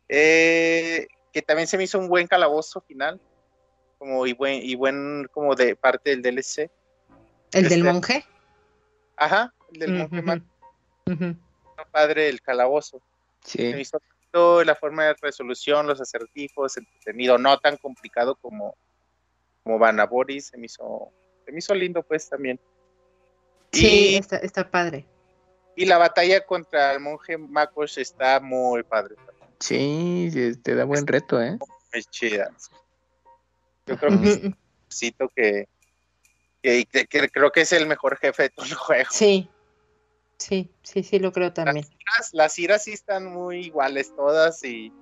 [0.10, 3.20] eh, que también se me hizo un buen calabozo final,
[3.98, 6.70] como y buen, y buen como de parte del DLC.
[7.52, 8.26] El del este- monje.
[9.16, 10.48] Ajá, el del monje Ujú, man.
[11.08, 11.36] ujú.
[11.92, 13.02] padre el calabozo.
[13.44, 13.58] Sí.
[13.60, 14.00] Se me hizo
[14.64, 18.76] la forma de resolución, los acertijos, entretenido, no tan complicado como,
[19.68, 21.12] como Vanaboris, se me hizo,
[21.46, 22.58] se me hizo lindo pues también.
[23.74, 25.06] Sí, Y, está, está padre.
[25.76, 29.16] y la batalla contra el monje Makos está muy padre,
[29.60, 31.58] Sí, sí, te da buen reto, ¿eh?
[31.60, 32.50] muy chida.
[33.88, 34.40] Yo creo que es
[35.36, 35.68] que,
[36.62, 39.10] que, que- que creo que es el mejor jefe de todo el juego.
[39.12, 39.50] Sí,
[40.40, 41.86] sí, sí, sí, lo creo también.
[41.86, 44.94] Las iras, las iras sí están muy iguales todas y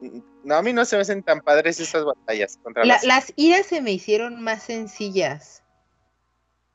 [0.00, 3.32] no a mí no se me hacen tan padres esas batallas contra La- las las
[3.36, 5.62] iras se me hicieron más sencillas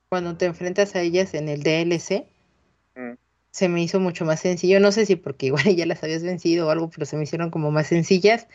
[0.10, 2.28] cuando te enfrentas a ellas en el DLC.
[2.96, 3.14] Mm.
[3.52, 4.80] Se me hizo mucho más sencillo.
[4.80, 7.50] No sé si porque igual ya las habías vencido o algo, pero se me hicieron
[7.50, 8.48] como más sencillas.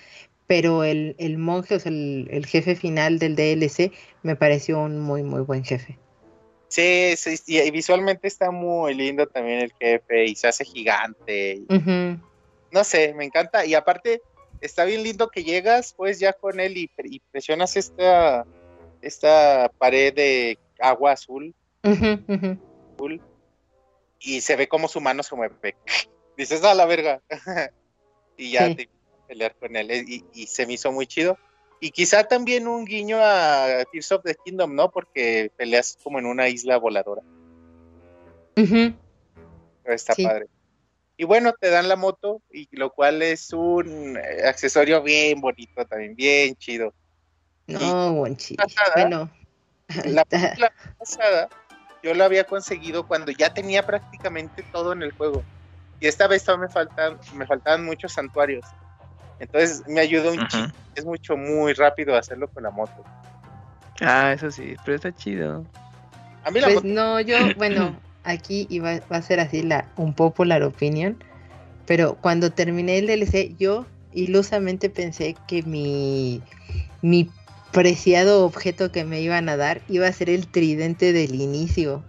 [0.47, 4.99] Pero el, el monje, o sea, el, el jefe final del DLC, me pareció un
[5.01, 5.99] muy, muy buen jefe.
[6.69, 11.55] Sí, sí, y visualmente está muy lindo también el jefe y se hace gigante.
[11.55, 11.67] y-
[12.71, 13.65] no sé, me encanta.
[13.67, 14.23] Y aparte,
[14.61, 18.47] está bien lindo que llegas pues ya con él y, pre- y presionas esta,
[19.01, 21.55] esta pared de agua azul
[21.85, 23.21] ujú.
[24.21, 25.55] y se ve como su mano se mueve.
[26.37, 27.21] Dices, a la verga.
[28.37, 28.75] y ya Sí.
[28.77, 28.89] te
[29.27, 29.91] pelear con él.
[29.91, 31.37] eh, Y, y se me hizo muy chido.
[31.81, 34.91] Y quizá también un guiño a Tears of the Kingdom, ¿no?
[34.91, 37.23] Porque peleas como en una isla voladora.
[38.55, 40.25] Pero está Sí.
[40.25, 40.47] padre.
[41.21, 45.85] Y bueno, te dan la moto, y lo cual es un eh, accesorio bien bonito
[45.85, 46.95] también, bien chido.
[47.67, 48.55] No, Wonchi.
[48.55, 48.93] Pasada.
[48.95, 49.29] Bueno.
[50.05, 51.49] La película pasada
[52.05, 55.43] yo lo había conseguido cuando ya tenía prácticamente todo en el juego.
[55.99, 58.65] Y esta vez todavía me faltan, me faltaban muchos santuarios.
[59.41, 60.67] Entonces me ayudó un Ajá.
[60.67, 60.79] chico.
[60.95, 63.05] Es mucho, muy rápido hacerlo con la moto.
[64.01, 65.65] Ah, eso sí, pero está chido.
[66.45, 69.91] A mí la Pues moto, no, yo, bueno, aquí iba, va a ser así la
[69.97, 71.17] un popular opinion,
[71.87, 76.43] pero cuando terminé el DLC, yo ilusamente pensé que mi,
[77.03, 77.31] mi
[77.73, 82.05] preciado objeto que me iban a dar iba a ser el tridente del inicio.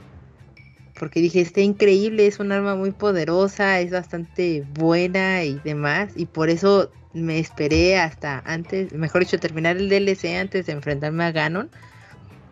[1.00, 6.12] Porque dije, está increíble, es un arma muy poderosa, es bastante buena y demás.
[6.18, 11.24] Y por eso me esperé hasta antes, mejor dicho, terminar el DLC antes de enfrentarme
[11.24, 11.70] a Ganon.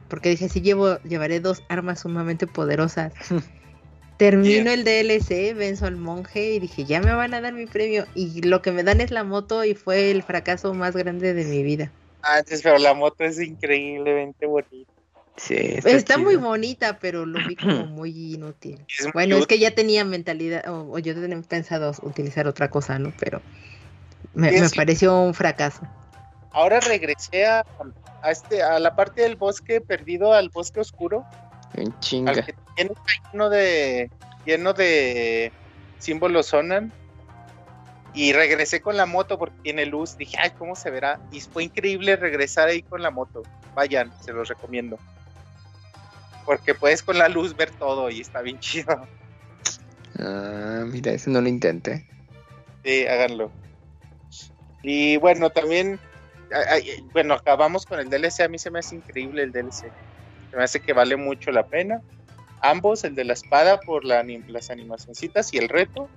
[0.07, 3.13] Porque dije, sí llevo, llevaré dos armas sumamente poderosas.
[4.17, 8.05] Termino el DLC, venzo al monje y dije, ya me van a dar mi premio.
[8.15, 11.45] Y lo que me dan es la moto y fue el fracaso más grande de
[11.45, 11.91] mi vida.
[12.23, 14.91] antes, pero la moto es increíblemente bonita.
[15.35, 16.47] Sí, Está, muy chido.
[16.47, 18.79] bonita, pero lo vi como muy inútil.
[18.87, 22.71] Es muy Bueno, es que ya tenía mentalidad, o, o yo tenía pensado utilizar otra
[22.71, 23.13] cosa, ¿no?
[23.19, 23.39] Pero
[24.33, 25.81] me, pareció un fracaso.
[26.57, 27.63] Ahora regresé a,
[28.23, 31.23] a este, a la parte del bosque perdido, al bosque oscuro,
[31.75, 32.33] En al chinga.
[32.33, 32.91] que tiene
[33.31, 34.09] lleno de,
[34.43, 35.51] lleno de
[35.99, 36.91] símbolos sonan.
[38.15, 40.17] Y regresé con la moto porque tiene luz.
[40.17, 41.19] Dije, ay, ¿cómo se verá?
[41.31, 43.43] Y fue increíble regresar ahí con la moto.
[43.75, 44.97] Vayan, se los recomiendo.
[46.43, 49.05] Porque puedes con la luz ver todo y está bien chido.
[50.17, 52.07] Ah, mira, eso no lo intenté.
[52.83, 53.51] Sí, háganlo.
[54.81, 55.99] Y bueno, también,
[57.13, 58.41] bueno, acabamos con el DLC.
[58.41, 59.91] A mí se me hace increíble el DLC.
[60.51, 62.01] Se me hace que vale mucho la pena.
[62.61, 66.09] Ambos, el de la espada por la, las animacioncitas y el reto.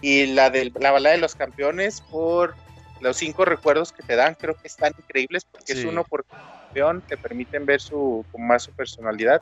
[0.00, 2.54] Y la de la balada de los campeones por
[3.00, 4.34] los cinco recuerdos que te dan.
[4.34, 7.02] Creo que están increíbles porque es uno por campeón.
[7.06, 9.40] Te permiten ver su, con más su personalidad.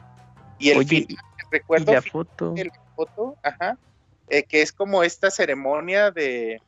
[0.58, 2.54] Y el Oye, final, el Y recuerdo la final foto.
[2.56, 3.76] el foto, ajá,
[4.28, 6.60] eh, que es como esta ceremonia de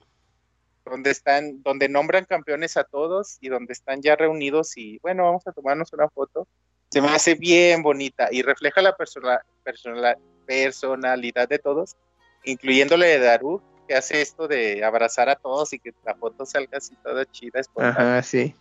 [0.84, 5.46] donde están, donde nombran campeones a todos y donde están ya reunidos y bueno, vamos
[5.46, 6.46] a tomarnos una foto.
[6.90, 11.96] Se me hace bien bonita y refleja la persona, persona- personalidad de todos,
[12.44, 16.78] incluyéndole de Daru, que hace esto de abrazar a todos y que la foto salga
[16.78, 17.60] así toda chida.
[17.60, 18.18] espontánea.
[18.18, 18.54] Ajá, sí.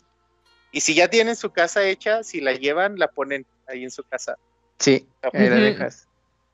[0.72, 4.04] Y si ya tienen su casa hecha, si la llevan, la ponen ahí en su
[4.04, 4.38] casa.
[4.80, 5.64] Sí, ahí la Ujú.
[5.64, 6.08] dejas.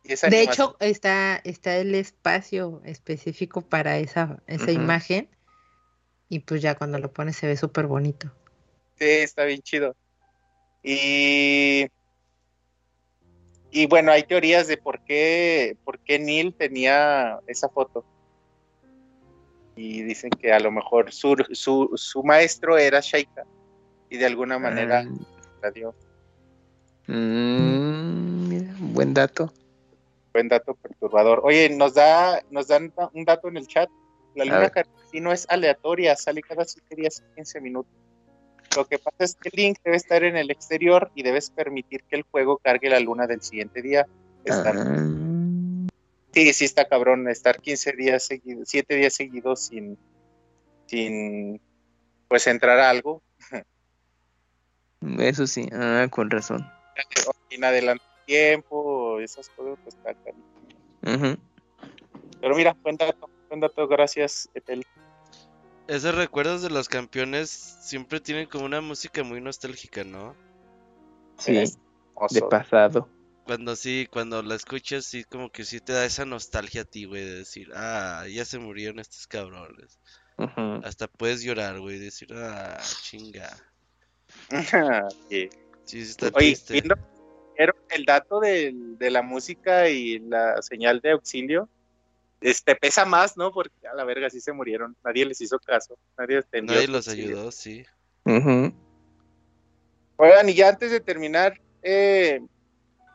[0.03, 5.30] Y esa De animación- hecho, está, está el espacio específico para esa, esa imagen.
[6.30, 8.32] Y pues ya cuando lo pones se ve súper bonito.
[8.98, 9.95] Sí, está bien chido.
[10.83, 11.88] Y,
[13.72, 18.06] y bueno, hay teorías de por qué, por qué Neil tenía esa foto.
[19.75, 23.45] Y dicen que a lo mejor su, su, su maestro era Shaika
[24.09, 25.06] y de alguna manera
[25.61, 25.95] la dio.
[27.08, 29.53] mm, mira, buen dato.
[30.33, 31.41] Buen dato perturbador.
[31.43, 33.90] Oye, nos da, nos dan un dato en el chat.
[34.35, 34.72] La luna
[35.14, 37.91] no es aleatoria, sale cada 7 días y 15 minutos.
[38.75, 42.03] Lo que pasa es que el link debe estar en el exterior y debes permitir
[42.03, 44.06] que el juego cargue la luna del siguiente día.
[44.49, 44.74] Ah,
[46.32, 49.98] Sí, sí está cabrón estar 15 días seguidos, 7 días seguidos sin,
[50.85, 51.59] sin,
[52.27, 53.24] pues entrar a algo.
[55.19, 56.69] Eso sí, ah, con razón.
[57.49, 60.11] Sin adelantar tiempo, esas cosas, pues está.
[61.01, 61.35] Ujú.
[62.40, 64.86] Pero mira, buen dato, buen dato, gracias, Etel.
[65.88, 70.36] Esos recuerdos de los campeones siempre tienen como una música muy nostálgica, ¿no?
[71.38, 71.72] Sí, de
[72.14, 72.50] Oso.
[72.50, 73.10] pasado.
[73.45, 77.06] Cuando sí, cuando la escuchas, sí, como que sí te da esa nostalgia a ti,
[77.06, 80.00] güey, de decir, ah, ya se murieron estos cabrones.
[80.84, 83.50] Hasta puedes llorar, güey, decir, ah, chinga.
[85.30, 85.50] Sí.
[85.86, 86.74] Sí, está Oye, triste.
[86.74, 86.95] viendo
[87.58, 91.68] pero el dato del- de, la música y la señal de auxilio,
[92.42, 93.51] este pesa más, ¿no?
[93.51, 97.51] Porque a la verga sí se murieron, nadie les hizo caso, nadie Nadie los ayudó,
[97.51, 97.85] sí.
[98.26, 98.74] Ujú.
[100.18, 102.40] Oigan, y ya antes de terminar, eh,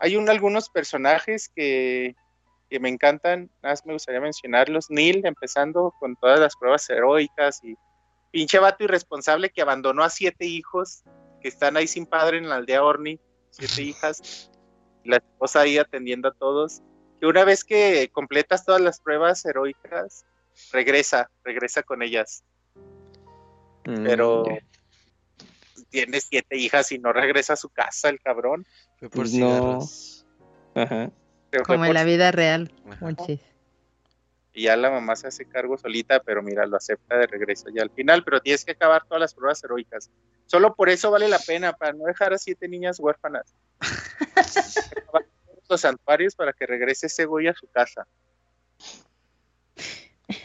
[0.01, 2.15] hay un, algunos personajes que,
[2.69, 4.91] que me encantan, nada más me gustaría mencionarlos.
[4.91, 7.75] Neil, empezando con todas las pruebas heroicas y
[8.31, 11.05] pinche vato irresponsable que abandonó a siete hijos
[11.41, 13.21] que están ahí sin padre en la aldea Orni,
[13.51, 14.51] siete hijas,
[15.05, 16.83] la esposa ahí atendiendo a todos.
[17.25, 20.27] Que una vez que completas todas las pruebas heroicas,
[20.73, 22.45] regresa, regresa con ellas
[23.87, 24.45] Mm, pero
[25.89, 28.67] tiene siete hijas y no regresa a su casa el cabrón.
[28.99, 29.27] Fue por no.
[29.27, 30.27] cigarros.
[30.75, 31.11] Ajá.
[31.51, 32.71] Se fue Como en por- la vida real.
[34.53, 37.83] Y ya la mamá se hace cargo solita, pero mira, lo acepta de regreso ya
[37.83, 40.11] al final, pero tienes que acabar todas las pruebas heroicas.
[40.45, 43.55] Solo por eso vale la pena, para no dejar a siete niñas huérfanas.
[45.69, 48.07] Los santuarios para que regrese ese güey a su casa.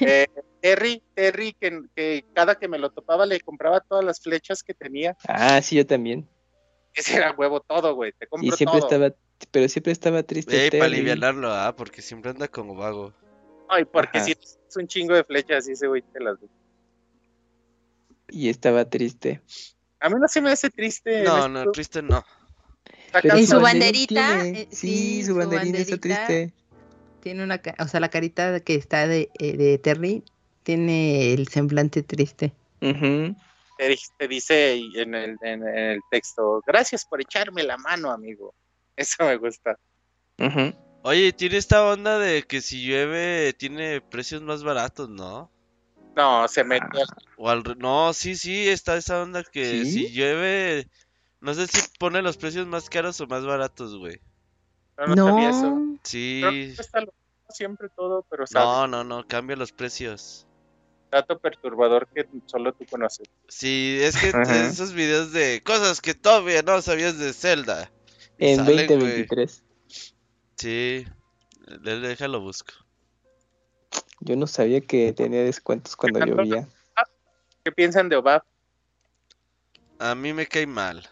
[0.02, 0.28] Eh,
[0.62, 4.74] Terry, Terry, que, que cada que me lo topaba le compraba todas las flechas que
[4.74, 5.16] tenía.
[5.26, 6.28] Ah, sí, yo también.
[6.94, 8.12] Ese era huevo todo, güey.
[8.12, 8.90] Te Y compro siempre todo.
[8.90, 9.16] estaba,
[9.52, 10.70] pero siempre estaba triste.
[10.72, 13.14] Para aliviarlo, ah, porque siempre anda como vago.
[13.70, 16.38] Ay, porque si es un chingo de flechas y ese güey te las.
[18.28, 19.42] Y estaba triste.
[20.00, 21.24] A mí no se me hace triste.
[21.24, 22.24] No, no, triste no.
[23.10, 23.60] Está Pero ¿Y cansado.
[23.60, 24.46] su banderita?
[24.48, 26.28] Eh, Sí, su banderín está banderita.
[26.28, 26.54] triste.
[27.22, 30.24] Tiene una, o sea, la carita que está de, eh, de Terry
[30.64, 32.54] tiene el semblante triste.
[32.80, 38.54] Te, te dice en el, en el texto, gracias por echarme la mano, amigo.
[38.96, 39.78] Eso me gusta.
[41.02, 45.50] Oye, tiene esta onda de que si llueve tiene precios más baratos, ¿no?
[46.16, 46.86] No, se mete.
[47.38, 47.64] O al...
[47.80, 49.92] No, sí, sí, está esa onda que ¿Sí?
[49.92, 50.88] si llueve...
[51.42, 54.20] No sé si pone los precios más caros o más baratos, güey.
[54.98, 55.70] No, no, sabía eso.
[55.72, 56.40] No, Sí.
[56.42, 60.46] Creo que cuesta lo mismo siempre todo, pero No, no, no, cambia los precios.
[61.12, 63.28] dato perturbador que solo tú conoces.
[63.48, 64.68] Sí, es que Ajá.
[64.68, 67.92] esos videos de cosas que todavía no sabías de Zelda.
[68.38, 68.88] En salen, güey.
[68.88, 69.64] 2023.
[70.58, 71.06] Sí,
[71.82, 72.74] le- déjalo busco.
[74.20, 76.68] Yo no sabía que tenía descuentos cuando llovía.
[77.64, 78.44] ¿Qué piensan de Obab?
[79.98, 81.08] A mí me cae mal.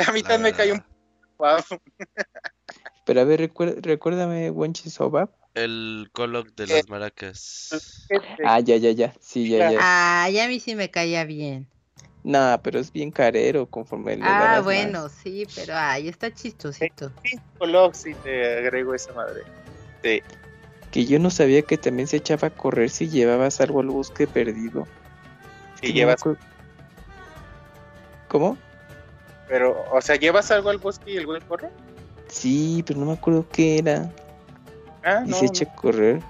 [0.08, 0.94] A mí la también me cayó un verdad.
[1.36, 1.64] Obab.
[3.04, 5.30] Pero a ver, recuer- recuérdame, Wenchis Obab.
[5.54, 6.74] El Coloc de ¿Qué?
[6.74, 8.06] las maracas.
[8.44, 9.12] Ah, ya, ya, ya.
[9.20, 9.78] Sí, ya, ya.
[10.24, 11.66] Ay, a mí sí me caía bien.
[12.22, 14.64] Nah, pero es bien carero conforme le Ah, más.
[14.64, 17.12] bueno, sí, pero ay, está chistosito.
[17.24, 19.42] Sí, Coloc, sí te agrego esa madre.
[20.02, 20.22] Sí.
[20.90, 24.26] Que yo no sabía que también se echaba a correr si llevabas algo al bosque
[24.26, 24.86] perdido.
[25.80, 26.20] Si me llevas,
[28.28, 28.56] ¿Cómo?
[29.50, 31.70] Pero, o sea, ¿llevas algo al bosque y el güey corre?
[32.28, 34.10] Sí, pero no me acuerdo qué era.
[35.02, 36.22] Ah, Y no, se echa a correr.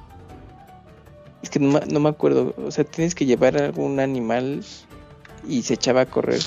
[1.43, 2.55] Es que no, no me acuerdo.
[2.57, 4.65] O sea, tienes que llevar algún animal
[5.47, 6.41] y se echaba a correr.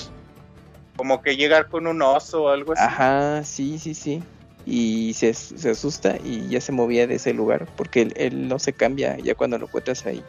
[0.95, 2.83] como que llegar con un oso o algo así.
[2.83, 4.23] Ajá, sí, sí, sí.
[4.65, 8.59] Y se, se asusta y ya se movía de ese lugar porque él, él no
[8.59, 10.23] se cambia ya cuando lo encuentras ahí.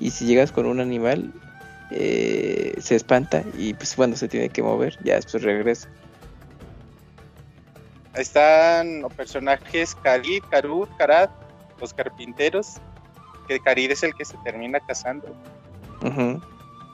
[0.00, 1.32] Y si llegas con un animal,
[1.90, 5.88] eh, se espanta y pues bueno, se tiene que mover, ya después regresa.
[8.14, 11.30] Están los personajes Karid, Karud, Karad,
[11.80, 12.74] los carpinteros,
[13.46, 15.28] que Karid es el que se termina casando,
[16.02, 16.40] Ujú.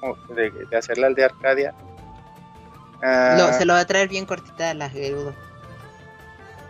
[0.01, 1.75] como de, de hacer la aldea Arcadia.
[3.03, 5.35] Ah, Lo- se lo va a traer bien cortita la Gerudo.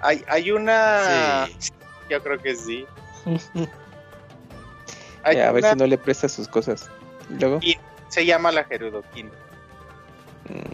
[0.00, 1.46] hay, hay una...
[1.46, 1.70] Sí.
[2.08, 2.86] Yo creo que sí.
[5.24, 6.88] Hay Ya, a ver una- si no le presta sus cosas.
[7.28, 7.58] Y luego,
[8.16, 9.26] Se llama la Gerudoquín.
[10.48, 10.72] mm,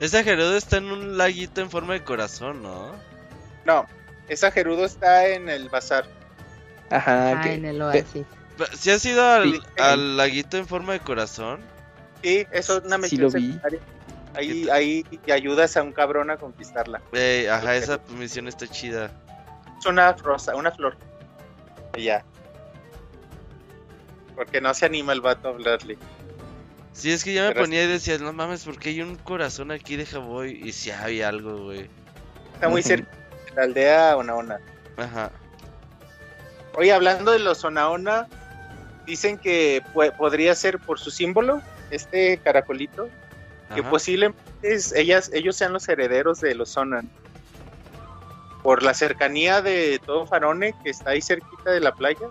[0.00, 2.92] Esa Gerudo está en un laguito en forma de corazón, ¿no?
[3.64, 3.86] No,
[4.28, 6.04] esa Gerudo está en el bazar.
[6.90, 8.26] ajá, Ah, que- en el oasis.
[8.74, 9.60] ¿Si has ido al, Sí.
[9.78, 11.60] al laguito en forma de corazón?
[12.22, 13.40] Sí, eso es una Sí misión lo vi.
[13.46, 13.80] secundaria.
[14.34, 17.00] Ahí, ahí te ayudas a un cabrón a conquistarla.
[17.12, 19.10] Ey, ajá, esa misión está chida.
[19.78, 20.98] Es una rosa, una flor.
[21.96, 22.22] Y ya.
[24.40, 25.98] Porque no se anima el vato a hablarle.
[26.94, 29.02] Sí, es que ya me Pero es- ponía y decía, no mames, ¿por qué hay
[29.02, 29.96] un corazón aquí?
[29.96, 30.58] Deja voy.
[30.64, 31.90] Y si había algo, güey.
[32.54, 34.58] Está muy cerca de la aldea Onaona.
[34.96, 35.30] Ajá.
[36.74, 38.28] Oye, hablando de los Onaona,
[39.04, 39.82] dicen que
[40.16, 41.60] podría ser por su símbolo,
[41.90, 43.10] este caracolito,
[43.74, 43.90] que ajá.
[43.90, 47.10] posiblemente es- ellas, ellos sean los herederos de los Onan.
[48.62, 52.26] Por la cercanía de todo Farone, que está ahí cerquita de la playa,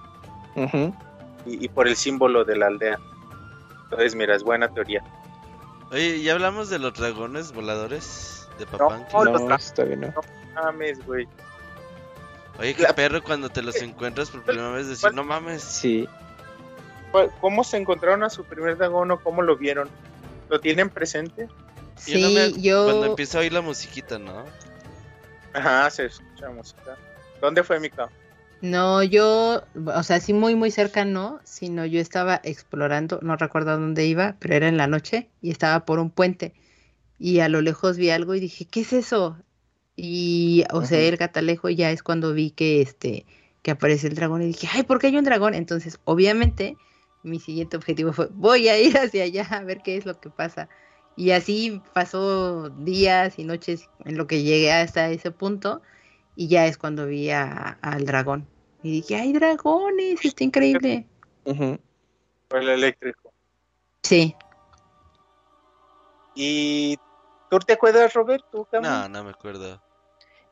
[0.55, 0.91] Ujú.
[1.49, 2.99] Y, y por el símbolo de la aldea.
[3.85, 5.03] Entonces, mira, es buena teoría.
[5.91, 9.13] Oye, ¿ya hablamos de los dragones voladores de Papanqui?
[9.13, 10.13] No, los No, tra- todavía no.
[10.53, 11.27] Mames, güey.
[12.59, 15.63] Oye, qué la- perro cuando te los encuentras por primera vez decir, no mames.
[15.63, 16.07] Sí.
[17.11, 19.89] ¿Cuál- ¿Cómo se encontraron a su primer dragón o cómo lo vieron?
[20.49, 21.47] ¿Lo tienen presente?
[22.05, 23.05] Yo no Sí, me- Cuando yo.
[23.05, 24.45] empieza a oír la musiquita, ¿no?
[25.53, 26.95] Ajá, se escucha música.
[27.41, 28.13] ¿Dónde fue mi cabrón?
[28.61, 33.79] No, yo, o sea, sí muy muy cerca no, sino yo estaba explorando, no recuerdo
[33.79, 36.53] dónde iba, pero era en la noche y estaba por un puente
[37.19, 39.37] y a lo lejos vi algo y dije, ¿qué es eso?
[39.95, 43.25] Y o sea, el catalejo ya es cuando vi que este
[43.63, 46.77] que aparece el dragón y dije, "Ay, ¿por qué hay un dragón?" Entonces, obviamente,
[47.23, 50.29] mi siguiente objetivo fue, voy a ir hacia allá a ver qué es lo que
[50.31, 50.69] pasa.
[51.15, 55.81] Y así pasó días y noches en lo que llegué hasta ese punto
[56.39, 58.47] y ya es cuando vi a- al dragón.
[58.81, 60.23] Y dije, ¡hay dragones!
[60.23, 61.05] Está increíble.
[61.43, 63.33] El eléctrico.
[64.03, 64.33] Sí.
[66.33, 66.95] ¿Y
[67.49, 68.45] tú te acuerdas, Robert?
[68.49, 68.87] ¿Tú, Cami?
[68.87, 69.81] No, no me acuerdo.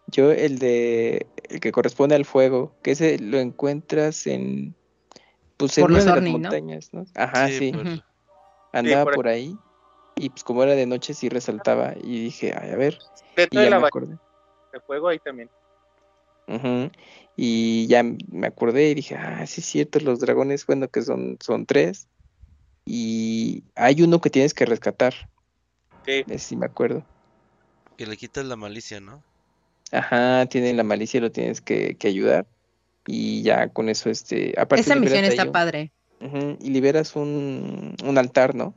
[0.08, 4.76] Yo el de el que corresponde al fuego, que ese lo encuentras en
[5.56, 7.06] pues en Por una los de las montañas, ¿no?
[7.16, 7.72] Ajá, sí.
[7.72, 8.04] por-.
[8.74, 9.16] Andaba por ahí.
[9.16, 9.58] por ahí
[10.18, 13.00] y pues como era de noche sí resaltaba y dije, ay, a ver,
[13.38, 14.18] y de ya la me acordé.
[14.74, 15.50] de fuego ahí también.
[16.48, 16.92] Ujú.
[17.36, 21.38] Y ya me acordé y dije, ah, sí es cierto, los dragones, bueno, que son,
[21.42, 22.08] son tres.
[22.86, 25.14] Y hay uno que tienes que rescatar,
[26.06, 26.24] Sí.
[26.26, 27.06] ese sí me acuerdo.
[27.98, 29.22] Que le quitas la malicia, ¿no?
[29.92, 32.48] Ajá, tienen la malicia y lo tienes que, que ayudar.
[33.06, 35.92] Y ya con eso, este, aparte Esa misión está padre.
[36.20, 38.74] Ujú, y liberas un, un altar, ¿no?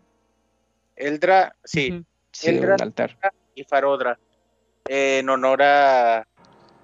[0.97, 2.05] Eldra, sí.
[2.33, 3.19] Sí, Eldra- un altar.
[3.55, 4.19] y Farodra.
[4.89, 6.29] eh, en honor a,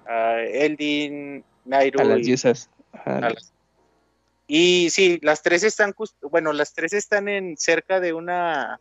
[0.07, 2.69] a Eldin, Nairu A las y diosas.
[3.05, 3.53] Las-
[4.47, 8.79] Y sí, las tres están, bueno, las tres están en cerca de una,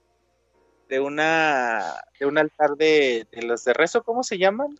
[0.88, 4.76] de una, de un altar de, de los de rezo, ¿cómo se llaman?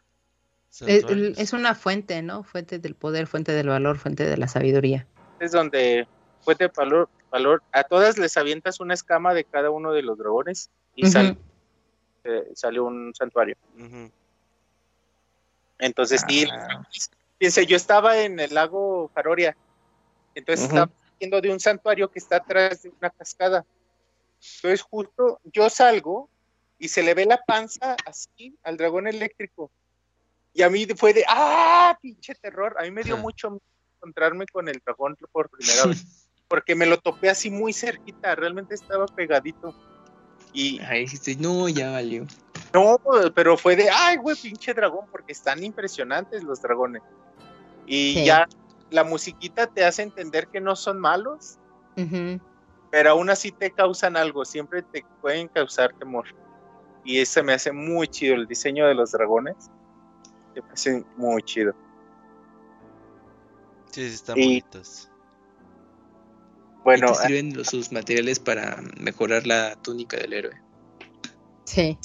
[0.87, 1.39] Es, Santuarios.
[1.39, 2.45] es una fuente, ¿no?
[2.45, 5.07] Fuente del poder, fuente del valor, fuente de la sabiduría.
[5.41, 6.07] Es donde
[6.43, 10.17] fuente de valor, valor, a todas les avientas una escama de cada uno de los
[10.19, 11.37] dragones y sale,
[12.25, 13.57] eh, sale un santuario.
[15.79, 16.83] Entonces, sí, Ah.
[17.39, 19.57] fíjense, yo estaba en el lago Faroria,
[20.35, 20.77] entonces Ujú.
[20.77, 23.65] estaba yendo de un santuario que está atrás de una cascada.
[24.57, 26.31] Entonces, justo yo salgo
[26.79, 29.71] y se le ve la panza así al dragón eléctrico.
[30.53, 31.99] Y a mí fue de, ¡ah!
[32.01, 32.77] Pinche terror.
[32.79, 33.63] A mí me dio mucho miedo
[33.99, 38.75] encontrarme con el dragón por primera vez, porque me lo topé así muy cerquita, realmente
[38.75, 39.75] estaba pegadito.
[40.53, 42.27] Y Ahí dijiste, no, ya valió.
[42.85, 47.03] No, pero fue de, ay, güey, pinche dragón, porque están impresionantes los dragones.
[47.87, 48.25] Y Sí.
[48.25, 48.47] ya
[48.91, 51.59] la musiquita te hace entender que no son malos,
[52.91, 56.27] pero aún así te causan algo, siempre te pueden causar temor.
[57.05, 59.71] Y eso me hace muy chido, el diseño de los dragones.
[60.55, 61.73] Me parece muy chido.
[63.93, 65.11] Sí, sí, están Y- bonitos.
[66.85, 70.61] Bueno, y te sirven los- sus materiales para mejorar la túnica del héroe.
[71.65, 71.99] Sí.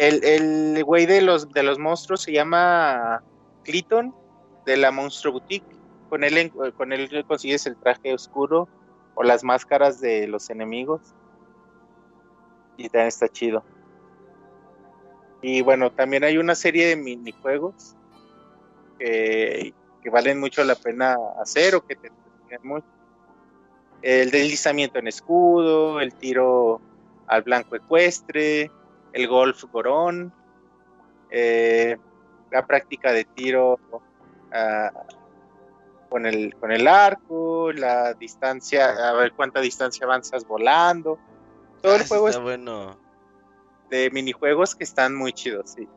[0.00, 3.22] El, el güey de los, de los monstruos se llama
[3.64, 4.14] Cliton,
[4.64, 5.76] de la Monstro Boutique.
[6.08, 8.66] Con él, con él consigues el traje oscuro
[9.14, 11.02] o las máscaras de los enemigos.
[12.78, 13.62] Y también está chido.
[15.42, 17.94] Y bueno, también hay una serie de minijuegos
[18.98, 22.86] que, que valen mucho la pena hacer o que te entretienen mucho.
[24.00, 26.80] El deslizamiento en escudo, el tiro
[27.26, 28.70] al blanco ecuestre,
[29.12, 30.32] el golf gorón,
[31.30, 31.96] eh,
[32.50, 33.78] la práctica de tiro
[34.52, 34.90] ah,
[36.08, 41.18] con, el, con el arco, la distancia, a ver cuánta distancia avanzas volando.
[41.82, 42.96] Todo Ah, el ese juego está es bueno.
[43.88, 45.88] de minijuegos que están muy chidos, sí.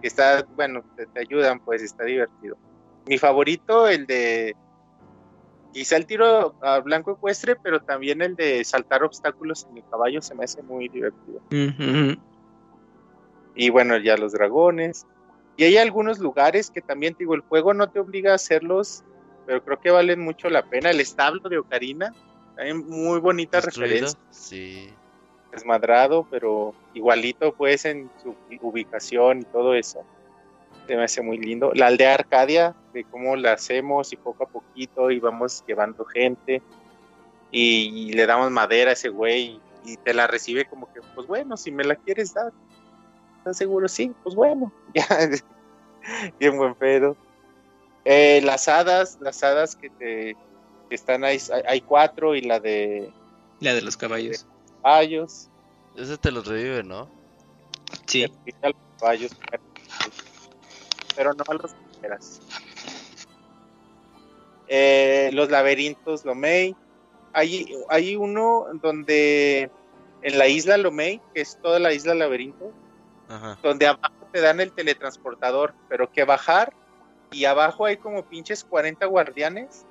[0.00, 2.56] Que está, bueno, te, te ayudan, pues está divertido.
[3.06, 4.56] Mi favorito, el de
[5.72, 10.22] quizá el tiro a blanco ecuestre, pero también el de saltar obstáculos en el caballo
[10.22, 11.40] se me hace muy divertido.
[13.54, 15.06] Y bueno, ya los dragones.
[15.56, 19.04] Y hay algunos lugares que también, digo, el juego no te obliga a hacerlos,
[19.46, 20.90] pero creo que valen mucho la pena.
[20.90, 22.12] El establo de Ocarina,
[22.56, 24.18] hay muy bonita referencia.
[24.30, 24.90] Sí.
[25.52, 30.02] Desmadrado, pero igualito pues en su ubicación y todo eso.
[30.88, 31.70] Se me hace muy lindo.
[31.74, 36.60] La aldea Arcadia, de cómo la hacemos y poco a poquito y vamos llevando gente
[37.54, 41.56] y, le damos madera a ese güey y, te la recibe como que, pues bueno,
[41.56, 42.52] si me la quieres dar,
[43.44, 43.88] ¿estás seguro?
[43.88, 45.06] Sí, pues bueno, ya,
[46.40, 47.14] bien buen pedo.
[48.06, 50.34] Eh, las hadas, las hadas que te
[50.88, 53.10] que están ahí, hay cuatro y la de...
[53.60, 54.46] La de los caballos.
[54.82, 55.50] caballos.
[55.94, 57.10] Ese te los revive, ¿no?
[58.06, 58.26] Sí.
[58.62, 59.30] Los caballos,
[61.14, 62.40] pero no a los primeras.
[64.68, 66.74] Eh, los laberintos Lomei.
[67.34, 69.70] Hay, hay uno donde
[70.22, 72.72] en la isla Lomei, que es toda la isla laberinto,
[73.62, 76.72] donde abajo te dan el teletransportador, pero que bajar
[77.30, 79.84] y abajo hay como pinches 40 guardianes.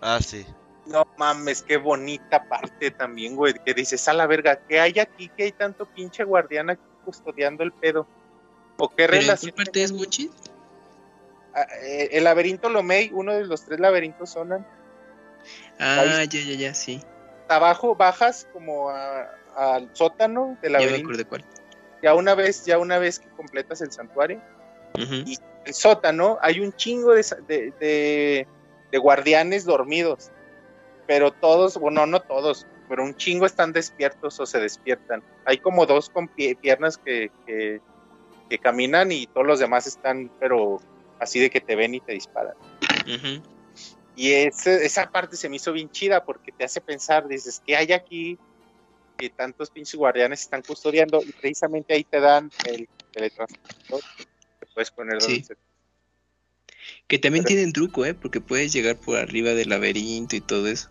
[0.00, 0.46] Ah, sí.
[0.86, 5.28] No mames, qué bonita parte también, güey, que dices, a la verga, ¿qué hay aquí?
[5.28, 8.06] que hay tanto pinche guardián aquí custodiando el pedo?
[8.78, 9.52] ¿O qué relación?
[9.52, 10.30] ¿Qué parte es Gucci?
[11.54, 14.66] Ah, eh, el laberinto Lomei, uno de los tres laberintos sonan.
[15.78, 17.02] Ah, ya, ya, ya, sí.
[17.48, 21.12] Abajo bajas como al sótano del laberinto.
[21.12, 21.44] Ya me cuál.
[22.06, 24.40] Ya una vez, ya una vez que completas el santuario.
[24.94, 28.46] Y el sótano hay un chingo de, de,
[28.92, 30.30] de, guardianes dormidos.
[31.08, 35.24] Pero todos, bueno, no todos, pero un chingo están despiertos o se despiertan.
[35.46, 37.80] Hay como dos con piernas que, que,
[38.48, 40.78] que, caminan y todos los demás están, pero
[41.18, 42.54] así de que te ven y te disparan.
[44.14, 47.92] Y esa parte se me hizo bien chida porque te hace pensar, dices, ¿qué hay
[47.92, 48.38] aquí
[49.16, 51.22] que tantos pinches guardianes están custodiando?
[51.22, 54.00] Y precisamente ahí te dan el teletransportador
[54.60, 55.44] que puedes poner sí.
[57.08, 58.14] Que también tienen truco, ¿eh?
[58.14, 60.90] Porque puedes llegar por arriba del laberinto y todo eso.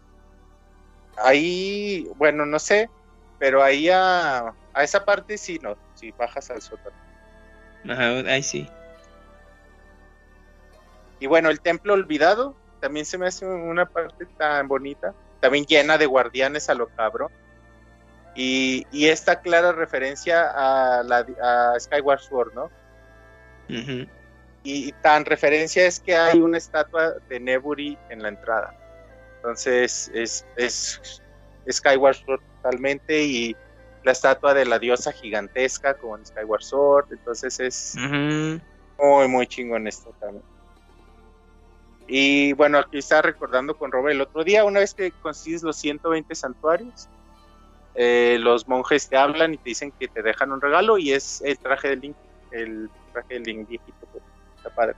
[1.18, 2.90] Ahí, bueno, no sé,
[3.40, 6.96] pero ahí a, a esa parte sí, no, si bajas al sótano.
[7.90, 8.68] Ajá, ahí sí.
[11.20, 15.98] Y bueno, el templo olvidado también se me hace una parte tan bonita, también llena
[15.98, 17.32] de guardianes a lo cabrón.
[18.36, 22.70] Y, y esta clara referencia a, la, a Skyward Sword, ¿no?
[24.64, 28.76] y, tan referencia es que hay una estatua de Neburi en la entrada.
[29.38, 31.22] Entonces es, es
[31.70, 33.56] Skyward Sword totalmente y
[34.04, 37.08] la estatua de la diosa gigantesca con Skyward Sword.
[37.12, 40.44] Entonces es muy, muy chingón esto también.
[42.08, 45.76] Y bueno, aquí está recordando con Robert el otro día, una vez que consigues los
[45.78, 47.10] 120 santuarios,
[47.96, 51.42] eh, los monjes te hablan y te dicen que te dejan un regalo y es
[51.42, 52.16] el traje de Link,
[52.52, 54.24] el traje de Link viejito, pues,
[54.58, 54.96] está padre.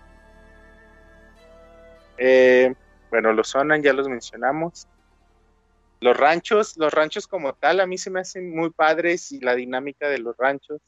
[2.18, 2.74] Eh,
[3.10, 4.88] bueno, los sonan, ya los mencionamos.
[6.00, 9.56] Los ranchos, los ranchos como tal, a mí se me hacen muy padres y la
[9.56, 10.82] dinámica de los ranchos.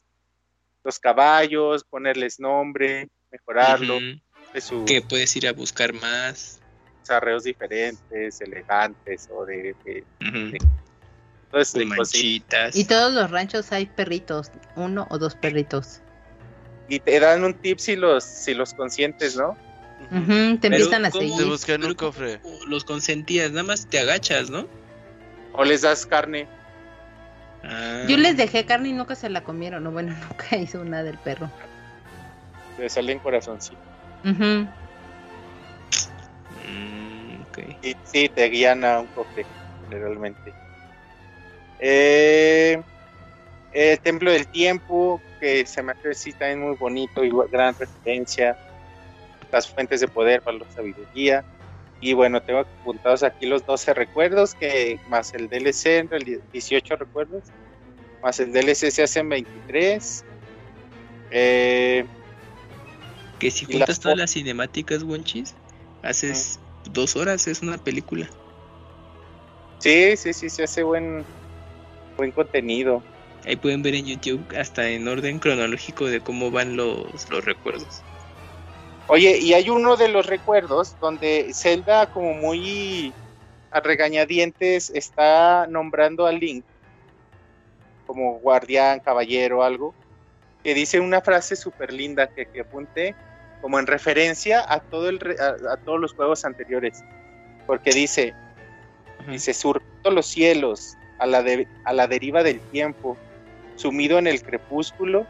[0.84, 3.98] Los caballos, ponerles nombre, mejorarlo
[4.86, 6.60] que puedes ir a buscar más
[7.10, 9.74] arreos diferentes, elegantes o de,
[11.86, 12.76] manchitas.
[12.76, 16.00] Y todos los ranchos hay perritos, uno o dos perritos.
[16.88, 19.56] Y te dan un tip si los si los consientes, ¿no?
[20.60, 21.36] te empiezan a seguir.
[21.36, 22.40] Te buscan un cofre.
[22.66, 24.66] Los consentías, nada más te agachas, ¿no?
[25.52, 26.48] O les das carne.
[27.62, 28.04] Ah.
[28.08, 29.84] Yo les dejé carne y nunca se la comieron.
[29.84, 31.50] No, bueno, nunca hizo nada del perro.
[32.78, 33.78] Le salen corazoncitos.
[34.24, 34.64] Mm,
[37.82, 39.44] y sí, te guían a un cofre,
[39.88, 40.52] generalmente.
[41.80, 42.80] Eh,
[43.72, 48.56] el Templo del Tiempo, que se me hace también muy bonito y gran referencia.
[49.50, 51.44] Las fuentes de poder para la sabiduría.
[52.00, 56.96] Y bueno, tengo apuntados aquí los 12 recuerdos, que más el DLC, en realidad 18
[56.96, 57.44] recuerdos,
[58.22, 60.24] más el DLC se hacen 23.
[61.32, 62.06] Eh,
[63.38, 65.54] que si juntas todas las cinemáticas, Wonchis,
[66.02, 66.58] haces
[66.92, 68.28] dos horas, es una película.
[69.78, 71.24] Sí, sí, sí, se hace buen,
[72.16, 73.02] buen contenido.
[73.46, 78.02] Ahí pueden ver en YouTube hasta en orden cronológico de cómo van los, los recuerdos.
[79.06, 83.12] Oye, y hay uno de los recuerdos donde Zelda como muy
[83.70, 86.64] a regañadientes está nombrando a Link
[88.10, 89.94] como guardián, caballero, algo,
[90.64, 93.14] que dice una frase súper linda que, que apunté,
[93.60, 97.04] como en referencia a, todo el, a, todos los juegos anteriores,
[97.68, 98.34] porque dice,
[99.28, 101.44] dice, surcando los cielos, a la,
[101.84, 103.16] a la deriva del tiempo,
[103.76, 105.26] sumido en el crepúsculo,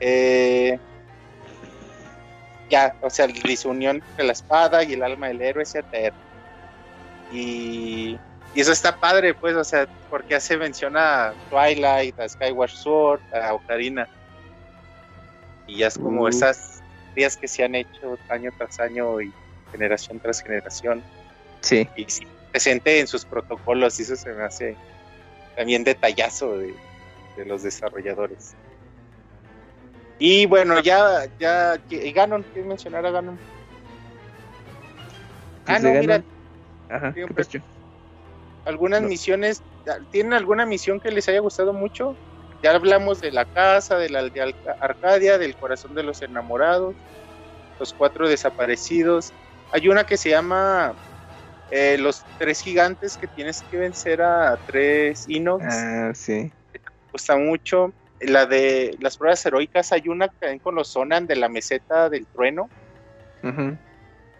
[0.00, 0.78] eh,
[2.68, 6.18] ya, o sea, dice unión entre la espada y el alma del héroe se eterna.
[7.32, 8.18] Y,
[8.54, 13.20] y eso está padre, pues, o sea, porque hace mención a Twilight, a Skyward Sword,
[13.34, 14.08] a Ocarina.
[15.66, 16.28] Y ya es como Uh.
[16.28, 16.82] esas
[17.14, 19.32] días que se han hecho año tras año y
[19.72, 21.02] generación tras generación.
[21.60, 21.88] Sí.
[21.96, 24.76] Y sí, presente en sus protocolos, y eso se me hace
[25.56, 26.74] también detallazo de,
[27.36, 28.54] de los desarrolladores.
[30.18, 33.40] Y bueno, ya, ya, y Ganon, ¿quieres mencionar a Ganon?
[35.66, 36.24] Ah, Pues no, de mira,
[36.88, 37.58] Ajá, ¿qué siempre- pasó?
[38.64, 39.08] algunas No.
[39.08, 39.62] misiones,
[40.10, 42.18] ¿tienen alguna misión que les haya gustado mucho?
[42.62, 46.96] Ya hablamos de la casa, de la de Arcadia, del corazón de los enamorados,
[47.78, 49.32] los cuatro desaparecidos.
[49.70, 50.94] Hay una que se llama
[51.70, 55.64] eh, Los tres gigantes que tienes que vencer a tres Inox.
[55.66, 56.50] Ah, sí.
[57.12, 57.92] gusta mucho.
[58.20, 62.10] La de las pruebas heroicas, hay una que también con los Sonan de la meseta
[62.10, 62.68] del trueno.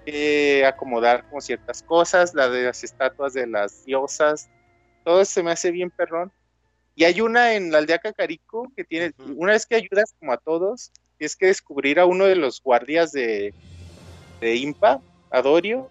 [0.07, 4.49] Eh, acomodar como ciertas cosas, la de las estatuas de las diosas,
[5.05, 6.33] todo se me hace bien perrón.
[6.95, 10.37] Y hay una en la aldea Cacarico que tiene, una vez que ayudas como a
[10.37, 13.55] todos, tienes que descubrir a uno de los guardias de,
[14.41, 15.01] de Impa,
[15.31, 15.91] a Dorio,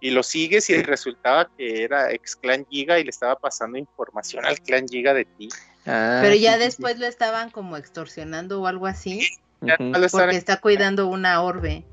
[0.00, 4.44] y lo sigues y resultaba que era ex clan Giga y le estaba pasando información
[4.44, 5.48] al clan Giga de ti.
[5.86, 6.64] Ah, Pero ya sí, sí.
[6.66, 9.20] después lo estaban como extorsionando o algo así,
[9.60, 11.84] Ya lo estaban- porque está cuidando una orbe.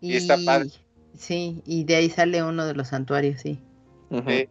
[0.00, 0.70] Y está padre.
[1.16, 3.40] Sí, y de ahí sale uno de los santuarios.
[3.42, 3.62] Sí.
[4.10, 4.48] Eh,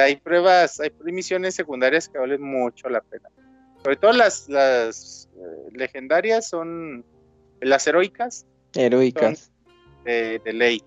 [0.00, 3.28] hay pruebas, hay misiones secundarias que valen mucho la pena.
[3.82, 7.04] Sobre todo las, las eh, legendarias son
[7.60, 9.52] las heroicas Heroicas.
[10.06, 10.82] De, de ley.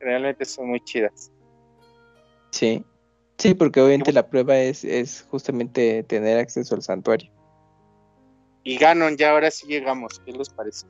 [0.00, 1.30] Realmente son muy chidas.
[2.50, 2.84] Sí.
[3.38, 7.32] Sí, porque obviamente la prueba es, es justamente tener acceso al santuario.
[8.62, 10.20] Y Ganon, ya ahora sí llegamos.
[10.24, 10.86] ¿Qué les parece?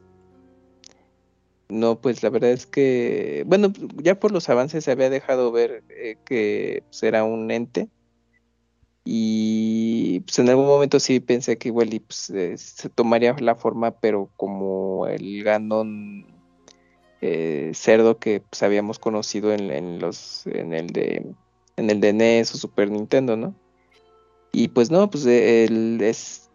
[1.71, 5.83] No, pues la verdad es que, bueno, ya por los avances se había dejado ver
[5.89, 7.89] eh, que pues, era un ente.
[9.05, 13.55] Y pues en algún momento sí pensé que igual y, pues, eh, se tomaría la
[13.55, 16.27] forma, pero como el Ganon
[17.23, 21.25] eh, cerdo que pues, habíamos conocido en, los en el de
[21.77, 23.55] en el de NES o Super Nintendo, ¿no?
[24.53, 26.51] Y pues no, pues eh, él es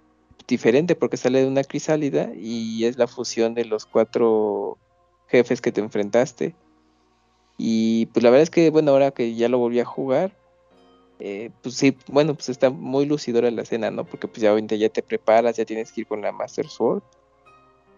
[0.48, 4.78] diferente porque sale de una crisálida y es la fusión de los cuatro
[5.28, 6.54] jefes que te enfrentaste.
[7.58, 10.38] Y pues la verdad es que, bueno, ahora que ya lo volví a jugar,
[11.20, 14.04] eh, pues sí, bueno, pues está muy lucidora la escena, ¿no?
[14.04, 17.02] Porque pues ya ya te preparas, ya tienes que ir con la Master Sword.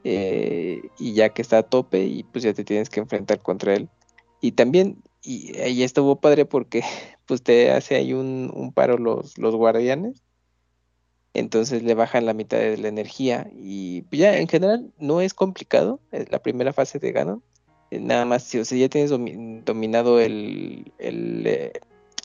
[0.03, 3.73] Eh, y ya que está a tope y pues ya te tienes que enfrentar contra
[3.73, 3.89] él.
[4.41, 6.81] Y también, y ahí estuvo padre porque
[7.25, 10.23] pues te hace ahí un, un paro los, los guardianes.
[11.33, 15.33] Entonces le bajan la mitad de la energía y pues, ya en general no es
[15.33, 17.43] complicado, es la primera fase de Ganon.
[17.91, 21.71] Eh, Nada más, si o sea, ya tienes domi- dominado el, el, eh,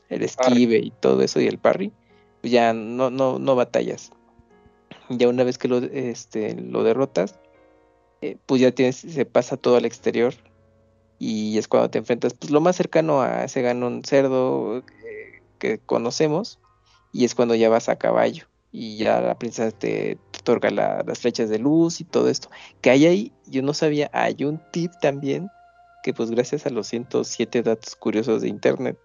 [0.08, 1.92] el esquive y todo eso y el parry,
[2.40, 4.10] pues ya no, no, no batallas.
[5.10, 7.38] Ya una vez que lo, este, lo derrotas,
[8.24, 10.34] eh, pues ya tienes, se pasa todo al exterior
[11.18, 15.78] y es cuando te enfrentas pues lo más cercano a ese Ganon cerdo eh, que
[15.78, 16.58] conocemos
[17.12, 21.20] y es cuando ya vas a caballo y ya la princesa te otorga la- las
[21.20, 22.50] flechas de luz y todo esto.
[22.80, 25.48] Que hay ahí, yo no sabía, hay un tip también
[26.02, 28.98] que pues gracias a los 107 datos curiosos de internet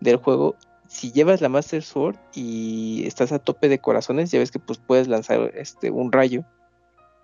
[0.00, 0.56] del juego,
[0.88, 4.78] si llevas la Master Sword y estás a tope de corazones, ya ves que pues
[4.78, 6.44] puedes lanzar este un rayo.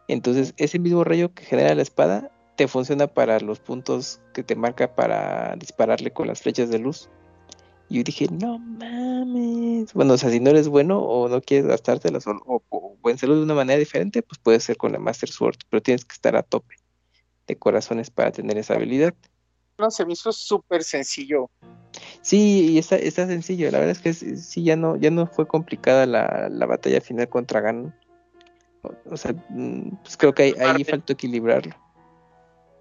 [0.08, 4.55] Entonces, ese mismo rayo que genera la espada te funciona para los puntos que te
[4.55, 7.08] marca para dispararle con las flechas de luz.
[7.89, 9.92] Y yo dije, no mames.
[9.92, 13.36] Bueno, o sea, si no eres bueno o no quieres gastártelas o, o, o vencerlo
[13.36, 16.36] de una manera diferente, pues puede ser con la Master Sword, pero tienes que estar
[16.36, 16.76] a tope
[17.47, 19.15] de corazones para tener esa habilidad.
[19.78, 21.50] No, se me hizo súper sencillo.
[22.23, 23.70] Sí, y está, está sencillo.
[23.70, 27.28] La verdad es que sí, ya no, ya no fue complicada la, la batalla final
[27.28, 27.94] contra Ganon.
[29.11, 31.75] O, sea, mm, pues creo que ahí, ahí faltó equilibrarlo.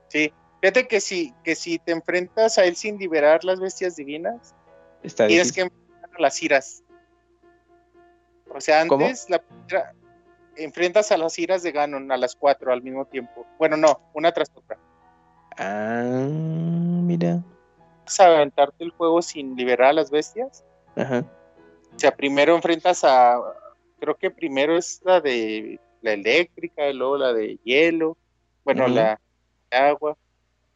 [0.10, 0.32] Sí.
[0.62, 4.56] Fíjate que si, que si te enfrentas a él sin liberar las bestias divinas,
[5.02, 5.70] Está tienes difícil.
[5.70, 6.84] que enfrentar a las iras.
[8.54, 9.06] O sea, ¿Cómo?
[9.06, 9.94] antes la primera-
[10.56, 13.46] enfrentas a las iras de Ganon a las cuatro al mismo tiempo.
[13.58, 14.78] Bueno, no, una tras otra.
[15.58, 17.44] Ah, mira.
[18.06, 20.64] Vas a aventarte el juego sin liberar a las bestias.
[20.96, 21.26] Ajá.
[21.96, 23.38] O sea, primero enfrentas a.
[24.00, 28.18] Creo que primero es la de la eléctrica, y luego la de hielo.
[28.64, 29.20] Bueno, la
[29.72, 30.16] de agua,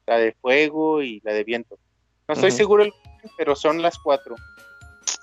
[0.08, 1.78] la de fuego y la de viento.
[2.28, 2.58] No estoy Ujú.
[2.58, 4.36] seguro, el orden, pero son las cuatro.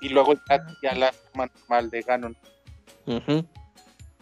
[0.00, 2.36] Y luego ya, ya la forma normal de Ganon,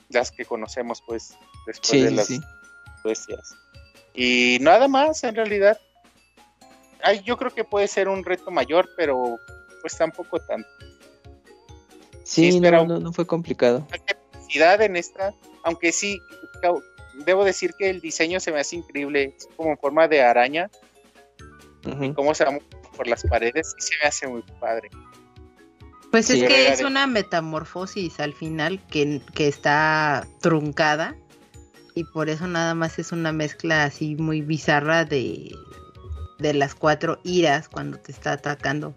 [0.09, 1.36] las que conocemos, pues,
[1.67, 2.41] después Sí, de las sí.
[3.05, 3.55] bestias.
[4.15, 5.78] Y nada más, en realidad.
[7.02, 9.36] Ay, yo creo que puede ser un reto mayor, pero
[9.81, 10.69] pues tampoco tanto.
[12.23, 13.86] Sí, no, no, no fue complicado.
[13.91, 16.20] La capacidad en esta, aunque sí,
[17.26, 20.70] debo decir que el diseño se me hace increíble, es como en forma de araña,
[21.86, 22.15] Ujú.
[22.15, 22.58] cómo se va
[22.97, 24.91] por las paredes, y se me hace muy padre.
[26.10, 26.42] Pues Sí.
[26.42, 31.16] es que es de- una metamorfosis al final que, que está truncada
[31.94, 35.55] y por eso nada más es una mezcla así muy bizarra de,
[36.39, 38.94] de las cuatro iras cuando te está atacando.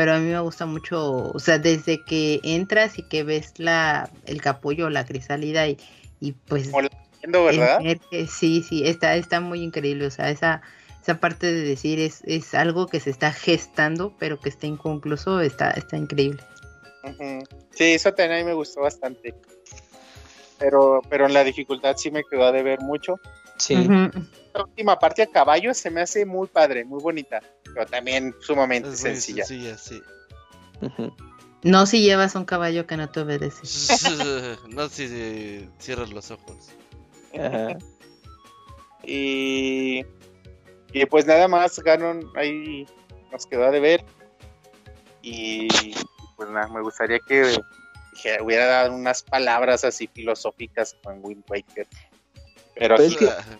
[0.00, 4.08] Pero a mí me gusta mucho, o sea, desde que entras y que ves la
[4.24, 5.76] el capullo, la crisálida y,
[6.20, 6.72] y pues
[7.20, 7.82] viendo, ¿verdad?
[8.26, 10.62] sí, sí, está, está muy increíble, o sea, esa,
[11.02, 15.42] esa parte de decir es, es algo que se está gestando, pero que está inconcluso,
[15.42, 16.42] está, está increíble.
[17.72, 19.34] Sí, eso también a mí me gustó bastante.
[20.58, 23.20] Pero, pero en la dificultad sí me quedó a deber mucho.
[23.60, 23.74] Sí.
[24.54, 28.88] La última parte a caballo se me hace muy padre, muy bonita, pero también sumamente
[28.88, 29.44] Es muy sencilla.
[29.44, 30.02] sencilla, sí.
[30.80, 31.14] Ujú.
[31.62, 33.60] No si llevas un caballo que no te obedece.
[34.68, 36.70] no si si cierras los ojos.
[37.38, 37.76] Ajá.
[39.04, 40.04] Y,
[40.92, 42.86] y pues nada más, Ganon ahí
[43.30, 44.04] nos quedó a deber.
[45.22, 45.68] Y
[46.36, 47.60] pues nada, me gustaría que,
[48.22, 51.86] que hubiera dado unas palabras así filosóficas con Wind Waker.
[52.80, 53.58] Pero Pues aquí, es que-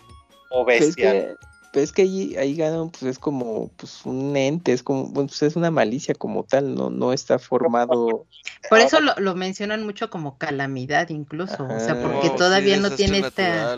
[0.49, 1.11] o Pero es bestia.
[1.11, 1.35] que,
[1.71, 5.41] pero es que ahí, ahí Ganon pues es como pues un ente, es como, pues
[5.43, 8.25] es una malicia como tal, no, no está formado.
[8.67, 12.81] Por eso lo, lo mencionan mucho como calamidad incluso, o sea, porque Oh, todavía sí,
[12.81, 13.75] no tiene esta...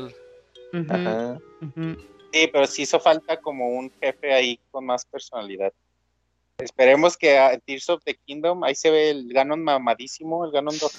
[0.90, 1.38] Ajá.
[2.32, 5.74] Sí, pero sí hizo falta como un jefe ahí con más personalidad.
[6.58, 10.78] Esperemos que a Tears of the Kingdom, ahí se ve el Ganon mamadísimo, el Ganon
[10.80, 10.94] 2.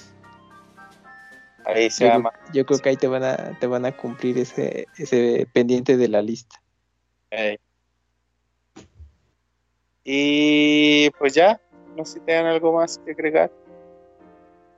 [1.65, 2.31] Ahí se Yo, llama.
[2.31, 5.97] creo- yo creo que ahí te van a, te van a cumplir ese, ese pendiente
[5.97, 6.61] de la lista.
[10.03, 11.59] Y pues ya,
[11.95, 13.51] no sé si tengan algo más que agregar.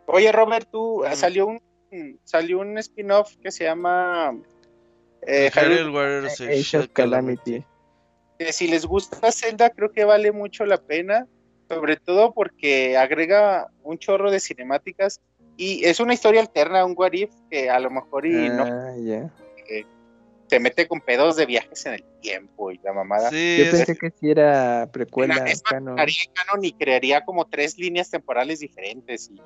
[0.07, 1.17] Oye, Robert, tú ah, Ujú.
[1.17, 1.61] salió un
[2.24, 4.38] salió un spin-off que se llama
[5.22, 7.66] eh, Warriors Age Age of Calamity.
[8.38, 11.27] que si les gusta Zelda, creo que vale mucho la pena,
[11.69, 15.19] sobre todo porque agrega un chorro de cinemáticas
[15.58, 18.94] y es una historia alterna, un what if que a lo mejor y no Ah,
[20.48, 23.30] se mete con pedos de viajes en el tiempo y la mamada.
[23.30, 26.00] Sí, Yo es- pensé que sí era precuela, Es canon.
[26.00, 29.30] haría canon y crearía como tres líneas temporales diferentes.
[29.30, 29.42] Y,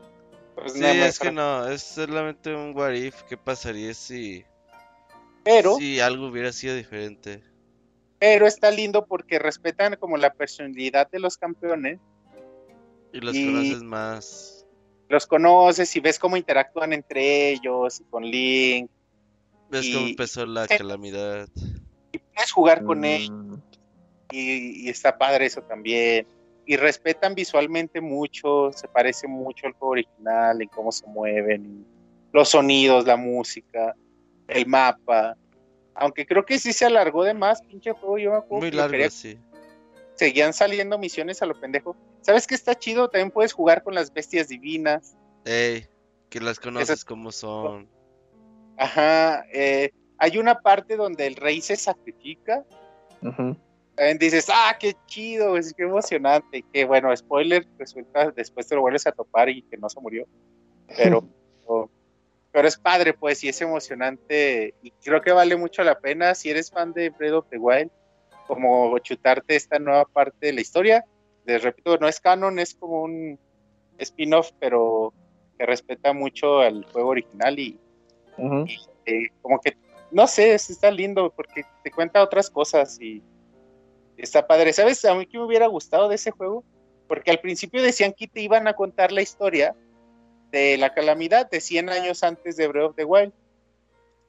[0.56, 3.24] pues, sí, nada más es que no, es solamente un what if.
[3.24, 4.46] ¿Qué pasaría si,
[5.44, 7.44] Pero, si algo hubiera sido diferente?
[8.20, 12.00] pero está lindo porque respetan como la personalidad de los campeones.
[13.12, 14.61] Y los Y- conoces más.
[15.12, 18.90] Los conoces y ves cómo interactúan entre ellos y con Link.
[19.70, 21.50] Ves y- cómo empezó la calamidad.
[22.34, 23.56] Puedes jugar con él Mm,
[24.32, 26.26] y, y está padre eso también.
[26.66, 31.86] Y respetan visualmente mucho, se parece mucho al juego original en cómo se mueven,
[32.32, 33.94] los sonidos, la música,
[34.48, 35.36] el mapa.
[35.96, 38.18] Aunque creo que sí se alargó de más, pinche juego.
[38.18, 39.38] Yo me acuerdo Muy que largo, quería sí.
[40.16, 41.98] seguían saliendo misiones a lo pendejo.
[42.22, 43.10] ¿Sabes qué está chido?
[43.10, 45.16] También puedes jugar con las bestias divinas.
[45.46, 45.88] Ey,
[46.30, 47.90] que las conoces como son.
[48.78, 49.46] Ajá.
[49.54, 52.64] eh, hay una parte donde el rey se sacrifica.
[53.22, 53.58] ujú.
[53.96, 56.60] También dices, ah, qué chido, es qué emocionante.
[56.60, 60.00] Y que bueno, spoiler, resulta después te lo vuelves a topar y que no se
[60.00, 60.26] murió.
[60.96, 61.28] Pero,
[61.66, 61.90] o-
[62.52, 64.74] pero es padre, pues, y es emocionante.
[64.82, 67.90] Y creo que vale mucho la pena si eres fan de Breath of the Wild,
[68.48, 71.06] como chutarte esta nueva parte de la historia.
[71.52, 73.38] Les repito, no es canon, es como un
[73.98, 75.14] spin-off, pero
[75.58, 77.78] que respeta mucho al juego original y
[79.06, 79.76] eh, como que,
[80.12, 83.22] no sé, es- está lindo porque te cuenta otras cosas y
[84.18, 84.72] está padre.
[84.74, 85.04] ¿Sabes?
[85.06, 86.64] A mí que me hubiera gustado de ese juego,
[87.08, 89.76] porque al principio decían que te iban a contar la historia
[90.52, 93.34] de la calamidad de 100 años antes de Breath of the Wild.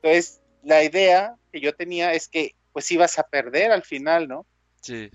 [0.02, 4.46] Entonces, la idea que yo tenía es que pues ibas a perder al final, ¿no?
[4.80, 5.10] Sí.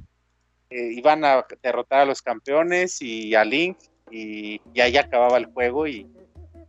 [0.69, 3.77] Eh, iban a derrotar a los campeones y a Link
[4.11, 6.05] y, y ahí acababa el juego y,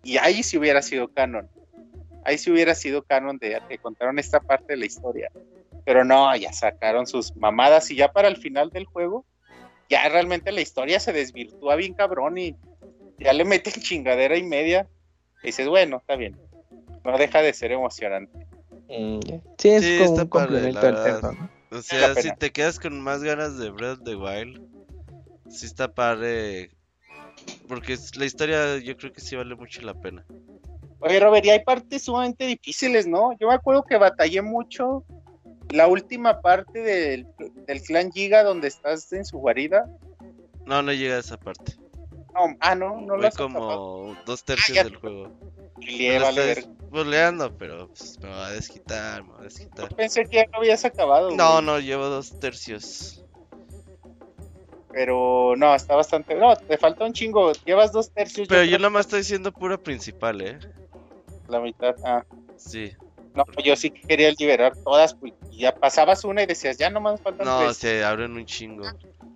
[0.04, 1.48] y ahí sí hubiera sido canon.
[2.24, 5.30] Ahí sí hubiera sido canon de que contaron esta parte de la historia.
[5.84, 9.24] Pero no, ya sacaron sus mamadas y ya para el final del juego,
[9.88, 12.54] ya realmente la historia se desvirtúa bien cabrón y
[13.18, 14.86] ya le meten chingadera y media.
[15.42, 16.36] Y dices, bueno, está bien.
[17.04, 18.46] No deja de ser emocionante.
[18.88, 19.20] Mm.
[19.58, 21.50] Sí, es Sí, como está un padre, complemento la alterno.
[21.70, 24.60] O sea, si te quedas con más ganas de Breath of the Wild,
[25.48, 26.70] sí está padre.
[27.68, 30.24] Porque la historia yo creo que sí vale mucho la pena.
[31.00, 33.36] Oye, Robert, y hay partes sumamente difíciles, ¿no?
[33.38, 35.04] Yo me acuerdo que batallé mucho
[35.70, 37.26] la última parte del,
[37.66, 39.86] del clan Giga donde estás en su guarida.
[40.66, 41.76] No, no llega a esa parte.
[42.34, 44.84] No, ah, no, no lo como dos tercios ya.
[44.84, 45.30] del juego.
[46.20, 49.88] Vale, boleando, pero pues, me va a desquitar, me va a desquitar.
[49.88, 51.30] Yo pensé que ya lo habías acabado.
[51.30, 51.64] No, güey.
[51.64, 53.24] no, llevo dos tercios.
[54.90, 56.34] Pero no, está bastante.
[56.34, 57.52] No, te falta un chingo.
[57.64, 58.48] Llevas dos tercios.
[58.48, 60.58] Pero yo creo nada más estoy diciendo pura principal, ¿eh?
[61.48, 61.94] La mitad.
[62.04, 62.24] Ah,
[62.56, 62.92] Sí.
[63.34, 65.14] no, yo sí quería liberar todas.
[65.14, 67.76] Pues, y ya pasabas una y decías, ya nomás faltan No, tres.
[67.76, 68.84] se abren un chingo.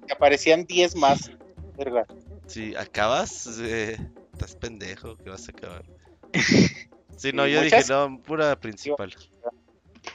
[0.09, 1.31] Y aparecían diez más.
[1.77, 2.07] Verga.
[2.47, 3.47] Sí, ¿acabas?
[3.61, 3.99] Eh,
[4.33, 5.85] estás pendejo que vas a acabar.
[7.15, 9.15] Sí, no, yo muchas- dije, no, pura principal.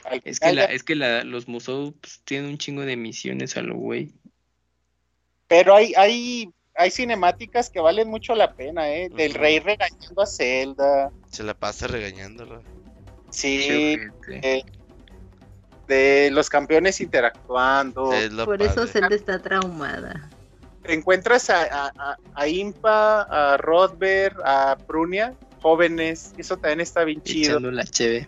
[0.04, 2.96] Al Es que, la, ya- es que la, los Musou pues, tienen un chingo de
[2.96, 4.12] misiones a lo güey.
[5.46, 9.08] Pero hay, hay, hay cinemáticas que valen mucho la pena, ¿eh?
[9.08, 11.10] Del rey regañando a Zelda.
[11.30, 12.62] Se la pasa regañándolo.
[13.30, 13.96] Sí,
[14.42, 14.62] eh,
[15.86, 18.12] de los campeones interactuando.
[18.12, 18.86] Es Por eso.
[18.86, 20.28] Zelda está traumada.
[20.88, 26.32] Te encuentras a, a, a- a Impa, a Rodber, a Prunia, jóvenes.
[26.38, 27.60] Eso también está bien chido.
[27.60, 28.26] La cheve.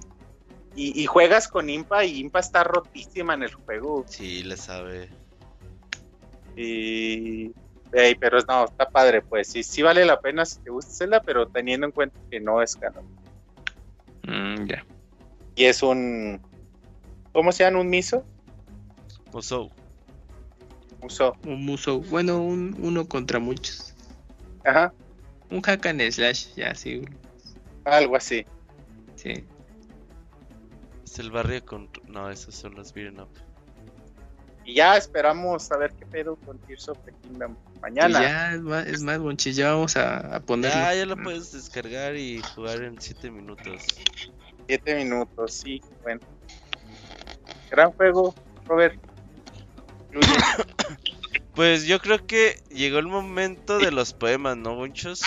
[0.77, 4.05] Y, y juegas con Impa y Impa está rotísima en el juego.
[4.07, 5.09] Sí, le sabe.
[6.55, 7.51] Y.
[7.93, 9.49] ey, pero no, está padre, pues.
[9.49, 12.61] Sí, sí vale la pena si te gusta Zelda, pero teniendo en cuenta que no
[12.61, 13.07] es canon.
[14.25, 14.85] Mm, ya.
[15.55, 16.39] Y es un.
[17.33, 17.81] ¿Cómo se llama?
[17.81, 18.23] ¿Un miso?
[21.03, 21.31] Musou.
[21.33, 21.37] Uso.
[21.49, 22.01] Un Musou.
[22.05, 23.95] Bueno, un, uno contra muchos.
[24.65, 24.93] Ajá,
[25.51, 27.03] Un hack and slash, ya, sí.
[27.85, 28.45] algo así.
[29.17, 29.45] Sí.
[31.05, 31.89] Es el barrio con.
[32.07, 33.29] No, esos son los beaten up.
[34.65, 38.23] Y ya esperamos a ver qué pedo con Tears of the Kingdom Y mañana.
[38.23, 40.79] ya, es más, es más, Bonchi, ya vamos a, a ponerlo.
[40.79, 43.83] Ya, ya lo puedes descargar y jugar en 7 minutos.
[44.69, 46.21] Siete minutos, sí, bueno.
[47.71, 48.35] Gran juego,
[48.67, 49.01] Robert.
[51.55, 55.23] Pues yo creo que llegó el momento de los poemas, ¿no, Bonchos?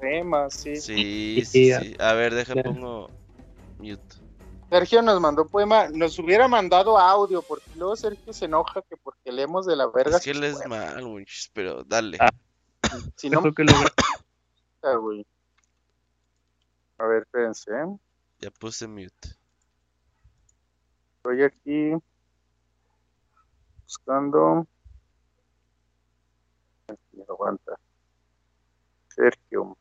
[0.00, 0.76] poemas, sí.
[0.76, 1.80] Sí, Sí, sí, ya.
[1.80, 1.94] sí.
[1.98, 3.10] A ver, deja pongo
[3.78, 4.02] mute.
[4.70, 9.32] Sergio nos mandó poema, nos hubiera mandado audio, porque luego Sergio se enoja que porque
[9.32, 10.16] leemos de la verga.
[10.16, 10.94] Es que les poemas.
[10.94, 12.18] mal, Bonchos, pero dale.
[12.20, 12.30] Ah.
[13.16, 13.72] Si no, creo que lo
[14.82, 15.26] Ah, güey.
[16.98, 17.70] A ver, espérense.
[17.70, 17.96] ¿eh?
[18.40, 19.28] Ya puse mute.
[21.16, 21.92] Estoy aquí
[23.84, 24.66] buscando.
[27.20, 27.78] Aquí, aguanta.
[29.08, 29.76] Sergio.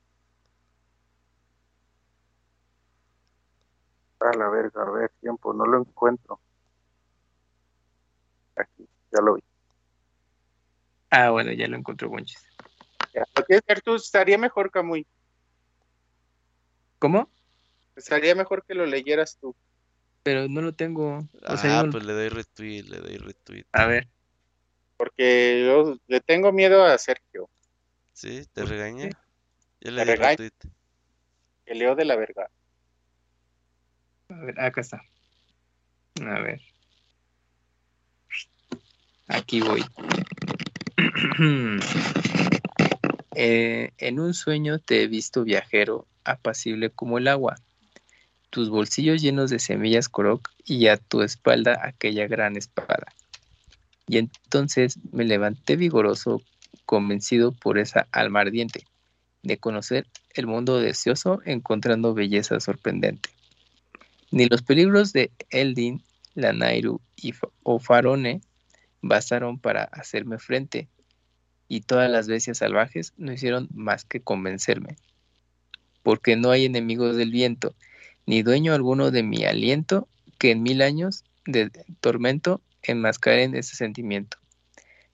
[4.20, 6.40] A la verga, a ver, tiempo, no lo encuentro.
[8.56, 9.44] Aquí, ya lo vi.
[11.10, 12.46] Ah, bueno, ya lo encontró Bonchis.
[13.14, 13.44] Lo
[13.82, 15.08] tú estaría mejor, Camuy.
[17.00, 17.30] ¿Cómo?
[17.96, 19.56] Estaría mejor que lo leyeras tú.
[20.24, 21.28] Pero no lo tengo.
[21.48, 23.66] O sea, Ah, yo pues le doy retweet, le doy retweet.
[23.72, 24.08] A ver.
[25.00, 27.50] Porque yo le tengo miedo a Sergio,
[28.12, 28.46] ¿Sí?
[28.52, 29.08] ¿Te ¿Por regaña?
[29.80, 30.50] ¿Te le regaña?
[31.66, 32.50] que leo de la verga.
[34.28, 35.02] A ver, acá está.
[36.22, 36.60] A ver.
[39.30, 39.86] Aquí voy.
[43.42, 47.56] Eh, en un sueño te he visto viajero, apacible como el agua,
[48.50, 53.14] tus bolsillos llenos de semillas coroc y a tu espalda aquella gran espada.
[54.10, 56.42] Y entonces me levanté vigoroso,
[56.88, 58.88] convencido por esa alma ardiente,
[59.44, 63.30] de conocer el mundo deseoso encontrando belleza sorprendente.
[64.32, 66.02] Ni los peligros de Eldin,
[66.34, 68.42] Lanairu y Fa- o Farone
[69.04, 70.88] bastaron para hacerme frente,
[71.68, 74.98] y todas las bestias salvajes no hicieron más que convencerme.
[76.02, 77.76] Porque no hay enemigos del viento,
[78.26, 80.08] ni dueño alguno de mi aliento,
[80.40, 84.38] que en mil años de tormento enmascaren ese sentimiento.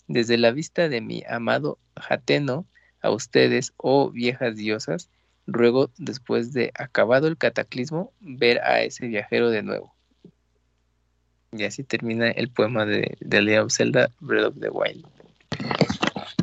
[0.08, 2.68] Desde la vista de mi amado Jateno,
[3.02, 5.10] a ustedes, oh viejas diosas,
[5.48, 9.96] ruego después de acabado el cataclismo ver a ese viajero de nuevo.
[11.52, 15.06] Y así termina el poema de, de of Zelda Breath of the Wild.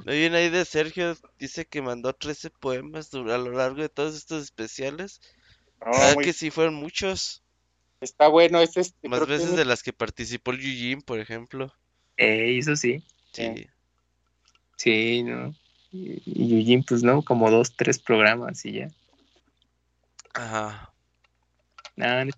[0.07, 4.17] Hay una ahí de Sergio, dice que mandó 13 poemas a lo largo de todos
[4.17, 5.20] estos especiales.
[5.84, 7.42] No, ¿Sabes muy- que sí fueron muchos?
[8.02, 11.02] Está bueno, este es Más creo que veces es- de las que participó el Yujin,
[11.02, 11.72] por ejemplo.
[12.16, 13.68] Eh, eso sí, Sí.
[14.76, 15.55] sí, ¿no?
[15.92, 18.89] Y, Yujin, pues no, como dos, tres programas y ya.
[20.34, 20.92] Ajá.
[21.94, 22.32] Nada, no,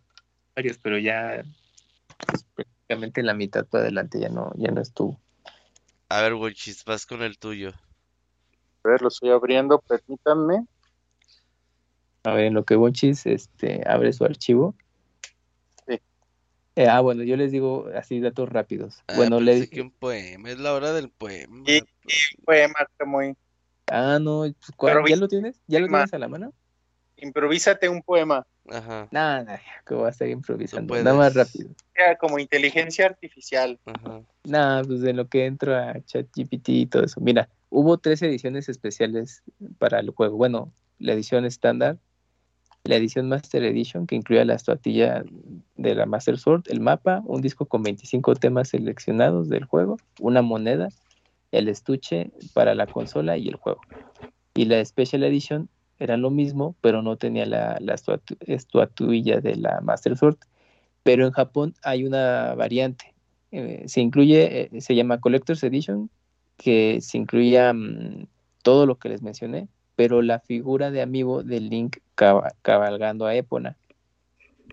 [0.55, 1.45] varios, pero ya
[2.27, 5.19] pues, prácticamente la mitad para adelante ya no, ya no estuvo.
[6.11, 7.73] A ver, Wonchis, vas con el tuyo.
[8.85, 10.67] A ver, lo estoy abriendo, permítanme.
[12.25, 14.75] A ver, en lo que Bonchis este, abre su archivo.
[16.77, 16.83] Sí.
[16.83, 19.03] Eh, ah, bueno, yo les digo así datos rápidos.
[19.07, 21.63] Ah, bueno, le que un poema, es la hora del poema.
[21.67, 21.83] Y-
[22.45, 23.37] Poema que muy.
[23.91, 24.95] Ah, no, pues, ¿cuál?
[24.95, 25.61] Pero ¿ya lo tienes?
[25.67, 26.53] ¿Ya lo tienes a la mano?
[27.17, 28.47] Improvísate un poema.
[28.69, 30.89] Ajá, Nada, nada, que voy a estar improvisando.
[30.89, 31.05] puedes.
[31.05, 31.71] Nada más rápido.
[31.95, 33.79] Era como inteligencia artificial.
[33.85, 34.23] ajá.
[34.43, 37.21] Nada, pues en lo que entro a ChatGPT y todo eso.
[37.21, 39.43] Mira, hubo tres ediciones especiales
[39.79, 40.37] para el juego.
[40.37, 41.99] Bueno, la edición estándar,
[42.85, 45.25] la edición Master Edition, que incluía la estatuilla
[45.77, 50.43] de la Master Sword, el mapa, un disco con 25 temas seleccionados del juego, una
[50.43, 50.91] moneda,
[51.51, 53.81] el estuche para la consola y el juego.
[54.55, 59.57] Y la Special Edition era lo mismo, pero no tenía la, la estatu- estatuilla de
[59.57, 60.37] la Master Sword.
[61.03, 63.15] Pero en Japón hay una variante.
[63.51, 66.11] Eh, se incluye, eh, se llama Collector's Edition,
[66.59, 68.27] que se incluía mm,
[68.63, 73.35] todo lo que les mencioné, pero la figura de amiibo de Link caba- cabalgando a
[73.35, 73.77] Epona.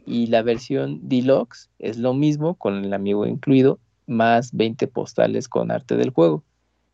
[0.05, 5.71] Y la versión Deluxe es lo mismo, con el amiibo incluido, más 20 postales con
[5.71, 6.43] arte del juego.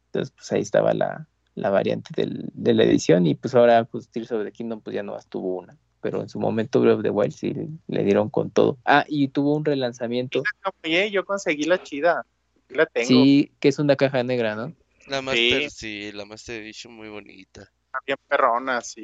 [0.07, 4.09] Entonces, pues ahí estaba la, la variante del- de la edición, y pues ahora, pues
[4.09, 5.77] Tears of the Kingdom, pues ya no tuvo una.
[6.01, 7.53] Pero en su momento Breath of the Wild sí
[7.87, 8.77] le dieron con todo.
[8.85, 10.43] Ah, y tuvo un relanzamiento.
[10.83, 12.25] Oye, yo conseguí la chida.
[12.69, 13.07] La tengo.
[13.07, 14.73] Sí, que es una caja negra, ¿no?
[15.07, 17.71] La Master, sí, la Master Edition muy bonita.
[18.05, 18.95] Bien perronas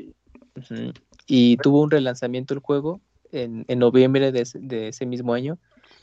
[1.25, 5.57] y tuvo un relanzamiento el juego en, en noviembre de, ese- de ese mismo año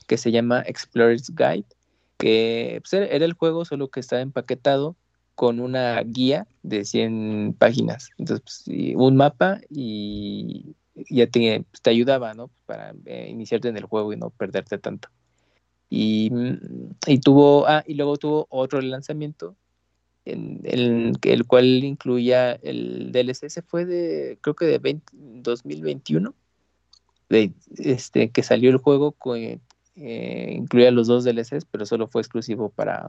[0.06, 1.66] que se llama Explorer's Guide,
[2.18, 4.96] que pues, era el juego solo que estaba empaquetado
[5.34, 8.10] con una guía de 100 páginas.
[8.18, 10.74] Entonces, pues, un mapa y
[11.08, 12.50] ya te, pues, te ayudaba, ¿no?
[12.66, 15.08] Para eh, iniciarte en el juego y no perderte tanto.
[15.88, 16.30] Y,
[17.06, 19.56] y tuvo, ah, y luego tuvo otro lanzamiento
[20.33, 26.34] en, el, el cual incluía el DLC, se fue de, creo que de 20 2021,
[27.28, 32.23] de, este, que salió el juego, con, eh, incluía los dos DLCs, pero solo fue
[32.23, 33.09] exclusivo para,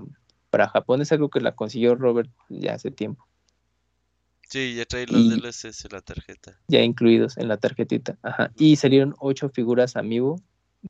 [0.50, 3.26] para Japón, es algo que la consiguió Robert ya hace tiempo,
[4.50, 6.60] Sí, ya trae los Y- DLCs en la tarjeta.
[6.68, 10.42] ya incluidos en la tarjetita, ajá, y salieron ocho figuras amiibo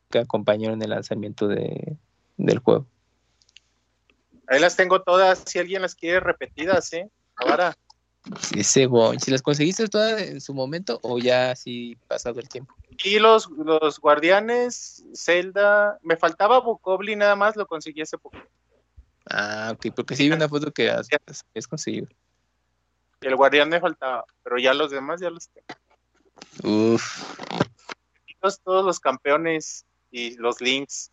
[0.10, 1.98] que acompañaron el lanzamiento de,
[2.38, 2.88] del juego.
[4.52, 5.44] Ahí las tengo todas.
[5.46, 7.10] Si alguien las quiere repetidas, ¿eh?
[7.36, 7.76] Ahora,
[8.56, 12.76] Ese bon, si las conseguiste todas en su momento o ya así pasado el tiempo.
[13.04, 15.98] y los, los guardianes, Zelda.
[16.04, 18.38] Me faltaba Bokoblin nada más, lo conseguí hace poco.
[19.30, 21.08] Ah, ok, porque sí vi una foto que has,
[21.56, 22.08] has conseguido.
[23.22, 25.68] El guardián me faltaba, pero ya los demás ya los tengo.
[26.64, 27.24] Uf,
[28.40, 31.12] Todos, todos los campeones y los links.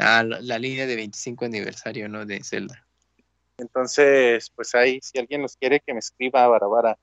[0.00, 2.24] Ah, la, la línea de 25 aniversario, ¿no?
[2.26, 2.86] De Zelda.
[3.58, 6.98] Entonces, pues ahí, si alguien los quiere, que me escriba a Barabara.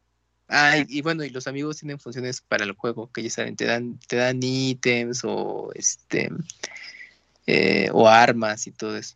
[0.48, 3.56] Ah, y, y bueno, y los amigos tienen funciones para el juego, que ya saben,
[3.56, 6.30] te dan, te dan ítems o este
[7.46, 9.16] eh, o armas y todo eso.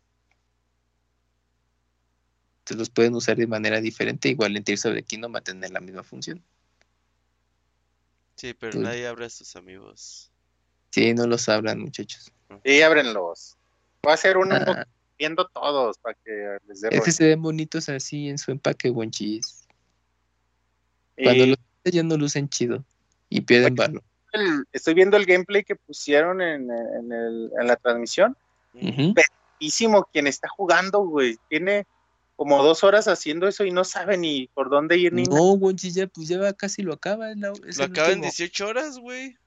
[2.60, 5.44] Entonces los pueden usar de manera diferente, igual en Tears of the Kingdom va a
[5.44, 6.44] tener la misma función.
[8.36, 10.32] Sí, pero Pues- nadie abre a sus amigos.
[10.92, 12.32] Sí, no los hablan, muchachos.
[12.64, 13.58] Y ábrenlos.
[14.04, 14.86] Voy a hacer uno Ah,
[15.18, 18.90] viendo todos para que les dé es que se ven bonitos así en su empaque,
[18.90, 19.68] bonchis.
[21.18, 22.84] Y Cuando los ya no lucen chido
[23.30, 24.04] y pierden valor.
[24.34, 28.36] el- estoy viendo el gameplay que pusieron en, en el- en la transmisión.
[29.60, 31.38] Hísimo quien está jugando, güey.
[31.50, 31.86] Tiene
[32.36, 35.38] como dos horas haciendo eso y no sabe ni por dónde ir ni nada.
[35.38, 37.30] No, Wonchis ya, pues ya va, casi lo acaba.
[37.32, 38.32] es la- es Lo acaba en último.
[38.32, 39.38] 18 horas, güey.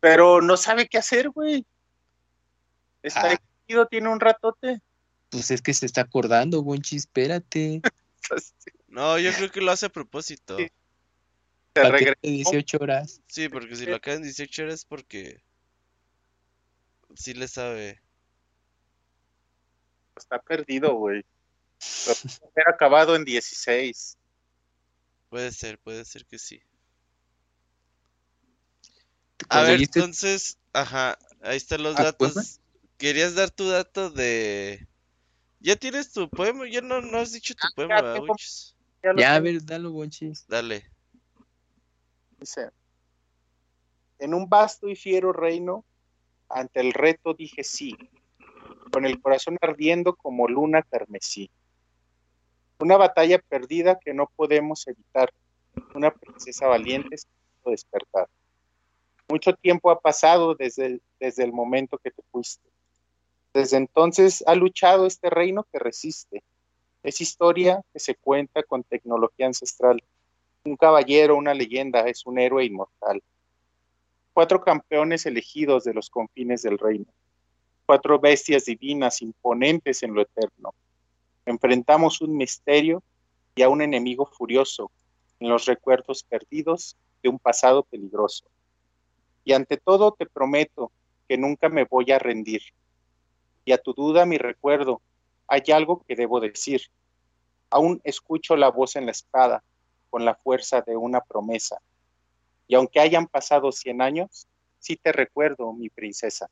[0.00, 1.64] Pero no sabe qué hacer, güey.
[3.02, 3.38] Está Ah.
[3.90, 4.80] Tiene un ratote.
[5.30, 7.80] Pues es que se está acordando, Wonchis, espérate.
[8.88, 10.58] No, yo creo que lo hace a propósito.
[10.58, 10.64] Sí.
[10.64, 10.70] Se
[11.80, 12.20] ¿Para qué regresó.
[12.20, 13.20] te 18 horas?
[13.26, 15.42] Sí, porque si lo en 18 horas es porque
[17.14, 18.02] sí le sabe.
[20.14, 21.24] Está perdido, güey.
[22.06, 24.18] Haber acabado en 16.
[25.30, 26.62] Puede ser, puede ser que sí.
[29.38, 32.60] ¿Te A ver, entonces, ajá, ahí están los Ah, datos.
[33.02, 33.12] ¿Poema?
[33.12, 34.86] Querías dar tu dato de...
[35.60, 38.76] Ya tienes tu poema, ya no, no has dicho tu poema, ¿verdad, tengo- Wichis?
[39.02, 40.46] Ya lo Ya, a ver, dalo, Wonchis.
[40.48, 40.90] Dale.
[42.38, 42.70] Dice,
[44.18, 45.84] en un vasto y fiero reino,
[46.48, 47.96] ante el reto dije sí,
[48.92, 51.50] con el corazón ardiendo como luna carmesí.
[52.80, 55.32] Una batalla perdida que no podemos evitar,
[55.94, 58.28] una princesa valiente se hizo despertar.
[59.28, 62.71] Mucho tiempo ha pasado desde el, desde el momento que te fuiste.
[63.54, 66.42] Desde entonces ha luchado este reino que resiste.
[67.02, 70.02] Es historia que se cuenta con tecnología ancestral
[70.64, 73.22] Un caballero, una leyenda, es un héroe inmortal.
[74.32, 77.06] Cuatro campeones elegidos de los confines del reino.
[77.84, 80.72] Cuatro bestias divinas imponentes en lo eterno.
[81.44, 83.02] Enfrentamos un misterio
[83.54, 84.90] y a un enemigo furioso
[85.40, 88.46] en los recuerdos perdidos de un pasado peligroso.
[89.44, 90.90] Y ante todo te prometo
[91.28, 92.62] que nunca me voy a rendir.
[93.64, 95.00] Y a tu duda mi recuerdo,
[95.46, 96.82] hay algo que debo decir.
[97.70, 99.62] Aún escucho la voz en la espada,
[100.10, 101.80] con la fuerza de una promesa.
[102.66, 104.46] Y aunque hayan pasado cien años,
[104.78, 106.50] sí te recuerdo, mi princesa.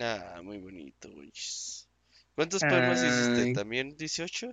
[0.00, 1.08] Ah, muy bonito.
[2.34, 3.52] ¿Cuántos poemas hiciste?
[3.52, 4.52] ¿También 18?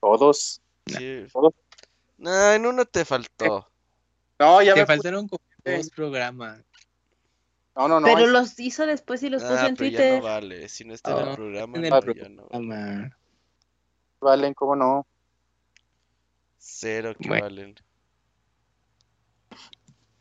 [0.00, 0.60] Todos.
[0.86, 1.26] Sí.
[1.32, 1.54] Todos.
[2.16, 3.68] No, en uno te faltó.
[4.38, 6.62] No, ya Te me faltaron como dos programas.
[7.78, 8.06] No, no, no.
[8.06, 10.18] Pero es- los hizo después y los puso Ah, en pero ya Twitter.
[10.18, 10.68] no vale.
[10.68, 12.48] Si no está en el programa, en el no, ya no vale.
[12.50, 13.18] programa.
[14.20, 15.06] Valen, cómo no.
[16.58, 17.44] Cero que Bueno.
[17.44, 17.74] valen.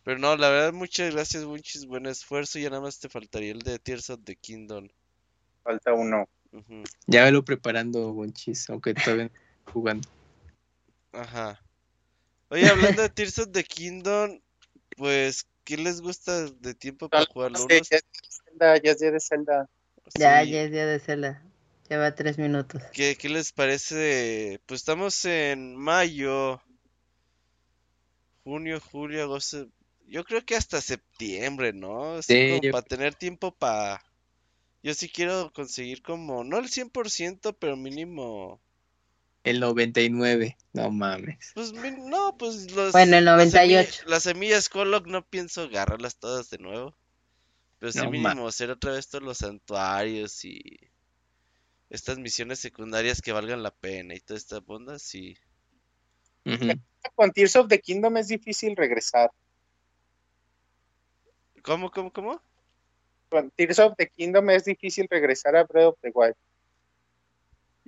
[0.03, 1.85] Pero no, la verdad, muchas gracias, Bunchis.
[1.87, 2.59] Buen esfuerzo.
[2.59, 4.87] Ya nada más te faltaría el de Tears of the Kingdom.
[5.63, 6.29] Falta uno.
[6.51, 9.29] Ujú, Ya velo preparando, Bonchis, aunque todavía
[9.73, 10.07] jugando.
[11.11, 11.59] Ajá.
[12.49, 14.39] Oye, hablando de Tears of the Kingdom,
[14.95, 17.59] pues, ¿qué les gusta de tiempo para jugarlo?
[17.59, 18.03] Sí, Unos- ya es
[18.45, 19.69] Zelda, ya es día de Zelda.
[20.15, 20.51] Ya, sí.
[20.51, 21.43] ya es día de Zelda.
[21.89, 22.81] Lleva tres minutos.
[22.93, 24.61] ¿Qué, qué les parece?
[24.65, 26.61] Pues estamos en mayo,
[28.43, 29.67] junio, julio, agosto.
[30.07, 32.15] Yo creo que hasta septiembre, ¿no?
[32.15, 34.01] Así Sí, como yo- para tener tiempo para...
[34.83, 38.61] Yo sí quiero conseguir como, no el 100%, pero mínimo...
[39.49, 41.51] El 99, no mames.
[41.53, 42.91] Pues no, pues los...
[42.91, 44.03] Bueno, el las semilla- 98.
[44.07, 46.95] Las semillas Kolok no pienso agarrarlas todas de nuevo.
[47.79, 50.61] Pero sí No mínimo hacer otra vez todos los santuarios y...
[51.89, 55.37] Estas misiones secundarias que valgan la pena y toda esta onda, sí.
[57.15, 59.31] Con Tears of the Kingdom es difícil regresar.
[61.61, 62.41] ¿Cómo, cómo, cómo?
[63.29, 66.35] Con Tears of the Kingdom es difícil regresar a Breath of the Wild.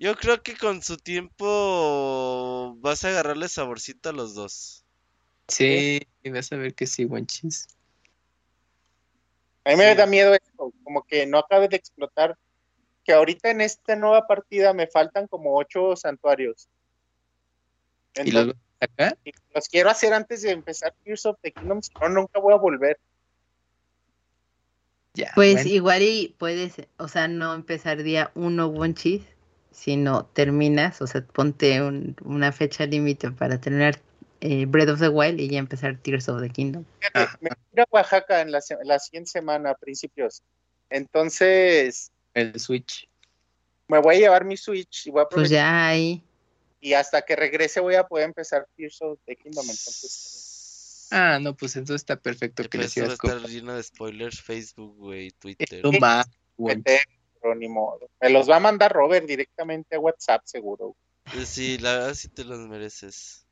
[0.01, 4.85] Yo creo que con su tiempo vas a agarrarle saborcito a los dos.
[5.49, 5.99] Sí,
[6.31, 7.67] vas a ver que sí, Bonchis.
[9.65, 9.97] A mí me Sí.
[9.97, 12.37] da miedo esto, como que no acabe de explotar.
[13.03, 16.69] Que ahorita en esta nueva partida me faltan como ocho santuarios.
[18.15, 19.17] ¿Y los Entonces, vas a sacar?
[19.53, 22.57] los quiero hacer antes de empezar Tears of the Kingdom, si no, nunca voy a
[22.57, 22.97] volver.
[25.13, 25.69] Ya, Pues bueno.
[25.69, 29.23] igual y puedes, o sea, no empezar día uno Wonchis,
[29.71, 33.99] sino terminas, o sea, ponte un- una fecha límite para terminar
[34.41, 36.85] eh, Breath of the Wild y ya empezar Tears of the Kingdom.
[37.13, 37.37] Ajá.
[37.41, 40.43] Me voy a ir a Oaxaca en la, la siguiente semana, a principios.
[40.89, 43.07] Entonces, El Switch.
[43.87, 46.23] me voy a llevar mi Switch y voy a Pues ya ahí.
[46.81, 49.63] Y hasta que regrese voy a poder empezar Tears of the Kingdom.
[49.69, 54.95] Entonces, Ah, no, pues entonces está perfecto que le sigas estar lleno de spoilers Facebook,
[54.95, 55.67] güey, Twitter.
[55.71, 56.23] Esto va,
[56.55, 56.99] Bonchis.
[57.41, 58.09] Pero ni modo.
[58.21, 60.95] Me los va a mandar Robert directamente a WhatsApp, seguro.
[61.33, 63.45] Eh, Sí, la verdad sí te los mereces.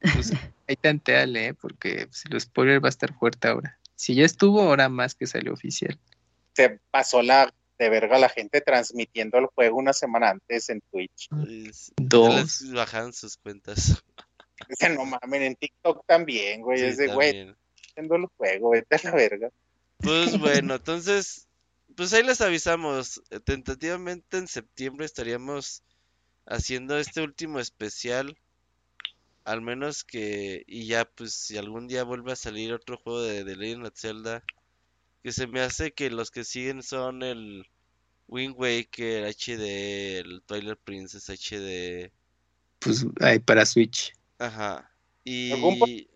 [0.00, 0.32] Pues,
[0.68, 1.54] ahí tanteale, ¿eh?
[1.54, 3.78] porque pues, el spoiler va a estar fuerte ahora.
[3.94, 5.98] Si ya estuvo, ahora más que salió oficial.
[6.54, 11.28] Se pasó la de verga la gente transmitiendo el juego una semana antes en Twitch.
[11.48, 12.60] Es- Dos.
[12.62, 14.02] Les bajaron sus cuentas.
[14.68, 16.78] Dice, no mamen, en TikTok también, güey.
[16.78, 17.54] Sí, es de, güey,
[17.90, 19.50] haciendo el juego, vete a la verga.
[19.98, 21.48] Pues bueno, entonces,
[21.96, 23.22] pues ahí les avisamos.
[23.30, 25.82] Eh, Tentativamente en septiembre estaríamos
[26.46, 28.36] haciendo este último especial.
[29.44, 33.44] Al menos que, y ya, pues si algún día vuelve a salir otro juego de
[33.44, 34.44] The Legend of Zelda,
[35.22, 37.66] que se me hace que los que siguen son el
[38.28, 42.12] Wind Waker HD, el Twilight Princess HD,
[42.78, 44.12] Pues ahí para Switch.
[44.38, 44.88] ajá.
[45.24, 46.08] Y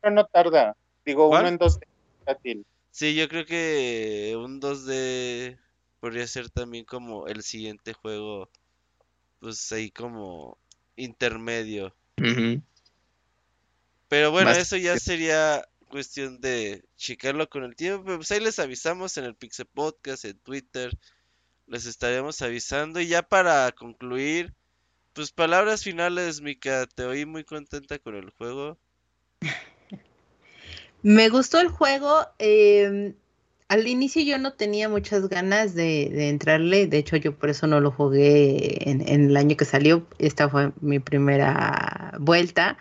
[0.00, 0.76] Pero no tarda.
[1.04, 1.42] Digo, ¿Cuál?
[1.42, 1.78] uno en dos
[2.24, 2.66] táctil.
[2.92, 5.58] Sí, yo creo que un 2D
[5.98, 8.48] podría ser también como el siguiente juego,
[9.40, 10.56] pues ahí como
[10.94, 11.94] intermedio.
[12.18, 12.62] Ujú.
[14.08, 18.04] Pero bueno, Más eso ya sería cuestión de checarlo con el tiempo.
[18.04, 20.96] pero Pues ahí les avisamos en el Pixel Podcast, en Twitter.
[21.66, 23.00] Les estaremos avisando.
[23.00, 24.54] Y ya para concluir,
[25.12, 26.86] pues palabras finales, Mika.
[26.86, 28.78] Te oí muy contenta con el juego.
[31.02, 32.26] Me gustó el juego.
[32.38, 33.14] eh,
[33.68, 36.86] al inicio yo no tenía muchas ganas de, de entrarle.
[36.86, 40.06] De hecho, yo por eso no lo jugué en, en el año que salió.
[40.18, 42.76] Esta fue mi primera vuelta.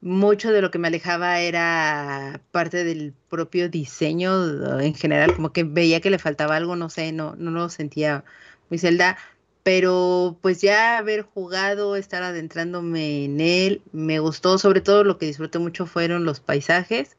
[0.00, 5.64] Mucho de lo que me alejaba era parte del propio diseño en general, como que
[5.64, 8.22] veía que le faltaba algo, no sé, no, no lo sentía
[8.68, 9.16] muy Zelda,
[9.62, 15.24] pero pues ya haber jugado, estar adentrándome en él, me gustó, sobre todo lo que
[15.24, 17.16] disfruté mucho fueron los paisajes,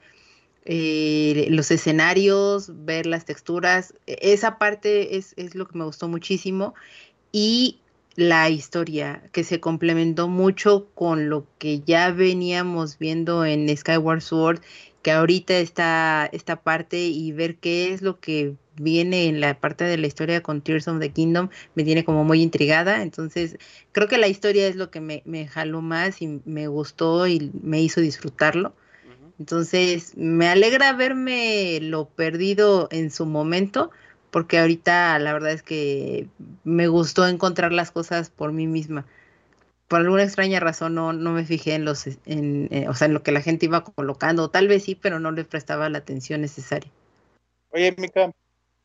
[0.65, 6.07] eh, los escenarios, ver las texturas, e-, esa parte es, es lo que me gustó
[6.07, 6.73] muchísimo
[7.31, 7.79] y
[8.15, 14.61] la historia que se complementó mucho con lo que ya veníamos viendo en Skyward Sword,
[15.01, 19.83] que ahorita está esta parte y ver qué es lo que viene en la parte
[19.83, 23.01] de la historia con Tears of the Kingdom me tiene como muy intrigada.
[23.01, 23.57] Entonces,
[23.91, 27.51] creo que la historia es lo que me, me jaló más y me gustó y
[27.61, 28.73] me hizo disfrutarlo.
[29.39, 33.91] Entonces, me alegra verme lo perdido en su momento,
[34.31, 36.27] porque ahorita la verdad es que
[36.63, 39.05] me gustó encontrar las cosas por mí misma.
[39.87, 43.13] Por alguna extraña razón no, no me fijé en los en, eh, o sea, en
[43.13, 46.41] lo que la gente iba colocando, tal vez sí, pero no le prestaba la atención
[46.41, 46.91] necesaria.
[47.71, 48.31] Oye, Mika,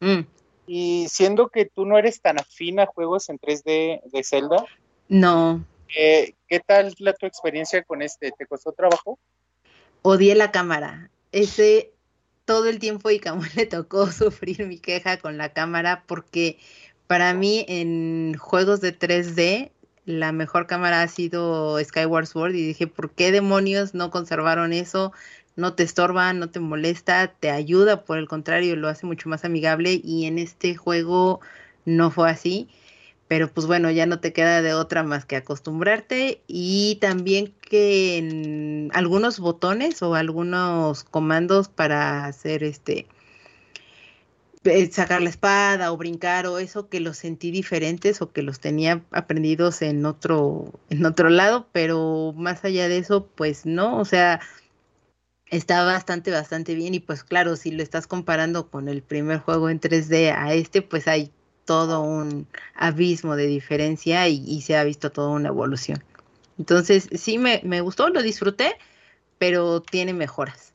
[0.01, 0.21] Mm.
[0.67, 4.65] y siendo que tú no eres tan afín a juegos en 3D de Zelda,
[5.09, 5.65] No,
[5.97, 8.31] eh, ¿qué tal la tu experiencia con este?
[8.33, 9.19] ¿Te costó trabajo?
[10.03, 11.11] Odié la cámara.
[11.33, 11.93] Ese
[12.45, 16.59] todo el tiempo y como le tocó sufrir mi queja con la cámara porque
[17.07, 19.73] para mí en juegos de 3D
[20.05, 25.13] la mejor cámara ha sido Skyward Sword y dije, ¿por qué demonios no conservaron eso?
[25.57, 29.45] No te estorba, no te molesta, te ayuda, por el contrario, lo hace mucho más
[29.45, 31.41] amigable y en este juego
[31.85, 32.69] no fue así
[33.31, 38.19] pero pues bueno, ya no te queda de otra más que acostumbrarte y también que
[38.19, 43.07] en algunos botones o algunos comandos para hacer este
[44.65, 48.59] eh, sacar la espada o brincar o eso que los sentí diferentes o que los
[48.59, 54.05] tenía aprendidos en otro en otro lado, pero más allá de eso pues no, o
[54.05, 54.41] sea,
[55.51, 59.71] está bastante bastante bien y pues claro, si lo estás comparando con el primer juego
[59.71, 61.33] en 3D a este, pues hay
[61.65, 66.03] todo un abismo de diferencia y, y se ha visto toda una evolución.
[66.59, 68.77] Entonces, sí me, me gustó, lo disfruté,
[69.39, 70.75] pero tiene mejoras.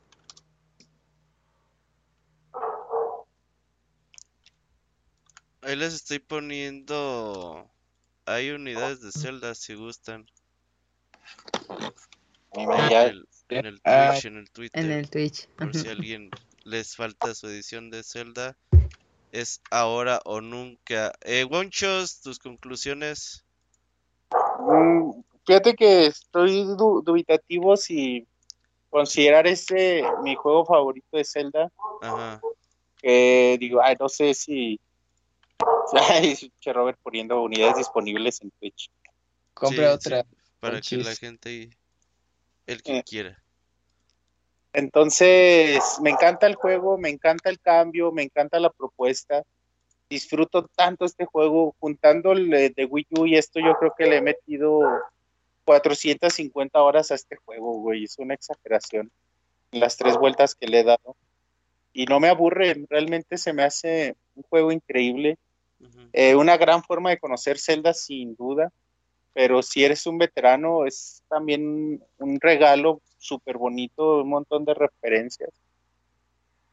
[5.62, 7.68] Ahí les estoy poniendo.
[8.24, 10.26] Hay unidades de Zelda si gustan.
[12.52, 14.84] En el, en el Ah, Twitch, en el Twitter.
[14.84, 15.48] En el Twitch.
[15.56, 16.30] Por si alguien
[16.64, 18.56] les falta su edición de Zelda.
[19.36, 21.12] Es ahora o nunca.
[21.20, 23.44] Eh, Wonchos, tus conclusiones.
[24.60, 25.10] Mm,
[25.46, 28.26] Fíjate que estoy du- dubitativo si
[28.88, 31.70] considerar este mi juego favorito de Zelda.
[32.00, 32.40] Ajá.
[32.96, 34.80] Que digo, ay, no sé si.
[36.10, 38.90] Ay, che Robert poniendo unidades disponibles en Twitch.
[39.52, 40.22] Compra Sí, otra.
[40.22, 40.28] sí,
[40.60, 41.70] para que la gente.
[42.66, 43.04] El que Eh.
[43.04, 43.42] quiera.
[44.76, 49.42] Entonces, me encanta el juego, me encanta el cambio, me encanta la propuesta.
[50.10, 54.16] Disfruto tanto este juego, juntando el de Wii U y esto, yo creo que le
[54.18, 54.82] he metido
[55.64, 58.04] 450 horas a este juego, güey.
[58.04, 59.10] Es una exageración.
[59.70, 61.16] Las tres vueltas que le he dado.
[61.94, 65.38] Y no me aburre, realmente se me hace un juego increíble.
[66.12, 68.70] Eh, una gran forma de conocer Zelda, sin duda.
[69.36, 75.50] Pero si eres un veterano, es también un regalo súper bonito, un montón de referencias.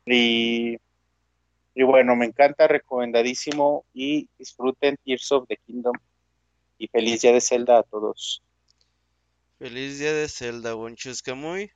[0.05, 0.77] Y,
[1.75, 3.83] y bueno, me encanta, recomendadísimo.
[3.93, 5.97] Y disfruten Tears of the Kingdom.
[6.77, 8.41] Y feliz día de Zelda a todos.
[9.59, 11.69] Feliz día de Zelda, Wonchos Camuy.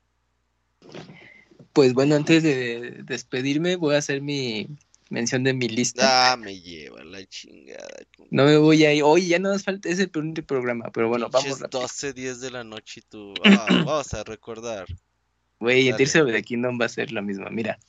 [1.74, 4.70] Pues bueno, antes de despedirme, voy a hacer mi
[5.10, 6.32] mención de mi lista.
[6.32, 8.00] Ah, me lleva la chingada.
[8.30, 9.04] No me voy a ir.
[9.04, 11.82] Hoy ya no nos falta ese primer programa, pero bueno, vamos pinches rápido.
[11.82, 13.34] 12, 10 de la noche y tú.
[13.44, 14.86] Ah, vamos a recordar.
[15.60, 15.96] Güey, el.
[15.96, 17.50] Tears the Kingdom va a ser lo mismo.
[17.50, 17.80] Mira,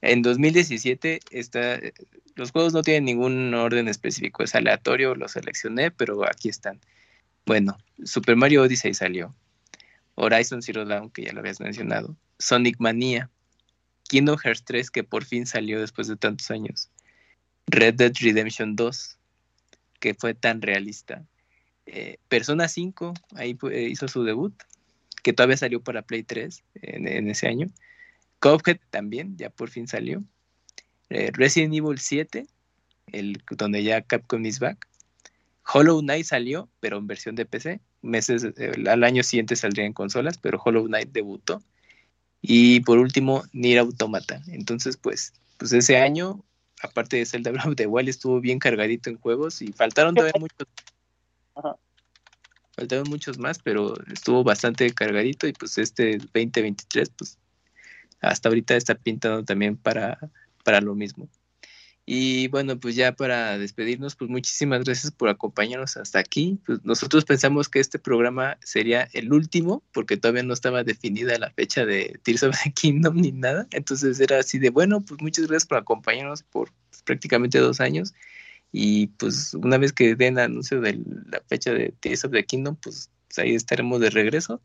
[0.00, 1.80] en 2017 está,
[2.34, 6.80] los juegos no tienen ningún orden específico, es aleatorio, lo seleccioné, pero aquí están.
[7.46, 9.34] Bueno, Super Mario Odyssey salió.
[10.14, 12.16] Horizon Zero Dawn, que ya lo habías mencionado.
[12.38, 13.30] Sonic Mania.
[14.10, 16.90] Kingdom Hearts 3, que por fin salió después de tantos años.
[17.68, 19.16] Red Dead Redemption 2,
[20.00, 21.24] que fue tan realista.
[21.86, 24.52] Eh, Persona 5, ahí fue- hizo su debut,
[25.22, 27.68] que todavía salió para Play 3 en, ese año.
[28.40, 30.24] Cuphead también, ya por fin salió.
[31.08, 32.48] Eh, Resident Evil 7,
[33.12, 34.88] el, donde ya Capcom is back.
[35.72, 37.80] Hollow Knight salió, pero en versión de PC.
[38.02, 41.62] Meses, eh, al año siguiente saldría en consolas, pero Hollow Knight debutó.
[42.42, 44.42] Y por último, Nier Automata.
[44.48, 46.42] Entonces, pues, pues ese año,
[46.82, 50.40] aparte de Zelda Breath of the Wild, estuvo bien cargadito en juegos y faltaron todavía
[50.40, 50.68] muchos.
[51.54, 51.76] Ajá.
[52.72, 57.38] Faltaron muchos más, pero estuvo bastante cargadito y pues este 2023, pues
[58.20, 60.18] hasta ahorita está pintando también para,
[60.64, 61.28] para lo mismo.
[62.12, 66.58] Y bueno, pues ya para despedirnos, pues muchísimas gracias por acompañarnos hasta aquí.
[66.66, 71.52] Pues nosotros pensamos que este programa sería el último, porque todavía no estaba definida la
[71.52, 73.68] fecha de Tears of the Kingdom ni nada.
[73.70, 76.72] Entonces era así de, bueno, pues muchas gracias por acompañarnos por
[77.04, 78.12] prácticamente dos años.
[78.72, 80.94] Y pues una vez que den anuncio de
[81.30, 84.60] la fecha de Tears of the Kingdom, pues, pues ahí estaremos de regreso.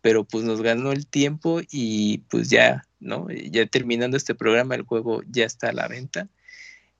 [0.00, 3.28] Pero pues nos ganó el tiempo y pues ya, ¿no?
[3.30, 6.28] Ya terminando este programa, el juego ya está a la venta.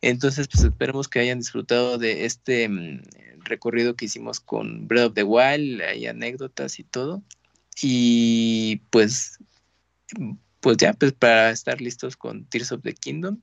[0.02, 3.02] Entonces, pues esperemos que hayan disfrutado de este mm,
[3.44, 7.22] recorrido que hicimos con Breath of the Wild, hay anécdotas y todo.
[7.80, 9.38] Y pues,
[10.60, 13.40] pues ya, pues para estar listos con Tears of the Kingdom,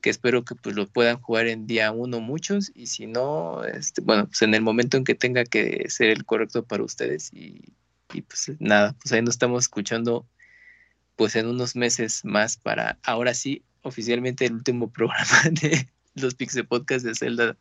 [0.00, 4.00] que espero que pues lo puedan jugar en día uno muchos, y si no, este,
[4.00, 7.62] bueno, pues en el momento en que tenga que ser el correcto para ustedes, y,
[8.12, 10.26] y pues nada, pues ahí nos estamos escuchando
[11.16, 16.66] pues en unos meses más para ahora sí oficialmente el último programa de los Pixel
[16.66, 17.56] Podcast de Zelda,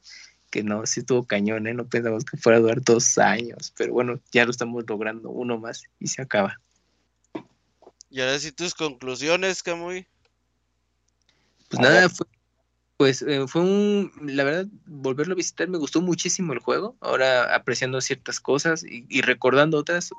[0.50, 1.74] que no, sí estuvo cañón, ¿eh?
[1.74, 5.58] No pensamos que fuera a durar dos años, pero bueno, ya lo estamos logrando, uno
[5.58, 6.60] más y se acaba.
[8.10, 10.08] Y ahora sí tus conclusiones, Camuy.
[11.69, 12.27] Pues nada, fue,
[12.98, 17.56] pues eh, fue un, la verdad, volverlo a visitar me gustó muchísimo el juego, ahora
[17.56, 20.11] apreciando ciertas cosas y, y recordando otras,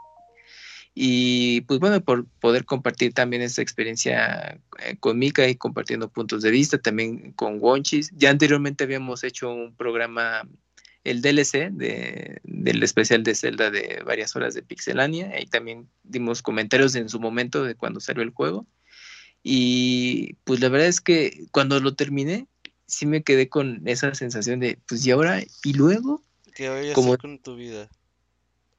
[0.94, 6.42] y pues bueno, por poder compartir también esta experiencia eh, con Mika y compartiendo puntos
[6.42, 8.12] de vista, también con Wonchis.
[8.14, 10.48] Ya anteriormente habíamos hecho un programa,
[11.02, 16.42] el DLC de, del especial de Zelda de varias horas de Pixelania, ahí también dimos
[16.42, 18.64] comentarios en su momento de cuando salió el juego.
[19.42, 22.46] Y pues la verdad es que cuando lo terminé,
[22.86, 26.22] sí me quedé con esa sensación de, pues y ahora, y luego...
[26.54, 27.90] ¿Qué voy a hacer con tu vida?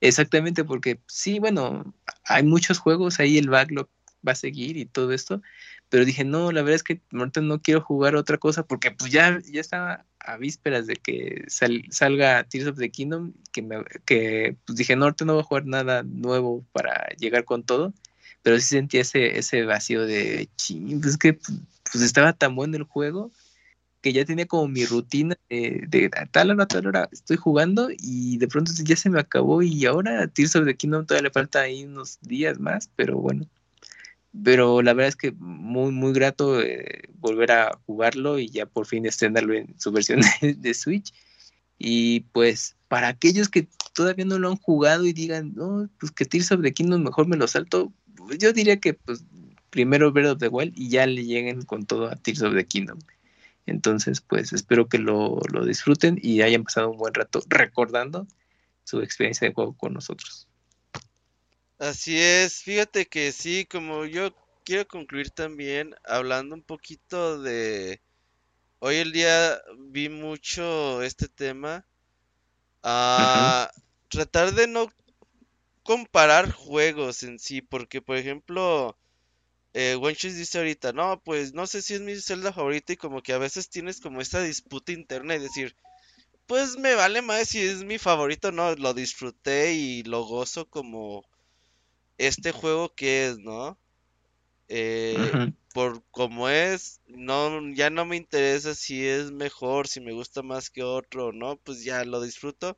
[0.08, 1.94] Exactamente, porque sí, bueno,
[2.26, 3.90] hay muchos juegos, ahí el backlog
[4.28, 5.42] va a seguir y todo esto,
[5.90, 9.12] pero dije, no, la verdad es que ahorita no quiero jugar otra cosa porque pues
[9.12, 14.56] ya, ya estaba a vísperas de que salga Tears of the Kingdom, que, me, que
[14.66, 17.94] pues dije, no, ahorita no voy a jugar nada nuevo para llegar con todo,
[18.44, 22.84] pero sí sentí ese, ese vacío de, ching, pues que pues estaba tan bueno el
[22.84, 23.32] juego
[24.06, 28.38] que ya tenía como mi rutina de, tal hora a tal hora estoy jugando y
[28.38, 31.62] de pronto ya se me acabó y ahora Tears of the Kingdom todavía le falta
[31.62, 33.48] ahí unos días más, pero bueno.
[34.44, 38.86] Pero la verdad es que muy, muy grato eh, volver a jugarlo y ya por
[38.86, 41.12] fin estrenarlo en su versión de, Switch.
[41.80, 46.26] Y pues para aquellos que todavía no lo han jugado y digan, no, pues que
[46.26, 49.24] Tears of the Kingdom mejor me lo salto, pues yo diría que pues
[49.72, 52.68] primero Breath of the Wild y ya le lleguen con todo a Tears of the
[52.68, 53.00] Kingdom.
[53.66, 58.28] Entonces, pues espero que lo, disfruten y hayan pasado un buen rato recordando
[58.84, 60.48] su experiencia de juego con nosotros.
[61.80, 68.02] Así es, fíjate que sí, como yo quiero concluir también hablando un poquito de...
[68.80, 71.86] Hoy el día vi mucho este tema.
[72.84, 73.72] A
[74.10, 74.92] tratar de no
[75.82, 78.98] comparar juegos en sí, porque por ejemplo
[79.78, 83.34] eh, dice ahorita, no, pues no sé si es mi celda favorita y como que
[83.34, 85.76] a veces tienes como esta disputa interna y decir,
[86.48, 91.26] pues me vale más si es mi favorito, no, lo disfruté y lo gozo como
[92.18, 93.78] este juego que es, ¿no?
[94.70, 95.34] Eh,
[95.74, 100.70] por como es, no, ya no me interesa si es mejor, si me gusta más
[100.70, 101.58] que otro, ¿no?
[101.58, 102.78] Pues ya lo disfruto.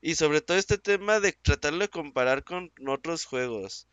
[0.00, 3.86] Y sobre todo este tema de tratarlo de comparar con otros juegos.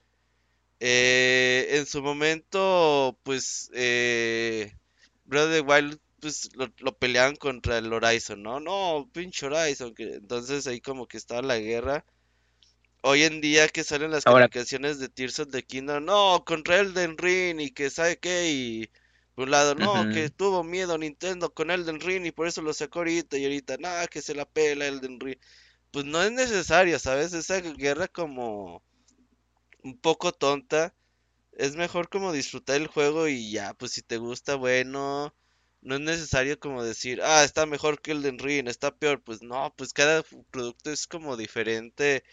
[0.79, 4.73] Eh, en su momento, pues, eh,
[5.25, 8.59] Breath of the Wild, pues, lo, peleaban contra el Horizon, ¿no?
[8.59, 9.93] No, pinche Horizon.
[9.93, 12.05] Que, entonces ahí como que estaba la guerra.
[13.01, 17.17] Hoy en día que salen las comunicaciones de Tears of the Kingdom, no, contra Elden
[17.17, 18.89] Ring y que sabe qué, y
[19.35, 22.73] por un lado, no, que tuvo miedo Nintendo con Elden Ring y por eso lo
[22.73, 25.37] sacó ahorita, y ahorita, nada, que se la pela Elden Ring.
[25.91, 27.31] Pues no es necesario, ¿sabes?
[27.33, 28.83] Esa guerra como
[29.89, 30.93] un poco tonta.
[31.53, 35.33] Es mejor como disfrutar el juego y ya, pues si te gusta, bueno.
[35.81, 39.23] No es necesario como decir, ah, está mejor que el de Ring, está peor.
[39.23, 42.23] Pues no, pues cada producto es como diferente.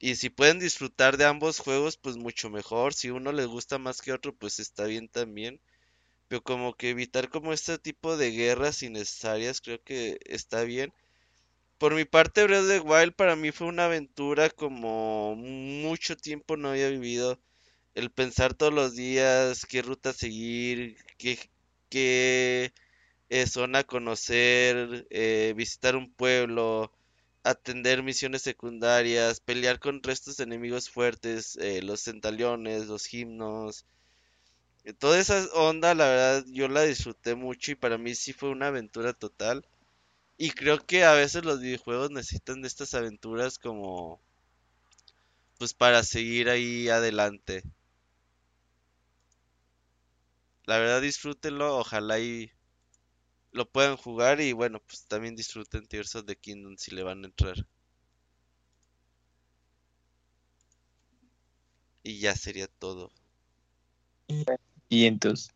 [0.00, 2.92] Y si pueden disfrutar de ambos juegos, pues mucho mejor.
[2.94, 5.60] Si uno les gusta más que otro, pues está bien también.
[6.28, 10.92] Pero como que evitar como este tipo de guerras innecesarias, creo que está bien.
[11.80, 16.56] Por mi parte, Breath of the Wild para mí fue una aventura como mucho tiempo
[16.56, 17.40] no había vivido.
[17.94, 21.38] El pensar todos los días qué ruta seguir, qué,
[21.90, 22.72] qué
[23.30, 26.92] eh, zona conocer, eh, visitar un pueblo,
[27.44, 33.86] atender misiones secundarias, pelear con restos de enemigos fuertes, eh, los centaliones, los himnos.
[34.98, 38.66] Toda esa onda, la verdad, yo la disfruté mucho y para mí sí fue una
[38.66, 39.64] aventura total.
[40.42, 44.22] Y creo que a veces los videojuegos necesitan de estas aventuras como
[45.58, 47.62] pues para seguir ahí adelante.
[50.64, 52.50] La verdad disfrútenlo, ojalá y
[53.52, 57.22] lo puedan jugar y bueno, pues también disfruten Tears of the Kingdom si le van
[57.22, 57.66] a entrar.
[62.02, 63.10] Y ya sería todo.
[64.88, 65.52] Y entonces.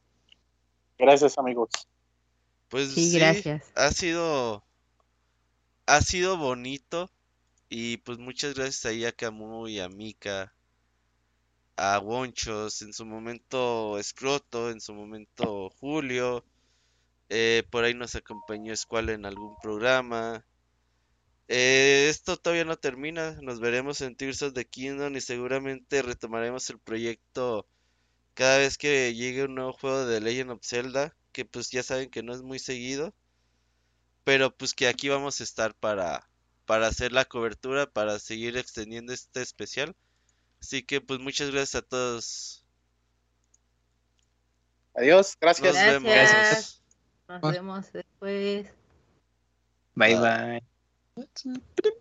[0.99, 1.71] Gracias, amigos.
[2.69, 3.65] Pues Sí, sí, gracias.
[3.75, 4.63] ha sido
[5.87, 7.11] ha sido bonito
[7.69, 10.55] y pues muchas gracias a Camu y a Mika,
[11.77, 16.45] a Wonchos, en su momento Scroto, en su momento Julio,
[17.29, 20.45] eh, por ahí nos acompañó Escuela en algún programa.
[21.49, 26.71] Eh, esto todavía no termina, nos veremos en Tears of the Kingdom y seguramente retomaremos
[26.71, 27.67] el proyecto
[28.35, 32.11] cada vez que llegue un nuevo juego de Legend of Zelda, que pues ya saben
[32.11, 33.15] que no es muy seguido,
[34.25, 36.29] pero pues que aquí vamos a estar para,
[36.67, 39.95] para hacer la cobertura, para seguir extendiendo este especial.
[40.61, 42.65] Así que pues muchas gracias a todos.
[44.95, 45.75] Adiós, Nos gracias.
[45.75, 46.83] Gracias.
[47.29, 47.43] vemos.
[47.43, 48.69] Nos vemos después.
[49.95, 51.95] Bye bye.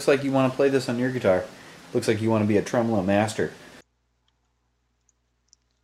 [0.00, 1.44] Looks like you want to play this on your guitar.
[1.92, 3.52] Looks like you want to be a tremolo master.